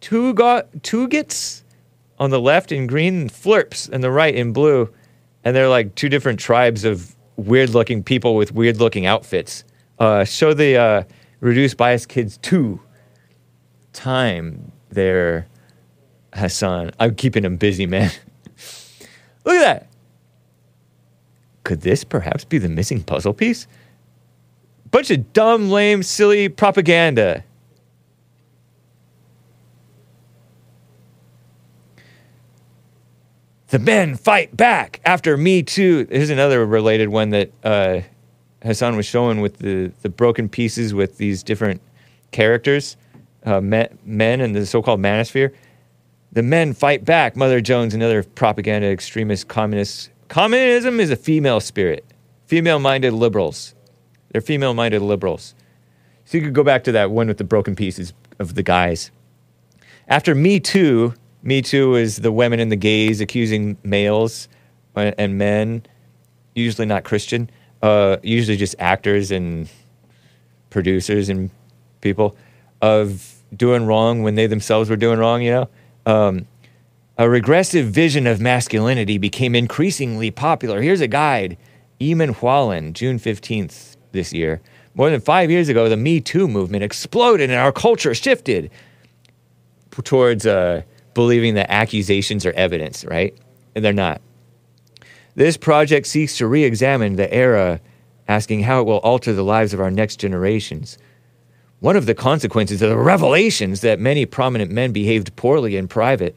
two 0.00 0.34
got 0.34 0.82
Tugets 0.82 1.64
on 2.18 2.30
the 2.30 2.40
left 2.40 2.72
in 2.72 2.86
green, 2.86 3.22
and 3.22 3.32
Flirps 3.32 3.88
on 3.92 4.00
the 4.00 4.10
right 4.10 4.34
in 4.34 4.52
blue, 4.52 4.92
and 5.44 5.54
they're 5.54 5.68
like 5.68 5.94
two 5.94 6.08
different 6.08 6.40
tribes 6.40 6.84
of 6.84 7.14
weird 7.36 7.70
looking 7.70 8.02
people 8.02 8.34
with 8.34 8.52
weird 8.52 8.78
looking 8.78 9.06
outfits. 9.06 9.64
Uh, 9.98 10.24
show 10.24 10.52
the 10.52 10.76
uh, 10.76 11.02
reduced 11.40 11.76
bias 11.76 12.06
kids 12.06 12.38
two 12.38 12.80
time 13.92 14.72
there, 14.90 15.46
Hassan. 16.34 16.92
I'm 16.98 17.14
keeping 17.14 17.44
him 17.44 17.56
busy, 17.56 17.86
man. 17.86 18.10
Look 19.44 19.56
at 19.56 19.60
that. 19.60 19.86
Could 21.64 21.80
this 21.82 22.04
perhaps 22.04 22.44
be 22.44 22.58
the 22.58 22.68
missing 22.68 23.02
puzzle 23.02 23.34
piece? 23.34 23.66
Bunch 24.90 25.10
of 25.10 25.32
dumb, 25.32 25.70
lame, 25.70 26.02
silly 26.02 26.48
propaganda. 26.48 27.44
The 33.68 33.78
men 33.78 34.16
fight 34.16 34.56
back 34.56 34.98
after 35.04 35.36
Me 35.36 35.62
Too. 35.62 36.06
Here's 36.10 36.30
another 36.30 36.64
related 36.64 37.10
one 37.10 37.30
that 37.30 37.52
uh, 37.62 38.00
Hassan 38.62 38.96
was 38.96 39.04
showing 39.04 39.42
with 39.42 39.58
the, 39.58 39.92
the 40.00 40.08
broken 40.08 40.48
pieces 40.48 40.94
with 40.94 41.18
these 41.18 41.42
different 41.42 41.82
characters, 42.30 42.96
uh, 43.44 43.60
men, 43.60 43.98
men 44.06 44.40
in 44.40 44.52
the 44.52 44.64
so 44.64 44.80
called 44.80 45.00
manosphere. 45.00 45.52
The 46.32 46.42
men 46.42 46.72
fight 46.72 47.04
back. 47.04 47.36
Mother 47.36 47.60
Jones 47.60 47.92
and 47.92 48.02
other 48.02 48.22
propaganda 48.22 48.88
extremist 48.88 49.48
communists. 49.48 50.08
Communism 50.28 50.98
is 50.98 51.10
a 51.10 51.16
female 51.16 51.60
spirit, 51.60 52.06
female 52.46 52.78
minded 52.78 53.12
liberals. 53.12 53.74
They're 54.30 54.40
female 54.40 54.72
minded 54.72 55.02
liberals. 55.02 55.54
So 56.24 56.38
you 56.38 56.44
could 56.44 56.54
go 56.54 56.64
back 56.64 56.84
to 56.84 56.92
that 56.92 57.10
one 57.10 57.28
with 57.28 57.36
the 57.36 57.44
broken 57.44 57.76
pieces 57.76 58.14
of 58.38 58.54
the 58.54 58.62
guys. 58.62 59.10
After 60.06 60.34
Me 60.34 60.58
Too, 60.58 61.12
Me 61.42 61.62
Too 61.62 61.94
is 61.94 62.16
the 62.16 62.32
women 62.32 62.60
and 62.60 62.70
the 62.70 62.76
gays 62.76 63.20
accusing 63.20 63.76
males 63.82 64.48
and 64.94 65.38
men, 65.38 65.82
usually 66.54 66.86
not 66.86 67.04
Christian, 67.04 67.48
uh, 67.82 68.16
usually 68.22 68.56
just 68.56 68.74
actors 68.78 69.30
and 69.30 69.68
producers 70.70 71.28
and 71.28 71.50
people, 72.00 72.36
of 72.82 73.34
doing 73.56 73.86
wrong 73.86 74.22
when 74.22 74.34
they 74.34 74.46
themselves 74.46 74.90
were 74.90 74.96
doing 74.96 75.18
wrong, 75.18 75.42
you 75.42 75.50
know? 75.50 75.68
Um, 76.06 76.46
a 77.16 77.28
regressive 77.28 77.86
vision 77.86 78.26
of 78.26 78.40
masculinity 78.40 79.18
became 79.18 79.54
increasingly 79.54 80.30
popular. 80.30 80.80
Here's 80.80 81.00
a 81.00 81.08
guide 81.08 81.56
Eamon 82.00 82.40
Whalen, 82.42 82.92
June 82.92 83.18
15th 83.18 83.96
this 84.12 84.32
year. 84.32 84.60
More 84.94 85.10
than 85.10 85.20
five 85.20 85.50
years 85.50 85.68
ago, 85.68 85.88
the 85.88 85.96
Me 85.96 86.20
Too 86.20 86.48
movement 86.48 86.84
exploded 86.84 87.50
and 87.50 87.58
our 87.58 87.72
culture 87.72 88.14
shifted 88.14 88.70
towards 90.04 90.46
uh, 90.46 90.82
believing 91.18 91.54
that 91.54 91.68
accusations 91.68 92.46
are 92.46 92.52
evidence, 92.52 93.04
right? 93.04 93.36
And 93.74 93.84
they're 93.84 93.92
not. 93.92 94.20
This 95.34 95.56
project 95.56 96.06
seeks 96.06 96.38
to 96.38 96.46
re 96.46 96.62
examine 96.62 97.16
the 97.16 97.32
era, 97.34 97.80
asking 98.28 98.62
how 98.62 98.80
it 98.80 98.86
will 98.86 98.98
alter 98.98 99.32
the 99.32 99.42
lives 99.42 99.74
of 99.74 99.80
our 99.80 99.90
next 99.90 100.20
generations. 100.20 100.96
One 101.80 101.96
of 101.96 102.06
the 102.06 102.14
consequences 102.14 102.82
of 102.82 102.90
the 102.90 102.96
revelations 102.96 103.80
that 103.80 103.98
many 103.98 104.26
prominent 104.26 104.70
men 104.70 104.92
behaved 104.92 105.34
poorly 105.34 105.76
in 105.76 105.88
private, 105.88 106.36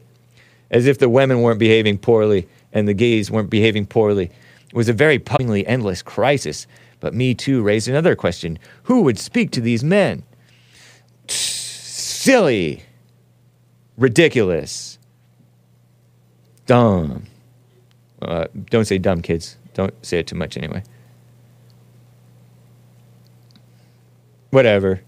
as 0.72 0.88
if 0.88 0.98
the 0.98 1.08
women 1.08 1.42
weren't 1.42 1.60
behaving 1.60 1.98
poorly 1.98 2.48
and 2.72 2.88
the 2.88 2.94
gays 2.94 3.30
weren't 3.30 3.50
behaving 3.50 3.86
poorly, 3.86 4.32
was 4.72 4.88
a 4.88 4.92
very 4.92 5.20
puzzlingly 5.20 5.64
endless 5.64 6.02
crisis. 6.02 6.66
But 6.98 7.14
Me 7.14 7.36
Too 7.36 7.62
raised 7.62 7.86
another 7.86 8.16
question 8.16 8.58
who 8.82 9.02
would 9.02 9.20
speak 9.20 9.52
to 9.52 9.60
these 9.60 9.84
men? 9.84 10.24
Silly, 11.28 12.82
ridiculous, 13.96 14.98
dumb. 16.66 17.24
Uh, 18.20 18.46
don't 18.70 18.84
say 18.84 18.98
dumb, 18.98 19.20
kids. 19.22 19.56
Don't 19.74 19.94
say 20.04 20.18
it 20.18 20.26
too 20.26 20.36
much 20.36 20.56
anyway. 20.56 20.82
Whatever. 24.50 25.00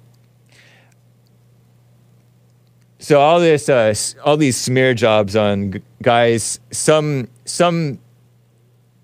So 2.98 3.20
all 3.20 3.39
this, 3.39 3.69
uh, 3.69 3.94
all 4.24 4.39
these 4.39 4.56
smear 4.56 4.94
jobs 4.94 5.36
on 5.36 5.73
g- 5.73 5.82
guys, 6.01 6.59
some 6.70 7.28
some 7.44 7.98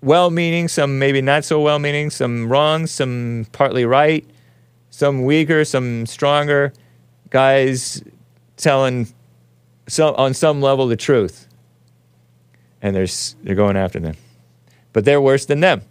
well-meaning, 0.01 0.67
some 0.67 0.97
maybe 0.97 1.21
not 1.21 1.45
so 1.45 1.61
well-meaning, 1.61 2.09
some 2.09 2.51
wrong, 2.51 2.87
some 2.87 3.45
partly 3.51 3.85
right, 3.85 4.25
some 4.89 5.23
weaker, 5.23 5.63
some 5.63 6.07
stronger. 6.07 6.73
Guys 7.29 8.03
telling 8.57 9.07
some 9.91 10.15
on 10.15 10.33
some 10.33 10.61
level 10.61 10.87
the 10.87 10.95
truth, 10.95 11.47
and 12.81 12.95
they're 12.95 13.07
they're 13.43 13.55
going 13.55 13.75
after 13.75 13.99
them, 13.99 14.15
but 14.93 15.03
they're 15.03 15.21
worse 15.21 15.45
than 15.45 15.59
them. 15.59 15.81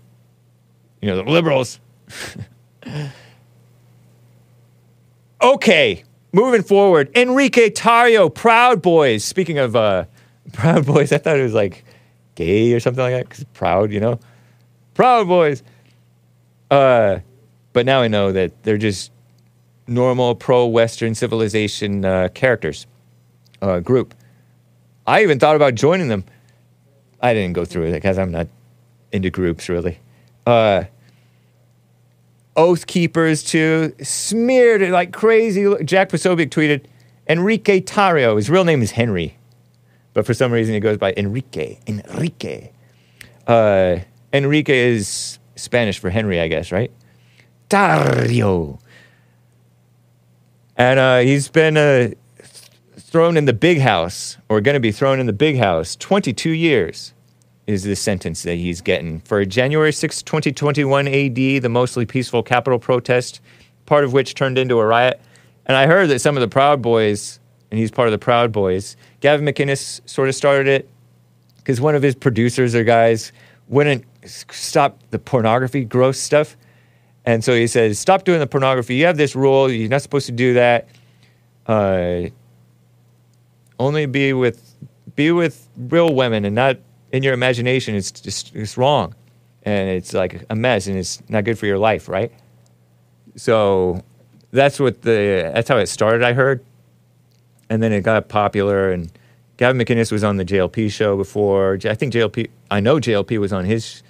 You 1.03 1.09
know, 1.11 1.17
the 1.17 1.31
liberals. 1.31 1.81
okay, 5.43 6.05
moving 6.33 6.63
forward, 6.63 7.11
Enrique 7.15 7.69
Tarrio, 7.69 8.35
Proud 8.35 8.81
Boys. 8.81 9.23
Speaking 9.23 9.59
of 9.59 9.77
uh, 9.77 10.07
Proud 10.55 10.87
Boys, 10.87 11.13
I 11.13 11.19
thought 11.19 11.39
it 11.39 11.43
was 11.43 11.55
like 11.55 11.85
gay 12.37 12.73
or 12.73 12.81
something 12.81 13.03
like 13.03 13.13
that 13.13 13.29
because 13.29 13.45
proud, 13.53 13.93
you 13.93 14.01
know, 14.01 14.19
Proud 14.95 15.29
Boys. 15.29 15.63
Uh, 16.71 17.19
but 17.75 17.85
now 17.85 18.01
I 18.01 18.09
know 18.09 18.33
that 18.33 18.63
they're 18.63 18.79
just 18.79 19.13
normal 19.87 20.35
pro-Western 20.35 21.15
civilization 21.15 22.05
uh, 22.05 22.29
characters 22.33 22.87
uh, 23.62 23.81
group. 23.81 24.15
I 25.07 25.23
even 25.23 25.39
thought 25.39 25.57
about 25.57 25.74
joining 25.74 26.09
them. 26.09 26.24
I 27.20 27.35
didn't 27.35 27.55
go 27.55 27.65
through 27.65 27.87
it 27.87 27.93
because 27.93 28.19
I'm 28.19 28.31
not 28.31 28.49
into 29.12 29.31
groups 29.31 29.69
really. 29.69 29.99
Uh, 30.47 30.85
Oath 32.57 32.87
Keepers 32.87 33.43
too 33.43 33.95
smeared 34.03 34.82
it 34.82 34.91
like 34.91 35.12
crazy. 35.12 35.73
Jack 35.85 36.11
Posobiec 36.11 36.51
tweeted, 36.51 36.85
Enrique 37.28 37.81
Tarrio. 37.81 38.37
His 38.37 38.51
real 38.51 38.65
name 38.65 38.82
is 38.82 38.91
Henry, 38.93 39.37
but 40.15 40.27
for 40.27 40.35
some 40.35 40.53
reason 40.53 40.74
he 40.74 40.81
goes 40.81 40.99
by 40.99 41.15
Enrique. 41.16 41.78
Enrique. 41.87 42.70
Uh, 43.47 43.99
Enrique 44.32 44.93
is 44.93 45.39
Spanish 45.57 45.99
for 45.99 46.11
Henry, 46.11 46.41
I 46.41 46.49
guess, 46.49 46.73
right? 46.73 46.91
Tarrio. 47.69 48.81
And 50.77 50.99
uh, 50.99 51.19
he's 51.19 51.49
been 51.49 51.77
uh, 51.77 52.09
th- 52.09 52.19
thrown 53.11 53.37
in 53.37 53.45
the 53.45 53.53
big 53.53 53.81
house, 53.81 54.39
or 54.49 54.61
going 54.61 54.74
to 54.74 54.81
be 54.81 54.93
thrown 54.93 55.19
in 55.19 55.27
the 55.27 55.32
big 55.32 55.59
house. 55.59 55.97
22 55.97 56.51
years 56.51 57.12
is 57.66 57.82
the 57.82 57.97
sentence 57.97 58.45
that 58.45 58.55
he's 58.55 58.81
getting 58.81 59.19
for 59.20 59.45
January 59.45 59.93
6, 59.93 60.23
2021 60.23 61.09
AD, 61.09 61.35
the 61.35 61.69
mostly 61.69 62.07
peaceful 62.07 62.45
Capitol 62.45 62.78
protest, 62.78 63.41
part 63.85 64.05
of 64.05 64.12
which 64.12 64.35
turned 64.35 64.59
into 64.59 64.78
a 64.78 64.87
riot. 64.87 65.20
And 65.66 65.77
I 65.77 65.89
heard 65.89 66.09
that 66.11 66.20
some 66.20 66.37
of 66.37 66.41
the 66.41 66.47
Proud 66.47 66.82
Boys, 66.82 67.41
and 67.73 67.81
he's 67.81 67.91
part 67.91 68.07
of 68.07 68.12
the 68.12 68.19
Proud 68.19 68.53
Boys, 68.53 68.97
Gavin 69.19 69.45
McInnes 69.45 70.01
sort 70.09 70.28
of 70.28 70.37
started 70.37 70.69
it 70.69 70.89
because 71.57 71.81
one 71.81 71.97
of 71.97 72.03
his 72.03 72.15
producers 72.15 72.77
or 72.77 72.85
guys 72.85 73.32
wouldn't 73.66 74.05
stop 74.24 75.01
the 75.11 75.19
pornography, 75.19 75.85
gross 75.85 76.20
stuff. 76.20 76.57
And 77.24 77.43
so 77.43 77.55
he 77.55 77.66
says, 77.66 77.99
stop 77.99 78.24
doing 78.24 78.39
the 78.39 78.47
pornography. 78.47 78.95
You 78.95 79.07
have 79.07 79.16
this 79.16 79.35
rule. 79.35 79.69
You're 79.69 79.89
not 79.89 80.03
supposed 80.03 80.27
to 80.27 80.32
do 80.32 80.55
that. 80.55 80.89
Uh, 81.66 82.31
only 83.81 84.07
be 84.07 84.32
with 84.32 84.77
be 85.16 85.32
with 85.32 85.69
real 85.77 86.15
women 86.15 86.44
and 86.44 86.55
not 86.55 86.77
in 87.11 87.24
your 87.24 87.35
imagination. 87.35 87.97
It's 87.97 88.12
just 88.12 88.55
it's 88.55 88.77
wrong, 88.77 89.15
and 89.65 89.90
it's 89.90 90.15
like 90.15 90.44
a 90.51 90.55
mess, 90.55 90.86
and 90.86 90.97
it's 90.97 91.20
not 91.28 91.44
good 91.44 91.59
for 91.59 91.66
your 91.66 91.78
life, 91.78 92.09
right? 92.09 92.31
So 93.35 94.05
that's 94.52 94.78
what 94.78 95.02
the 95.02 95.51
that's 95.55 95.69
how 95.69 95.78
it 95.78 95.86
started. 95.86 96.23
I 96.23 96.35
heard, 96.35 96.65
and 97.69 97.82
then 97.82 97.93
it 97.93 98.02
got 98.02 98.28
popular. 98.28 98.93
And 98.93 99.11
Gavin 99.57 99.81
McInnes 99.81 100.12
was 100.12 100.23
on 100.23 100.36
the 100.36 100.44
JLP 100.44 100.93
show 100.93 101.16
before. 101.16 101.78
I 101.85 101.94
think 101.94 102.12
JLP. 102.12 102.51
I 102.70 102.81
know 102.81 102.97
JLP 102.97 103.39
was 103.39 103.52
on 103.52 103.65
his 103.65 104.02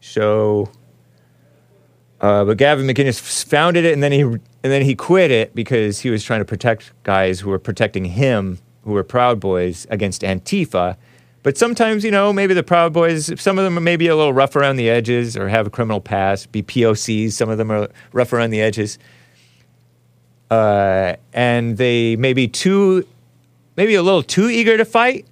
show. 0.00 0.70
Uh, 2.20 2.44
but 2.44 2.56
Gavin 2.56 2.86
McInnes 2.86 3.20
founded 3.20 3.84
it, 3.84 3.92
and 3.92 4.02
then 4.02 4.10
he 4.10 4.22
and 4.22 4.40
then 4.62 4.82
he 4.82 4.96
quit 4.96 5.30
it 5.30 5.54
because 5.54 6.00
he 6.00 6.10
was 6.10 6.24
trying 6.24 6.40
to 6.40 6.44
protect 6.44 6.92
guys 7.04 7.38
who 7.38 7.50
were 7.50 7.60
protecting 7.60 8.06
him, 8.06 8.58
who 8.88 8.94
were 8.94 9.04
Proud 9.04 9.38
Boys, 9.38 9.86
against 9.90 10.22
Antifa. 10.22 10.96
But 11.42 11.56
sometimes, 11.56 12.04
you 12.04 12.10
know, 12.10 12.32
maybe 12.32 12.54
the 12.54 12.62
Proud 12.62 12.92
Boys, 12.92 13.40
some 13.40 13.58
of 13.58 13.64
them 13.64 13.78
are 13.78 13.82
maybe 13.82 14.08
a 14.08 14.16
little 14.16 14.32
rough 14.32 14.56
around 14.56 14.76
the 14.76 14.90
edges 14.90 15.36
or 15.36 15.48
have 15.48 15.66
a 15.66 15.70
criminal 15.70 16.00
past, 16.00 16.50
be 16.50 16.62
POCs. 16.62 17.32
Some 17.32 17.48
of 17.48 17.58
them 17.58 17.70
are 17.70 17.88
rough 18.12 18.32
around 18.32 18.50
the 18.50 18.60
edges, 18.60 18.98
uh, 20.50 21.14
and 21.32 21.76
they 21.76 22.16
may 22.16 22.32
be 22.32 22.48
too, 22.48 23.06
maybe 23.76 23.94
a 23.94 24.02
little 24.02 24.22
too 24.22 24.48
eager 24.48 24.76
to 24.76 24.84
fight 24.84 25.24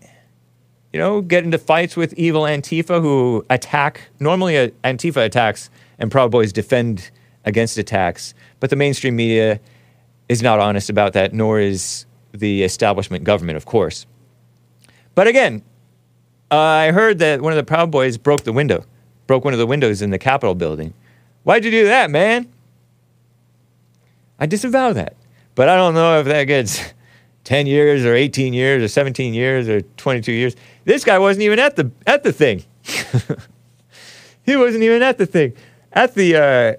you 0.97 1.01
know, 1.03 1.21
get 1.21 1.45
into 1.45 1.59
fights 1.59 1.95
with 1.95 2.15
evil 2.15 2.45
Antifa 2.45 3.03
who 3.03 3.45
attack. 3.51 4.09
Normally, 4.19 4.57
uh, 4.57 4.69
Antifa 4.83 5.27
attacks 5.27 5.69
and 5.99 6.11
Proud 6.11 6.31
Boys 6.31 6.55
defend 6.55 7.11
against 7.45 7.77
attacks, 7.77 8.33
but 8.61 8.71
the 8.71 8.77
mainstream 8.77 9.15
media 9.15 9.61
is 10.31 10.43
not 10.43 10.59
honest 10.59 10.89
about 10.89 11.13
that, 11.13 11.35
nor 11.35 11.61
is 11.61 12.07
the 12.39 12.63
establishment 12.63 13.25
government, 13.25 13.57
of 13.57 13.65
course. 13.65 14.07
But 15.15 15.27
again, 15.27 15.63
I 16.51 16.93
heard 16.93 17.19
that 17.19 17.43
one 17.43 17.53
of 17.53 17.57
the 17.57 17.65
Proud 17.65 17.91
Boys 17.91 18.19
broke 18.19 18.45
the 18.45 18.53
window, 18.53 18.85
broke 19.27 19.45
one 19.45 19.53
of 19.53 19.59
the 19.59 19.67
windows 19.67 20.03
in 20.03 20.11
the 20.11 20.19
Capitol 20.19 20.55
building. 20.55 20.95
Why'd 21.43 21.65
you 21.65 21.71
do 21.71 21.87
that, 21.87 22.11
man? 22.11 22.49
I 24.39 24.47
disavow 24.47 24.93
that. 24.93 25.17
But 25.55 25.69
I 25.69 25.77
don't 25.77 25.95
know 25.95 26.21
if 26.21 26.27
that 26.27 26.45
gets 26.45 26.81
10 27.45 27.67
years 27.67 28.05
or 28.05 28.15
18 28.15 28.53
years 28.53 28.83
or 28.83 28.89
17 28.89 29.35
years 29.35 29.69
or 29.69 29.81
22 29.81 30.33
years. 30.33 30.57
This 30.85 31.05
guy 31.05 31.19
wasn't 31.19 31.43
even 31.45 31.59
at 31.59 31.77
the 31.77 31.91
at 32.07 32.23
the 32.23 32.33
thing. 32.33 32.65
he 34.45 34.57
wasn't 34.57 34.83
even 34.83 35.03
at 35.03 35.19
the 35.19 35.27
thing. 35.27 35.55
At 35.93 36.15
the 36.15 36.37
uh, 36.37 36.75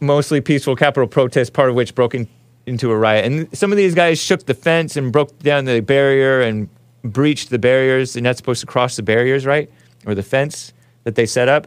mostly 0.00 0.40
peaceful 0.40 0.76
Capitol 0.76 1.08
protest, 1.08 1.52
part 1.52 1.70
of 1.70 1.74
which 1.74 1.94
broke 1.94 2.14
in, 2.14 2.28
into 2.66 2.90
a 2.90 2.96
riot. 2.96 3.24
And 3.24 3.56
some 3.56 3.72
of 3.72 3.76
these 3.76 3.94
guys 3.94 4.20
shook 4.20 4.46
the 4.46 4.54
fence 4.54 4.96
and 4.96 5.12
broke 5.12 5.38
down 5.40 5.64
the 5.64 5.80
barrier 5.80 6.40
and 6.40 6.68
breached 7.02 7.50
the 7.50 7.58
barriers. 7.58 8.12
They're 8.12 8.22
not 8.22 8.36
supposed 8.36 8.60
to 8.60 8.66
cross 8.66 8.96
the 8.96 9.02
barriers, 9.02 9.44
right? 9.44 9.70
Or 10.06 10.14
the 10.14 10.22
fence 10.22 10.72
that 11.04 11.14
they 11.14 11.26
set 11.26 11.48
up. 11.48 11.66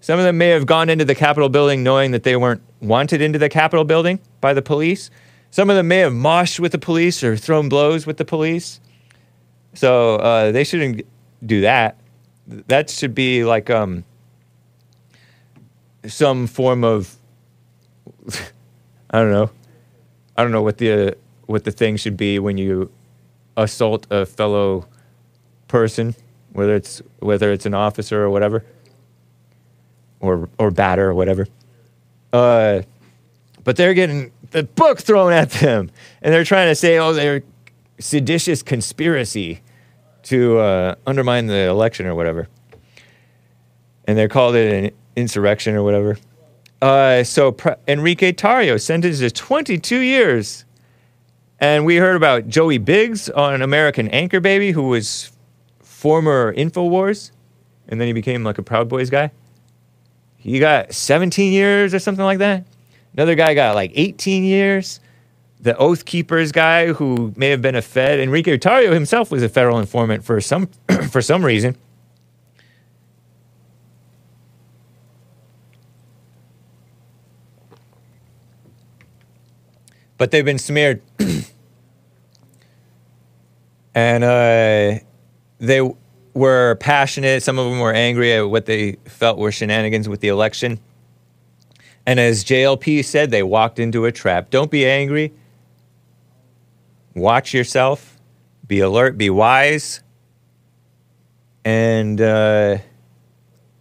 Some 0.00 0.18
of 0.18 0.24
them 0.24 0.38
may 0.38 0.48
have 0.48 0.66
gone 0.66 0.88
into 0.88 1.04
the 1.04 1.14
Capitol 1.14 1.48
building 1.48 1.82
knowing 1.82 2.12
that 2.12 2.22
they 2.22 2.36
weren't 2.36 2.62
wanted 2.80 3.20
into 3.20 3.38
the 3.38 3.48
Capitol 3.48 3.84
building 3.84 4.20
by 4.40 4.54
the 4.54 4.62
police. 4.62 5.10
Some 5.50 5.70
of 5.70 5.76
them 5.76 5.88
may 5.88 5.98
have 5.98 6.12
moshed 6.12 6.60
with 6.60 6.72
the 6.72 6.78
police 6.78 7.24
or 7.24 7.36
thrown 7.36 7.68
blows 7.68 8.06
with 8.06 8.16
the 8.16 8.24
police. 8.24 8.80
So 9.74 10.16
uh, 10.16 10.52
they 10.52 10.64
shouldn't 10.64 11.06
do 11.44 11.62
that. 11.62 11.98
That 12.46 12.88
should 12.88 13.14
be 13.14 13.44
like 13.44 13.68
um, 13.68 14.04
some 16.06 16.46
form 16.46 16.84
of 16.84 17.16
I 19.10 19.20
don't 19.20 19.30
know. 19.30 19.50
I 20.36 20.42
don't 20.42 20.52
know 20.52 20.62
what 20.62 20.78
the 20.78 21.08
uh, 21.08 21.10
what 21.46 21.64
the 21.64 21.70
thing 21.70 21.96
should 21.96 22.16
be 22.16 22.38
when 22.38 22.58
you 22.58 22.90
assault 23.56 24.06
a 24.10 24.26
fellow 24.26 24.86
person, 25.68 26.14
whether 26.52 26.74
it's 26.74 27.00
whether 27.20 27.52
it's 27.52 27.66
an 27.66 27.74
officer 27.74 28.22
or 28.22 28.30
whatever, 28.30 28.64
or 30.20 30.48
or 30.58 30.70
batter 30.70 31.08
or 31.08 31.14
whatever. 31.14 31.46
Uh, 32.32 32.82
but 33.64 33.76
they're 33.76 33.94
getting 33.94 34.32
the 34.50 34.62
book 34.62 35.00
thrown 35.00 35.32
at 35.32 35.50
them, 35.50 35.90
and 36.22 36.34
they're 36.34 36.44
trying 36.44 36.68
to 36.68 36.74
say, 36.74 36.98
"Oh, 36.98 37.12
they're 37.12 37.42
seditious 37.98 38.62
conspiracy 38.62 39.60
to 40.24 40.58
uh, 40.58 40.94
undermine 41.06 41.46
the 41.46 41.66
election 41.66 42.06
or 42.06 42.14
whatever," 42.14 42.48
and 44.06 44.18
they're 44.18 44.28
called 44.28 44.54
it 44.54 44.84
an 44.84 44.90
insurrection 45.16 45.74
or 45.74 45.82
whatever. 45.82 46.18
Uh, 46.82 47.24
so 47.24 47.52
Pre- 47.52 47.74
Enrique 47.88 48.32
Tarrio 48.32 48.80
sentenced 48.80 49.20
to 49.20 49.30
22 49.30 49.98
years. 49.98 50.64
And 51.58 51.86
we 51.86 51.96
heard 51.96 52.16
about 52.16 52.48
Joey 52.48 52.78
Biggs 52.78 53.30
on 53.30 53.62
American 53.62 54.08
Anchor 54.08 54.40
Baby, 54.40 54.72
who 54.72 54.88
was 54.88 55.32
former 55.80 56.54
InfoWars, 56.54 57.30
and 57.88 57.98
then 57.98 58.06
he 58.06 58.12
became 58.12 58.44
like 58.44 58.58
a 58.58 58.62
Proud 58.62 58.88
Boys 58.88 59.08
guy. 59.08 59.30
He 60.36 60.58
got 60.58 60.92
17 60.92 61.52
years 61.52 61.94
or 61.94 61.98
something 61.98 62.24
like 62.24 62.38
that. 62.38 62.64
Another 63.14 63.34
guy 63.34 63.54
got 63.54 63.74
like 63.74 63.92
18 63.94 64.44
years. 64.44 65.00
The 65.58 65.76
Oath 65.78 66.04
Keepers 66.04 66.52
guy, 66.52 66.92
who 66.92 67.32
may 67.36 67.48
have 67.48 67.62
been 67.62 67.74
a 67.74 67.82
Fed, 67.82 68.20
Enrique 68.20 68.58
Tarrio 68.58 68.92
himself 68.92 69.30
was 69.30 69.42
a 69.42 69.48
federal 69.48 69.78
informant 69.78 70.22
for 70.22 70.40
some 70.42 70.68
for 71.10 71.22
some 71.22 71.44
reason. 71.44 71.76
But 80.18 80.30
they've 80.30 80.44
been 80.44 80.58
smeared. 80.58 81.02
and 83.94 84.24
uh, 84.24 84.98
they 85.58 85.90
were 86.34 86.74
passionate. 86.76 87.42
Some 87.42 87.58
of 87.58 87.70
them 87.70 87.80
were 87.80 87.92
angry 87.92 88.34
at 88.34 88.42
what 88.42 88.66
they 88.66 88.96
felt 89.06 89.38
were 89.38 89.52
shenanigans 89.52 90.08
with 90.08 90.20
the 90.20 90.28
election. 90.28 90.78
And 92.04 92.20
as 92.20 92.44
JLP 92.44 93.04
said, 93.04 93.30
they 93.30 93.42
walked 93.42 93.78
into 93.78 94.04
a 94.04 94.12
trap. 94.12 94.50
Don't 94.50 94.70
be 94.70 94.86
angry. 94.86 95.32
Watch 97.14 97.54
yourself. 97.54 98.18
Be 98.66 98.80
alert. 98.80 99.18
Be 99.18 99.30
wise. 99.30 100.02
And 101.64 102.20
uh, 102.20 102.78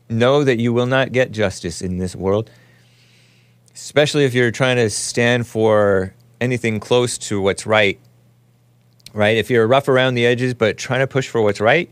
know 0.09 0.43
that 0.43 0.59
you 0.59 0.73
will 0.73 0.87
not 0.87 1.11
get 1.11 1.31
justice 1.31 1.81
in 1.81 1.97
this 1.97 2.15
world, 2.15 2.49
especially 3.73 4.25
if 4.25 4.33
you're 4.33 4.51
trying 4.51 4.77
to 4.77 4.89
stand 4.89 5.45
for 5.45 6.15
anything 6.45 6.79
close 6.79 7.17
to 7.17 7.41
what's 7.41 7.65
right, 7.65 7.99
right? 9.13 9.35
If 9.35 9.49
you're 9.49 9.67
rough 9.67 9.89
around 9.89 10.15
the 10.15 10.25
edges 10.25 10.53
but 10.53 10.77
trying 10.77 11.01
to 11.01 11.07
push 11.07 11.27
for 11.27 11.41
what's 11.41 11.59
right, 11.59 11.89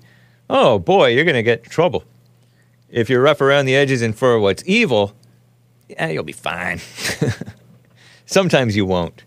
oh 0.49 0.79
boy, 0.79 1.09
you're 1.09 1.25
going 1.25 1.35
to 1.35 1.43
get 1.43 1.63
trouble. 1.63 2.05
If 2.89 3.09
you're 3.09 3.21
rough 3.21 3.41
around 3.41 3.65
the 3.65 3.75
edges 3.75 4.01
and 4.01 4.15
for 4.15 4.39
what's 4.39 4.63
evil, 4.65 5.13
yeah, 5.89 6.07
you'll 6.07 6.23
be 6.23 6.31
fine. 6.31 6.79
Sometimes 8.25 8.75
you 8.75 8.85
won't. 8.85 9.23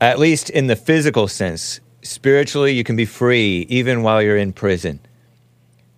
At 0.00 0.18
least 0.18 0.48
in 0.50 0.66
the 0.66 0.76
physical 0.76 1.28
sense. 1.28 1.80
Spiritually, 2.02 2.72
you 2.72 2.82
can 2.82 2.96
be 2.96 3.04
free 3.04 3.66
even 3.68 4.02
while 4.02 4.22
you're 4.22 4.36
in 4.36 4.52
prison, 4.52 4.98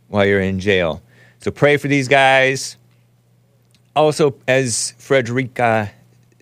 while 0.09 0.27
you're 0.27 0.41
in 0.41 0.61
jail. 0.61 1.03
So 1.41 1.51
pray 1.51 1.77
for 1.77 1.89
these 1.89 2.09
guys. 2.09 2.77
Also, 3.97 4.35
as 4.49 4.95
Frederica 4.99 5.91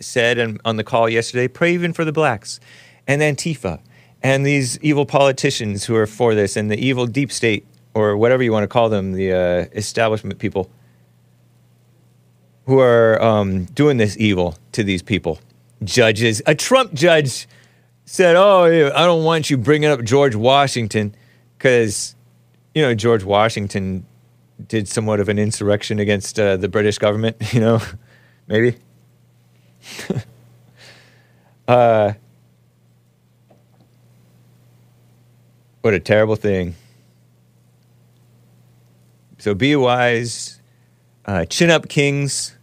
said 0.03 0.39
on, 0.39 0.59
on 0.65 0.77
the 0.77 0.85
call 0.85 1.09
yesterday, 1.09 1.49
pray 1.49 1.73
even 1.75 1.93
for 1.93 2.05
the 2.05 2.13
blacks 2.13 2.61
and 3.07 3.23
Antifa 3.23 3.81
and 4.23 4.47
these 4.47 4.79
evil 4.81 5.05
politicians 5.05 5.85
who 5.85 5.97
are 5.97 6.07
for 6.07 6.35
this 6.35 6.57
and 6.57 6.71
the 6.71 6.79
evil 6.79 7.07
deep 7.07 7.33
state 7.33 7.67
or 7.95 8.17
whatever 8.17 8.43
you 8.43 8.53
want 8.53 8.65
to 8.65 8.69
call 8.69 8.89
them, 8.89 9.13
the 9.13 9.33
uh, 9.33 9.77
establishment 9.77 10.39
people 10.39 10.71
who 12.67 12.79
are 12.79 13.21
um, 13.21 13.65
doing 13.67 13.97
this 13.97 14.17
evil 14.19 14.57
to 14.73 14.85
these 14.85 15.03
people. 15.03 15.41
Judges, 15.83 16.41
a 16.47 16.55
Trump 16.55 16.95
judge 16.95 17.49
said, 18.05 18.37
"Oh, 18.37 18.65
I 18.95 19.05
don't 19.05 19.25
want 19.25 19.51
you 19.51 19.57
bringing 19.57 19.91
up 19.91 20.05
George 20.05 20.37
Washington 20.37 21.15
because 21.59 22.15
you 22.73 22.83
know 22.83 22.95
George 22.95 23.25
Washington 23.25 24.07
did 24.69 24.87
somewhat 24.87 25.19
of 25.19 25.29
an 25.29 25.41
insurrection 25.41 25.99
against 25.99 26.39
uh, 26.39 26.57
the 26.57 26.69
British 26.69 26.99
government. 26.99 27.37
You 27.53 27.61
know, 27.61 27.83
maybe." 28.47 28.77
uh, 31.69 32.13
what 35.81 35.95
a 35.95 36.01
terrible 36.01 36.37
thing. 36.37 36.75
So 39.39 39.55
be 39.55 39.75
wise, 39.75 40.61
uh, 41.27 41.45
chin 41.47 41.71
up, 41.71 41.89
kings. 41.89 42.57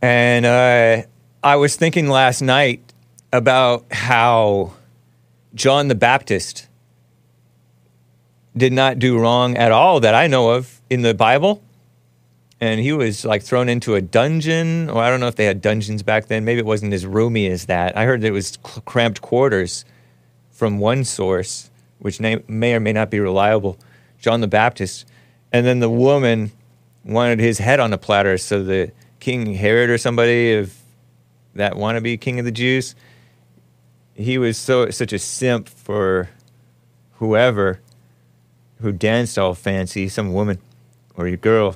And 0.00 0.46
uh, 0.46 1.02
I 1.42 1.56
was 1.56 1.76
thinking 1.76 2.08
last 2.08 2.42
night 2.42 2.92
about 3.32 3.86
how 3.92 4.74
John 5.54 5.88
the 5.88 5.94
Baptist 5.94 6.68
did 8.56 8.72
not 8.72 8.98
do 8.98 9.18
wrong 9.18 9.56
at 9.56 9.72
all 9.72 10.00
that 10.00 10.14
I 10.14 10.26
know 10.26 10.50
of 10.50 10.80
in 10.90 11.02
the 11.02 11.14
Bible 11.14 11.62
and 12.62 12.78
he 12.78 12.92
was 12.92 13.24
like 13.24 13.42
thrown 13.42 13.68
into 13.68 13.96
a 13.96 14.00
dungeon. 14.00 14.88
Or 14.88 15.02
i 15.02 15.10
don't 15.10 15.18
know 15.18 15.26
if 15.26 15.34
they 15.34 15.46
had 15.46 15.60
dungeons 15.60 16.04
back 16.04 16.28
then. 16.28 16.44
Maybe 16.44 16.60
it 16.60 16.64
wasn't 16.64 16.94
as 16.94 17.04
roomy 17.04 17.48
as 17.48 17.66
that. 17.66 17.96
I 17.96 18.04
heard 18.04 18.20
that 18.20 18.28
it 18.28 18.30
was 18.30 18.56
cramped 18.62 19.20
quarters 19.20 19.84
from 20.52 20.78
one 20.78 21.02
source 21.02 21.70
which 21.98 22.20
may, 22.20 22.40
may 22.46 22.74
or 22.74 22.80
may 22.80 22.92
not 22.92 23.10
be 23.10 23.18
reliable 23.18 23.78
john 24.20 24.40
the 24.40 24.46
baptist. 24.46 25.06
And 25.52 25.66
then 25.66 25.80
the 25.80 25.90
woman 25.90 26.52
wanted 27.04 27.40
his 27.40 27.58
head 27.58 27.80
on 27.80 27.92
a 27.92 27.98
platter 27.98 28.38
so 28.38 28.62
the 28.62 28.92
king 29.18 29.54
herod 29.54 29.90
or 29.90 29.98
somebody 29.98 30.52
of 30.52 30.72
that 31.56 31.72
wannabe 31.72 32.20
king 32.20 32.38
of 32.38 32.44
the 32.44 32.52
jews 32.52 32.94
he 34.14 34.38
was 34.38 34.56
so 34.56 34.88
such 34.90 35.12
a 35.12 35.18
simp 35.18 35.68
for 35.68 36.30
whoever 37.14 37.80
who 38.80 38.92
danced 38.92 39.36
all 39.36 39.54
fancy 39.54 40.08
some 40.08 40.32
woman 40.32 40.58
or 41.16 41.26
a 41.26 41.36
girl 41.36 41.74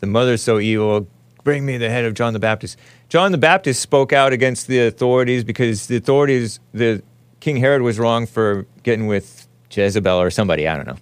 the 0.00 0.06
mother's 0.06 0.42
so 0.42 0.58
evil. 0.58 1.06
Bring 1.44 1.64
me 1.64 1.78
the 1.78 1.88
head 1.88 2.04
of 2.04 2.14
John 2.14 2.32
the 2.32 2.38
Baptist. 2.38 2.78
John 3.08 3.32
the 3.32 3.38
Baptist 3.38 3.80
spoke 3.80 4.12
out 4.12 4.32
against 4.32 4.66
the 4.66 4.86
authorities 4.86 5.44
because 5.44 5.86
the 5.86 5.96
authorities, 5.96 6.60
the 6.72 7.02
King 7.40 7.56
Herod 7.56 7.82
was 7.82 7.98
wrong 7.98 8.26
for 8.26 8.66
getting 8.82 9.06
with 9.06 9.46
Jezebel 9.70 10.20
or 10.20 10.30
somebody, 10.30 10.66
I 10.68 10.76
don't 10.76 10.86
know. 10.86 10.98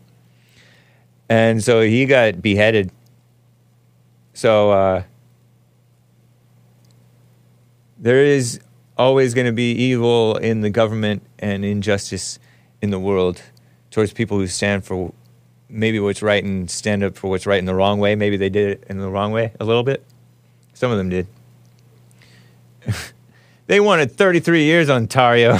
And 1.28 1.62
so 1.62 1.80
he 1.80 2.06
got 2.06 2.40
beheaded. 2.40 2.92
So 4.34 4.70
uh, 4.70 5.02
there 7.98 8.22
is 8.24 8.60
always 8.96 9.34
going 9.34 9.46
to 9.46 9.52
be 9.52 9.72
evil 9.72 10.36
in 10.36 10.60
the 10.60 10.70
government 10.70 11.22
and 11.38 11.64
injustice 11.64 12.38
in 12.80 12.90
the 12.90 12.98
world 12.98 13.42
towards 13.90 14.12
people 14.12 14.38
who 14.38 14.46
stand 14.46 14.84
for 14.84 15.12
maybe 15.68 15.98
what's 16.00 16.22
right 16.22 16.42
and 16.42 16.70
stand 16.70 17.02
up 17.02 17.16
for 17.16 17.28
what's 17.28 17.46
right 17.46 17.58
in 17.58 17.64
the 17.64 17.74
wrong 17.74 17.98
way. 17.98 18.14
Maybe 18.14 18.36
they 18.36 18.48
did 18.48 18.70
it 18.70 18.84
in 18.88 18.98
the 18.98 19.08
wrong 19.08 19.32
way 19.32 19.52
a 19.58 19.64
little 19.64 19.82
bit. 19.82 20.04
Some 20.74 20.90
of 20.90 20.98
them 20.98 21.08
did. 21.08 21.26
they 23.66 23.80
wanted 23.80 24.12
33 24.12 24.64
years 24.64 24.88
on 24.88 25.08
Tarrio. 25.08 25.58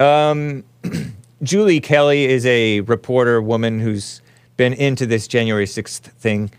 um, 0.00 0.64
Julie 1.42 1.80
Kelly 1.80 2.26
is 2.26 2.44
a 2.46 2.80
reporter 2.80 3.40
woman 3.40 3.80
who's 3.80 4.22
been 4.56 4.72
into 4.74 5.06
this 5.06 5.26
January 5.28 5.66
6th 5.66 6.00
thing. 6.00 6.50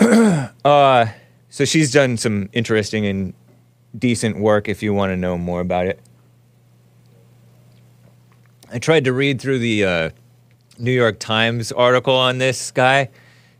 uh, 0.64 1.06
so 1.48 1.64
she's 1.64 1.92
done 1.92 2.16
some 2.16 2.48
interesting 2.52 3.06
and 3.06 3.34
decent 3.96 4.38
work 4.38 4.68
if 4.68 4.82
you 4.82 4.94
want 4.94 5.10
to 5.10 5.16
know 5.16 5.36
more 5.36 5.60
about 5.60 5.86
it. 5.86 6.00
I 8.72 8.78
tried 8.78 9.04
to 9.04 9.12
read 9.12 9.38
through 9.38 9.58
the 9.58 9.84
uh, 9.84 10.10
New 10.78 10.92
York 10.92 11.18
Times 11.18 11.72
article 11.72 12.16
on 12.16 12.38
this 12.38 12.70
guy. 12.70 13.10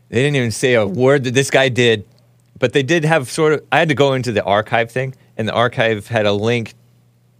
They 0.09 0.22
didn't 0.22 0.36
even 0.36 0.51
say 0.51 0.72
a 0.72 0.86
word 0.86 1.24
that 1.24 1.34
this 1.34 1.51
guy 1.51 1.68
did, 1.68 2.09
but 2.59 2.72
they 2.72 2.82
did 2.82 3.05
have 3.05 3.30
sort 3.30 3.52
of. 3.52 3.62
I 3.70 3.78
had 3.78 3.89
to 3.89 3.94
go 3.94 4.14
into 4.14 4.32
the 4.32 4.43
archive 4.43 4.90
thing, 4.90 5.14
and 5.36 5.47
the 5.47 5.52
archive 5.52 6.09
had 6.09 6.24
a 6.24 6.32
link, 6.32 6.72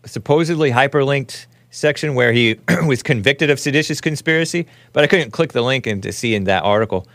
supposedly 0.05 0.71
hyperlinked 0.71 1.47
section 1.71 2.15
where 2.15 2.33
he 2.33 2.59
was 2.87 3.03
convicted 3.03 3.49
of 3.49 3.59
seditious 3.59 4.03
conspiracy, 4.03 4.67
but 4.93 5.03
I 5.03 5.07
couldn't 5.07 5.31
click 5.31 5.53
the 5.53 5.63
link 5.63 5.87
and 5.87 6.03
to 6.03 6.13
see 6.13 6.35
in 6.35 6.45
that 6.45 6.65
article 6.65 7.07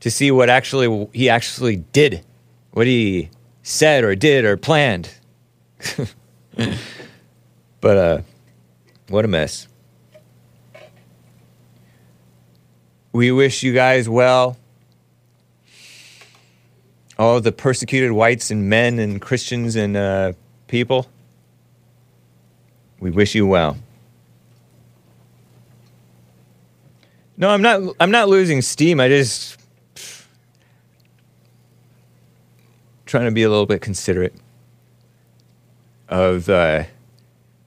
to 0.00 0.10
see 0.10 0.32
what 0.32 0.50
actually 0.50 1.08
he 1.12 1.28
actually 1.28 1.76
did, 1.76 2.24
what 2.72 2.88
he 2.88 3.30
said 3.62 4.02
or 4.02 4.16
did 4.16 4.44
or 4.44 4.56
planned. 4.56 5.14
but 7.80 7.96
uh, 7.96 8.20
what 9.08 9.24
a 9.24 9.28
mess. 9.28 9.68
We 13.12 13.30
wish 13.30 13.62
you 13.62 13.72
guys 13.74 14.08
well. 14.08 14.56
All 17.18 17.40
the 17.40 17.52
persecuted 17.52 18.12
whites 18.12 18.50
and 18.50 18.68
men 18.68 18.98
and 18.98 19.20
Christians 19.20 19.76
and 19.76 19.96
uh, 19.96 20.32
people. 20.66 21.06
We 23.00 23.10
wish 23.10 23.34
you 23.34 23.46
well. 23.46 23.76
No, 27.36 27.50
I'm 27.50 27.62
not. 27.62 27.82
I'm 28.00 28.10
not 28.10 28.28
losing 28.28 28.62
steam. 28.62 29.00
I 29.00 29.08
just 29.08 29.58
trying 33.04 33.26
to 33.26 33.30
be 33.30 33.42
a 33.42 33.50
little 33.50 33.66
bit 33.66 33.82
considerate 33.82 34.34
of 36.08 36.48
uh, 36.48 36.84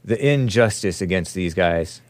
the 0.03 0.25
injustice 0.25 1.01
against 1.01 1.35
these 1.35 1.53
guys. 1.53 2.01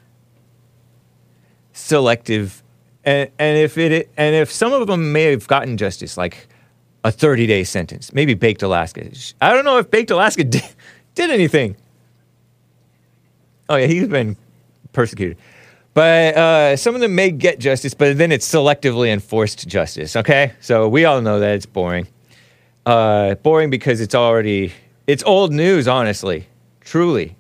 Selective, 1.73 2.63
and 3.05 3.29
and 3.39 3.57
if 3.57 3.77
it 3.77 4.09
and 4.17 4.35
if 4.35 4.51
some 4.51 4.73
of 4.73 4.87
them 4.87 5.11
may 5.11 5.31
have 5.31 5.47
gotten 5.47 5.77
justice, 5.77 6.17
like 6.17 6.47
a 7.03 7.11
30 7.11 7.45
day 7.45 7.63
sentence, 7.63 8.11
maybe 8.13 8.33
Baked 8.33 8.63
Alaska. 8.63 9.09
I 9.39 9.53
don't 9.53 9.63
know 9.63 9.77
if 9.77 9.91
Baked 9.91 10.11
Alaska 10.11 10.43
did, 10.55 10.63
did 11.13 11.29
anything. 11.29 11.77
Oh 13.69 13.75
yeah, 13.75 13.87
he's 13.87 14.07
been 14.07 14.35
persecuted. 14.91 15.37
But 15.93 16.35
uh, 16.35 16.77
some 16.77 16.93
of 16.93 16.99
them 17.01 17.15
may 17.15 17.31
get 17.31 17.57
justice, 17.57 17.93
but 17.93 18.17
then 18.17 18.31
it's 18.31 18.45
selectively 18.45 19.13
enforced 19.13 19.65
justice. 19.67 20.15
Okay, 20.15 20.51
so 20.59 20.89
we 20.89 21.05
all 21.05 21.21
know 21.21 21.39
that 21.39 21.55
it's 21.55 21.65
boring. 21.65 22.07
Uh, 22.85 23.35
boring 23.35 23.69
because 23.69 24.01
it's 24.01 24.13
already 24.13 24.73
it's 25.07 25.23
old 25.23 25.53
news. 25.53 25.87
Honestly, 25.87 26.47
truly, 26.81 27.35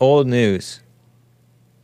old 0.00 0.26
news. 0.26 0.80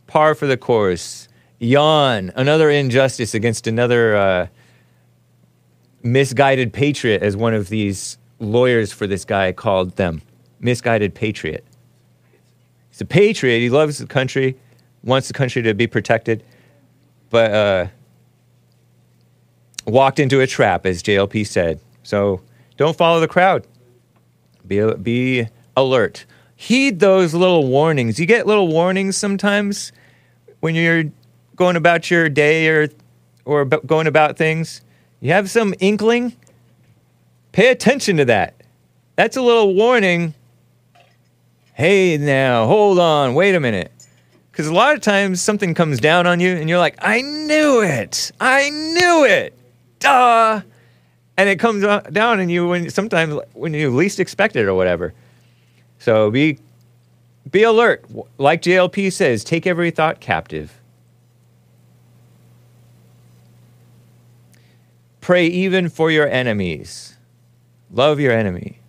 Par 0.07 0.35
for 0.35 0.47
the 0.47 0.57
course. 0.57 1.24
Yawn. 1.59 2.31
Another 2.35 2.69
injustice 2.69 3.33
against 3.33 3.67
another 3.67 4.15
uh, 4.15 4.47
misguided 6.03 6.73
patriot, 6.73 7.21
as 7.21 7.35
one 7.35 7.53
of 7.53 7.69
these 7.69 8.17
lawyers 8.39 8.91
for 8.91 9.07
this 9.07 9.25
guy 9.25 9.51
called 9.51 9.95
them. 9.95 10.21
Misguided 10.59 11.15
patriot. 11.15 11.65
He's 12.89 13.01
a 13.01 13.05
patriot. 13.05 13.59
He 13.59 13.69
loves 13.69 13.97
the 13.97 14.05
country 14.05 14.57
wants 15.05 15.27
the 15.27 15.33
country 15.33 15.61
to 15.61 15.73
be 15.73 15.87
protected, 15.87 16.43
but 17.29 17.51
uh, 17.51 17.87
walked 19.85 20.19
into 20.19 20.41
a 20.41 20.47
trap, 20.47 20.85
as 20.85 21.01
JLP 21.01 21.47
said. 21.47 21.79
So 22.03 22.41
don't 22.75 22.97
follow 22.97 23.19
the 23.19 23.27
crowd. 23.27 23.65
Be, 24.67 24.93
be 24.95 25.47
alert. 25.77 26.25
Heed 26.55 26.99
those 26.99 27.33
little 27.33 27.67
warnings. 27.67 28.19
You 28.19 28.25
get 28.25 28.47
little 28.47 28.67
warnings 28.67 29.15
sometimes 29.15 29.91
when 30.59 30.73
you're 30.73 31.05
going 31.55 31.75
about 31.75 32.11
your 32.11 32.29
day 32.29 32.67
or, 32.67 32.89
or 33.45 33.65
going 33.65 34.07
about 34.07 34.37
things. 34.37 34.81
You 35.21 35.31
have 35.31 35.49
some 35.49 35.73
inkling. 35.79 36.33
Pay 37.51 37.69
attention 37.69 38.17
to 38.17 38.25
that. 38.25 38.53
That's 39.15 39.37
a 39.37 39.41
little 39.41 39.73
warning. 39.73 40.33
Hey, 41.73 42.17
now, 42.17 42.67
hold 42.67 42.99
on, 42.99 43.33
wait 43.33 43.55
a 43.55 43.59
minute. 43.59 43.91
Because 44.51 44.67
a 44.67 44.73
lot 44.73 44.95
of 44.95 45.01
times 45.01 45.41
something 45.41 45.73
comes 45.73 45.99
down 45.99 46.27
on 46.27 46.39
you 46.39 46.55
and 46.55 46.69
you're 46.69 46.79
like, 46.79 46.95
I 46.99 47.21
knew 47.21 47.81
it. 47.81 48.31
I 48.39 48.69
knew 48.69 49.25
it. 49.25 49.53
Duh. 49.99 50.61
And 51.37 51.49
it 51.49 51.59
comes 51.59 51.83
down 51.83 52.39
on 52.39 52.47
you 52.47 52.69
when 52.69 52.89
sometimes 52.89 53.37
when 53.53 53.73
you 53.73 53.93
least 53.93 54.21
expect 54.21 54.55
it 54.55 54.65
or 54.65 54.73
whatever. 54.73 55.13
So 55.99 56.31
be 56.31 56.59
be 57.51 57.63
alert. 57.63 58.05
Like 58.37 58.61
JLP 58.61 59.11
says, 59.11 59.43
take 59.43 59.67
every 59.67 59.91
thought 59.91 60.21
captive. 60.21 60.79
Pray 65.25 65.47
even 65.47 65.89
for 65.89 66.11
your 66.11 66.29
enemies. 66.29 67.17
Love 67.89 68.19
your 68.19 68.31
enemy. 68.31 68.79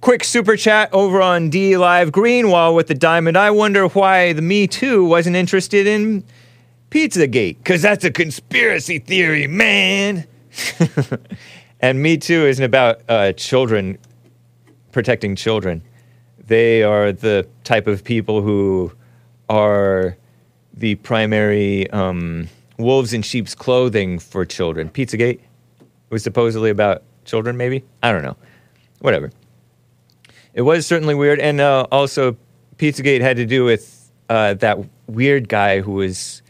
Quick 0.00 0.22
super 0.22 0.56
chat 0.56 0.88
over 0.92 1.20
on 1.20 1.50
DLive 1.50 2.12
Greenwall 2.12 2.76
with 2.76 2.86
the 2.86 2.94
diamond. 2.94 3.36
I 3.36 3.50
wonder 3.50 3.88
why 3.88 4.32
the 4.34 4.40
Me 4.40 4.68
Too 4.68 5.04
wasn't 5.04 5.34
interested 5.34 5.88
in 5.88 6.22
Pizzagate, 6.92 7.56
because 7.58 7.82
that's 7.82 8.04
a 8.04 8.12
conspiracy 8.12 9.00
theory, 9.00 9.48
man. 9.48 10.28
and 11.80 12.00
Me 12.00 12.16
Too 12.16 12.46
isn't 12.46 12.64
about 12.64 13.00
uh, 13.08 13.32
children 13.32 13.98
protecting 14.92 15.34
children. 15.34 15.82
They 16.48 16.82
are 16.82 17.12
the 17.12 17.46
type 17.62 17.86
of 17.86 18.02
people 18.02 18.40
who 18.40 18.90
are 19.50 20.16
the 20.72 20.94
primary 20.96 21.90
um, 21.90 22.48
wolves 22.78 23.12
in 23.12 23.20
sheep's 23.20 23.54
clothing 23.54 24.18
for 24.18 24.46
children. 24.46 24.88
Pizzagate 24.88 25.40
was 26.08 26.22
supposedly 26.22 26.70
about 26.70 27.02
children, 27.26 27.58
maybe? 27.58 27.84
I 28.02 28.12
don't 28.12 28.22
know. 28.22 28.36
Whatever. 29.00 29.30
It 30.54 30.62
was 30.62 30.86
certainly 30.86 31.14
weird. 31.14 31.38
And 31.38 31.60
uh, 31.60 31.86
also, 31.92 32.36
Pizzagate 32.78 33.20
had 33.20 33.36
to 33.36 33.44
do 33.44 33.64
with 33.64 34.10
uh, 34.30 34.54
that 34.54 34.78
weird 35.06 35.50
guy 35.50 35.80
who 35.80 35.92
was 35.92 36.40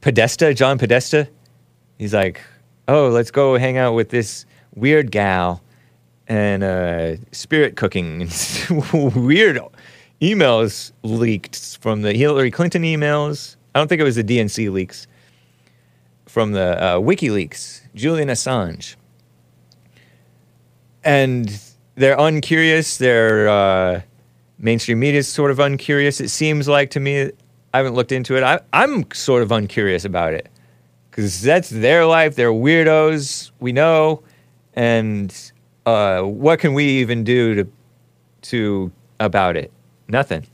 Podesta, 0.00 0.54
John 0.54 0.78
Podesta. 0.78 1.28
He's 1.98 2.14
like, 2.14 2.40
oh, 2.88 3.08
let's 3.08 3.30
go 3.30 3.58
hang 3.58 3.76
out 3.76 3.92
with 3.92 4.08
this 4.08 4.46
weird 4.74 5.10
gal 5.10 5.62
and 6.28 6.62
uh, 6.62 7.16
spirit 7.32 7.76
cooking. 7.76 8.20
weird 8.92 9.58
emails 10.20 10.92
leaked 11.02 11.78
from 11.80 12.02
the 12.02 12.12
Hillary 12.12 12.50
Clinton 12.50 12.82
emails. 12.82 13.56
I 13.74 13.78
don't 13.78 13.88
think 13.88 14.00
it 14.00 14.04
was 14.04 14.16
the 14.16 14.24
DNC 14.24 14.70
leaks. 14.70 15.06
From 16.26 16.52
the 16.52 16.82
uh, 16.82 16.96
WikiLeaks, 16.96 17.82
Julian 17.94 18.28
Assange. 18.28 18.96
And 21.04 21.60
they're 21.94 22.16
uncurious. 22.16 22.96
They're 22.96 23.48
uh, 23.48 24.00
mainstream 24.58 25.00
media 25.00 25.18
is 25.18 25.28
sort 25.28 25.50
of 25.50 25.58
uncurious. 25.58 26.20
It 26.20 26.30
seems 26.30 26.68
like 26.68 26.90
to 26.90 27.00
me. 27.00 27.32
I 27.74 27.78
haven't 27.78 27.94
looked 27.94 28.12
into 28.12 28.36
it. 28.36 28.42
I, 28.42 28.60
I'm 28.72 29.10
sort 29.12 29.42
of 29.42 29.50
uncurious 29.50 30.04
about 30.04 30.32
it 30.32 30.48
because 31.10 31.42
that's 31.42 31.68
their 31.68 32.06
life. 32.06 32.36
They're 32.36 32.52
weirdos. 32.52 33.50
We 33.60 33.72
know, 33.72 34.22
and 34.74 35.51
uh, 35.86 36.22
what 36.22 36.58
can 36.58 36.74
we 36.74 36.84
even 36.84 37.24
do 37.24 37.54
to 37.54 37.72
to 38.42 38.92
about 39.20 39.56
it? 39.56 39.70
Nothing. 40.08 40.46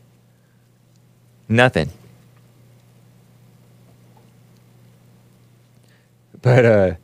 Nothing. 1.48 1.90
But 6.42 6.64
uh 6.64 6.94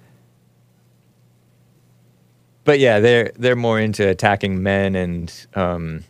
but 2.65 2.79
yeah, 2.79 3.01
they're 3.01 3.33
they're 3.37 3.57
more 3.57 3.81
into 3.81 4.09
attacking 4.09 4.63
men 4.63 4.95
and 4.95 5.33
um 5.55 6.05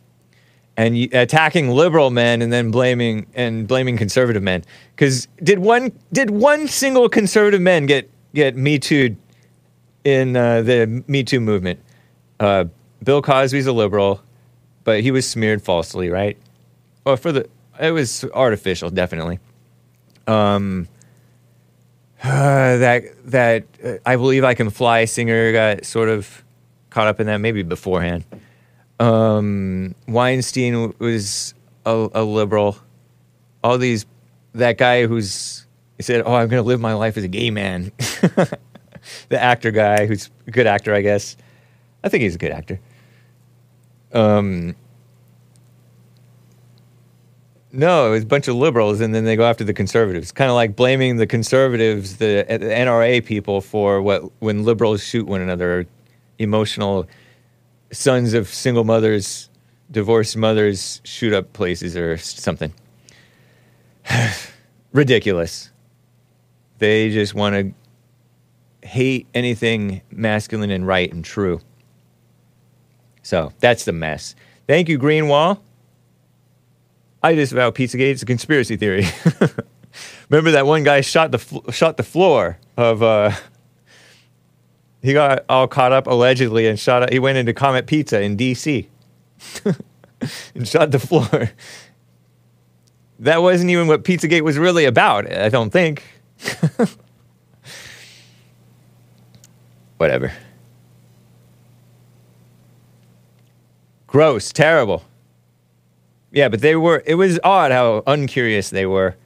and 0.77 0.95
attacking 1.13 1.69
liberal 1.69 2.11
men 2.11 2.41
and 2.41 2.51
then 2.51 2.71
blaming 2.71 3.25
and 3.33 3.67
blaming 3.67 3.97
conservative 3.97 4.43
men. 4.43 4.63
Because 4.95 5.27
did 5.41 5.59
one 5.59 5.91
did 6.11 6.29
one 6.29 6.67
single 6.67 7.09
conservative 7.09 7.61
man 7.61 7.85
get 7.85 8.09
get 8.33 8.55
Me 8.55 8.77
Too 8.77 9.15
in 10.03 10.35
uh, 10.35 10.61
the 10.61 11.03
Me 11.07 11.23
Too 11.23 11.39
movement? 11.39 11.79
Uh, 12.39 12.65
Bill 13.03 13.21
Cosby's 13.21 13.67
a 13.67 13.73
liberal, 13.73 14.21
but 14.83 15.01
he 15.01 15.11
was 15.11 15.27
smeared 15.27 15.61
falsely, 15.61 16.09
right? 16.09 16.37
Well, 17.05 17.17
for 17.17 17.31
the 17.31 17.49
it 17.79 17.91
was 17.91 18.23
artificial, 18.33 18.89
definitely. 18.89 19.39
Um, 20.27 20.87
that 22.23 23.03
that 23.25 23.65
uh, 23.83 23.97
I 24.05 24.15
believe 24.15 24.43
I 24.43 24.53
can 24.53 24.69
fly 24.69 25.05
singer 25.05 25.51
got 25.51 25.85
sort 25.85 26.09
of 26.09 26.43
caught 26.89 27.07
up 27.07 27.19
in 27.19 27.27
that 27.27 27.37
maybe 27.37 27.63
beforehand. 27.63 28.23
Um, 28.99 29.93
Weinstein 30.07 30.93
was 30.99 31.53
a, 31.85 32.09
a 32.13 32.23
liberal. 32.23 32.77
All 33.63 33.77
these 33.77 34.05
that 34.53 34.77
guy 34.77 35.05
who's 35.05 35.65
he 35.97 36.03
said, 36.03 36.23
"Oh, 36.25 36.33
I'm 36.33 36.47
going 36.47 36.61
to 36.61 36.67
live 36.67 36.79
my 36.79 36.93
life 36.93 37.17
as 37.17 37.23
a 37.23 37.27
gay 37.27 37.51
man." 37.51 37.91
the 39.29 39.41
actor 39.41 39.71
guy 39.71 40.05
who's 40.05 40.29
a 40.47 40.51
good 40.51 40.67
actor, 40.67 40.93
I 40.93 41.01
guess. 41.01 41.37
I 42.05 42.09
think 42.09 42.21
he's 42.21 42.35
a 42.35 42.37
good 42.37 42.51
actor. 42.51 42.79
Um, 44.13 44.75
no, 47.71 48.07
it 48.07 48.11
was 48.11 48.23
a 48.23 48.27
bunch 48.27 48.47
of 48.47 48.55
liberals, 48.55 49.01
and 49.01 49.13
then 49.13 49.25
they 49.25 49.35
go 49.35 49.43
after 49.43 49.63
the 49.63 49.73
conservatives. 49.73 50.31
Kind 50.31 50.51
of 50.51 50.55
like 50.55 50.75
blaming 50.75 51.17
the 51.17 51.25
conservatives, 51.25 52.17
the, 52.17 52.45
the 52.47 52.57
NRA 52.57 53.25
people, 53.25 53.59
for 53.59 54.03
what 54.03 54.31
when 54.39 54.63
liberals 54.63 55.03
shoot 55.03 55.25
one 55.25 55.41
another, 55.41 55.87
emotional 56.37 57.07
sons 57.91 58.35
of 58.35 58.47
single 58.49 58.83
mothers, 58.83 59.49
divorced 59.89 60.37
mothers 60.37 61.01
shoot 61.03 61.33
up 61.33 61.53
places 61.53 61.97
or 61.97 62.17
something. 62.17 62.71
Ridiculous. 64.93 65.71
They 66.77 67.09
just 67.09 67.33
want 67.33 67.55
to 67.55 68.87
hate 68.87 69.25
anything 69.33 70.01
masculine 70.11 70.69
and 70.69 70.85
right 70.85 71.11
and 71.11 71.25
true. 71.25 71.61
So 73.25 73.51
that's 73.59 73.85
the 73.85 73.91
mess. 73.91 74.35
Thank 74.67 74.87
you, 74.87 74.99
Greenwall. 74.99 75.59
I 77.23 77.33
just 77.33 77.49
disavow 77.49 77.71
Pizzagate. 77.71 78.11
It's 78.11 78.21
a 78.21 78.25
conspiracy 78.25 78.77
theory. 78.77 79.07
Remember 80.29 80.51
that 80.51 80.67
one 80.67 80.83
guy 80.83 81.01
shot 81.01 81.31
the 81.31 81.39
fl- 81.39 81.71
shot 81.71 81.97
the 81.97 82.03
floor 82.03 82.59
of. 82.77 83.01
Uh, 83.01 83.31
he 85.01 85.13
got 85.13 85.43
all 85.49 85.67
caught 85.67 85.91
up 85.91 86.05
allegedly 86.05 86.67
and 86.67 86.79
shot. 86.79 87.11
He 87.11 87.17
went 87.17 87.39
into 87.39 87.51
Comet 87.51 87.87
Pizza 87.87 88.21
in 88.21 88.35
D.C. 88.35 88.89
and 90.53 90.67
shot 90.67 90.91
the 90.91 90.99
floor. 90.99 91.49
That 93.17 93.41
wasn't 93.41 93.71
even 93.71 93.87
what 93.87 94.03
Pizzagate 94.03 94.41
was 94.41 94.59
really 94.59 94.85
about. 94.85 95.31
I 95.31 95.49
don't 95.49 95.71
think. 95.71 96.03
Whatever. 99.97 100.31
Gross, 104.15 104.53
terrible. 104.53 105.03
Yeah, 106.31 106.47
but 106.47 106.61
they 106.61 106.77
were, 106.77 107.03
it 107.05 107.15
was 107.15 107.37
odd 107.43 107.73
how 107.73 108.01
uncurious 108.07 108.69
they 108.69 108.85
were. 108.85 109.17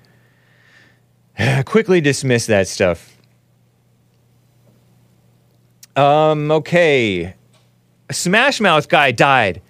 Quickly 1.65 2.01
dismiss 2.01 2.47
that 2.47 2.67
stuff. 2.67 3.15
Um, 5.95 6.49
okay. 6.49 7.35
Smash 8.09 8.59
Mouth 8.59 8.89
guy 8.89 9.11
died. 9.11 9.61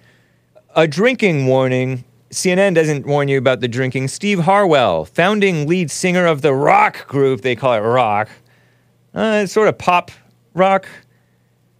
A 0.74 0.88
drinking 0.88 1.46
warning. 1.46 2.02
CNN 2.30 2.74
doesn't 2.74 3.04
warn 3.04 3.28
you 3.28 3.36
about 3.36 3.60
the 3.60 3.68
drinking. 3.68 4.08
Steve 4.08 4.38
Harwell, 4.38 5.04
founding 5.04 5.66
lead 5.66 5.90
singer 5.90 6.24
of 6.24 6.40
the 6.40 6.54
rock 6.54 7.06
group, 7.08 7.42
they 7.42 7.54
call 7.54 7.74
it 7.74 7.80
rock. 7.80 8.30
Uh, 9.14 9.42
it's 9.44 9.52
sort 9.52 9.68
of 9.68 9.76
pop 9.76 10.12
rock. 10.54 10.88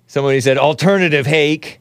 Somebody 0.09 0.43
said 0.43 0.59
alternative 0.59 1.25
hake. 1.25 1.80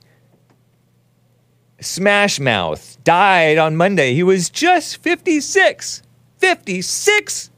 Smash 1.82 2.40
Mouth 2.40 2.98
died 3.04 3.58
on 3.58 3.76
Monday. 3.76 4.14
He 4.14 4.24
was 4.24 4.50
just 4.50 4.98
56. 4.98 6.02
56? 6.38 7.52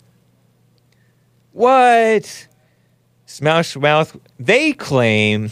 What? 1.52 2.48
Smash 3.26 3.76
Mouth, 3.76 4.18
they 4.40 4.74
claim, 4.74 5.52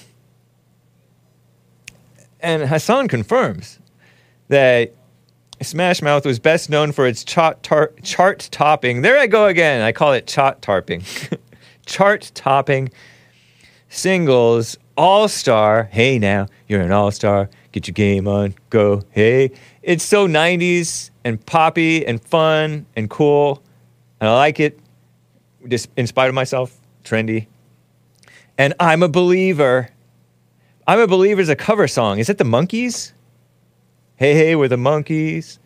and 2.40 2.64
Hassan 2.64 3.08
confirms, 3.08 3.80
that 4.50 4.94
Smash 5.62 6.02
Mouth 6.02 6.26
was 6.26 6.40
best 6.40 6.70
known 6.70 6.92
for 6.92 7.06
its 7.06 7.24
chart, 7.24 7.64
topping. 8.52 9.02
There 9.02 9.18
I 9.18 9.28
go 9.28 9.46
again. 9.46 9.82
I 9.82 9.92
call 9.92 10.14
it 10.14 10.28
chart 10.28 10.62
tarping. 10.62 11.04
chart 11.86 12.32
topping 12.34 12.92
singles 13.90 14.78
all 14.96 15.28
star. 15.28 15.90
Hey 15.92 16.20
now, 16.20 16.48
you're 16.68 16.82
an 16.82 16.92
all 16.92 17.12
star. 17.12 17.50
Get 17.72 17.88
your 17.88 17.94
game 17.94 18.28
on. 18.28 18.56
Go. 18.70 19.04
Hey. 19.12 19.52
It's 19.84 20.04
so 20.04 20.28
90s 20.28 21.12
and 21.24 21.44
poppy 21.46 22.06
and 22.06 22.22
fun 22.24 22.86
and 22.96 23.10
cool. 23.10 23.62
And 24.20 24.30
I 24.30 24.36
like 24.36 24.60
it. 24.60 24.80
Just 25.68 25.90
in 25.98 26.08
spite 26.08 26.30
of 26.30 26.36
myself, 26.36 26.76
trendy. 27.04 27.48
And 28.58 28.74
I'm 28.80 29.04
a 29.04 29.10
believer. 29.10 29.90
I'm 30.88 31.00
a 31.00 31.08
believer 31.08 31.42
is 31.42 31.50
a 31.50 31.56
cover 31.56 31.88
song. 31.88 32.20
Is 32.20 32.30
it 32.30 32.38
the 32.38 32.44
Monkees? 32.44 33.14
Hey, 34.16 34.34
hey, 34.34 34.56
we're 34.56 34.68
the 34.68 34.76
Monkees. 34.76 35.60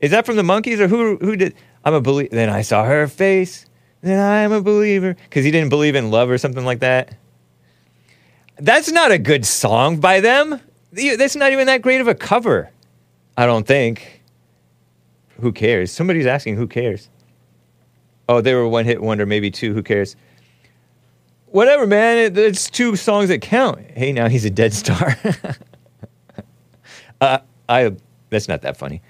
Is 0.00 0.10
that 0.10 0.26
from 0.26 0.36
the 0.36 0.42
Monkees 0.42 0.78
or 0.78 0.88
who? 0.88 1.16
Who 1.16 1.36
did? 1.36 1.54
I'm 1.84 1.94
a 1.94 2.00
believer. 2.00 2.34
Then 2.34 2.48
I 2.48 2.62
saw 2.62 2.84
her 2.84 3.06
face. 3.06 3.66
Then 4.00 4.20
I'm 4.20 4.52
a 4.52 4.60
believer 4.60 5.14
because 5.14 5.44
he 5.44 5.50
didn't 5.50 5.70
believe 5.70 5.94
in 5.94 6.10
love 6.10 6.30
or 6.30 6.38
something 6.38 6.64
like 6.64 6.80
that. 6.80 7.16
That's 8.56 8.90
not 8.90 9.12
a 9.12 9.18
good 9.18 9.46
song 9.46 9.98
by 9.98 10.20
them. 10.20 10.60
That's 10.94 11.36
not 11.36 11.52
even 11.52 11.66
that 11.66 11.82
great 11.82 12.00
of 12.00 12.08
a 12.08 12.14
cover. 12.14 12.70
I 13.36 13.46
don't 13.46 13.66
think. 13.66 14.22
Who 15.40 15.52
cares? 15.52 15.90
Somebody's 15.90 16.26
asking 16.26 16.56
who 16.56 16.66
cares. 16.66 17.08
Oh, 18.28 18.40
they 18.40 18.54
were 18.54 18.68
one 18.68 18.84
hit 18.84 19.02
wonder, 19.02 19.26
maybe 19.26 19.50
two. 19.50 19.74
Who 19.74 19.82
cares? 19.82 20.16
Whatever, 21.46 21.86
man. 21.86 22.18
It, 22.18 22.38
it's 22.38 22.70
two 22.70 22.96
songs 22.96 23.28
that 23.28 23.40
count. 23.40 23.80
Hey, 23.94 24.12
now 24.12 24.28
he's 24.28 24.44
a 24.44 24.50
dead 24.50 24.72
star. 24.72 25.16
uh, 27.20 27.38
I. 27.68 27.92
That's 28.30 28.48
not 28.48 28.62
that 28.62 28.76
funny. 28.76 29.02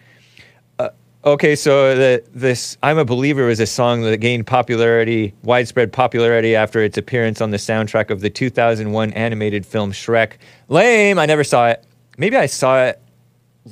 Okay, 1.25 1.57
so 1.57 1.97
the, 1.97 2.23
this 2.35 2.77
"I'm 2.83 2.99
a 2.99 3.05
Believer" 3.05 3.49
is 3.49 3.59
a 3.59 3.67
song 3.67 4.03
that 4.03 4.19
gained 4.19 4.47
popularity, 4.47 5.33
widespread 5.43 5.91
popularity 5.91 6.55
after 6.55 6.83
its 6.83 6.99
appearance 6.99 7.41
on 7.41 7.51
the 7.51 7.57
soundtrack 7.57 8.11
of 8.11 8.21
the 8.21 8.29
2001 8.29 9.13
animated 9.15 9.65
film 9.65 9.91
Shrek. 9.91 10.35
Lame. 10.69 11.19
I 11.19 11.25
never 11.25 11.43
saw 11.43 11.69
it. 11.69 11.83
Maybe 12.19 12.37
I 12.37 12.45
saw 12.45 12.85
it 12.85 13.01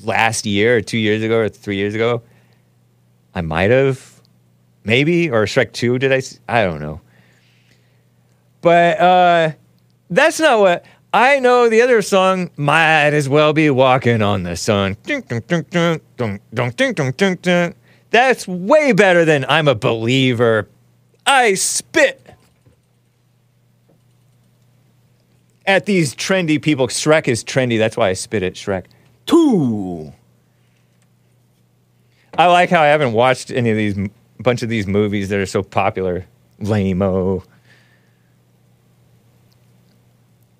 last 0.02 0.46
year, 0.46 0.78
or 0.78 0.80
two 0.80 0.96
years 0.96 1.22
ago, 1.22 1.40
or 1.40 1.50
three 1.50 1.76
years 1.76 1.94
ago. 1.94 2.22
I 3.34 3.42
might 3.42 3.70
have, 3.70 4.22
maybe, 4.84 5.30
or 5.30 5.44
Shrek 5.44 5.72
Two. 5.72 5.98
Did 5.98 6.10
I? 6.10 6.22
I 6.48 6.64
don't 6.64 6.80
know. 6.80 7.02
But 8.62 8.98
uh, 8.98 9.52
that's 10.08 10.40
not 10.40 10.58
what 10.58 10.86
I 11.14 11.40
know 11.40 11.68
the 11.68 11.82
other 11.82 12.00
song 12.00 12.50
might 12.56 13.12
as 13.12 13.28
well 13.28 13.52
be 13.52 13.68
Walking 13.68 14.22
on 14.22 14.44
the 14.44 14.56
Sun. 14.56 14.96
That's 18.10 18.48
way 18.48 18.92
better 18.92 19.24
than 19.24 19.44
I'm 19.48 19.68
a 19.68 19.74
believer. 19.74 20.68
I 21.26 21.54
spit 21.54 22.34
at 25.66 25.84
these 25.84 26.14
trendy 26.14 26.60
people. 26.60 26.88
Shrek 26.88 27.28
is 27.28 27.44
trendy. 27.44 27.78
That's 27.78 27.96
why 27.96 28.08
I 28.08 28.12
spit 28.14 28.42
at 28.42 28.54
Shrek. 28.54 28.86
Two. 29.26 30.12
I 32.38 32.46
like 32.46 32.70
how 32.70 32.80
I 32.80 32.86
haven't 32.86 33.12
watched 33.12 33.50
any 33.50 33.70
of 33.70 33.76
these 33.76 34.08
bunch 34.40 34.62
of 34.62 34.70
these 34.70 34.86
movies 34.86 35.28
that 35.28 35.38
are 35.38 35.46
so 35.46 35.62
popular. 35.62 36.26
Lame-o. 36.58 37.44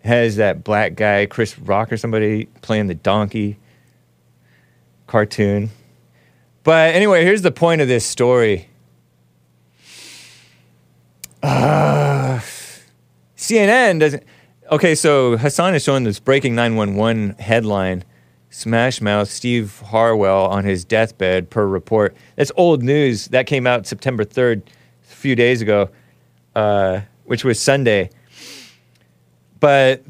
Has 0.05 0.37
that 0.37 0.65
black 0.65 0.97
guy, 0.97 1.27
Chris 1.27 1.59
Rock 1.59 1.93
or 1.93 1.97
somebody, 1.97 2.47
playing 2.61 2.89
the 2.89 2.95
donkey 2.95 3.59
cartoon. 5.07 5.71
But 6.65 6.95
anyway, 6.95 7.25
here's 7.25 7.43
the 7.43 7.53
point 7.53 7.81
of 7.81 7.89
this 7.89 8.05
story. 8.05 8.69
Uh, 11.43 12.41
CNN 13.37 14.01
doesn't. 14.01 14.23
Okay, 14.71 14.95
so 14.95 15.37
Hassan 15.37 15.75
is 15.75 15.83
showing 15.83 16.05
this 16.05 16.19
breaking 16.19 16.55
911 16.55 17.37
headline 17.39 18.05
Smash 18.53 19.01
Mouth 19.01 19.29
Steve 19.29 19.83
Harwell 19.87 20.47
on 20.47 20.65
his 20.65 20.85
deathbed, 20.85 21.51
per 21.51 21.67
report. 21.67 22.15
That's 22.37 22.53
old 22.57 22.83
news. 22.83 23.27
That 23.29 23.47
came 23.47 23.67
out 23.67 23.87
September 23.87 24.25
3rd, 24.25 24.63
a 24.63 25.15
few 25.15 25.35
days 25.35 25.63
ago, 25.63 25.89
uh, 26.55 27.01
which 27.25 27.45
was 27.45 27.59
Sunday. 27.59 28.11
But 29.63 30.03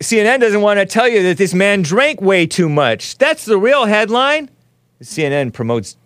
CNN 0.00 0.40
doesn't 0.40 0.60
want 0.60 0.78
to 0.78 0.84
tell 0.84 1.08
you 1.08 1.22
that 1.22 1.38
this 1.38 1.54
man 1.54 1.80
drank 1.80 2.20
way 2.20 2.46
too 2.46 2.68
much. 2.68 3.16
That's 3.16 3.46
the 3.46 3.56
real 3.56 3.86
headline. 3.86 4.50
CNN 5.02 5.54
promotes 5.54 5.96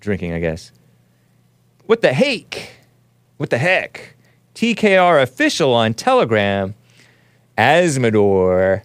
drinking, 0.00 0.34
I 0.34 0.38
guess. 0.38 0.70
What 1.86 2.02
the 2.02 2.12
heck? 2.12 2.68
What 3.38 3.48
the 3.48 3.56
heck? 3.56 4.16
TKR 4.54 5.22
official 5.22 5.72
on 5.72 5.94
Telegram, 5.94 6.74
Asmodor, 7.56 8.82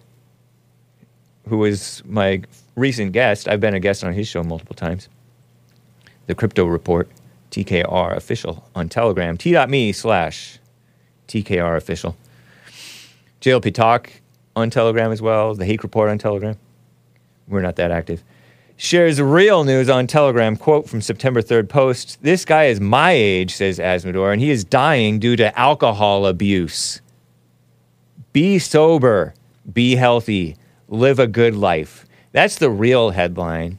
who 1.46 1.58
was 1.58 2.02
my 2.06 2.40
recent 2.74 3.12
guest. 3.12 3.48
I've 3.48 3.60
been 3.60 3.74
a 3.74 3.80
guest 3.80 4.02
on 4.02 4.14
his 4.14 4.26
show 4.26 4.42
multiple 4.42 4.74
times. 4.74 5.10
The 6.24 6.34
Crypto 6.34 6.64
Report, 6.64 7.06
TKR 7.50 8.16
official 8.16 8.66
on 8.74 8.88
Telegram, 8.88 9.36
t.me 9.36 9.92
slash 9.92 10.58
TKR 11.28 11.76
official. 11.76 12.16
JLP 13.40 13.74
Talk 13.74 14.10
on 14.56 14.70
Telegram 14.70 15.12
as 15.12 15.22
well, 15.22 15.54
the 15.54 15.64
Hake 15.64 15.82
Report 15.82 16.10
on 16.10 16.18
Telegram. 16.18 16.56
We're 17.46 17.62
not 17.62 17.76
that 17.76 17.90
active. 17.90 18.24
Shares 18.76 19.20
real 19.20 19.64
news 19.64 19.88
on 19.88 20.06
Telegram. 20.06 20.56
Quote 20.56 20.88
from 20.88 21.00
September 21.00 21.42
3rd 21.42 21.68
post 21.68 22.22
This 22.22 22.44
guy 22.44 22.64
is 22.64 22.80
my 22.80 23.12
age, 23.12 23.54
says 23.54 23.78
Asmodor, 23.78 24.32
and 24.32 24.40
he 24.40 24.50
is 24.50 24.64
dying 24.64 25.18
due 25.18 25.36
to 25.36 25.56
alcohol 25.58 26.26
abuse. 26.26 27.00
Be 28.32 28.58
sober, 28.58 29.34
be 29.72 29.96
healthy, 29.96 30.56
live 30.88 31.18
a 31.18 31.26
good 31.26 31.56
life. 31.56 32.06
That's 32.32 32.58
the 32.58 32.70
real 32.70 33.10
headline. 33.10 33.78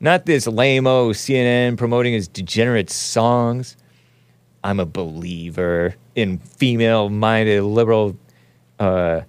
Not 0.00 0.26
this 0.26 0.46
lame 0.46 0.86
o 0.86 1.10
CNN 1.10 1.76
promoting 1.76 2.12
his 2.12 2.28
degenerate 2.28 2.90
songs. 2.90 3.76
I'm 4.62 4.80
a 4.80 4.86
believer 4.86 5.94
in 6.14 6.38
female 6.38 7.10
minded 7.10 7.62
liberal 7.62 8.16
uh, 8.78 9.22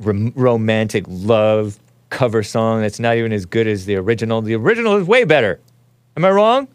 rom- 0.00 0.32
romantic 0.34 1.04
love 1.08 1.78
cover 2.10 2.42
song 2.42 2.80
that's 2.80 2.98
not 2.98 3.16
even 3.16 3.32
as 3.32 3.44
good 3.44 3.66
as 3.66 3.86
the 3.86 3.96
original. 3.96 4.40
The 4.40 4.54
original 4.54 4.96
is 4.96 5.06
way 5.06 5.24
better. 5.24 5.60
Am 6.16 6.24
I 6.24 6.30
wrong? 6.30 6.68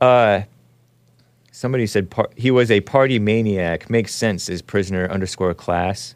Uh, 0.00 0.42
somebody 1.50 1.86
said 1.86 2.10
par- 2.10 2.30
he 2.36 2.50
was 2.50 2.70
a 2.70 2.80
party 2.80 3.18
maniac. 3.18 3.88
Makes 3.88 4.14
sense 4.14 4.48
as 4.48 4.60
prisoner 4.60 5.08
underscore 5.08 5.54
class. 5.54 6.14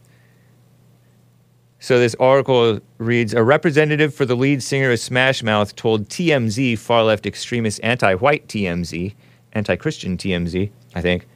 So 1.80 1.98
this 2.00 2.16
article 2.16 2.80
reads 2.98 3.34
A 3.34 3.42
representative 3.42 4.12
for 4.12 4.26
the 4.26 4.34
lead 4.34 4.62
singer 4.62 4.90
of 4.90 4.98
Smash 4.98 5.42
Mouth 5.44 5.76
told 5.76 6.08
TMZ, 6.08 6.76
far 6.76 7.04
left 7.04 7.24
extremist 7.24 7.78
anti 7.82 8.14
white 8.14 8.48
TMZ, 8.48 9.14
anti 9.52 9.76
Christian 9.76 10.16
TMZ, 10.16 10.70
I 10.96 11.00
think, 11.00 11.28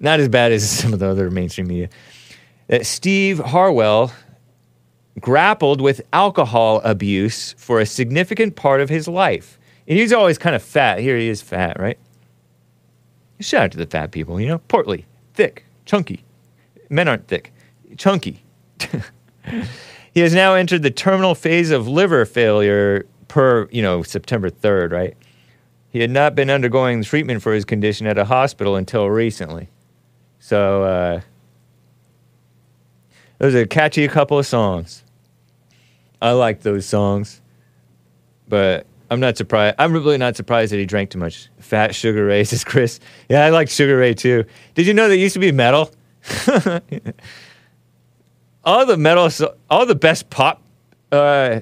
not 0.00 0.18
as 0.18 0.28
bad 0.28 0.50
as 0.50 0.68
some 0.78 0.92
of 0.92 0.98
the 0.98 1.06
other 1.06 1.30
mainstream 1.30 1.68
media, 1.68 1.88
that 2.66 2.86
Steve 2.86 3.38
Harwell 3.38 4.12
grappled 5.18 5.80
with 5.80 6.00
alcohol 6.12 6.80
abuse 6.84 7.52
for 7.54 7.80
a 7.80 7.86
significant 7.86 8.56
part 8.56 8.80
of 8.80 8.88
his 8.88 9.06
life. 9.06 9.58
And 9.86 9.98
he's 9.98 10.12
always 10.12 10.38
kind 10.38 10.56
of 10.56 10.62
fat. 10.62 11.00
Here 11.00 11.16
he 11.16 11.28
is 11.28 11.42
fat, 11.42 11.78
right? 11.78 11.98
Shout 13.40 13.64
out 13.64 13.72
to 13.72 13.78
the 13.78 13.86
fat 13.86 14.12
people, 14.12 14.40
you 14.40 14.48
know, 14.48 14.58
portly, 14.58 15.06
thick, 15.34 15.64
chunky. 15.84 16.24
Men 16.90 17.08
aren't 17.08 17.26
thick, 17.26 17.52
chunky. 17.96 18.44
he 20.12 20.20
has 20.20 20.34
now 20.34 20.54
entered 20.54 20.82
the 20.82 20.90
terminal 20.90 21.34
phase 21.34 21.70
of 21.70 21.88
liver 21.88 22.24
failure 22.24 23.06
per, 23.28 23.68
you 23.70 23.82
know, 23.82 24.02
September 24.02 24.50
3rd, 24.50 24.92
right? 24.92 25.16
He 25.88 26.00
had 26.00 26.10
not 26.10 26.34
been 26.34 26.50
undergoing 26.50 27.02
treatment 27.02 27.42
for 27.42 27.52
his 27.52 27.64
condition 27.64 28.06
at 28.06 28.18
a 28.18 28.24
hospital 28.24 28.76
until 28.76 29.08
recently. 29.08 29.68
So, 30.40 30.82
uh, 30.82 31.20
those 33.38 33.54
are 33.54 33.64
catchy 33.66 34.06
couple 34.08 34.38
of 34.38 34.46
songs. 34.46 35.04
I 36.20 36.32
like 36.32 36.60
those 36.60 36.84
songs, 36.84 37.40
but 38.48 38.86
I'm 39.10 39.20
not 39.20 39.36
surprised. 39.36 39.76
I'm 39.78 39.92
really 39.92 40.18
not 40.18 40.36
surprised 40.36 40.72
that 40.72 40.76
he 40.76 40.86
drank 40.86 41.10
too 41.10 41.18
much. 41.18 41.48
Fat 41.58 41.94
Sugar 41.94 42.26
Ray 42.26 42.44
says 42.50 42.64
Chris. 42.64 43.00
Yeah, 43.28 43.44
I 43.44 43.50
like 43.50 43.70
Sugar 43.70 43.96
Ray 43.96 44.14
too. 44.14 44.44
Did 44.74 44.86
you 44.86 44.94
know 44.94 45.08
that 45.08 45.16
used 45.16 45.34
to 45.34 45.40
be 45.40 45.52
metal? 45.52 45.90
all 48.64 48.84
the 48.84 48.96
metal, 48.96 49.30
all 49.70 49.86
the 49.86 49.94
best 49.94 50.28
pop, 50.30 50.62
uh, 51.10 51.60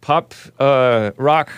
pop 0.00 0.34
uh, 0.58 1.10
rock 1.16 1.52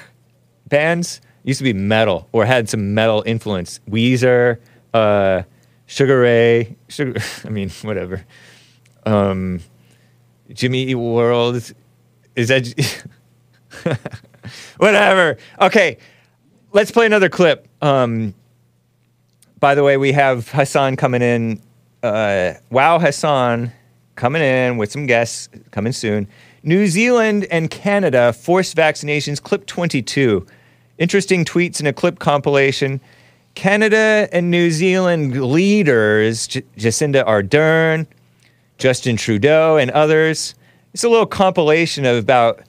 bands 0.66 1.20
used 1.44 1.58
to 1.58 1.64
be 1.64 1.72
metal 1.72 2.28
or 2.32 2.44
had 2.44 2.68
some 2.68 2.94
metal 2.94 3.22
influence. 3.24 3.80
Weezer, 3.88 4.58
uh, 4.92 5.42
Sugar 5.88 6.20
Ray, 6.20 6.76
Sugar. 6.88 7.18
I 7.44 7.48
mean, 7.48 7.70
whatever. 7.82 8.24
Um, 9.04 9.60
Jimmy 10.52 10.84
Eat 10.84 10.94
World. 10.94 11.56
Is 12.36 12.48
that 12.48 13.08
whatever? 14.76 15.38
Okay, 15.60 15.96
let's 16.72 16.90
play 16.90 17.06
another 17.06 17.30
clip. 17.30 17.66
Um, 17.82 18.34
by 19.58 19.74
the 19.74 19.82
way, 19.82 19.96
we 19.96 20.12
have 20.12 20.50
Hassan 20.50 20.96
coming 20.96 21.22
in. 21.22 21.62
Uh, 22.02 22.52
wow, 22.70 22.98
Hassan 22.98 23.72
coming 24.14 24.42
in 24.42 24.76
with 24.76 24.92
some 24.92 25.06
guests 25.06 25.48
coming 25.70 25.92
soon. 25.92 26.28
New 26.62 26.86
Zealand 26.86 27.46
and 27.50 27.70
Canada 27.70 28.34
forced 28.34 28.76
vaccinations. 28.76 29.42
Clip 29.42 29.64
22. 29.64 30.46
Interesting 30.98 31.46
tweets 31.46 31.80
in 31.80 31.86
a 31.86 31.94
clip 31.94 32.18
compilation. 32.18 33.00
Canada 33.58 34.28
and 34.30 34.52
New 34.52 34.70
Zealand 34.70 35.42
leaders, 35.42 36.46
J- 36.46 36.62
Jacinda 36.76 37.26
Ardern, 37.26 38.06
Justin 38.78 39.16
Trudeau, 39.16 39.76
and 39.76 39.90
others. 39.90 40.54
It's 40.94 41.02
a 41.02 41.08
little 41.08 41.26
compilation 41.26 42.04
of 42.04 42.16
about 42.16 42.60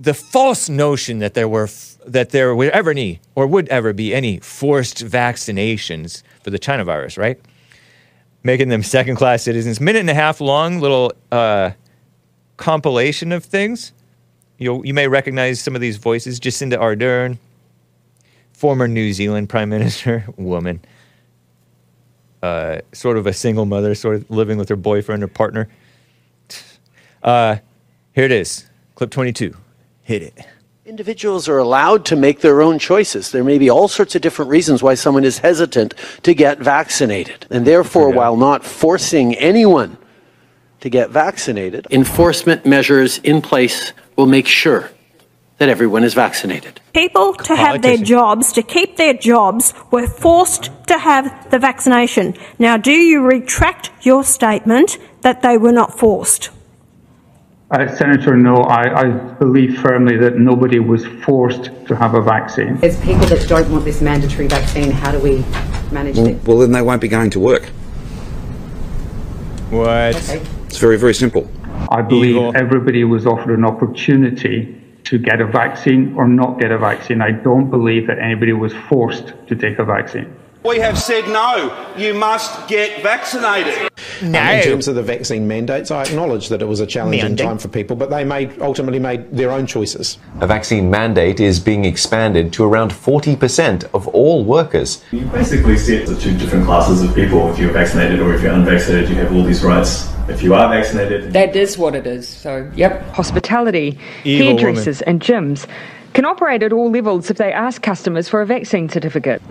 the 0.00 0.12
false 0.12 0.68
notion 0.68 1.20
that 1.20 1.34
there 1.34 1.48
were 1.48 1.64
f- 1.64 1.96
that 2.04 2.30
there 2.30 2.56
would 2.56 2.70
ever 2.70 2.90
any 2.90 3.20
or 3.36 3.46
would 3.46 3.68
ever 3.68 3.92
be 3.92 4.12
any 4.12 4.40
forced 4.40 4.96
vaccinations 5.06 6.24
for 6.42 6.50
the 6.50 6.58
China 6.58 6.84
virus, 6.84 7.16
right? 7.16 7.40
Making 8.42 8.68
them 8.68 8.82
second 8.82 9.14
class 9.14 9.44
citizens. 9.44 9.80
Minute 9.80 10.00
and 10.00 10.10
a 10.10 10.14
half 10.14 10.40
long 10.40 10.80
little 10.80 11.12
uh, 11.30 11.70
compilation 12.56 13.30
of 13.30 13.44
things. 13.44 13.92
You 14.58 14.82
you 14.82 14.92
may 14.92 15.06
recognize 15.06 15.60
some 15.60 15.76
of 15.76 15.80
these 15.80 15.98
voices. 15.98 16.40
Jacinda 16.40 16.78
Ardern, 16.78 17.38
former 18.60 18.86
New 18.86 19.10
Zealand 19.14 19.48
Prime 19.48 19.70
Minister, 19.70 20.22
woman, 20.36 20.82
uh, 22.42 22.80
sort 22.92 23.16
of 23.16 23.26
a 23.26 23.32
single 23.32 23.64
mother, 23.64 23.94
sort 23.94 24.16
of 24.16 24.30
living 24.30 24.58
with 24.58 24.68
her 24.68 24.76
boyfriend 24.76 25.24
or 25.24 25.28
partner. 25.28 25.68
Uh, 27.22 27.58
here 28.14 28.24
it 28.24 28.32
is, 28.32 28.70
clip 28.94 29.10
22. 29.10 29.54
Hit 30.00 30.22
it. 30.22 30.38
Individuals 30.86 31.50
are 31.50 31.58
allowed 31.58 32.06
to 32.06 32.16
make 32.16 32.40
their 32.40 32.62
own 32.62 32.78
choices. 32.78 33.30
There 33.30 33.44
may 33.44 33.58
be 33.58 33.68
all 33.68 33.88
sorts 33.88 34.14
of 34.14 34.22
different 34.22 34.50
reasons 34.50 34.82
why 34.82 34.94
someone 34.94 35.22
is 35.22 35.36
hesitant 35.36 35.92
to 36.22 36.32
get 36.32 36.60
vaccinated. 36.60 37.44
And 37.50 37.66
therefore, 37.66 38.08
while 38.10 38.38
not 38.38 38.64
forcing 38.64 39.34
anyone 39.34 39.98
to 40.80 40.88
get 40.88 41.10
vaccinated, 41.10 41.86
enforcement 41.90 42.64
measures 42.64 43.18
in 43.18 43.42
place 43.42 43.92
will 44.16 44.24
make 44.24 44.46
sure 44.46 44.90
that 45.60 45.68
everyone 45.68 46.02
is 46.02 46.14
vaccinated. 46.14 46.80
People 46.94 47.34
to 47.34 47.54
have 47.54 47.82
their 47.82 47.98
jobs, 47.98 48.50
to 48.54 48.62
keep 48.62 48.96
their 48.96 49.12
jobs, 49.12 49.74
were 49.90 50.06
forced 50.06 50.70
to 50.86 50.96
have 50.96 51.50
the 51.50 51.58
vaccination. 51.58 52.34
Now, 52.58 52.78
do 52.78 52.92
you 52.92 53.20
retract 53.22 53.90
your 54.00 54.24
statement 54.24 54.96
that 55.20 55.42
they 55.42 55.58
were 55.58 55.70
not 55.70 55.98
forced? 55.98 56.48
Uh, 57.70 57.94
Senator, 57.94 58.38
no, 58.38 58.56
I, 58.62 59.00
I 59.02 59.10
believe 59.34 59.78
firmly 59.82 60.16
that 60.16 60.38
nobody 60.38 60.78
was 60.78 61.04
forced 61.26 61.64
to 61.88 61.94
have 61.94 62.14
a 62.14 62.22
vaccine. 62.22 62.76
There's 62.76 62.98
people 63.02 63.26
that 63.26 63.46
don't 63.46 63.70
want 63.70 63.84
this 63.84 64.00
mandatory 64.00 64.48
vaccine. 64.48 64.90
How 64.90 65.12
do 65.12 65.18
we 65.18 65.44
manage 65.92 66.16
Well, 66.16 66.24
this? 66.24 66.44
well, 66.46 66.58
then 66.58 66.72
they 66.72 66.80
won't 66.80 67.02
be 67.02 67.08
going 67.08 67.28
to 67.30 67.38
work. 67.38 67.66
What? 69.68 70.16
Okay. 70.16 70.42
It's 70.68 70.78
very, 70.78 70.96
very 70.96 71.14
simple. 71.14 71.50
I 71.90 72.00
believe 72.00 72.36
Evil. 72.36 72.56
everybody 72.56 73.04
was 73.04 73.26
offered 73.26 73.56
an 73.56 73.66
opportunity 73.66 74.79
to 75.10 75.18
get 75.18 75.40
a 75.40 75.46
vaccine 75.46 76.14
or 76.16 76.28
not 76.28 76.60
get 76.60 76.70
a 76.70 76.78
vaccine. 76.78 77.20
I 77.20 77.32
don't 77.32 77.68
believe 77.68 78.06
that 78.06 78.20
anybody 78.20 78.52
was 78.52 78.72
forced 78.88 79.34
to 79.48 79.56
take 79.56 79.80
a 79.80 79.84
vaccine. 79.84 80.32
We 80.62 80.78
have 80.78 80.98
said 80.98 81.26
no, 81.28 81.94
you 81.96 82.12
must 82.12 82.68
get 82.68 83.02
vaccinated. 83.02 83.88
No. 84.22 84.38
In 84.38 84.62
terms 84.62 84.88
of 84.88 84.94
the 84.94 85.02
vaccine 85.02 85.48
mandates, 85.48 85.90
I 85.90 86.02
acknowledge 86.02 86.50
that 86.50 86.60
it 86.60 86.66
was 86.66 86.80
a 86.80 86.86
challenging 86.86 87.22
Mandate. 87.22 87.46
time 87.46 87.56
for 87.56 87.68
people, 87.68 87.96
but 87.96 88.10
they 88.10 88.24
made 88.24 88.60
ultimately 88.60 88.98
made 88.98 89.30
their 89.34 89.50
own 89.52 89.66
choices. 89.66 90.18
A 90.42 90.46
vaccine 90.46 90.90
mandate 90.90 91.40
is 91.40 91.58
being 91.58 91.86
expanded 91.86 92.52
to 92.54 92.64
around 92.64 92.92
40% 92.92 93.84
of 93.94 94.06
all 94.08 94.44
workers. 94.44 95.02
You 95.12 95.24
basically 95.26 95.78
set 95.78 96.06
the 96.06 96.16
two 96.16 96.36
different 96.36 96.66
classes 96.66 97.02
of 97.02 97.14
people. 97.14 97.50
If 97.50 97.58
you're 97.58 97.72
vaccinated 97.72 98.20
or 98.20 98.34
if 98.34 98.42
you're 98.42 98.52
unvaccinated, 98.52 99.08
you 99.08 99.14
have 99.16 99.34
all 99.34 99.44
these 99.44 99.64
rights. 99.64 100.12
If 100.28 100.42
you 100.42 100.52
are 100.54 100.68
vaccinated, 100.68 101.32
That 101.32 101.56
is 101.56 101.78
what 101.78 101.94
it 101.94 102.06
is. 102.06 102.28
So, 102.28 102.70
yep. 102.76 103.08
Hospitality, 103.12 103.98
Evil 104.24 104.58
hairdressers, 104.58 105.00
and 105.02 105.20
gyms 105.20 105.66
can 106.12 106.24
operate 106.24 106.62
at 106.62 106.72
all 106.72 106.90
levels 106.90 107.30
if 107.30 107.36
they 107.36 107.52
ask 107.52 107.82
customers 107.82 108.28
for 108.28 108.40
a 108.40 108.46
vaccine 108.46 108.88
certificate. 108.88 109.42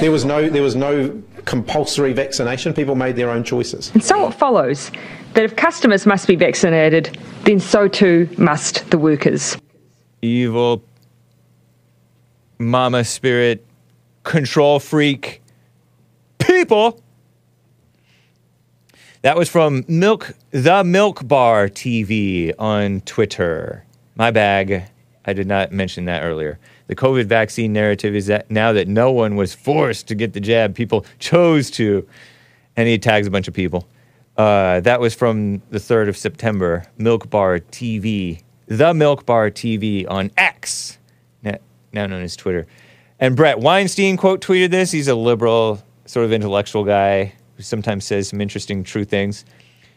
There 0.00 0.10
was 0.10 0.24
no 0.24 0.48
there 0.48 0.62
was 0.62 0.76
no 0.76 1.22
compulsory 1.44 2.12
vaccination. 2.12 2.74
People 2.74 2.94
made 2.94 3.16
their 3.16 3.30
own 3.30 3.44
choices. 3.44 3.90
And 3.94 4.04
so 4.04 4.28
it 4.28 4.32
follows 4.32 4.90
that 5.34 5.44
if 5.44 5.56
customers 5.56 6.04
must 6.06 6.26
be 6.26 6.36
vaccinated, 6.36 7.18
then 7.44 7.60
so 7.60 7.88
too 7.88 8.28
must 8.38 8.90
the 8.90 8.98
workers. 8.98 9.56
evil 10.20 10.82
mama 12.58 13.04
spirit 13.04 13.64
control 14.24 14.80
freak 14.80 15.40
people. 16.38 17.00
That 19.22 19.36
was 19.36 19.48
from 19.48 19.84
Milk 19.88 20.34
the 20.50 20.84
Milk 20.84 21.26
Bar 21.26 21.68
TV 21.68 22.52
on 22.58 23.00
Twitter. 23.02 23.84
My 24.16 24.30
bag. 24.30 24.84
I 25.28 25.34
did 25.34 25.46
not 25.46 25.72
mention 25.72 26.06
that 26.06 26.22
earlier. 26.22 26.58
The 26.86 26.96
COVID 26.96 27.26
vaccine 27.26 27.70
narrative 27.70 28.14
is 28.14 28.28
that 28.28 28.50
now 28.50 28.72
that 28.72 28.88
no 28.88 29.12
one 29.12 29.36
was 29.36 29.54
forced 29.54 30.08
to 30.08 30.14
get 30.14 30.32
the 30.32 30.40
jab, 30.40 30.74
people 30.74 31.04
chose 31.18 31.70
to. 31.72 32.08
And 32.78 32.88
he 32.88 32.96
tags 32.96 33.26
a 33.26 33.30
bunch 33.30 33.46
of 33.46 33.52
people. 33.52 33.86
Uh, 34.38 34.80
that 34.80 35.00
was 35.00 35.14
from 35.14 35.60
the 35.68 35.76
3rd 35.78 36.08
of 36.08 36.16
September. 36.16 36.86
Milk 36.96 37.28
Bar 37.28 37.58
TV. 37.58 38.40
The 38.68 38.94
Milk 38.94 39.26
Bar 39.26 39.50
TV 39.50 40.06
on 40.08 40.30
X, 40.38 40.96
now 41.42 41.58
known 41.92 42.22
as 42.22 42.34
Twitter. 42.34 42.66
And 43.20 43.36
Bret 43.36 43.58
Weinstein 43.58 44.16
quote 44.16 44.40
tweeted 44.40 44.70
this. 44.70 44.90
He's 44.90 45.08
a 45.08 45.14
liberal, 45.14 45.82
sort 46.06 46.24
of 46.24 46.32
intellectual 46.32 46.84
guy 46.84 47.34
who 47.56 47.62
sometimes 47.62 48.06
says 48.06 48.28
some 48.28 48.40
interesting 48.40 48.82
true 48.82 49.04
things. 49.04 49.44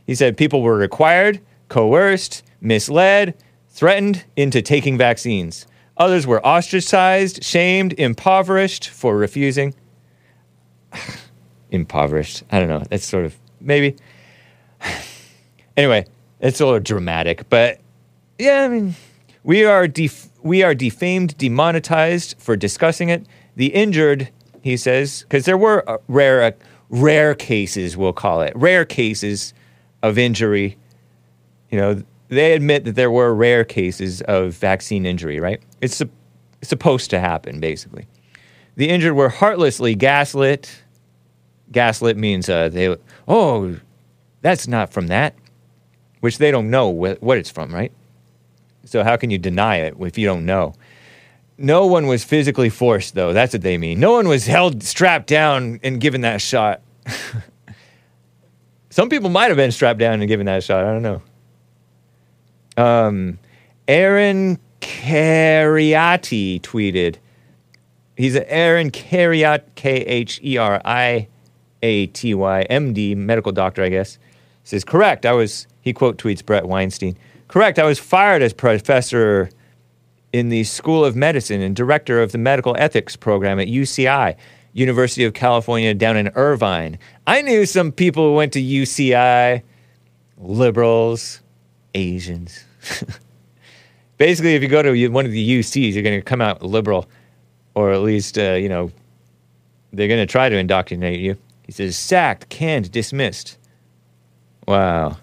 He 0.05 0.13
said 0.13 0.35
people 0.35 0.61
were 0.61 0.75
required, 0.75 1.39
coerced, 1.69 2.43
misled, 2.59 3.33
threatened 3.71 4.25
into 4.35 4.61
taking 4.61 4.97
vaccines. 4.97 5.65
Others 5.97 6.27
were 6.27 6.45
ostracized, 6.45 7.43
shamed, 7.43 7.93
impoverished 7.93 8.89
for 8.89 9.17
refusing. 9.17 9.73
impoverished. 11.71 12.43
I 12.51 12.59
don't 12.59 12.69
know. 12.69 12.83
That's 12.89 13.05
sort 13.05 13.25
of 13.25 13.35
maybe. 13.59 13.95
anyway, 15.77 16.05
it's 16.39 16.59
a 16.59 16.65
little 16.65 16.79
dramatic, 16.79 17.49
but 17.49 17.79
yeah, 18.37 18.63
I 18.63 18.67
mean, 18.67 18.95
we 19.43 19.63
are 19.63 19.87
def- 19.87 20.29
we 20.41 20.63
are 20.63 20.73
defamed, 20.73 21.37
demonetized 21.37 22.35
for 22.39 22.55
discussing 22.55 23.09
it. 23.09 23.25
The 23.55 23.67
injured, 23.67 24.29
he 24.61 24.77
says, 24.77 25.21
because 25.21 25.45
there 25.45 25.57
were 25.57 25.87
uh, 25.89 25.97
rare 26.07 26.43
uh, 26.43 26.51
rare 26.89 27.35
cases, 27.35 27.95
we'll 27.95 28.13
call 28.13 28.41
it 28.41 28.53
rare 28.55 28.85
cases 28.85 29.53
of 30.01 30.17
injury. 30.17 30.77
You 31.69 31.77
know, 31.77 32.03
they 32.31 32.53
admit 32.53 32.85
that 32.85 32.95
there 32.95 33.11
were 33.11 33.33
rare 33.33 33.63
cases 33.63 34.21
of 34.21 34.53
vaccine 34.53 35.05
injury. 35.05 35.39
Right? 35.39 35.61
It's, 35.81 36.01
it's 36.01 36.09
supposed 36.63 37.09
to 37.09 37.19
happen, 37.19 37.59
basically. 37.59 38.07
The 38.75 38.89
injured 38.89 39.13
were 39.13 39.29
heartlessly 39.29 39.95
gaslit. 39.95 40.83
Gaslit 41.71 42.17
means 42.17 42.49
uh, 42.49 42.69
they, 42.69 42.95
oh, 43.27 43.77
that's 44.41 44.67
not 44.67 44.91
from 44.91 45.07
that, 45.07 45.35
which 46.21 46.37
they 46.37 46.51
don't 46.51 46.69
know 46.69 46.91
wh- 46.91 47.21
what 47.21 47.37
it's 47.37 47.51
from, 47.51 47.73
right? 47.73 47.91
So 48.85 49.03
how 49.03 49.17
can 49.17 49.29
you 49.29 49.37
deny 49.37 49.77
it 49.77 49.95
if 49.99 50.17
you 50.17 50.25
don't 50.25 50.45
know? 50.45 50.73
No 51.57 51.85
one 51.85 52.07
was 52.07 52.23
physically 52.23 52.69
forced, 52.69 53.13
though. 53.13 53.33
That's 53.33 53.53
what 53.53 53.61
they 53.61 53.77
mean. 53.77 53.99
No 53.99 54.13
one 54.13 54.27
was 54.27 54.47
held 54.47 54.81
strapped 54.83 55.27
down 55.27 55.79
and 55.83 56.01
given 56.01 56.21
that 56.21 56.41
shot. 56.41 56.81
Some 58.89 59.09
people 59.09 59.29
might 59.29 59.49
have 59.49 59.57
been 59.57 59.71
strapped 59.71 59.99
down 59.99 60.21
and 60.21 60.27
given 60.27 60.47
that 60.47 60.63
shot. 60.63 60.83
I 60.83 60.91
don't 60.91 61.03
know. 61.03 61.21
Um, 62.77 63.39
Aaron 63.87 64.59
Kheriaty 64.81 66.61
tweeted. 66.61 67.17
He's 68.17 68.35
Aaron 68.35 68.91
Cariat, 68.91 69.63
K 69.75 70.01
H 70.01 70.39
E 70.43 70.57
R 70.57 70.81
I 70.85 71.27
A 71.81 72.07
T 72.07 72.33
Y, 72.33 72.67
MD, 72.69 73.15
medical 73.15 73.51
doctor, 73.51 73.83
I 73.83 73.89
guess. 73.89 74.19
Says, 74.63 74.83
correct. 74.83 75.25
I 75.25 75.31
was, 75.31 75.67
he 75.81 75.93
quote 75.93 76.17
tweets 76.17 76.45
Bret 76.45 76.67
Weinstein. 76.67 77.17
Correct. 77.47 77.79
I 77.79 77.83
was 77.83 77.99
fired 77.99 78.41
as 78.41 78.53
professor 78.53 79.49
in 80.31 80.49
the 80.49 80.63
School 80.63 81.03
of 81.03 81.15
Medicine 81.15 81.61
and 81.61 81.75
director 81.75 82.21
of 82.21 82.31
the 82.31 82.37
medical 82.37 82.75
ethics 82.77 83.15
program 83.15 83.59
at 83.59 83.67
UCI, 83.67 84.35
University 84.73 85.25
of 85.25 85.33
California, 85.33 85.93
down 85.93 86.15
in 86.15 86.29
Irvine. 86.29 86.97
I 87.27 87.41
knew 87.41 87.65
some 87.65 87.91
people 87.91 88.29
who 88.29 88.35
went 88.35 88.53
to 88.53 88.61
UCI, 88.61 89.63
liberals, 90.37 91.41
Asians. 91.95 92.63
Basically, 94.17 94.55
if 94.55 94.61
you 94.61 94.67
go 94.67 94.81
to 94.81 95.07
one 95.07 95.25
of 95.25 95.31
the 95.31 95.59
UCs, 95.59 95.93
you're 95.93 96.03
going 96.03 96.19
to 96.19 96.23
come 96.23 96.41
out 96.41 96.61
liberal, 96.61 97.07
or 97.73 97.91
at 97.91 98.01
least, 98.01 98.37
uh, 98.37 98.53
you 98.53 98.69
know, 98.69 98.91
they're 99.93 100.07
going 100.07 100.25
to 100.25 100.31
try 100.31 100.49
to 100.49 100.57
indoctrinate 100.57 101.19
you. 101.19 101.37
He 101.63 101.71
says, 101.71 101.95
sacked, 101.97 102.49
canned, 102.49 102.91
dismissed. 102.91 103.57
Wow 104.67 105.17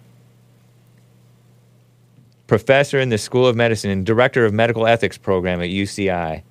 professor 2.49 2.99
in 2.99 3.11
the 3.11 3.19
School 3.19 3.47
of 3.47 3.55
Medicine 3.55 3.91
and 3.91 4.05
director 4.05 4.45
of 4.45 4.53
medical 4.53 4.89
ethics 4.89 5.17
program 5.17 5.61
at 5.61 5.69
UCI. 5.69 6.43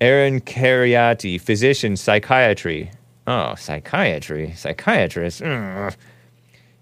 Aaron 0.00 0.40
Kheriaty, 0.40 1.40
physician, 1.40 1.96
psychiatry. 1.96 2.90
Oh, 3.26 3.54
psychiatry, 3.54 4.52
psychiatrist. 4.54 5.40
Ugh. 5.40 5.94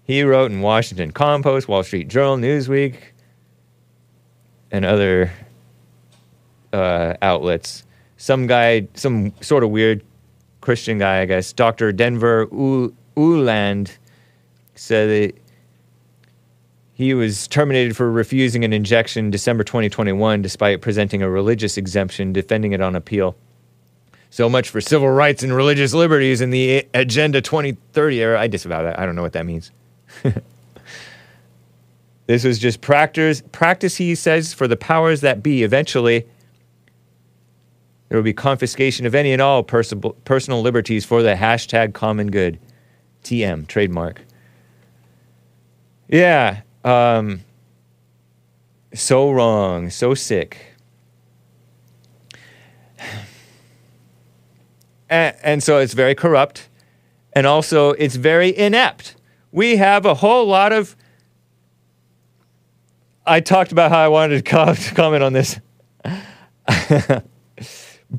He 0.05 0.21
wrote 0.23 0.51
in 0.51 0.61
Washington 0.61 1.11
Compost, 1.11 1.67
Wall 1.67 1.83
Street 1.83 2.09
Journal, 2.09 2.37
Newsweek, 2.37 2.95
and 4.71 4.83
other 4.83 5.31
uh, 6.73 7.13
outlets. 7.21 7.83
Some 8.17 8.47
guy, 8.47 8.87
some 8.95 9.33
sort 9.41 9.63
of 9.63 9.69
weird 9.69 10.03
Christian 10.61 10.97
guy, 10.97 11.21
I 11.21 11.25
guess, 11.25 11.53
Dr. 11.53 11.91
Denver 11.91 12.47
U- 12.51 12.95
Uland, 13.15 13.97
said 14.75 15.09
that 15.09 15.41
he 16.95 17.13
was 17.13 17.47
terminated 17.47 17.95
for 17.95 18.11
refusing 18.11 18.63
an 18.63 18.73
injection 18.73 19.29
December 19.31 19.63
2021 19.63 20.41
despite 20.41 20.81
presenting 20.81 21.21
a 21.21 21.29
religious 21.29 21.77
exemption 21.77 22.33
defending 22.33 22.71
it 22.71 22.81
on 22.81 22.95
appeal. 22.95 23.35
So 24.29 24.49
much 24.49 24.69
for 24.69 24.81
civil 24.81 25.09
rights 25.09 25.43
and 25.43 25.55
religious 25.55 25.93
liberties 25.93 26.41
in 26.41 26.49
the 26.49 26.87
Agenda 26.93 27.39
2030 27.41 28.19
era. 28.19 28.39
I 28.39 28.47
disavow 28.47 28.83
that. 28.83 28.97
I 28.97 29.05
don't 29.05 29.15
know 29.15 29.21
what 29.21 29.33
that 29.33 29.45
means. 29.45 29.71
this 32.27 32.43
was 32.43 32.59
just 32.59 32.81
practice, 32.81 33.41
practice, 33.51 33.97
he 33.97 34.15
says, 34.15 34.53
for 34.53 34.67
the 34.67 34.77
powers 34.77 35.21
that 35.21 35.41
be. 35.41 35.63
Eventually, 35.63 36.25
there 38.09 38.17
will 38.17 38.23
be 38.23 38.33
confiscation 38.33 39.05
of 39.05 39.15
any 39.15 39.31
and 39.33 39.41
all 39.41 39.63
pers- 39.63 39.93
personal 40.25 40.61
liberties 40.61 41.05
for 41.05 41.23
the 41.23 41.35
hashtag 41.35 41.93
common 41.93 42.29
good. 42.29 42.59
TM, 43.23 43.67
trademark. 43.67 44.21
Yeah, 46.09 46.61
um, 46.83 47.41
so 48.93 49.31
wrong, 49.31 49.89
so 49.89 50.13
sick. 50.13 50.75
And, 55.09 55.35
and 55.43 55.61
so 55.61 55.77
it's 55.77 55.93
very 55.93 56.15
corrupt. 56.15 56.69
And 57.33 57.45
also, 57.45 57.91
it's 57.91 58.15
very 58.15 58.55
inept. 58.57 59.15
We 59.53 59.77
have 59.77 60.05
a 60.05 60.13
whole 60.15 60.45
lot 60.45 60.73
of. 60.73 60.97
I 63.25 63.39
talked 63.39 63.71
about 63.71 63.89
how 63.91 63.99
I 63.99 64.09
wanted 64.09 64.43
to 64.43 64.91
comment 64.95 65.23
on 65.23 65.31
this. 65.31 65.59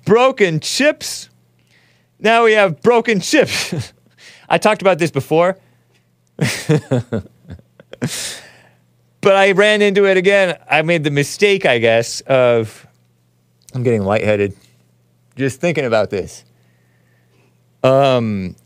broken 0.07 0.61
chips. 0.61 1.29
Now 2.19 2.45
we 2.45 2.53
have 2.53 2.81
broken 2.81 3.21
chips. 3.21 3.93
I 4.49 4.57
talked 4.57 4.81
about 4.81 4.99
this 4.99 5.11
before. 5.11 5.59
but 6.37 7.27
I 9.25 9.53
ran 9.53 9.83
into 9.83 10.07
it 10.07 10.17
again. 10.17 10.57
I 10.71 10.81
made 10.83 11.05
the 11.05 11.11
mistake, 11.11 11.67
I 11.67 11.79
guess, 11.79 12.23
of 12.23 12.87
I'm 13.75 13.83
getting 13.83 14.05
lightheaded 14.05 14.57
just 15.37 15.61
thinking 15.61 15.85
about 15.85 16.11
this. 16.11 16.45
Um, 17.83 18.57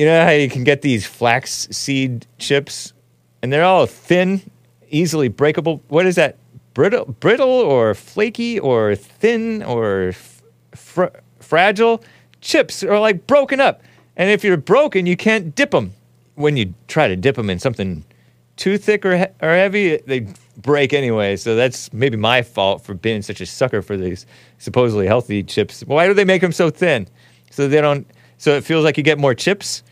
you 0.00 0.06
know 0.06 0.24
how 0.24 0.30
you 0.30 0.48
can 0.48 0.64
get 0.64 0.80
these 0.80 1.04
flax 1.04 1.68
seed 1.70 2.26
chips, 2.38 2.94
and 3.42 3.52
they're 3.52 3.64
all 3.64 3.84
thin, 3.84 4.40
easily 4.88 5.28
breakable. 5.28 5.82
What 5.88 6.06
is 6.06 6.14
that? 6.14 6.38
Brittle, 6.72 7.04
brittle, 7.04 7.50
or 7.50 7.94
flaky, 7.94 8.58
or 8.58 8.94
thin, 8.94 9.62
or 9.62 10.14
fr- 10.74 11.14
fragile? 11.40 12.02
Chips 12.40 12.82
are 12.82 12.98
like 12.98 13.26
broken 13.26 13.60
up, 13.60 13.82
and 14.16 14.30
if 14.30 14.42
you're 14.42 14.56
broken, 14.56 15.04
you 15.04 15.18
can't 15.18 15.54
dip 15.54 15.72
them. 15.72 15.92
When 16.34 16.56
you 16.56 16.72
try 16.88 17.06
to 17.06 17.14
dip 17.14 17.36
them 17.36 17.50
in 17.50 17.58
something 17.58 18.02
too 18.56 18.78
thick 18.78 19.04
or, 19.04 19.18
he- 19.18 19.26
or 19.42 19.50
heavy, 19.50 19.98
they 19.98 20.26
break 20.56 20.94
anyway. 20.94 21.36
So 21.36 21.56
that's 21.56 21.92
maybe 21.92 22.16
my 22.16 22.40
fault 22.40 22.82
for 22.82 22.94
being 22.94 23.20
such 23.20 23.42
a 23.42 23.46
sucker 23.46 23.82
for 23.82 23.98
these 23.98 24.24
supposedly 24.56 25.06
healthy 25.06 25.42
chips. 25.42 25.82
Why 25.82 26.06
do 26.06 26.14
they 26.14 26.24
make 26.24 26.40
them 26.40 26.52
so 26.52 26.70
thin? 26.70 27.06
So 27.50 27.68
they 27.68 27.82
don't. 27.82 28.06
So 28.38 28.56
it 28.56 28.64
feels 28.64 28.82
like 28.82 28.96
you 28.96 29.02
get 29.02 29.18
more 29.18 29.34
chips, 29.34 29.82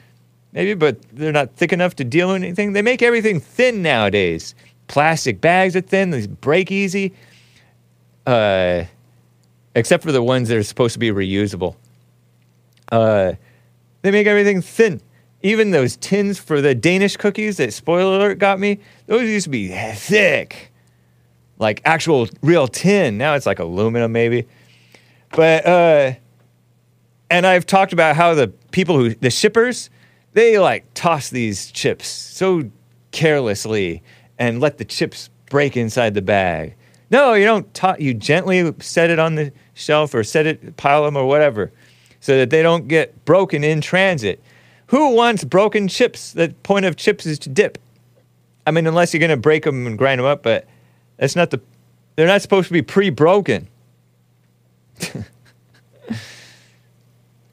maybe, 0.59 0.75
but 0.75 1.01
they're 1.13 1.31
not 1.31 1.55
thick 1.55 1.73
enough 1.73 1.95
to 1.97 2.05
deal 2.05 2.29
with 2.29 2.43
anything. 2.43 2.73
They 2.73 2.83
make 2.83 3.01
everything 3.01 3.39
thin 3.39 3.81
nowadays. 3.81 4.57
Plastic 4.89 5.41
bags 5.41 5.77
are 5.77 5.81
thin. 5.81 6.11
They 6.11 6.27
break 6.27 6.73
easy. 6.73 7.15
Uh, 8.27 8.85
except 9.77 10.03
for 10.03 10.11
the 10.11 10.23
ones 10.23 10.49
that 10.49 10.59
are 10.59 10.65
supposed 10.65 10.95
to 10.95 10.99
be 10.99 11.11
reusable. 11.11 11.77
Uh, 12.91 13.35
they 14.03 14.11
make 14.11 14.27
everything 14.27 14.61
thin. 14.61 15.01
Even 15.43 15.71
those 15.71 15.97
tins 15.97 16.41
for 16.41 16.61
the 16.61 16.75
Danish 16.75 17.17
cookies 17.17 17.59
that 17.59 17.73
spoiler 17.73 18.17
alert 18.17 18.41
got 18.41 18.59
me, 18.59 18.81
those 19.07 19.23
used 19.23 19.45
to 19.45 19.51
be 19.51 19.69
thick. 19.69 20.73
like 21.59 21.81
actual 21.85 22.29
real 22.43 22.67
tin. 22.67 23.17
Now 23.17 23.35
it's 23.35 23.47
like 23.47 23.61
aluminum, 23.61 24.11
maybe. 24.11 24.47
But 25.31 25.67
uh, 25.67 26.13
and 27.31 27.47
I've 27.47 27.67
talked 27.67 27.93
about 27.93 28.17
how 28.17 28.35
the 28.35 28.49
people 28.73 28.97
who 28.97 29.15
the 29.15 29.31
shippers 29.31 29.91
they 30.33 30.59
like 30.59 30.85
toss 30.95 31.31
these 31.31 31.71
chips 31.71 32.09
so 32.09 32.71
carelessly 33.11 34.03
and 34.39 34.61
let 34.61 34.79
the 34.79 34.85
chips 34.85 35.31
break 35.51 35.77
inside 35.77 36.15
the 36.15 36.23
bag. 36.23 36.75
No, 37.11 37.35
you 37.35 37.45
don't. 37.45 37.81
You 37.99 38.15
gently 38.15 38.73
set 38.81 39.11
it 39.11 39.19
on 39.19 39.35
the 39.35 39.53
shelf 39.75 40.15
or 40.15 40.23
set 40.23 40.47
it, 40.47 40.77
pile 40.77 41.05
them 41.05 41.17
or 41.17 41.27
whatever, 41.27 41.73
so 42.21 42.37
that 42.37 42.51
they 42.51 42.63
don't 42.63 42.87
get 42.87 43.25
broken 43.25 43.65
in 43.65 43.81
transit. 43.81 44.43
Who 44.89 45.15
wants 45.15 45.45
broken 45.45 45.89
chips? 45.89 46.33
The 46.33 46.55
point 46.63 46.85
of 46.85 46.97
chips 46.97 47.25
is 47.27 47.39
to 47.41 47.49
dip. 47.49 47.79
I 48.67 48.71
mean, 48.71 48.87
unless 48.87 49.15
you're 49.15 49.21
going 49.21 49.31
to 49.31 49.37
break 49.37 49.65
them 49.65 49.87
and 49.87 49.97
grind 49.97 50.19
them 50.19 50.27
up, 50.27 50.43
but 50.43 50.67
that's 51.17 51.35
not 51.35 51.51
the. 51.51 51.61
They're 52.17 52.27
not 52.27 52.43
supposed 52.43 52.67
to 52.69 52.73
be 52.73 52.83
pre-broken. 52.83 53.69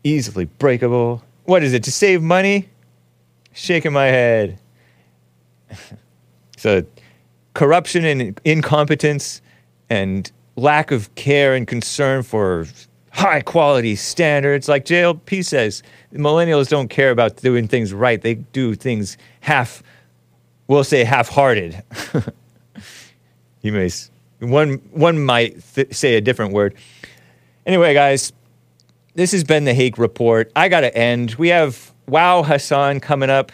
Easily 0.03 0.45
breakable. 0.45 1.23
What 1.45 1.63
is 1.63 1.73
it 1.73 1.83
to 1.83 1.91
save 1.91 2.21
money? 2.21 2.69
Shaking 3.53 3.93
my 3.93 4.05
head. 4.05 4.59
so, 6.57 6.83
corruption 7.53 8.05
and 8.05 8.39
incompetence 8.43 9.41
and 9.89 10.31
lack 10.55 10.91
of 10.91 11.13
care 11.15 11.55
and 11.55 11.67
concern 11.67 12.23
for 12.23 12.65
high 13.11 13.41
quality 13.41 13.95
standards. 13.95 14.67
Like 14.67 14.85
JLP 14.85 15.45
says, 15.45 15.83
millennials 16.13 16.67
don't 16.67 16.89
care 16.89 17.11
about 17.11 17.37
doing 17.37 17.67
things 17.67 17.93
right. 17.93 18.21
They 18.21 18.35
do 18.35 18.75
things 18.75 19.17
half, 19.39 19.81
we'll 20.67 20.83
say 20.83 21.03
half 21.03 21.29
hearted. 21.29 21.81
you 23.61 23.71
may, 23.71 23.89
one, 24.39 24.81
one 24.91 25.23
might 25.23 25.63
th- 25.75 25.93
say 25.93 26.15
a 26.15 26.21
different 26.21 26.53
word. 26.53 26.75
Anyway, 27.65 27.93
guys, 27.93 28.33
this 29.15 29.31
has 29.31 29.43
been 29.43 29.63
the 29.63 29.73
Hake 29.73 29.97
Report. 29.97 30.51
I 30.55 30.69
got 30.69 30.81
to 30.81 30.95
end. 30.95 31.35
We 31.35 31.47
have 31.47 31.91
Wow 32.07 32.43
Hassan 32.43 32.99
coming 32.99 33.29
up. 33.29 33.51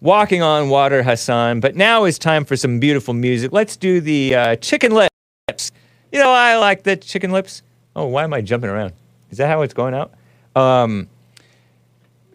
Walking 0.00 0.42
on 0.42 0.68
Water 0.68 1.02
Hassan. 1.02 1.60
But 1.60 1.76
now 1.76 2.04
is 2.04 2.18
time 2.18 2.44
for 2.44 2.56
some 2.56 2.78
beautiful 2.78 3.14
music. 3.14 3.52
Let's 3.52 3.76
do 3.76 4.00
the 4.00 4.34
uh, 4.34 4.56
Chicken 4.56 4.92
Lips. 4.92 5.72
You 6.12 6.18
know, 6.18 6.28
I 6.28 6.58
like 6.58 6.82
the 6.82 6.96
Chicken 6.96 7.30
Lips. 7.30 7.62
Oh, 7.96 8.06
why 8.06 8.24
am 8.24 8.34
I 8.34 8.42
jumping 8.42 8.68
around? 8.68 8.92
Is 9.30 9.38
that 9.38 9.48
how 9.48 9.62
it's 9.62 9.72
going 9.72 9.94
out? 9.94 10.12
Um, 10.54 11.08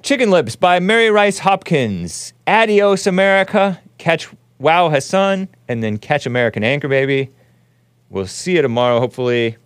Chicken 0.01 0.31
Lips 0.31 0.55
by 0.55 0.79
Mary 0.79 1.11
Rice 1.11 1.39
Hopkins. 1.39 2.33
Adios, 2.47 3.05
America. 3.05 3.79
Catch 3.97 4.29
Wow 4.57 4.89
Hassan. 4.89 5.49
And 5.67 5.83
then 5.83 5.97
catch 5.97 6.25
American 6.25 6.63
Anchor 6.63 6.87
Baby. 6.87 7.29
We'll 8.09 8.27
see 8.27 8.55
you 8.55 8.61
tomorrow, 8.61 8.99
hopefully. 8.99 9.57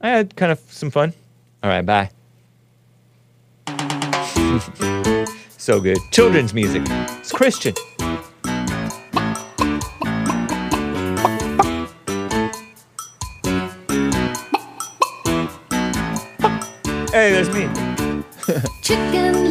I 0.00 0.08
had 0.08 0.36
kind 0.36 0.52
of 0.52 0.60
some 0.70 0.90
fun. 0.90 1.12
All 1.62 1.70
right, 1.70 1.84
bye. 1.84 2.10
so 5.56 5.80
good. 5.80 5.98
Children's 6.12 6.54
music. 6.54 6.82
It's 6.86 7.32
Christian. 7.32 7.74
Hey, 17.12 17.32
there's 17.32 17.48
me. 17.48 17.66
Chicken 18.82 19.45